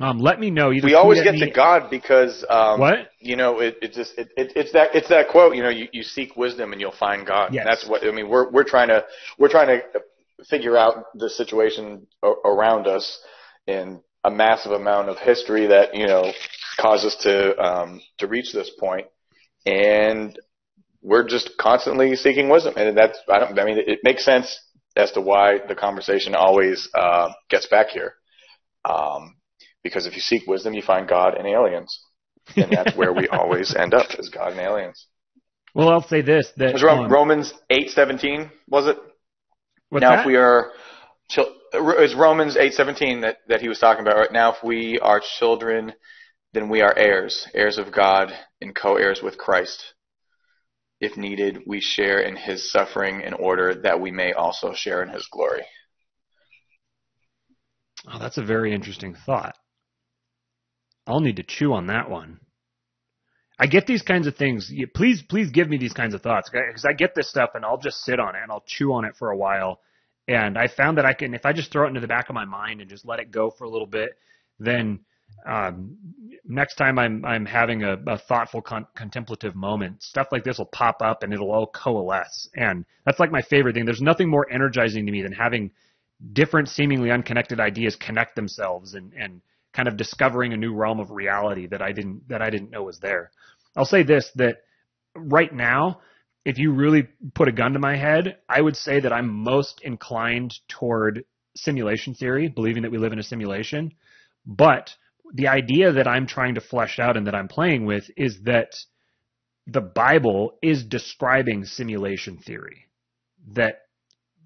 um, 0.00 0.18
let 0.18 0.38
me 0.38 0.50
know. 0.50 0.68
we 0.68 0.94
always 0.94 1.22
get 1.22 1.34
me. 1.34 1.40
to 1.40 1.50
God 1.50 1.88
because 1.90 2.44
um, 2.50 2.80
what 2.80 3.10
you 3.18 3.36
know. 3.36 3.60
It, 3.60 3.78
it 3.80 3.92
just 3.92 4.12
it, 4.18 4.28
it, 4.36 4.52
it's 4.54 4.72
that 4.72 4.94
it's 4.94 5.08
that 5.08 5.28
quote. 5.28 5.56
You 5.56 5.62
know, 5.62 5.70
you, 5.70 5.88
you 5.92 6.02
seek 6.02 6.36
wisdom 6.36 6.72
and 6.72 6.80
you'll 6.80 6.92
find 6.92 7.26
God. 7.26 7.54
Yes. 7.54 7.64
that's 7.66 7.88
what 7.88 8.04
I 8.04 8.10
mean. 8.10 8.28
We're 8.28 8.50
we're 8.50 8.64
trying 8.64 8.88
to 8.88 9.04
we're 9.38 9.48
trying 9.48 9.68
to 9.68 10.44
figure 10.50 10.76
out 10.76 11.04
the 11.14 11.30
situation 11.30 12.06
around 12.44 12.86
us 12.86 13.20
in 13.66 14.02
a 14.26 14.30
massive 14.30 14.72
amount 14.72 15.08
of 15.08 15.18
history 15.18 15.68
that 15.68 15.94
you 15.94 16.06
know 16.06 16.32
caused 16.78 17.06
us 17.06 17.16
to 17.22 17.56
um, 17.58 18.00
to 18.18 18.26
reach 18.26 18.52
this 18.52 18.70
point, 18.78 19.06
and 19.64 20.38
we're 21.00 21.26
just 21.26 21.52
constantly 21.58 22.16
seeking 22.16 22.48
wisdom, 22.48 22.74
and 22.76 22.96
that's 22.96 23.18
I 23.30 23.38
don't 23.38 23.58
I 23.58 23.64
mean 23.64 23.78
it 23.78 24.00
makes 24.02 24.24
sense 24.24 24.60
as 24.96 25.12
to 25.12 25.20
why 25.20 25.58
the 25.68 25.74
conversation 25.74 26.34
always 26.34 26.88
uh, 26.94 27.30
gets 27.48 27.66
back 27.68 27.88
here, 27.88 28.14
um, 28.84 29.36
because 29.84 30.06
if 30.06 30.14
you 30.14 30.20
seek 30.20 30.46
wisdom, 30.46 30.74
you 30.74 30.82
find 30.82 31.08
God 31.08 31.34
and 31.34 31.46
aliens, 31.46 32.00
and 32.56 32.72
that's 32.72 32.96
where 32.96 33.12
we 33.12 33.28
always 33.32 33.74
end 33.76 33.94
up 33.94 34.06
is 34.18 34.28
God 34.28 34.52
and 34.52 34.60
aliens. 34.60 35.06
Well, 35.72 35.90
I'll 35.90 36.08
say 36.08 36.22
this: 36.22 36.50
that 36.56 36.72
was 36.72 36.82
Romans 36.82 37.54
eight 37.70 37.90
seventeen, 37.90 38.50
was 38.66 38.88
it? 38.88 38.96
Now, 39.92 40.16
that? 40.16 40.20
if 40.20 40.26
we 40.26 40.34
are, 40.34 40.72
it's 41.28 42.14
Romans 42.14 42.56
eight 42.56 42.74
seventeen 42.74 43.22
that 43.22 43.38
that 43.48 43.60
he 43.60 43.68
was 43.68 43.78
talking 43.78 44.02
about. 44.02 44.16
Right 44.16 44.32
now, 44.32 44.52
if 44.52 44.62
we 44.62 44.98
are 45.00 45.20
children, 45.38 45.92
then 46.52 46.68
we 46.68 46.80
are 46.80 46.96
heirs, 46.96 47.46
heirs 47.54 47.78
of 47.78 47.92
God, 47.92 48.32
and 48.60 48.74
co-heirs 48.74 49.22
with 49.22 49.38
Christ. 49.38 49.94
If 51.00 51.16
needed, 51.16 51.58
we 51.66 51.80
share 51.80 52.20
in 52.20 52.36
His 52.36 52.70
suffering 52.70 53.20
in 53.20 53.34
order 53.34 53.74
that 53.82 54.00
we 54.00 54.10
may 54.10 54.32
also 54.32 54.72
share 54.72 55.02
in 55.02 55.10
His 55.10 55.28
glory. 55.30 55.62
Oh, 58.10 58.18
that's 58.18 58.38
a 58.38 58.44
very 58.44 58.72
interesting 58.74 59.14
thought. 59.26 59.56
I'll 61.06 61.20
need 61.20 61.36
to 61.36 61.42
chew 61.42 61.72
on 61.72 61.88
that 61.88 62.08
one. 62.08 62.40
I 63.58 63.66
get 63.66 63.86
these 63.86 64.02
kinds 64.02 64.26
of 64.26 64.36
things. 64.36 64.72
Please, 64.94 65.22
please 65.22 65.50
give 65.50 65.68
me 65.68 65.76
these 65.78 65.92
kinds 65.92 66.14
of 66.14 66.22
thoughts 66.22 66.50
because 66.50 66.84
I 66.84 66.92
get 66.92 67.14
this 67.14 67.28
stuff 67.28 67.50
and 67.54 67.64
I'll 67.64 67.78
just 67.78 67.98
sit 68.02 68.20
on 68.20 68.34
it 68.36 68.42
and 68.42 68.50
I'll 68.50 68.64
chew 68.66 68.92
on 68.92 69.04
it 69.04 69.16
for 69.18 69.30
a 69.30 69.36
while. 69.36 69.80
And 70.28 70.58
I 70.58 70.66
found 70.66 70.98
that 70.98 71.06
I 71.06 71.12
can, 71.12 71.34
if 71.34 71.46
I 71.46 71.52
just 71.52 71.70
throw 71.70 71.84
it 71.84 71.88
into 71.88 72.00
the 72.00 72.08
back 72.08 72.28
of 72.28 72.34
my 72.34 72.44
mind 72.44 72.80
and 72.80 72.90
just 72.90 73.04
let 73.06 73.20
it 73.20 73.30
go 73.30 73.50
for 73.50 73.64
a 73.64 73.70
little 73.70 73.86
bit, 73.86 74.10
then 74.58 75.00
um, 75.46 75.96
next 76.44 76.74
time 76.74 76.98
I'm 76.98 77.24
I'm 77.24 77.46
having 77.46 77.84
a, 77.84 77.96
a 78.06 78.18
thoughtful 78.18 78.60
con- 78.62 78.86
contemplative 78.96 79.54
moment, 79.54 80.02
stuff 80.02 80.28
like 80.32 80.44
this 80.44 80.58
will 80.58 80.66
pop 80.66 81.02
up 81.02 81.22
and 81.22 81.32
it'll 81.32 81.52
all 81.52 81.66
coalesce. 81.66 82.48
And 82.56 82.84
that's 83.04 83.20
like 83.20 83.30
my 83.30 83.42
favorite 83.42 83.74
thing. 83.74 83.84
There's 83.84 84.00
nothing 84.00 84.28
more 84.28 84.50
energizing 84.50 85.06
to 85.06 85.12
me 85.12 85.22
than 85.22 85.32
having 85.32 85.70
different 86.32 86.68
seemingly 86.68 87.10
unconnected 87.10 87.60
ideas 87.60 87.94
connect 87.96 88.34
themselves 88.34 88.94
and 88.94 89.12
and 89.14 89.40
kind 89.72 89.88
of 89.88 89.96
discovering 89.96 90.52
a 90.52 90.56
new 90.56 90.74
realm 90.74 90.98
of 90.98 91.10
reality 91.10 91.66
that 91.66 91.82
I 91.82 91.92
didn't 91.92 92.28
that 92.28 92.42
I 92.42 92.50
didn't 92.50 92.70
know 92.70 92.82
was 92.82 92.98
there. 92.98 93.30
I'll 93.76 93.84
say 93.84 94.02
this 94.02 94.30
that 94.36 94.62
right 95.14 95.52
now, 95.52 96.00
if 96.46 96.58
you 96.58 96.72
really 96.72 97.08
put 97.34 97.48
a 97.48 97.52
gun 97.52 97.72
to 97.72 97.80
my 97.80 97.96
head, 97.96 98.36
I 98.48 98.60
would 98.60 98.76
say 98.76 99.00
that 99.00 99.12
I'm 99.12 99.28
most 99.28 99.80
inclined 99.82 100.54
toward 100.68 101.24
simulation 101.56 102.14
theory, 102.14 102.46
believing 102.46 102.84
that 102.84 102.92
we 102.92 102.98
live 102.98 103.12
in 103.12 103.18
a 103.18 103.24
simulation. 103.24 103.90
But 104.46 104.94
the 105.34 105.48
idea 105.48 105.90
that 105.90 106.06
I'm 106.06 106.28
trying 106.28 106.54
to 106.54 106.60
flesh 106.60 107.00
out 107.00 107.16
and 107.16 107.26
that 107.26 107.34
I'm 107.34 107.48
playing 107.48 107.84
with 107.84 108.04
is 108.16 108.42
that 108.44 108.76
the 109.66 109.80
Bible 109.80 110.56
is 110.62 110.84
describing 110.84 111.64
simulation 111.64 112.38
theory. 112.38 112.86
That 113.54 113.80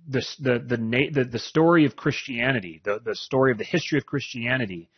the 0.09 0.25
the 0.39 0.59
the 0.59 1.11
the, 1.13 1.25
the 1.25 1.39
story 1.39 1.85
of 1.85 1.97
Christianity, 1.97 2.81
the 2.83 2.99
the 3.05 3.15
story 3.15 3.53
of 3.53 3.59
the 3.59 3.65
history 3.65 3.99
of 3.99 4.07
Christianity, 4.07 4.89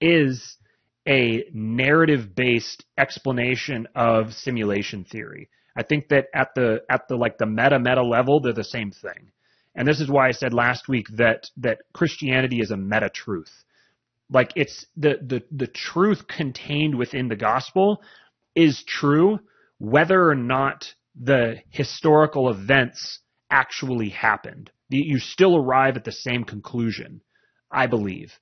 is 0.00 0.56
a 1.06 1.44
narrative 1.52 2.34
based 2.34 2.84
explanation 2.98 3.86
of 3.94 4.34
simulation 4.34 5.04
theory. 5.04 5.50
I 5.78 5.84
think 5.84 6.08
that 6.08 6.26
at 6.34 6.48
the 6.56 6.82
at 6.90 7.06
the 7.08 7.14
like 7.14 7.38
the 7.38 7.46
meta 7.46 7.78
meta 7.78 8.02
level, 8.02 8.40
they're 8.40 8.52
the 8.52 8.64
same 8.64 8.90
thing. 8.90 9.30
And 9.76 9.86
this 9.86 10.00
is 10.00 10.10
why 10.10 10.26
I 10.26 10.32
said 10.32 10.52
last 10.52 10.88
week 10.88 11.06
that 11.16 11.48
that 11.58 11.78
Christianity 11.92 12.58
is 12.58 12.72
a 12.72 12.76
meta 12.76 13.08
truth. 13.08 13.52
Like 14.28 14.50
it's 14.56 14.84
the 14.96 15.18
the 15.24 15.44
the 15.52 15.68
truth 15.68 16.26
contained 16.26 16.96
within 16.96 17.28
the 17.28 17.36
gospel 17.36 18.02
is 18.56 18.82
true 18.82 19.38
whether 19.78 20.28
or 20.28 20.34
not 20.34 20.92
the 21.14 21.58
historical 21.70 22.50
events 22.50 23.20
actually 23.48 24.08
happened. 24.08 24.72
You 24.88 25.20
still 25.20 25.56
arrive 25.56 25.96
at 25.96 26.04
the 26.04 26.12
same 26.12 26.42
conclusion, 26.42 27.20
I 27.70 27.86
believe. 27.86 28.32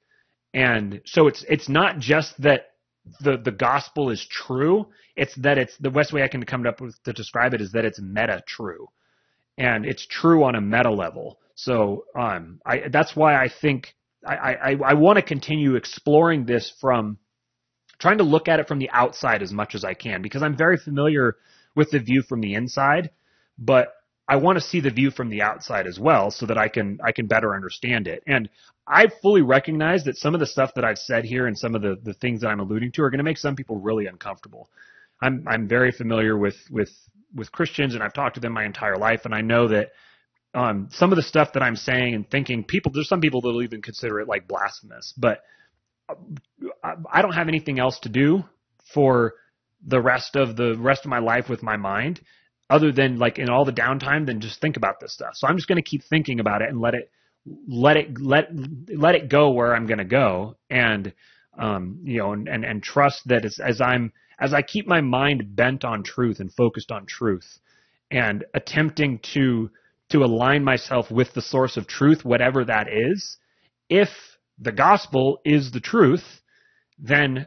And 0.55 1.03
so 1.05 1.27
it's 1.27 1.45
it's 1.51 1.69
not 1.69 1.99
just 1.99 2.41
that 2.41 2.71
the 3.21 3.37
the 3.37 3.53
gospel 3.53 4.11
is 4.11 4.27
true. 4.27 4.87
It's 5.17 5.35
that 5.37 5.59
it's 5.59 5.77
the 5.79 5.91
best 5.91 6.13
way 6.13 6.23
I 6.23 6.29
can 6.29 6.45
come 6.45 6.67
up 6.67 6.81
with 6.81 7.03
to 7.05 7.13
describe 7.13 7.55
it 7.55 7.61
is 7.61 7.73
that 7.73 7.85
it's 7.85 8.01
meta 8.01 8.43
true, 8.47 8.89
and 9.59 9.87
it's 9.87 10.07
true 10.07 10.45
on 10.45 10.55
a 10.55 10.61
meta 10.61 10.91
level. 10.91 11.39
So 11.55 12.05
um, 12.19 12.61
I 12.67 12.89
that's 12.91 13.17
why 13.17 13.35
I 13.35 13.49
think 13.49 13.95
I 14.27 14.55
I, 14.55 14.77
I 14.85 14.95
want 14.95 15.17
to 15.17 15.23
continue 15.23 15.77
exploring 15.77 16.45
this 16.45 16.73
from 16.81 17.19
trying 17.99 18.19
to 18.19 18.25
look 18.25 18.49
at 18.49 18.61
it 18.61 18.69
from 18.69 18.79
the 18.79 18.91
outside 18.91 19.43
as 19.43 19.53
much 19.53 19.75
as 19.75 19.85
I 19.85 19.95
can 19.95 20.21
because 20.21 20.43
I'm 20.43 20.57
very 20.57 20.77
familiar 20.77 21.37
with 21.75 21.91
the 21.91 21.99
view 21.99 22.23
from 22.23 22.41
the 22.41 22.55
inside, 22.55 23.11
but 23.59 23.89
I 24.29 24.37
want 24.37 24.57
to 24.57 24.65
see 24.65 24.81
the 24.81 24.91
view 24.91 25.11
from 25.11 25.31
the 25.31 25.43
outside 25.43 25.87
as 25.87 26.01
well 26.01 26.31
so 26.31 26.47
that 26.47 26.59
I 26.59 26.69
can 26.69 26.99
I 27.05 27.13
can 27.13 27.27
better 27.27 27.55
understand 27.55 28.09
it. 28.09 28.23
And 28.27 28.49
I 28.87 29.07
fully 29.23 29.43
recognize 29.43 30.05
that 30.05 30.17
some 30.17 30.35
of 30.35 30.41
the 30.41 30.47
stuff 30.47 30.73
that 30.75 30.85
I've 30.85 30.99
said 30.99 31.25
here 31.25 31.47
and 31.47 31.57
some 31.57 31.75
of 31.75 31.83
the, 31.83 31.97
the 32.03 32.15
things 32.15 32.41
that 32.41 32.49
I'm 32.49 32.61
alluding 32.61 32.93
to 32.93 33.03
are 33.03 33.11
going 33.11 33.19
to 33.19 33.25
make 33.25 33.39
some 33.39 33.57
people 33.57 33.79
really 33.79 34.07
uncomfortable. 34.07 34.69
I'm 35.23 35.45
I'm 35.47 35.69
very 35.69 35.93
familiar 35.93 36.37
with 36.37 36.57
with 36.71 36.91
with 37.35 37.53
Christians 37.53 37.95
and 37.95 38.03
I've 38.03 38.15
talked 38.15 38.35
to 38.35 38.41
them 38.41 38.53
my 38.53 38.65
entire 38.65 38.97
life 38.97 39.25
and 39.25 39.35
I 39.35 39.43
know 39.43 39.69
that 39.69 39.91
um, 40.55 40.89
some 40.91 41.13
of 41.13 41.17
the 41.17 41.23
stuff 41.23 41.53
that 41.53 41.63
I'm 41.63 41.77
saying 41.77 42.15
and 42.15 42.29
thinking 42.29 42.65
people 42.65 42.91
there's 42.93 43.09
some 43.09 43.21
people 43.21 43.41
that'll 43.43 43.63
even 43.63 43.83
consider 43.83 44.21
it 44.21 44.29
like 44.29 44.49
blasphemous, 44.49 45.15
but 45.17 45.43
I 46.83 47.23
don't 47.23 47.33
have 47.33 47.49
anything 47.49 47.79
else 47.79 47.99
to 48.01 48.09
do 48.09 48.45
for 48.93 49.35
the 49.87 50.01
rest 50.01 50.37
of 50.37 50.57
the 50.57 50.77
rest 50.79 51.05
of 51.05 51.11
my 51.11 51.19
life 51.19 51.49
with 51.49 51.63
my 51.63 51.77
mind 51.77 52.21
other 52.69 52.93
than 52.93 53.19
like 53.19 53.39
in 53.39 53.49
all 53.49 53.65
the 53.65 53.73
downtime 53.73 54.27
than 54.27 54.41
just 54.41 54.61
think 54.61 54.77
about 54.77 55.01
this 55.01 55.13
stuff. 55.13 55.35
So 55.35 55.47
I'm 55.47 55.57
just 55.57 55.69
going 55.69 55.83
to 55.83 55.89
keep 55.89 56.03
thinking 56.05 56.41
about 56.41 56.63
it 56.63 56.69
and 56.69 56.81
let 56.81 56.95
it 56.95 57.11
let 57.69 57.97
it 57.97 58.21
let 58.21 58.49
let 58.89 59.15
it 59.15 59.29
go 59.29 59.51
where 59.51 59.75
I'm 59.75 59.87
going 59.87 59.99
to 59.99 60.05
go 60.05 60.57
and 60.69 61.13
um 61.57 62.01
you 62.03 62.19
know 62.19 62.33
and 62.33 62.49
and, 62.49 62.65
and 62.65 62.83
trust 62.83 63.23
that 63.27 63.45
as, 63.45 63.59
as 63.59 63.81
I'm 63.81 64.13
as 64.41 64.53
I 64.53 64.63
keep 64.63 64.87
my 64.87 65.01
mind 65.01 65.55
bent 65.55 65.85
on 65.85 66.03
truth 66.03 66.41
and 66.41 66.53
focused 66.53 66.91
on 66.91 67.07
truth 67.07 67.59
and 68.11 68.45
attempting 68.55 69.21
to 69.35 69.71
to 70.11 70.25
align 70.25 70.65
myself 70.65 71.11
with 71.11 71.35
the 71.35 71.43
source 71.43 71.77
of 71.77 71.87
truth 71.87 72.25
whatever 72.25 72.65
that 72.65 72.89
is 72.93 73.37
if 73.89 74.09
the 74.59 74.73
gospel 74.73 75.39
is 75.45 75.71
the 75.71 75.81
truth 75.81 76.41
then 76.99 77.47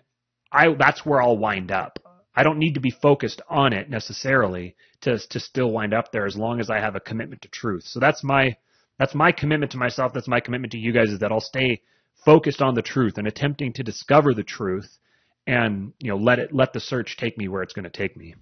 I 0.52 0.74
that's 0.74 1.06
where 1.06 1.22
I'll 1.22 1.38
wind 1.38 1.72
up. 1.72 2.00
I 2.40 2.44
don't 2.44 2.58
need 2.58 2.76
to 2.76 2.80
be 2.80 2.90
focused 2.90 3.42
on 3.50 3.74
it 3.74 3.90
necessarily 3.90 4.78
to 5.02 5.20
to 5.20 5.40
still 5.42 5.72
wind 5.72 5.94
up 5.94 6.14
there 6.14 6.26
as 6.26 6.38
long 6.38 6.62
as 6.62 6.70
I 6.70 6.80
have 6.80 6.96
a 6.96 7.02
commitment 7.02 7.42
to 7.42 7.50
truth. 7.50 7.84
So 7.84 8.00
that's 8.00 8.24
my 8.24 8.56
that's 8.98 9.14
my 9.14 9.34
commitment 9.34 9.74
to 9.74 9.78
myself. 9.78 10.14
That's 10.14 10.30
my 10.30 10.40
commitment 10.40 10.72
to 10.72 10.78
you 10.78 10.94
guys 10.94 11.10
is 11.10 11.20
that 11.20 11.34
I'll 11.34 11.42
stay 11.42 11.82
focused 12.24 12.62
on 12.62 12.76
the 12.76 12.82
truth 12.82 13.18
and 13.18 13.28
attempting 13.28 13.74
to 13.74 13.84
discover 13.84 14.34
the 14.34 14.44
truth 14.44 15.00
and 15.48 15.92
you 16.00 16.12
know 16.12 16.16
let 16.16 16.40
it 16.40 16.54
let 16.54 16.72
the 16.72 16.80
search 16.80 17.18
take 17.18 17.38
me 17.38 17.50
where 17.50 17.62
it's 17.62 17.74
going 17.74 17.84
to 17.84 17.90
take 17.90 18.16
me. 18.16 18.36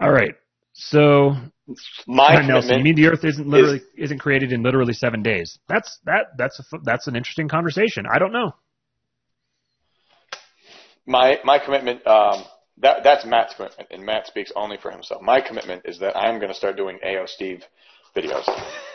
All 0.00 0.10
right. 0.10 0.34
So 0.72 1.34
my 2.06 2.40
Nelson, 2.46 2.78
you 2.78 2.84
mean 2.84 2.94
the 2.94 3.08
Earth 3.08 3.26
isn't 3.26 3.46
literally 3.46 3.76
is, 3.76 4.04
isn't 4.04 4.20
created 4.20 4.52
in 4.52 4.62
literally 4.62 4.94
seven 4.94 5.22
days? 5.22 5.58
That's 5.68 5.98
that 6.06 6.28
that's 6.38 6.58
a, 6.60 6.78
that's 6.82 7.08
an 7.08 7.14
interesting 7.14 7.48
conversation. 7.48 8.06
I 8.10 8.18
don't 8.18 8.32
know. 8.32 8.52
My 11.10 11.38
my 11.42 11.58
commitment 11.58 12.06
um, 12.06 12.44
that 12.78 13.02
that's 13.02 13.26
Matt's 13.26 13.54
commitment, 13.54 13.88
and 13.90 14.06
Matt 14.06 14.28
speaks 14.28 14.52
only 14.54 14.76
for 14.80 14.92
himself. 14.92 15.22
My 15.22 15.40
commitment 15.40 15.82
is 15.84 15.98
that 15.98 16.16
I'm 16.16 16.38
going 16.38 16.50
to 16.50 16.54
start 16.54 16.76
doing 16.76 17.00
AO 17.04 17.26
Steve 17.26 17.64
videos 18.16 18.48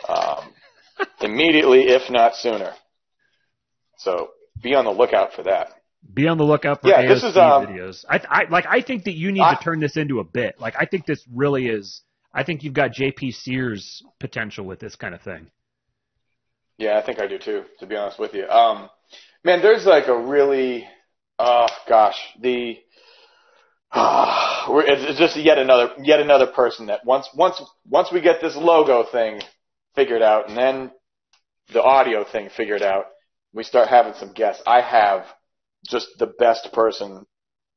um, 0.08 0.50
immediately, 1.20 1.88
if 1.88 2.10
not 2.10 2.34
sooner. 2.34 2.72
So 3.98 4.30
be 4.62 4.74
on 4.74 4.86
the 4.86 4.90
lookout 4.90 5.34
for 5.34 5.42
that. 5.42 5.68
Be 6.14 6.26
on 6.26 6.38
the 6.38 6.44
lookout 6.44 6.80
for 6.80 6.88
yeah, 6.88 7.00
AO 7.00 7.08
this 7.08 7.18
Steve 7.18 7.30
is, 7.32 7.36
um, 7.36 7.66
videos. 7.66 8.04
I, 8.08 8.22
I 8.28 8.50
like. 8.50 8.64
I 8.66 8.80
think 8.80 9.04
that 9.04 9.14
you 9.14 9.30
need 9.30 9.42
I, 9.42 9.54
to 9.54 9.62
turn 9.62 9.80
this 9.80 9.98
into 9.98 10.20
a 10.20 10.24
bit. 10.24 10.58
Like 10.58 10.74
I 10.78 10.86
think 10.86 11.04
this 11.04 11.22
really 11.30 11.66
is. 11.66 12.00
I 12.32 12.44
think 12.44 12.62
you've 12.62 12.74
got 12.74 12.92
JP 12.92 13.34
Sears 13.34 14.02
potential 14.20 14.64
with 14.64 14.78
this 14.78 14.96
kind 14.96 15.14
of 15.14 15.20
thing. 15.20 15.50
Yeah, 16.78 16.98
I 16.98 17.04
think 17.04 17.18
I 17.20 17.26
do 17.26 17.38
too. 17.38 17.64
To 17.80 17.86
be 17.86 17.94
honest 17.94 18.18
with 18.18 18.32
you, 18.34 18.46
um, 18.48 18.88
man, 19.44 19.62
there's 19.62 19.86
like 19.86 20.08
a 20.08 20.18
really, 20.18 20.86
oh 21.38 21.66
gosh, 21.88 22.18
the 22.40 22.78
it's 23.94 25.18
just 25.18 25.36
yet 25.36 25.58
another 25.58 25.90
yet 26.02 26.20
another 26.20 26.46
person 26.46 26.86
that 26.86 27.04
once 27.04 27.28
once 27.34 27.62
once 27.88 28.10
we 28.12 28.20
get 28.20 28.40
this 28.40 28.56
logo 28.56 29.04
thing 29.04 29.40
figured 29.94 30.22
out 30.22 30.48
and 30.48 30.56
then 30.56 30.90
the 31.72 31.82
audio 31.82 32.24
thing 32.24 32.48
figured 32.56 32.82
out, 32.82 33.06
we 33.52 33.64
start 33.64 33.88
having 33.88 34.14
some 34.14 34.32
guests. 34.32 34.62
I 34.66 34.80
have 34.80 35.26
just 35.86 36.08
the 36.18 36.26
best 36.26 36.72
person 36.72 37.26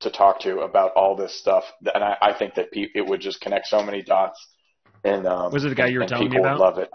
to 0.02 0.10
talk 0.10 0.42
to 0.42 0.60
about 0.60 0.92
all 0.94 1.16
this 1.16 1.38
stuff, 1.38 1.64
and 1.94 2.04
I, 2.04 2.16
I 2.22 2.34
think 2.38 2.56
that 2.56 2.72
pe- 2.72 2.92
it 2.96 3.06
would 3.06 3.22
just 3.22 3.42
connect 3.42 3.68
so 3.68 3.84
many 3.84 4.02
dots. 4.02 4.40
And 5.04 5.28
um, 5.28 5.52
was 5.52 5.66
it 5.66 5.70
the 5.70 5.76
guy 5.76 5.88
you 5.88 6.00
were 6.00 6.06
telling 6.06 6.30
me 6.30 6.38
about? 6.38 6.60
Would 6.60 6.66
love 6.66 6.78
it. 6.78 6.90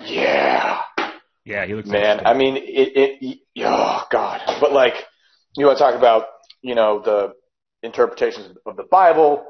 Yeah. 0.00 0.80
Yeah, 1.44 1.66
he 1.66 1.74
looks. 1.74 1.88
Man, 1.88 2.26
I 2.26 2.34
mean, 2.34 2.56
it, 2.56 3.20
it. 3.22 3.38
Oh 3.64 4.04
God, 4.10 4.42
but 4.60 4.72
like, 4.72 4.94
you 5.56 5.66
want 5.66 5.78
to 5.78 5.84
talk 5.84 5.94
about, 5.94 6.26
you 6.62 6.74
know, 6.74 7.00
the 7.00 7.34
interpretations 7.82 8.56
of 8.66 8.76
the 8.76 8.84
Bible, 8.84 9.44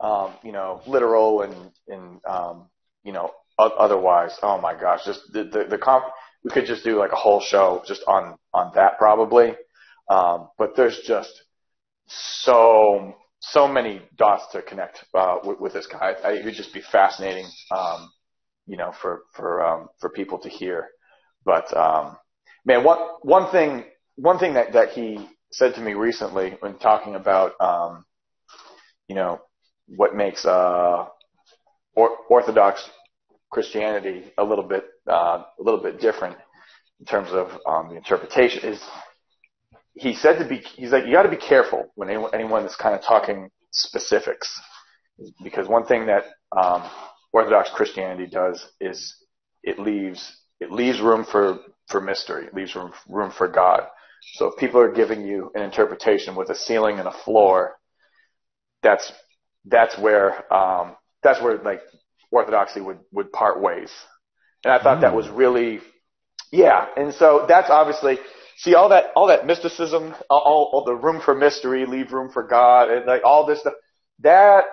um, 0.00 0.34
you 0.44 0.52
know, 0.52 0.82
literal 0.86 1.42
and, 1.42 1.54
and 1.88 2.20
um, 2.28 2.68
you 3.02 3.12
know, 3.12 3.30
otherwise. 3.58 4.38
Oh 4.42 4.60
my 4.60 4.78
gosh, 4.78 5.04
just 5.04 5.20
the 5.32 5.44
the, 5.44 5.64
the 5.70 5.78
comp. 5.78 6.04
We 6.44 6.50
could 6.50 6.66
just 6.66 6.84
do 6.84 6.98
like 6.98 7.12
a 7.12 7.16
whole 7.16 7.40
show 7.40 7.82
just 7.86 8.02
on 8.06 8.36
on 8.52 8.72
that 8.74 8.98
probably. 8.98 9.54
Um, 10.08 10.48
but 10.58 10.76
there's 10.76 11.00
just 11.00 11.32
so 12.06 13.14
so 13.40 13.66
many 13.68 14.02
dots 14.16 14.46
to 14.52 14.62
connect 14.62 15.04
uh, 15.14 15.38
with, 15.44 15.60
with 15.60 15.72
this 15.72 15.86
guy. 15.86 16.14
I, 16.24 16.32
it 16.32 16.44
would 16.44 16.54
just 16.54 16.72
be 16.72 16.80
fascinating, 16.80 17.46
um, 17.70 18.10
you 18.66 18.76
know, 18.76 18.92
for 18.92 19.22
for 19.34 19.64
um, 19.64 19.88
for 20.00 20.10
people 20.10 20.38
to 20.40 20.48
hear. 20.48 20.88
But 21.44 21.74
um, 21.76 22.16
man, 22.64 22.84
one 22.84 22.98
one 23.22 23.50
thing 23.50 23.84
one 24.16 24.38
thing 24.38 24.54
that 24.54 24.72
that 24.72 24.90
he 24.90 25.28
said 25.52 25.74
to 25.74 25.80
me 25.80 25.94
recently 25.94 26.56
when 26.60 26.78
talking 26.78 27.14
about, 27.14 27.52
um, 27.60 28.04
you 29.08 29.14
know, 29.14 29.40
what 29.88 30.14
makes 30.14 30.44
uh, 30.44 31.06
or- 31.94 32.16
Orthodox 32.28 32.88
Christianity 33.50 34.32
a 34.38 34.44
little 34.44 34.64
bit 34.64 34.84
uh, 35.08 35.44
a 35.58 35.62
little 35.62 35.80
bit 35.82 36.00
different 36.00 36.36
in 37.00 37.06
terms 37.06 37.28
of 37.32 37.50
um, 37.66 37.90
the 37.90 37.96
interpretation 37.96 38.64
is 38.68 38.82
he 39.94 40.14
said 40.14 40.38
to 40.38 40.48
be 40.48 40.58
he's 40.76 40.92
like 40.92 41.06
you 41.06 41.12
got 41.12 41.22
to 41.22 41.30
be 41.30 41.36
careful 41.36 41.86
when 41.94 42.08
anyone, 42.08 42.30
anyone 42.34 42.64
is 42.64 42.76
kind 42.76 42.94
of 42.94 43.02
talking 43.02 43.50
specifics 43.72 44.60
because 45.42 45.68
one 45.68 45.86
thing 45.86 46.06
that 46.06 46.24
um, 46.56 46.82
Orthodox 47.32 47.70
Christianity 47.74 48.26
does 48.26 48.66
is 48.80 49.14
it 49.62 49.78
leaves 49.78 50.36
it 50.60 50.70
leaves 50.70 51.00
room 51.00 51.24
for 51.24 51.58
for 51.88 52.00
mystery. 52.00 52.46
It 52.46 52.54
leaves 52.54 52.74
room 52.74 52.92
room 53.08 53.30
for 53.30 53.48
God. 53.48 53.82
So 54.34 54.46
if 54.46 54.56
people 54.56 54.80
are 54.80 54.92
giving 54.92 55.24
you 55.24 55.50
an 55.54 55.62
interpretation 55.62 56.34
with 56.34 56.50
a 56.50 56.54
ceiling 56.54 56.98
and 56.98 57.08
a 57.08 57.12
floor, 57.12 57.76
that's 58.82 59.10
that's 59.64 59.98
where 59.98 60.52
um, 60.52 60.96
that's 61.22 61.40
where 61.40 61.58
like 61.58 61.80
orthodoxy 62.30 62.80
would 62.80 62.98
would 63.12 63.32
part 63.32 63.60
ways. 63.60 63.90
And 64.64 64.72
I 64.72 64.82
thought 64.82 64.98
mm. 64.98 65.02
that 65.02 65.14
was 65.14 65.28
really 65.28 65.80
yeah. 66.52 66.86
And 66.96 67.14
so 67.14 67.44
that's 67.48 67.70
obviously 67.70 68.18
see 68.58 68.74
all 68.74 68.90
that 68.90 69.06
all 69.14 69.28
that 69.28 69.46
mysticism, 69.46 70.14
all, 70.28 70.70
all 70.72 70.84
the 70.84 70.94
room 70.94 71.20
for 71.20 71.34
mystery, 71.34 71.86
leave 71.86 72.12
room 72.12 72.30
for 72.32 72.46
God, 72.46 72.90
and 72.90 73.06
like 73.06 73.22
all 73.24 73.46
this 73.46 73.60
stuff. 73.60 73.74
That 74.20 74.64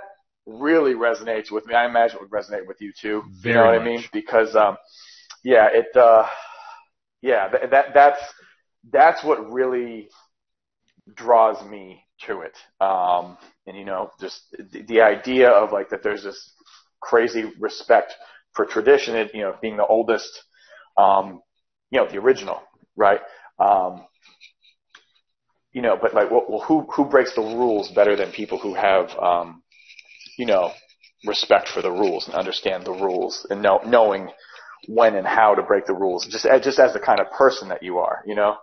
really 0.45 0.93
resonates 0.93 1.51
with 1.51 1.65
me. 1.65 1.73
I 1.73 1.85
imagine 1.85 2.17
it 2.17 2.21
would 2.21 2.31
resonate 2.31 2.67
with 2.67 2.81
you 2.81 2.91
too. 2.99 3.23
Very 3.41 3.53
you 3.53 3.59
know 3.59 3.65
what 3.65 3.79
much. 3.79 3.81
I 3.81 3.85
mean? 3.85 4.03
Because 4.11 4.55
um, 4.55 4.77
yeah, 5.43 5.67
it 5.71 5.95
uh, 5.95 6.27
yeah 7.21 7.49
that, 7.49 7.71
that 7.71 7.85
that's 7.93 8.19
that's 8.91 9.23
what 9.23 9.51
really 9.51 10.09
draws 11.13 11.63
me 11.67 12.03
to 12.25 12.41
it. 12.41 12.55
Um, 12.79 13.37
and 13.67 13.77
you 13.77 13.85
know, 13.85 14.11
just 14.19 14.41
the, 14.71 14.81
the 14.83 15.01
idea 15.01 15.49
of 15.49 15.71
like 15.71 15.89
that 15.89 16.03
there's 16.03 16.23
this 16.23 16.53
crazy 17.01 17.51
respect 17.59 18.13
for 18.53 18.65
tradition, 18.65 19.15
and, 19.15 19.29
you 19.33 19.41
know, 19.41 19.55
being 19.61 19.77
the 19.77 19.85
oldest, 19.85 20.43
um, 20.97 21.41
you 21.89 21.99
know, 21.99 22.07
the 22.07 22.17
original, 22.17 22.61
right? 22.95 23.19
Um, 23.59 24.05
you 25.71 25.81
know, 25.81 25.97
but 25.99 26.13
like, 26.13 26.29
well, 26.29 26.63
who 26.67 26.85
who 26.95 27.05
breaks 27.05 27.33
the 27.33 27.41
rules 27.41 27.89
better 27.91 28.15
than 28.15 28.31
people 28.31 28.59
who 28.59 28.75
have, 28.75 29.09
um, 29.17 29.63
you 30.37 30.45
know, 30.45 30.71
respect 31.25 31.67
for 31.67 31.81
the 31.81 31.91
rules 31.91 32.27
and 32.27 32.35
understand 32.35 32.85
the 32.85 32.91
rules 32.91 33.47
and 33.49 33.61
know, 33.61 33.79
knowing 33.85 34.29
when 34.87 35.15
and 35.15 35.25
how 35.25 35.55
to 35.55 35.63
break 35.63 35.85
the 35.85 35.93
rules, 35.93 36.27
just 36.27 36.45
just 36.63 36.79
as 36.79 36.93
the 36.93 36.99
kind 36.99 37.19
of 37.19 37.31
person 37.31 37.69
that 37.69 37.81
you 37.83 37.97
are, 37.97 38.23
you 38.25 38.35
know. 38.35 38.55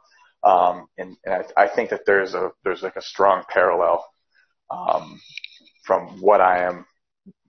Um, 0.43 0.87
and, 0.97 1.17
and 1.25 1.45
I, 1.57 1.65
I, 1.65 1.69
think 1.69 1.91
that 1.91 2.07
there's 2.07 2.35
a 2.35 2.51
there's 2.65 2.83
like 2.83 2.97
a 2.97 3.03
strong 3.03 3.43
parallel 3.53 4.05
um, 4.71 5.21
from 5.85 6.21
what 6.21 6.41
I 6.41 6.65
am 6.65 6.87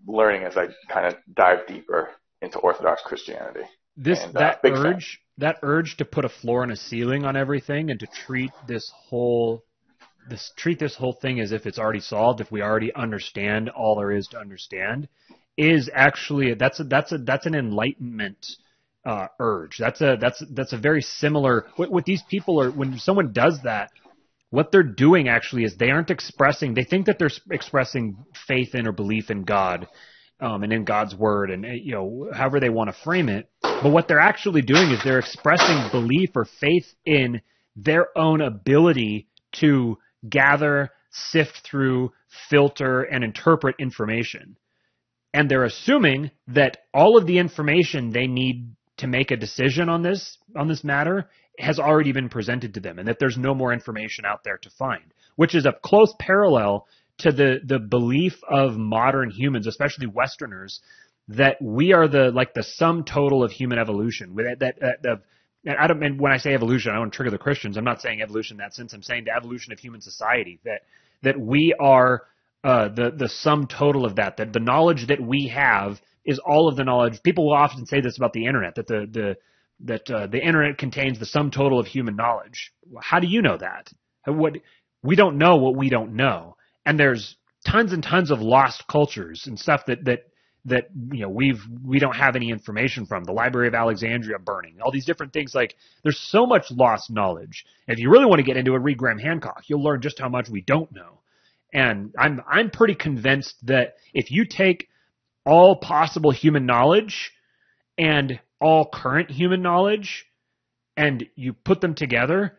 learning 0.06 0.44
as 0.44 0.58
I 0.58 0.68
kind 0.90 1.08
of 1.08 1.16
dive 1.34 1.68
deeper 1.68 2.10
into 2.42 2.60
Orthodox 2.60 3.02
Christianity. 3.06 3.62
This 3.96 4.22
and, 4.22 4.36
uh, 4.36 4.40
that 4.40 4.60
uh, 4.66 4.74
urge 4.74 5.22
fan. 5.38 5.50
that 5.50 5.58
urge 5.64 5.98
to 5.98 6.06
put 6.06 6.26
a 6.26 6.30
floor 6.30 6.64
and 6.64 6.72
a 6.72 6.76
ceiling 6.76 7.24
on 7.24 7.38
everything 7.38 7.92
and 7.92 8.00
to 8.02 8.08
treat 8.08 8.52
this 8.68 8.92
whole 8.94 9.64
this 10.30 10.52
treat 10.58 10.80
this 10.80 10.96
whole 10.96 11.14
thing 11.14 11.40
as 11.40 11.52
if 11.52 11.66
it's 11.66 11.80
already 11.80 12.00
solved, 12.00 12.42
if 12.42 12.52
we 12.52 12.62
already 12.62 12.94
understand 12.94 13.70
all 13.70 13.96
there 13.96 14.12
is 14.12 14.28
to 14.28 14.38
understand, 14.38 15.08
is 15.58 15.90
actually 15.94 16.54
that's 16.56 16.80
a, 16.80 16.84
that's 16.84 17.12
a 17.12 17.18
that's 17.20 17.46
an 17.46 17.56
enlightenment 17.56 18.46
uh, 19.06 19.28
urge. 19.40 19.78
That's 19.78 20.02
a 20.02 20.18
that's 20.20 20.44
that's 20.52 20.74
a 20.74 20.78
very 20.78 21.02
similar. 21.02 21.66
What, 21.76 21.92
what 21.92 22.06
these 22.06 22.24
people 22.30 22.62
are 22.62 22.72
when 22.72 22.98
someone 23.00 23.34
does 23.34 23.60
that, 23.64 23.92
what 24.50 24.72
they're 24.72 24.84
doing 24.84 25.28
actually 25.28 25.64
is 25.64 25.76
they 25.76 25.90
aren't 25.90 26.12
expressing. 26.12 26.74
They 26.74 26.84
think 26.84 27.08
that 27.08 27.18
they're 27.18 27.32
expressing 27.50 28.18
faith 28.48 28.76
in 28.76 28.88
or 28.88 28.92
belief 28.92 29.32
in 29.32 29.44
God, 29.44 29.88
um, 30.40 30.64
and 30.64 30.74
in 30.74 30.84
God's 30.84 31.16
word, 31.16 31.52
and 31.52 31.66
you 31.84 31.94
know 31.94 32.30
however 32.34 32.60
they 32.60 32.70
want 32.70 32.90
to 32.90 33.04
frame 33.04 33.30
it. 33.30 33.50
But 33.62 33.92
what 33.92 34.08
they're 34.08 34.20
actually 34.20 34.62
doing 34.62 34.92
is 34.92 35.00
they're 35.04 35.20
expressing 35.20 35.90
belief 35.92 36.32
or 36.36 36.46
faith 36.46 36.94
in 37.06 37.42
their 37.76 38.16
own 38.18 38.42
ability 38.42 39.28
to 39.54 39.98
gather, 40.28 40.92
sift 41.10 41.62
through, 41.64 42.12
filter, 42.50 43.02
and 43.02 43.24
interpret 43.24 43.76
information. 43.80 44.58
And 45.34 45.50
they're 45.50 45.64
assuming 45.64 46.32
that 46.48 46.78
all 46.94 47.18
of 47.18 47.26
the 47.26 47.40
information 47.40 48.12
they 48.12 48.28
need 48.28 48.76
to 49.02 49.08
make 49.08 49.32
a 49.32 49.36
decision 49.36 49.90
on 49.90 50.04
this 50.04 50.38
on 50.56 50.68
this 50.68 50.84
matter 50.84 51.28
has 51.58 51.80
already 51.80 52.12
been 52.12 52.30
presented 52.30 52.76
to 52.76 52.80
them 52.80 53.00
and 53.00 53.08
that 53.08 53.18
there's 53.20 53.38
no 53.38 53.54
more 53.54 53.74
information 53.74 54.26
out 54.26 54.44
there 54.44 54.58
to 54.58 54.70
find 54.70 55.04
which 55.36 55.56
is 55.56 55.66
a 55.66 55.74
close 55.84 56.14
parallel 56.20 56.88
to 57.18 57.32
the 57.32 57.60
the 57.66 57.80
belief 57.80 58.40
of 58.48 58.78
modern 58.78 59.32
humans 59.32 59.66
especially 59.66 60.06
westerners 60.06 60.82
that 61.28 61.58
we 61.62 61.94
are 61.94 62.08
the 62.08 62.32
like 62.32 62.54
the 62.54 62.64
sum 62.64 63.04
total 63.04 63.44
of 63.44 63.52
human 63.52 63.80
evolution 63.80 64.36
that 64.36 64.58
that, 64.60 64.76
that, 64.80 65.02
that 65.02 65.22
and 65.66 65.78
I 65.78 65.88
don't, 65.88 66.04
and 66.04 66.20
when 66.20 66.32
I 66.32 66.38
say 66.38 66.56
evolution, 66.56 66.92
I 66.92 66.96
don't 66.96 67.12
trigger 67.12 67.30
the 67.30 67.38
Christians. 67.38 67.78
I'm 67.78 67.84
not 67.84 68.02
saying 68.02 68.20
evolution 68.20 68.56
in 68.56 68.58
that 68.62 68.74
sense. 68.74 68.94
I'm 68.94 69.04
saying 69.04 69.26
the 69.26 69.36
evolution 69.36 69.72
of 69.72 69.78
human 69.78 70.02
society. 70.02 70.60
That 70.66 70.82
that 71.22 71.40
we 71.40 71.76
are 71.80 72.24
uh, 72.64 72.90
the 72.90 73.12
the 73.16 73.30
sum 73.30 73.68
total 73.68 74.04
of 74.04 74.16
that. 74.16 74.38
That 74.38 74.54
the 74.54 74.60
knowledge 74.60 75.06
that 75.08 75.22
we 75.22 75.50
have 75.50 76.02
is 76.26 76.40
all 76.40 76.68
of 76.68 76.76
the 76.76 76.84
knowledge. 76.84 77.22
People 77.24 77.48
will 77.48 77.56
often 77.56 77.86
say 77.86 78.02
this 78.02 78.18
about 78.18 78.34
the 78.34 78.46
internet 78.46 78.76
that 78.76 78.88
the 78.88 79.08
the 79.12 79.38
that 79.84 80.10
uh, 80.12 80.28
the 80.28 80.40
internet 80.40 80.78
contains 80.78 81.20
the 81.20 81.26
sum 81.26 81.52
total 81.52 81.80
of 81.80 81.88
human 81.88 82.16
knowledge. 82.16 82.72
How 83.02 83.20
do 83.20 83.28
you 83.28 83.42
know 83.42 83.58
that? 83.58 83.92
What 84.26 84.58
we 85.04 85.16
don't 85.16 85.38
know 85.38 85.58
what 85.58 85.76
we 85.76 85.90
don't 85.90 86.16
know, 86.16 86.56
and 86.86 87.00
there's 87.00 87.36
tons 87.66 87.94
and 87.94 88.04
tons 88.04 88.32
of 88.32 88.42
lost 88.42 88.88
cultures 88.88 89.46
and 89.48 89.60
stuff 89.60 89.86
that 89.88 90.06
that 90.06 90.28
that 90.66 90.90
you 91.12 91.22
know 91.22 91.30
we've 91.30 91.62
we 91.84 92.00
don't 92.00 92.16
have 92.16 92.36
any 92.36 92.50
information 92.50 93.06
from 93.06 93.24
the 93.24 93.32
library 93.32 93.68
of 93.68 93.74
alexandria 93.74 94.38
burning 94.38 94.80
all 94.82 94.92
these 94.92 95.06
different 95.06 95.34
things 95.34 95.56
like 95.56 95.76
there's 96.04 96.20
so 96.20 96.46
much 96.46 96.70
lost 96.72 97.10
knowledge 97.10 97.66
if 97.88 97.98
you 97.98 98.12
really 98.12 98.26
want 98.26 98.38
to 98.38 98.44
get 98.44 98.58
into 98.58 98.76
it 98.76 98.80
read 98.80 98.98
graham 98.98 99.18
hancock 99.18 99.64
you'll 99.68 99.84
learn 99.84 100.02
just 100.02 100.20
how 100.20 100.30
much 100.30 100.50
we 100.50 100.62
don't 100.62 100.92
know 100.92 101.20
and 101.74 102.14
i'm 102.18 102.42
i'm 102.48 102.70
pretty 102.70 102.94
convinced 102.94 103.56
that 103.66 103.96
if 104.14 104.30
you 104.30 104.46
take 104.46 104.88
all 105.46 105.76
possible 105.76 106.32
human 106.32 106.66
knowledge 106.66 107.32
and 107.98 108.40
all 108.60 108.90
current 108.90 109.30
human 109.30 109.62
knowledge 109.62 110.26
and 110.98 111.26
you 111.36 111.54
put 111.54 111.82
them 111.82 111.96
together, 111.96 112.58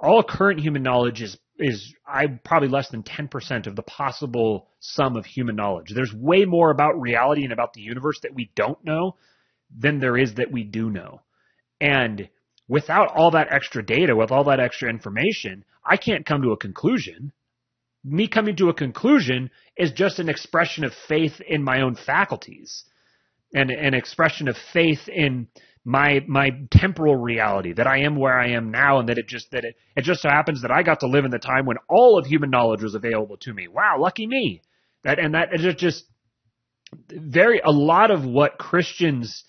all 0.00 0.22
current 0.22 0.60
human 0.60 0.82
knowledge 0.82 1.22
is 1.22 1.38
is 1.58 1.92
I 2.06 2.26
probably 2.28 2.68
less 2.68 2.88
than 2.88 3.02
10% 3.02 3.66
of 3.66 3.74
the 3.74 3.82
possible 3.82 4.68
sum 4.78 5.16
of 5.16 5.26
human 5.26 5.56
knowledge. 5.56 5.92
There's 5.92 6.14
way 6.14 6.44
more 6.44 6.70
about 6.70 7.00
reality 7.00 7.42
and 7.42 7.52
about 7.52 7.72
the 7.72 7.80
universe 7.80 8.20
that 8.20 8.34
we 8.34 8.52
don't 8.54 8.82
know 8.84 9.16
than 9.76 9.98
there 9.98 10.16
is 10.16 10.34
that 10.34 10.52
we 10.52 10.62
do 10.62 10.88
know. 10.88 11.20
And 11.80 12.28
without 12.68 13.08
all 13.16 13.32
that 13.32 13.52
extra 13.52 13.84
data, 13.84 14.14
with 14.14 14.30
all 14.30 14.44
that 14.44 14.60
extra 14.60 14.88
information, 14.88 15.64
I 15.84 15.96
can't 15.96 16.24
come 16.24 16.42
to 16.42 16.52
a 16.52 16.56
conclusion 16.56 17.32
me 18.10 18.28
coming 18.28 18.56
to 18.56 18.68
a 18.68 18.74
conclusion 18.74 19.50
is 19.76 19.92
just 19.92 20.18
an 20.18 20.28
expression 20.28 20.84
of 20.84 20.92
faith 21.08 21.40
in 21.46 21.62
my 21.62 21.82
own 21.82 21.94
faculties 21.94 22.84
and 23.54 23.70
an 23.70 23.94
expression 23.94 24.48
of 24.48 24.56
faith 24.72 25.08
in 25.08 25.48
my 25.84 26.22
my 26.26 26.50
temporal 26.70 27.16
reality 27.16 27.72
that 27.72 27.86
I 27.86 28.00
am 28.00 28.16
where 28.16 28.38
I 28.38 28.50
am 28.50 28.70
now 28.70 28.98
and 28.98 29.08
that 29.08 29.16
it 29.18 29.26
just 29.26 29.50
that 29.52 29.64
it, 29.64 29.74
it 29.96 30.02
just 30.02 30.20
so 30.20 30.28
happens 30.28 30.62
that 30.62 30.70
I 30.70 30.82
got 30.82 31.00
to 31.00 31.06
live 31.06 31.24
in 31.24 31.30
the 31.30 31.38
time 31.38 31.64
when 31.64 31.78
all 31.88 32.18
of 32.18 32.26
human 32.26 32.50
knowledge 32.50 32.82
was 32.82 32.94
available 32.94 33.38
to 33.38 33.54
me. 33.54 33.68
Wow, 33.68 33.96
lucky 33.98 34.26
me. 34.26 34.62
That 35.04 35.18
and 35.18 35.34
that 35.34 35.48
is 35.52 35.74
just 35.76 36.04
very 37.10 37.60
a 37.64 37.70
lot 37.70 38.10
of 38.10 38.24
what 38.24 38.58
Christians 38.58 39.44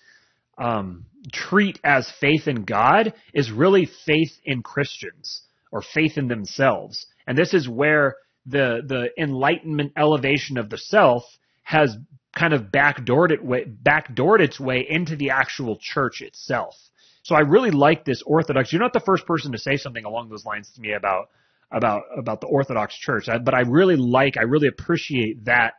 um, 0.56 1.06
treat 1.32 1.78
as 1.84 2.10
faith 2.20 2.46
in 2.46 2.64
God 2.64 3.12
is 3.34 3.50
really 3.50 3.86
faith 4.06 4.32
in 4.44 4.62
Christians 4.62 5.42
or 5.72 5.82
faith 5.82 6.16
in 6.16 6.28
themselves. 6.28 7.06
And 7.26 7.36
this 7.36 7.54
is 7.54 7.68
where 7.68 8.16
the 8.50 8.82
the 8.86 9.10
enlightenment 9.22 9.92
elevation 9.96 10.58
of 10.58 10.70
the 10.70 10.78
self 10.78 11.24
has 11.62 11.96
kind 12.36 12.52
of 12.52 12.64
backdoored 12.64 13.30
it 13.30 13.44
way, 13.44 13.64
backdoored 13.64 14.40
its 14.40 14.60
way 14.60 14.86
into 14.88 15.16
the 15.16 15.30
actual 15.30 15.78
church 15.80 16.20
itself. 16.20 16.74
So 17.22 17.34
I 17.34 17.40
really 17.40 17.70
like 17.70 18.04
this 18.04 18.22
Orthodox. 18.22 18.72
You're 18.72 18.82
not 18.82 18.92
the 18.92 19.00
first 19.00 19.26
person 19.26 19.52
to 19.52 19.58
say 19.58 19.76
something 19.76 20.04
along 20.04 20.28
those 20.28 20.44
lines 20.44 20.70
to 20.72 20.80
me 20.80 20.92
about 20.92 21.28
about 21.70 22.02
about 22.16 22.40
the 22.40 22.46
Orthodox 22.46 22.96
Church, 22.96 23.26
but 23.26 23.54
I 23.54 23.60
really 23.60 23.96
like, 23.96 24.36
I 24.36 24.42
really 24.42 24.68
appreciate 24.68 25.44
that 25.44 25.74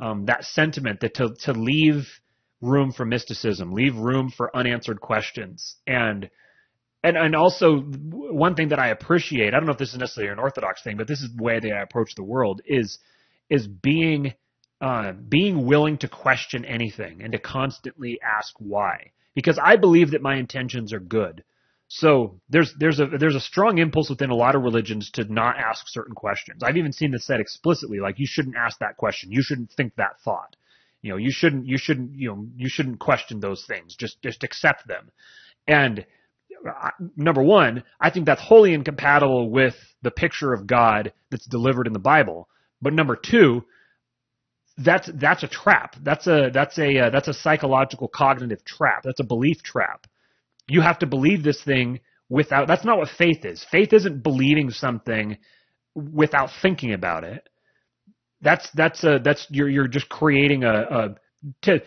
um, 0.00 0.26
that 0.26 0.44
sentiment 0.44 1.00
that 1.00 1.14
to 1.14 1.34
to 1.44 1.52
leave 1.52 2.08
room 2.60 2.92
for 2.92 3.04
mysticism, 3.04 3.72
leave 3.72 3.96
room 3.96 4.30
for 4.30 4.54
unanswered 4.56 5.00
questions, 5.00 5.76
and 5.86 6.30
and 7.04 7.18
and 7.18 7.36
also 7.36 7.80
one 7.80 8.54
thing 8.54 8.70
that 8.70 8.78
I 8.78 8.88
appreciate, 8.88 9.54
I 9.54 9.58
don't 9.58 9.66
know 9.66 9.72
if 9.72 9.78
this 9.78 9.92
is 9.92 9.98
necessarily 9.98 10.32
an 10.32 10.38
orthodox 10.38 10.82
thing, 10.82 10.96
but 10.96 11.06
this 11.06 11.20
is 11.20 11.30
the 11.36 11.42
way 11.42 11.60
that 11.60 11.70
I 11.70 11.82
approach 11.82 12.14
the 12.14 12.24
world 12.24 12.62
is 12.64 12.98
is 13.50 13.66
being 13.68 14.32
uh, 14.80 15.12
being 15.12 15.66
willing 15.66 15.98
to 15.98 16.08
question 16.08 16.64
anything 16.64 17.22
and 17.22 17.32
to 17.32 17.38
constantly 17.38 18.18
ask 18.22 18.54
why, 18.58 19.12
because 19.34 19.58
I 19.62 19.76
believe 19.76 20.12
that 20.12 20.22
my 20.22 20.36
intentions 20.36 20.92
are 20.94 21.00
good. 21.00 21.44
So 21.88 22.40
there's 22.48 22.74
there's 22.78 22.98
a 23.00 23.06
there's 23.06 23.36
a 23.36 23.40
strong 23.40 23.76
impulse 23.76 24.08
within 24.08 24.30
a 24.30 24.34
lot 24.34 24.54
of 24.54 24.62
religions 24.62 25.10
to 25.12 25.24
not 25.24 25.58
ask 25.58 25.84
certain 25.88 26.14
questions. 26.14 26.62
I've 26.62 26.78
even 26.78 26.92
seen 26.92 27.10
this 27.10 27.26
said 27.26 27.38
explicitly, 27.38 28.00
like 28.00 28.18
you 28.18 28.26
shouldn't 28.26 28.56
ask 28.56 28.78
that 28.78 28.96
question, 28.96 29.30
you 29.30 29.42
shouldn't 29.42 29.72
think 29.72 29.94
that 29.96 30.20
thought, 30.24 30.56
you 31.02 31.10
know, 31.10 31.18
you 31.18 31.30
shouldn't 31.30 31.66
you 31.66 31.76
shouldn't 31.76 32.14
you 32.14 32.28
know 32.28 32.46
you 32.56 32.70
shouldn't 32.70 32.98
question 32.98 33.40
those 33.40 33.66
things, 33.66 33.94
just 33.94 34.22
just 34.22 34.42
accept 34.42 34.88
them, 34.88 35.10
and 35.68 36.06
number 37.16 37.42
one, 37.42 37.84
I 38.00 38.10
think 38.10 38.26
that's 38.26 38.42
wholly 38.42 38.74
incompatible 38.74 39.50
with 39.50 39.74
the 40.02 40.10
picture 40.10 40.52
of 40.52 40.66
God 40.66 41.12
that's 41.30 41.46
delivered 41.46 41.86
in 41.86 41.92
the 41.92 41.98
Bible. 41.98 42.48
But 42.82 42.92
number 42.94 43.16
two, 43.16 43.64
that's 44.78 45.08
that's 45.14 45.42
a 45.42 45.48
trap. 45.48 45.96
That's 46.02 46.26
a 46.26 46.50
that's 46.52 46.78
a 46.78 46.98
uh, 46.98 47.10
that's 47.10 47.28
a 47.28 47.34
psychological 47.34 48.08
cognitive 48.08 48.64
trap. 48.64 49.02
That's 49.04 49.20
a 49.20 49.24
belief 49.24 49.62
trap. 49.62 50.06
you 50.68 50.80
have 50.80 50.98
to 51.00 51.06
believe 51.06 51.42
this 51.42 51.62
thing 51.62 52.00
without. 52.28 52.66
That's 52.68 52.84
not 52.84 52.98
what 52.98 53.08
faith 53.08 53.44
is. 53.44 53.64
Faith 53.70 53.92
isn't 53.92 54.22
believing 54.22 54.70
something 54.70 55.38
without 55.94 56.50
thinking 56.62 56.92
about 56.92 57.24
it. 57.24 57.48
That's 58.40 58.68
that's 58.74 59.04
a 59.04 59.20
that's 59.22 59.46
you're 59.50 59.68
you're 59.68 59.88
just 59.88 60.08
creating 60.08 60.64
a, 60.64 60.74
a 60.74 61.16
to 61.62 61.80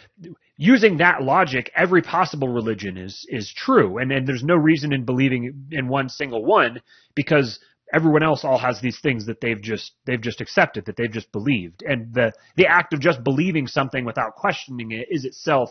using 0.58 0.98
that 0.98 1.22
logic, 1.22 1.72
every 1.76 2.02
possible 2.02 2.50
religion 2.50 2.98
is 2.98 3.26
is 3.30 3.54
true, 3.54 4.00
and 4.00 4.12
and 4.12 4.28
there's 4.28 4.44
no 4.44 4.56
reason 4.56 4.92
in 4.92 5.06
believing 5.06 5.68
in 5.72 5.88
one 5.88 6.10
single 6.10 6.44
one 6.44 6.82
because 7.16 7.60
everyone 7.94 8.24
else 8.24 8.44
all 8.44 8.58
has 8.58 8.82
these 8.82 9.00
things 9.00 9.26
that 9.28 9.40
they've 9.40 9.62
just 9.62 9.94
they've 10.06 10.22
just 10.22 10.42
accepted 10.42 10.86
that 10.86 10.98
they've 10.98 11.12
just 11.12 11.32
believed, 11.32 11.84
and 11.84 12.14
the 12.14 12.34
the 12.56 12.66
act 12.66 12.94
of 12.94 13.00
just 13.00 13.24
believing 13.24 13.68
something 13.68 14.04
without 14.04 14.36
questioning 14.36 14.92
it 14.92 15.08
is 15.10 15.26
itself, 15.26 15.70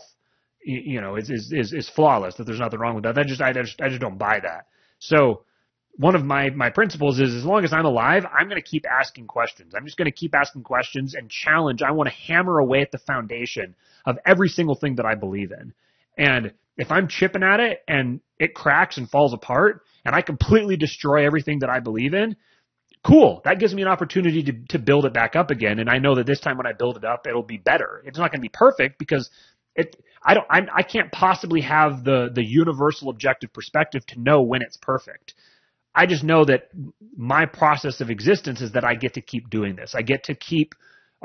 you 0.63 1.01
know, 1.01 1.17
is 1.17 1.29
is 1.29 1.51
is, 1.51 1.73
is 1.73 1.89
flawless. 1.89 2.35
That 2.35 2.45
there's 2.45 2.59
nothing 2.59 2.79
wrong 2.79 2.95
with 2.95 3.03
that. 3.03 3.17
I 3.17 3.23
just 3.23 3.41
I 3.41 3.51
just 3.51 3.81
I 3.81 3.89
just 3.89 4.01
don't 4.01 4.17
buy 4.17 4.39
that. 4.39 4.67
So 4.99 5.43
one 5.97 6.15
of 6.15 6.23
my 6.23 6.49
my 6.51 6.69
principles 6.69 7.19
is 7.19 7.33
as 7.33 7.43
long 7.43 7.63
as 7.63 7.73
I'm 7.73 7.85
alive, 7.85 8.25
I'm 8.25 8.47
going 8.47 8.61
to 8.61 8.67
keep 8.67 8.85
asking 8.89 9.27
questions. 9.27 9.73
I'm 9.75 9.85
just 9.85 9.97
going 9.97 10.05
to 10.05 10.11
keep 10.11 10.35
asking 10.35 10.63
questions 10.63 11.15
and 11.15 11.29
challenge. 11.29 11.81
I 11.81 11.91
want 11.91 12.09
to 12.09 12.15
hammer 12.15 12.59
away 12.59 12.81
at 12.81 12.91
the 12.91 12.99
foundation 12.99 13.75
of 14.05 14.17
every 14.25 14.47
single 14.47 14.75
thing 14.75 14.95
that 14.95 15.05
I 15.05 15.15
believe 15.15 15.51
in. 15.51 15.73
And 16.17 16.53
if 16.77 16.91
I'm 16.91 17.07
chipping 17.07 17.43
at 17.43 17.59
it 17.59 17.79
and 17.87 18.21
it 18.39 18.53
cracks 18.53 18.97
and 18.97 19.09
falls 19.09 19.33
apart 19.33 19.81
and 20.05 20.15
I 20.15 20.21
completely 20.21 20.77
destroy 20.77 21.25
everything 21.25 21.59
that 21.59 21.69
I 21.69 21.79
believe 21.79 22.13
in, 22.13 22.35
cool. 23.03 23.41
That 23.45 23.59
gives 23.59 23.73
me 23.73 23.81
an 23.81 23.87
opportunity 23.87 24.43
to, 24.43 24.53
to 24.69 24.79
build 24.79 25.05
it 25.05 25.13
back 25.13 25.35
up 25.35 25.49
again. 25.49 25.79
And 25.79 25.89
I 25.89 25.97
know 25.97 26.15
that 26.15 26.27
this 26.27 26.39
time 26.39 26.57
when 26.57 26.67
I 26.67 26.73
build 26.73 26.97
it 26.97 27.05
up, 27.05 27.25
it'll 27.27 27.43
be 27.43 27.57
better. 27.57 28.03
It's 28.05 28.17
not 28.17 28.31
going 28.31 28.39
to 28.39 28.45
be 28.45 28.53
perfect 28.53 28.99
because 28.99 29.29
it, 29.75 29.95
I 30.23 30.33
don't, 30.33 30.47
I'm, 30.49 30.67
I 30.75 30.83
can't 30.83 31.11
possibly 31.11 31.61
have 31.61 32.03
the, 32.03 32.29
the 32.33 32.43
universal 32.43 33.09
objective 33.09 33.53
perspective 33.53 34.05
to 34.07 34.19
know 34.19 34.41
when 34.41 34.61
it's 34.61 34.77
perfect. 34.77 35.33
I 35.97 36.05
just 36.05 36.23
know 36.23 36.45
that 36.45 36.69
my 37.17 37.47
process 37.47 38.01
of 38.01 38.11
existence 38.11 38.61
is 38.61 38.73
that 38.73 38.83
I 38.83 38.93
get 38.93 39.15
to 39.15 39.21
keep 39.21 39.49
doing 39.49 39.75
this. 39.75 39.95
I 39.95 40.03
get 40.03 40.25
to 40.25 40.35
keep 40.35 40.75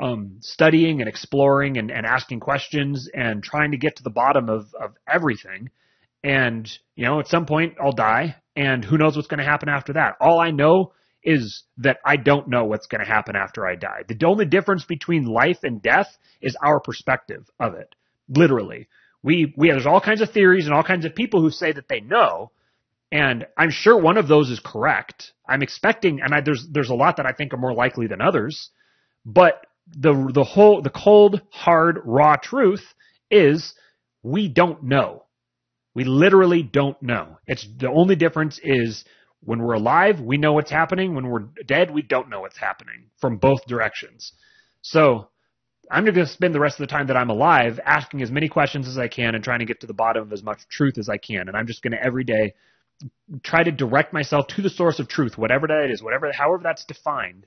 um, 0.01 0.37
studying 0.41 0.99
and 0.99 1.07
exploring 1.07 1.77
and, 1.77 1.91
and 1.91 2.07
asking 2.07 2.39
questions 2.39 3.07
and 3.13 3.43
trying 3.43 3.71
to 3.71 3.77
get 3.77 3.97
to 3.97 4.03
the 4.03 4.09
bottom 4.09 4.49
of, 4.49 4.73
of 4.73 4.95
everything. 5.07 5.69
And, 6.23 6.67
you 6.95 7.05
know, 7.05 7.19
at 7.19 7.27
some 7.27 7.45
point 7.45 7.75
I'll 7.79 7.91
die 7.91 8.35
and 8.55 8.83
who 8.83 8.97
knows 8.97 9.15
what's 9.15 9.27
going 9.27 9.43
to 9.43 9.45
happen 9.45 9.69
after 9.69 9.93
that. 9.93 10.15
All 10.19 10.39
I 10.39 10.49
know 10.49 10.93
is 11.23 11.63
that 11.77 11.97
I 12.03 12.15
don't 12.15 12.47
know 12.47 12.65
what's 12.65 12.87
going 12.87 13.05
to 13.05 13.07
happen 13.07 13.35
after 13.35 13.67
I 13.67 13.75
die. 13.75 14.01
The 14.07 14.25
only 14.25 14.45
difference 14.45 14.85
between 14.85 15.25
life 15.25 15.59
and 15.61 15.83
death 15.83 16.17
is 16.41 16.57
our 16.65 16.79
perspective 16.79 17.47
of 17.59 17.75
it. 17.75 17.93
Literally. 18.27 18.87
We, 19.21 19.53
we, 19.55 19.69
there's 19.69 19.85
all 19.85 20.01
kinds 20.01 20.21
of 20.21 20.31
theories 20.31 20.65
and 20.65 20.73
all 20.73 20.83
kinds 20.83 21.05
of 21.05 21.13
people 21.13 21.41
who 21.41 21.51
say 21.51 21.71
that 21.71 21.87
they 21.87 21.99
know, 22.01 22.51
and 23.13 23.45
I'm 23.55 23.69
sure 23.69 23.95
one 23.95 24.17
of 24.17 24.27
those 24.27 24.49
is 24.49 24.59
correct. 24.59 25.33
I'm 25.47 25.61
expecting, 25.61 26.19
and 26.19 26.33
I, 26.33 26.41
there's 26.41 26.65
there's 26.71 26.89
a 26.89 26.95
lot 26.95 27.17
that 27.17 27.27
I 27.27 27.31
think 27.31 27.53
are 27.53 27.57
more 27.57 27.73
likely 27.73 28.07
than 28.07 28.21
others. 28.21 28.71
But 29.23 29.67
the 29.87 30.31
the 30.33 30.43
whole 30.43 30.81
the 30.81 30.89
cold, 30.89 31.39
hard, 31.51 31.99
raw 32.05 32.37
truth 32.37 32.83
is 33.29 33.75
we 34.23 34.47
don't 34.47 34.81
know. 34.85 35.25
We 35.93 36.05
literally 36.05 36.63
don't 36.63 36.99
know. 37.03 37.37
It's 37.45 37.67
the 37.77 37.91
only 37.91 38.15
difference 38.15 38.59
is 38.63 39.05
when 39.41 39.59
we're 39.59 39.73
alive, 39.73 40.19
we 40.19 40.37
know 40.37 40.53
what's 40.53 40.71
happening. 40.71 41.13
When 41.13 41.27
we're 41.27 41.45
dead, 41.67 41.91
we 41.91 42.01
don't 42.01 42.29
know 42.31 42.41
what's 42.41 42.57
happening 42.57 43.11
from 43.21 43.37
both 43.37 43.63
directions. 43.67 44.31
So 44.81 45.27
I'm 45.91 46.03
going 46.03 46.15
to 46.15 46.25
spend 46.25 46.55
the 46.55 46.59
rest 46.59 46.79
of 46.79 46.87
the 46.87 46.91
time 46.91 47.07
that 47.07 47.17
I'm 47.17 47.29
alive 47.29 47.79
asking 47.85 48.23
as 48.23 48.31
many 48.31 48.49
questions 48.49 48.87
as 48.87 48.97
I 48.97 49.07
can 49.07 49.35
and 49.35 49.43
trying 49.43 49.59
to 49.59 49.65
get 49.65 49.81
to 49.81 49.87
the 49.87 49.93
bottom 49.93 50.23
of 50.23 50.33
as 50.33 50.41
much 50.41 50.67
truth 50.67 50.97
as 50.97 51.09
I 51.09 51.17
can. 51.17 51.47
And 51.47 51.55
I'm 51.55 51.67
just 51.67 51.83
going 51.83 51.91
to 51.91 52.03
every 52.03 52.23
day 52.23 52.55
try 53.43 53.63
to 53.63 53.71
direct 53.71 54.13
myself 54.13 54.47
to 54.47 54.61
the 54.61 54.69
source 54.69 54.99
of 54.99 55.07
truth, 55.07 55.37
whatever 55.37 55.67
that 55.67 55.89
is, 55.91 56.01
whatever, 56.01 56.31
however 56.31 56.61
that's 56.63 56.85
defined. 56.85 57.45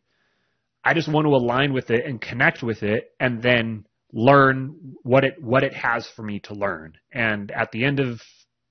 I 0.84 0.94
just 0.94 1.08
want 1.08 1.26
to 1.26 1.34
align 1.34 1.72
with 1.72 1.90
it 1.90 2.06
and 2.06 2.20
connect 2.20 2.62
with 2.62 2.82
it 2.82 3.10
and 3.18 3.42
then 3.42 3.86
learn 4.12 4.94
what 5.02 5.24
it, 5.24 5.42
what 5.42 5.62
it 5.64 5.74
has 5.74 6.06
for 6.14 6.22
me 6.22 6.40
to 6.40 6.54
learn. 6.54 6.94
And 7.12 7.50
at 7.50 7.72
the 7.72 7.84
end 7.84 8.00
of 8.00 8.22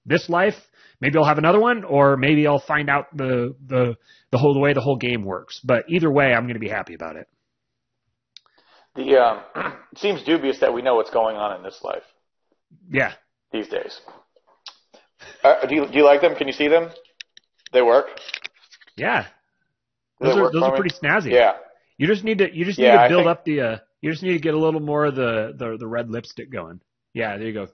this 0.06 0.30
life, 0.30 0.56
maybe 1.02 1.18
I'll 1.18 1.26
have 1.26 1.38
another 1.38 1.60
one 1.60 1.84
or 1.84 2.16
maybe 2.16 2.48
I'll 2.48 2.60
find 2.60 2.90
out 2.90 3.16
the, 3.16 3.56
the, 3.66 3.96
the 4.32 4.38
whole, 4.38 4.54
the 4.54 4.60
way 4.60 4.74
the 4.74 4.82
whole 4.82 4.98
game 4.98 5.24
works. 5.24 5.60
But 5.64 5.86
either 5.90 6.12
way, 6.12 6.34
I'm 6.34 6.44
going 6.44 6.54
to 6.54 6.60
be 6.60 6.70
happy 6.70 6.94
about 6.94 7.18
it. 7.18 7.28
The, 8.96 9.22
um, 9.22 9.44
it 9.92 9.98
seems 9.98 10.24
dubious 10.24 10.60
that 10.60 10.74
we 10.74 10.82
know 10.82 10.96
what's 10.96 11.12
going 11.12 11.36
on 11.36 11.58
in 11.58 11.64
this 11.64 11.82
life. 11.84 12.04
Yeah. 12.90 13.14
These 13.52 13.68
days. 13.68 14.00
Uh, 15.44 15.66
do 15.66 15.76
you 15.76 15.88
do 15.88 15.98
you 15.98 16.06
like 16.06 16.22
them? 16.22 16.36
Can 16.36 16.48
you 16.48 16.54
see 16.54 16.68
them? 16.68 16.90
They 17.72 17.82
work. 17.82 18.08
Yeah, 18.96 19.26
those 20.20 20.38
are 20.38 20.52
those 20.52 20.64
are 20.64 20.76
pretty 20.76 20.96
snazzy. 20.96 21.32
Yeah. 21.32 21.54
You 21.98 22.08
just 22.08 22.24
need 22.24 22.40
to 22.40 22.54
you 22.54 22.66
just 22.66 22.78
need 22.78 22.86
yeah, 22.86 23.04
to 23.04 23.10
build 23.10 23.22
think... 23.22 23.30
up 23.30 23.46
the 23.46 23.62
uh, 23.62 23.78
you 24.02 24.12
just 24.12 24.24
need 24.24 24.34
to 24.34 24.40
get 24.40 24.54
a 24.54 24.60
little 24.60 24.80
more 24.80 25.06
of 25.06 25.16
the 25.16 25.54
the, 25.58 25.78
the 25.78 25.88
red 25.88 26.10
lipstick 26.10 26.52
going. 26.52 26.82
Yeah, 27.14 27.38
there 27.38 27.48
you 27.48 27.54
go. 27.54 27.68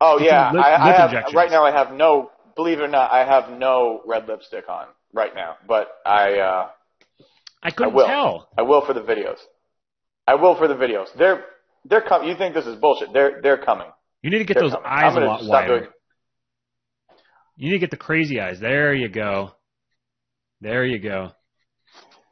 Oh 0.00 0.18
yeah, 0.20 0.50
lip, 0.52 0.64
I, 0.64 0.72
lip 0.72 0.94
I 0.94 1.00
have 1.00 1.34
right 1.34 1.50
now. 1.50 1.64
I 1.64 1.72
have 1.72 1.92
no. 1.92 2.30
Believe 2.56 2.80
it 2.80 2.82
or 2.82 2.88
not, 2.88 3.12
I 3.12 3.24
have 3.24 3.56
no 3.56 4.02
red 4.04 4.26
lipstick 4.26 4.68
on 4.68 4.86
right 5.12 5.34
now, 5.34 5.56
but 5.66 5.88
I. 6.04 6.38
uh 6.38 6.68
I 7.62 7.70
couldn't 7.70 7.92
I 7.92 7.96
will. 7.96 8.06
tell. 8.06 8.48
I 8.56 8.62
will 8.62 8.86
for 8.86 8.94
the 8.94 9.00
videos. 9.00 9.38
I 10.26 10.36
will 10.36 10.56
for 10.56 10.68
the 10.68 10.74
videos. 10.74 11.06
They're 11.16 11.44
they're 11.84 12.02
coming. 12.02 12.28
You 12.28 12.36
think 12.36 12.54
this 12.54 12.66
is 12.66 12.76
bullshit? 12.76 13.12
They're 13.12 13.40
theyey're 13.42 13.58
coming. 13.58 13.88
You 14.22 14.30
need 14.30 14.38
to 14.38 14.44
get 14.44 14.54
they're 14.54 14.64
those 14.64 14.72
coming. 14.72 14.86
eyes 14.86 15.16
a 15.16 15.20
lot 15.20 15.44
wider. 15.44 15.78
Doing, 15.80 15.90
you 17.58 17.70
need 17.70 17.74
to 17.74 17.80
get 17.80 17.90
the 17.90 17.96
crazy 17.96 18.40
eyes. 18.40 18.60
There 18.60 18.94
you 18.94 19.08
go. 19.08 19.50
There 20.60 20.86
you 20.86 21.00
go. 21.00 21.32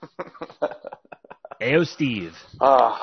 AO 1.62 1.82
Steve. 1.82 2.32
Uh, 2.60 2.96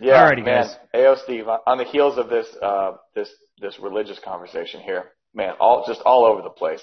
yeah, 0.00 0.14
Alrighty, 0.14 0.44
man. 0.44 0.66
guys. 0.66 0.76
AO 0.94 1.16
Steve. 1.22 1.44
On 1.66 1.76
the 1.76 1.84
heels 1.84 2.16
of 2.16 2.30
this, 2.30 2.46
uh, 2.62 2.92
this, 3.14 3.28
this 3.60 3.78
religious 3.78 4.18
conversation 4.24 4.80
here, 4.80 5.12
man, 5.34 5.52
all 5.60 5.84
just 5.86 6.00
all 6.06 6.24
over 6.24 6.40
the 6.40 6.50
place. 6.50 6.80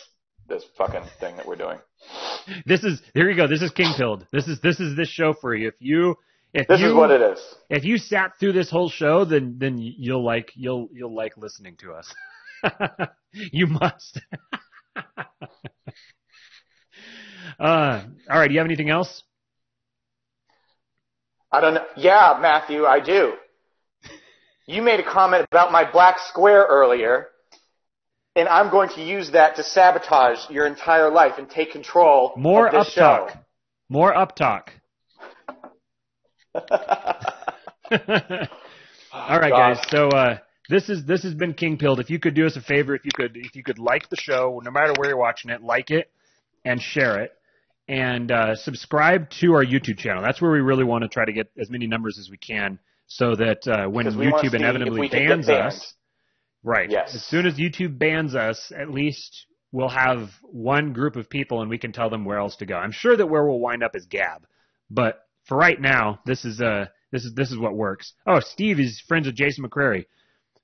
This 0.47 0.63
fucking 0.77 1.03
thing 1.19 1.37
that 1.37 1.45
we're 1.47 1.55
doing. 1.55 1.77
This 2.65 2.83
is 2.83 3.01
here 3.13 3.29
you 3.29 3.35
go. 3.35 3.47
This 3.47 3.61
is 3.61 3.69
King 3.69 3.93
Pilled. 3.95 4.25
This 4.31 4.47
is 4.47 4.59
this 4.61 4.79
is 4.79 4.97
this 4.97 5.07
show 5.07 5.33
for 5.39 5.53
you. 5.53 5.67
If 5.67 5.75
you 5.77 6.15
if 6.55 6.67
this 6.67 6.79
you, 6.79 6.87
is 6.87 6.93
what 6.95 7.11
it 7.11 7.21
is. 7.21 7.39
If 7.69 7.83
you 7.85 7.99
sat 7.99 8.31
through 8.39 8.53
this 8.53 8.67
whole 8.71 8.89
show, 8.89 9.25
then 9.25 9.57
then 9.59 9.77
you'll 9.77 10.25
like 10.25 10.51
you'll 10.55 10.89
you'll 10.91 11.13
like 11.13 11.37
listening 11.37 11.75
to 11.81 11.93
us. 11.93 12.11
you 13.33 13.67
must. 13.67 14.21
uh, 17.59 18.03
all 18.29 18.39
right. 18.39 18.47
Do 18.47 18.53
you 18.53 18.59
have 18.59 18.67
anything 18.67 18.89
else? 18.89 19.23
I 21.51 21.61
don't 21.61 21.73
know. 21.73 21.85
Yeah, 21.97 22.37
Matthew, 22.41 22.85
I 22.85 22.99
do. 22.99 23.33
You 24.67 24.83
made 24.83 24.99
a 24.99 25.03
comment 25.03 25.47
about 25.51 25.71
my 25.71 25.89
black 25.91 26.17
square 26.27 26.63
earlier, 26.69 27.29
and 28.35 28.47
I'm 28.47 28.69
going 28.69 28.89
to 28.89 29.01
use 29.01 29.31
that 29.31 29.55
to 29.55 29.63
sabotage 29.63 30.47
your 30.51 30.67
entire 30.67 31.09
life 31.09 31.33
and 31.39 31.49
take 31.49 31.71
control 31.71 32.33
More 32.37 32.67
of 32.67 32.73
this 32.73 32.87
up 32.87 32.93
show. 32.93 33.01
talk. 33.01 33.45
More 33.89 34.15
up 34.15 34.35
talk. 34.35 34.71
all 39.11 39.39
right, 39.39 39.51
guys. 39.51 39.79
So 39.89 40.09
uh, 40.09 40.37
this 40.69 40.87
is 40.87 41.03
this 41.03 41.23
has 41.23 41.33
been 41.33 41.53
King 41.55 41.77
Pilled. 41.77 41.99
If 41.99 42.09
you 42.09 42.19
could 42.19 42.35
do 42.35 42.45
us 42.45 42.55
a 42.55 42.61
favor, 42.61 42.95
if 42.95 43.03
you 43.03 43.11
could 43.13 43.35
if 43.35 43.55
you 43.55 43.63
could 43.63 43.79
like 43.79 44.09
the 44.09 44.15
show, 44.15 44.61
no 44.63 44.71
matter 44.71 44.93
where 44.97 45.09
you're 45.09 45.17
watching 45.17 45.49
it, 45.49 45.61
like 45.63 45.89
it 45.89 46.11
and 46.63 46.79
share 46.79 47.21
it, 47.23 47.31
and 47.87 48.31
uh, 48.31 48.55
subscribe 48.55 49.29
to 49.41 49.53
our 49.53 49.65
YouTube 49.65 49.97
channel. 49.97 50.21
That's 50.21 50.39
where 50.41 50.51
we 50.51 50.59
really 50.59 50.83
want 50.83 51.03
to 51.03 51.07
try 51.07 51.25
to 51.25 51.33
get 51.33 51.51
as 51.59 51.69
many 51.69 51.87
numbers 51.87 52.19
as 52.19 52.29
we 52.29 52.37
can, 52.37 52.77
so 53.07 53.35
that 53.35 53.67
uh, 53.67 53.89
when 53.89 54.05
YouTube 54.05 54.53
inevitably 54.53 55.09
bans 55.09 55.49
us, 55.49 55.93
right? 56.63 56.89
Yes. 56.89 57.15
As 57.15 57.25
soon 57.25 57.47
as 57.47 57.55
YouTube 57.55 57.97
bans 57.97 58.35
us, 58.35 58.71
at 58.77 58.91
least 58.91 59.47
we'll 59.71 59.89
have 59.89 60.29
one 60.43 60.93
group 60.93 61.15
of 61.15 61.31
people, 61.31 61.61
and 61.61 61.69
we 61.69 61.79
can 61.79 61.91
tell 61.91 62.11
them 62.11 62.25
where 62.25 62.37
else 62.37 62.57
to 62.57 62.67
go. 62.67 62.75
I'm 62.75 62.91
sure 62.91 63.17
that 63.17 63.25
where 63.25 63.43
we'll 63.43 63.59
wind 63.59 63.83
up 63.83 63.95
is 63.95 64.05
Gab, 64.05 64.45
but 64.91 65.25
for 65.45 65.57
right 65.57 65.81
now, 65.81 66.19
this 66.27 66.45
is 66.45 66.61
uh 66.61 66.85
this 67.11 67.25
is 67.25 67.33
this 67.33 67.49
is 67.49 67.57
what 67.57 67.75
works. 67.75 68.13
Oh, 68.27 68.39
Steve 68.39 68.79
is 68.79 69.01
friends 69.07 69.25
with 69.25 69.35
Jason 69.35 69.65
McCrary. 69.65 70.05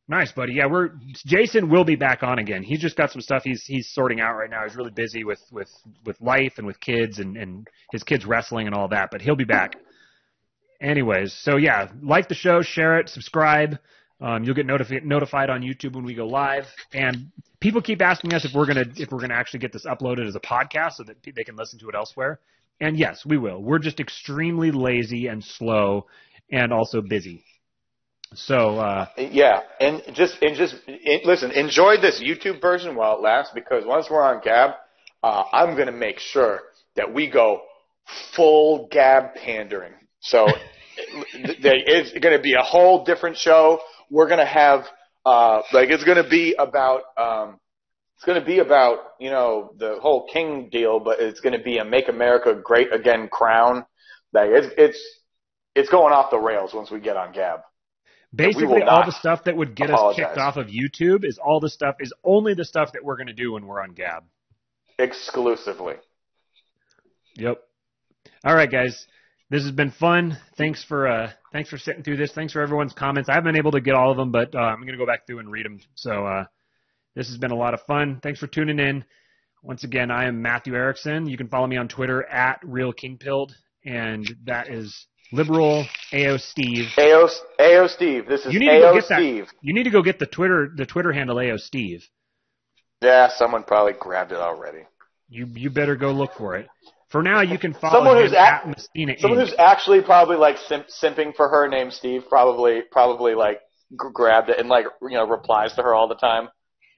Nice, 0.07 0.31
buddy. 0.31 0.53
Yeah, 0.53 0.67
we're 0.67 0.91
Jason 1.25 1.69
will 1.69 1.83
be 1.83 1.95
back 1.95 2.21
on 2.21 2.37
again. 2.37 2.61
He's 2.61 2.79
just 2.79 2.95
got 2.95 3.11
some 3.11 3.21
stuff 3.21 3.41
he's 3.43 3.63
he's 3.65 3.89
sorting 3.91 4.21
out 4.21 4.35
right 4.35 4.49
now. 4.49 4.63
He's 4.63 4.75
really 4.75 4.91
busy 4.91 5.23
with 5.23 5.41
with 5.51 5.69
with 6.05 6.21
life 6.21 6.53
and 6.57 6.67
with 6.67 6.79
kids 6.79 7.17
and 7.17 7.35
and 7.35 7.67
his 7.91 8.03
kids 8.03 8.23
wrestling 8.25 8.67
and 8.67 8.75
all 8.75 8.87
that, 8.89 9.09
but 9.11 9.21
he'll 9.21 9.35
be 9.35 9.45
back. 9.45 9.75
Anyways, 10.79 11.33
so 11.33 11.57
yeah, 11.57 11.87
like 12.03 12.27
the 12.27 12.35
show, 12.35 12.61
share 12.61 12.99
it, 12.99 13.09
subscribe. 13.09 13.79
Um, 14.21 14.43
you'll 14.43 14.55
get 14.55 14.67
notifi- 14.67 15.03
notified 15.03 15.49
on 15.49 15.61
YouTube 15.61 15.93
when 15.93 16.05
we 16.05 16.13
go 16.13 16.25
live. 16.25 16.65
And 16.93 17.31
people 17.59 17.81
keep 17.81 18.01
asking 18.01 18.33
us 18.33 18.45
if 18.45 18.53
we're 18.53 18.67
gonna 18.67 18.85
if 18.97 19.11
we're 19.11 19.21
gonna 19.21 19.33
actually 19.33 19.59
get 19.59 19.73
this 19.73 19.85
uploaded 19.85 20.27
as 20.27 20.35
a 20.35 20.39
podcast 20.39 20.93
so 20.93 21.03
that 21.03 21.17
they 21.23 21.43
can 21.43 21.55
listen 21.55 21.79
to 21.79 21.89
it 21.89 21.95
elsewhere. 21.95 22.39
And 22.79 22.97
yes, 22.97 23.25
we 23.25 23.37
will. 23.37 23.61
We're 23.61 23.79
just 23.79 23.99
extremely 23.99 24.71
lazy 24.71 25.27
and 25.27 25.43
slow 25.43 26.05
and 26.51 26.71
also 26.71 27.01
busy. 27.01 27.43
So 28.35 28.77
uh, 28.77 29.07
Yeah, 29.17 29.61
and 29.79 30.01
just 30.13 30.37
and 30.41 30.55
just 30.55 30.75
and 30.87 31.21
listen. 31.25 31.51
Enjoy 31.51 31.97
this 31.99 32.21
YouTube 32.21 32.61
version 32.61 32.95
while 32.95 33.17
it 33.17 33.21
lasts, 33.21 33.51
because 33.53 33.85
once 33.85 34.07
we're 34.09 34.21
on 34.21 34.41
Gab, 34.43 34.71
uh, 35.23 35.43
I'm 35.51 35.77
gonna 35.77 35.91
make 35.91 36.19
sure 36.19 36.61
that 36.95 37.13
we 37.13 37.29
go 37.29 37.61
full 38.35 38.87
Gab 38.91 39.35
pandering. 39.35 39.93
So 40.19 40.47
it's 41.33 42.13
gonna 42.19 42.41
be 42.41 42.53
a 42.53 42.63
whole 42.63 43.03
different 43.05 43.37
show. 43.37 43.79
We're 44.09 44.29
gonna 44.29 44.45
have 44.45 44.85
uh, 45.25 45.61
like 45.73 45.89
it's 45.89 46.03
gonna 46.03 46.27
be 46.27 46.55
about 46.57 47.01
um, 47.17 47.59
it's 48.15 48.25
gonna 48.25 48.45
be 48.45 48.59
about 48.59 48.99
you 49.19 49.29
know 49.29 49.73
the 49.77 49.97
whole 50.01 50.27
King 50.31 50.69
deal, 50.71 50.99
but 50.99 51.19
it's 51.19 51.39
gonna 51.39 51.61
be 51.61 51.77
a 51.77 51.85
Make 51.85 52.09
America 52.09 52.59
Great 52.61 52.93
Again 52.93 53.27
crown. 53.31 53.85
Like 54.33 54.49
it's 54.51 54.73
it's 54.77 55.01
it's 55.75 55.89
going 55.89 56.13
off 56.13 56.31
the 56.31 56.39
rails 56.39 56.73
once 56.73 56.89
we 56.91 56.99
get 56.99 57.17
on 57.17 57.33
Gab. 57.33 57.61
Basically, 58.35 58.83
all 58.83 59.05
the 59.05 59.11
stuff 59.11 59.43
that 59.45 59.55
would 59.55 59.75
get 59.75 59.89
us 59.91 60.15
kicked 60.15 60.37
off 60.37 60.57
of 60.57 60.67
YouTube 60.67 61.23
is 61.23 61.37
all 61.37 61.59
the 61.59 61.69
stuff 61.69 61.95
is 61.99 62.13
only 62.23 62.53
the 62.53 62.65
stuff 62.65 62.91
that 62.93 63.03
we're 63.03 63.17
going 63.17 63.27
to 63.27 63.33
do 63.33 63.53
when 63.53 63.65
we're 63.65 63.81
on 63.81 63.93
Gab. 63.93 64.23
Exclusively. 64.99 65.95
Yep. 67.35 67.61
All 68.43 68.55
right, 68.55 68.71
guys. 68.71 69.05
This 69.49 69.61
has 69.63 69.71
been 69.71 69.91
fun. 69.91 70.37
Thanks 70.57 70.83
for 70.83 71.07
uh, 71.07 71.31
thanks 71.51 71.69
for 71.69 71.77
sitting 71.77 72.03
through 72.03 72.17
this. 72.17 72.31
Thanks 72.31 72.53
for 72.53 72.61
everyone's 72.61 72.93
comments. 72.93 73.29
I 73.29 73.33
haven't 73.33 73.53
been 73.53 73.59
able 73.59 73.71
to 73.71 73.81
get 73.81 73.93
all 73.93 74.09
of 74.09 74.17
them, 74.17 74.31
but 74.31 74.55
uh, 74.55 74.59
I'm 74.59 74.81
going 74.81 74.93
to 74.93 74.97
go 74.97 75.05
back 75.05 75.27
through 75.27 75.39
and 75.39 75.51
read 75.51 75.65
them. 75.65 75.79
So 75.93 76.25
uh, 76.25 76.45
this 77.15 77.27
has 77.27 77.37
been 77.37 77.51
a 77.51 77.55
lot 77.55 77.75
of 77.75 77.81
fun. 77.83 78.19
Thanks 78.23 78.39
for 78.39 78.47
tuning 78.47 78.79
in. 78.79 79.05
Once 79.61 79.83
again, 79.83 80.09
I 80.09 80.25
am 80.25 80.41
Matthew 80.41 80.75
Erickson. 80.75 81.27
You 81.27 81.37
can 81.37 81.47
follow 81.47 81.67
me 81.67 81.77
on 81.77 81.87
Twitter 81.87 82.23
at 82.23 82.61
RealKingPilled, 82.63 83.51
and 83.83 84.27
that 84.45 84.69
is 84.69 85.07
liberal 85.31 85.85
AO 86.13 86.37
Steve. 86.37 86.87
AO, 86.97 87.27
AO 87.59 87.87
Steve. 87.87 88.27
This 88.27 88.45
is 88.45 88.53
You 88.53 88.59
need 88.59 88.71
to 88.71 88.79
go 88.79 88.89
AO 88.89 88.93
get 88.95 89.09
that. 89.09 89.17
Steve. 89.19 89.47
You 89.61 89.73
need 89.73 89.83
to 89.83 89.89
go 89.89 90.01
get 90.01 90.19
the 90.19 90.25
Twitter 90.25 90.69
the 90.75 90.85
Twitter 90.85 91.11
handle 91.11 91.39
AO 91.39 91.57
Steve. 91.57 92.07
Yeah, 93.01 93.29
someone 93.35 93.63
probably 93.63 93.93
grabbed 93.99 94.31
it 94.31 94.37
already. 94.37 94.83
You 95.29 95.47
you 95.53 95.69
better 95.69 95.95
go 95.95 96.11
look 96.11 96.33
for 96.35 96.55
it. 96.55 96.67
For 97.09 97.21
now, 97.21 97.41
you 97.41 97.57
can 97.57 97.73
follow 97.73 97.99
Someone 97.99 98.17
who's 98.21 98.33
at 98.33 98.63
at- 98.63 98.67
Messina 98.67 99.13
Someone 99.19 99.39
Inc. 99.39 99.43
who's 99.49 99.55
actually 99.59 100.01
probably 100.01 100.37
like 100.37 100.57
simp- 100.57 100.87
simping 100.87 101.35
for 101.35 101.47
her 101.49 101.67
name 101.67 101.91
Steve 101.91 102.23
probably 102.29 102.81
probably 102.91 103.35
like 103.35 103.59
g- 103.91 103.97
grabbed 104.13 104.49
it 104.49 104.59
and 104.59 104.69
like 104.69 104.85
you 105.01 105.11
know 105.17 105.27
replies 105.27 105.73
to 105.73 105.83
her 105.83 105.93
all 105.93 106.07
the 106.07 106.15
time. 106.15 106.49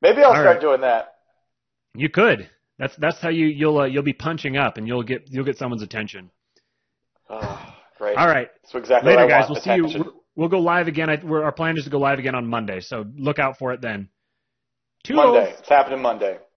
Maybe 0.00 0.18
I'll 0.22 0.28
All 0.28 0.32
start 0.34 0.46
right. 0.46 0.60
doing 0.60 0.80
that. 0.82 1.14
You 1.94 2.08
could. 2.08 2.48
That's 2.78 2.96
that's 2.96 3.20
how 3.20 3.28
you 3.28 3.46
you'll 3.46 3.78
uh, 3.78 3.84
you'll 3.84 4.02
be 4.02 4.12
punching 4.12 4.56
up 4.56 4.78
and 4.78 4.86
you'll 4.86 5.02
get 5.02 5.28
you'll 5.30 5.44
get 5.44 5.56
someone's 5.56 5.82
attention. 5.82 6.30
Oh, 7.30 7.74
great. 7.98 8.16
All 8.16 8.26
right, 8.26 8.48
So 8.64 8.78
exactly 8.78 9.10
later 9.10 9.24
what 9.24 9.32
I 9.32 9.40
guys. 9.40 9.50
We'll 9.50 9.60
see 9.60 9.74
you. 9.74 10.12
We'll 10.36 10.48
go 10.48 10.58
live 10.58 10.88
again. 10.88 11.08
I, 11.08 11.20
we're, 11.22 11.44
our 11.44 11.52
plan 11.52 11.78
is 11.78 11.84
to 11.84 11.90
go 11.90 11.98
live 11.98 12.18
again 12.18 12.34
on 12.34 12.46
Monday, 12.46 12.80
so 12.80 13.04
look 13.16 13.38
out 13.38 13.56
for 13.56 13.72
it 13.72 13.80
then. 13.80 14.08
Toodles. 15.04 15.26
Monday. 15.26 15.54
It's 15.58 15.68
happening 15.68 16.02
Monday. 16.02 16.38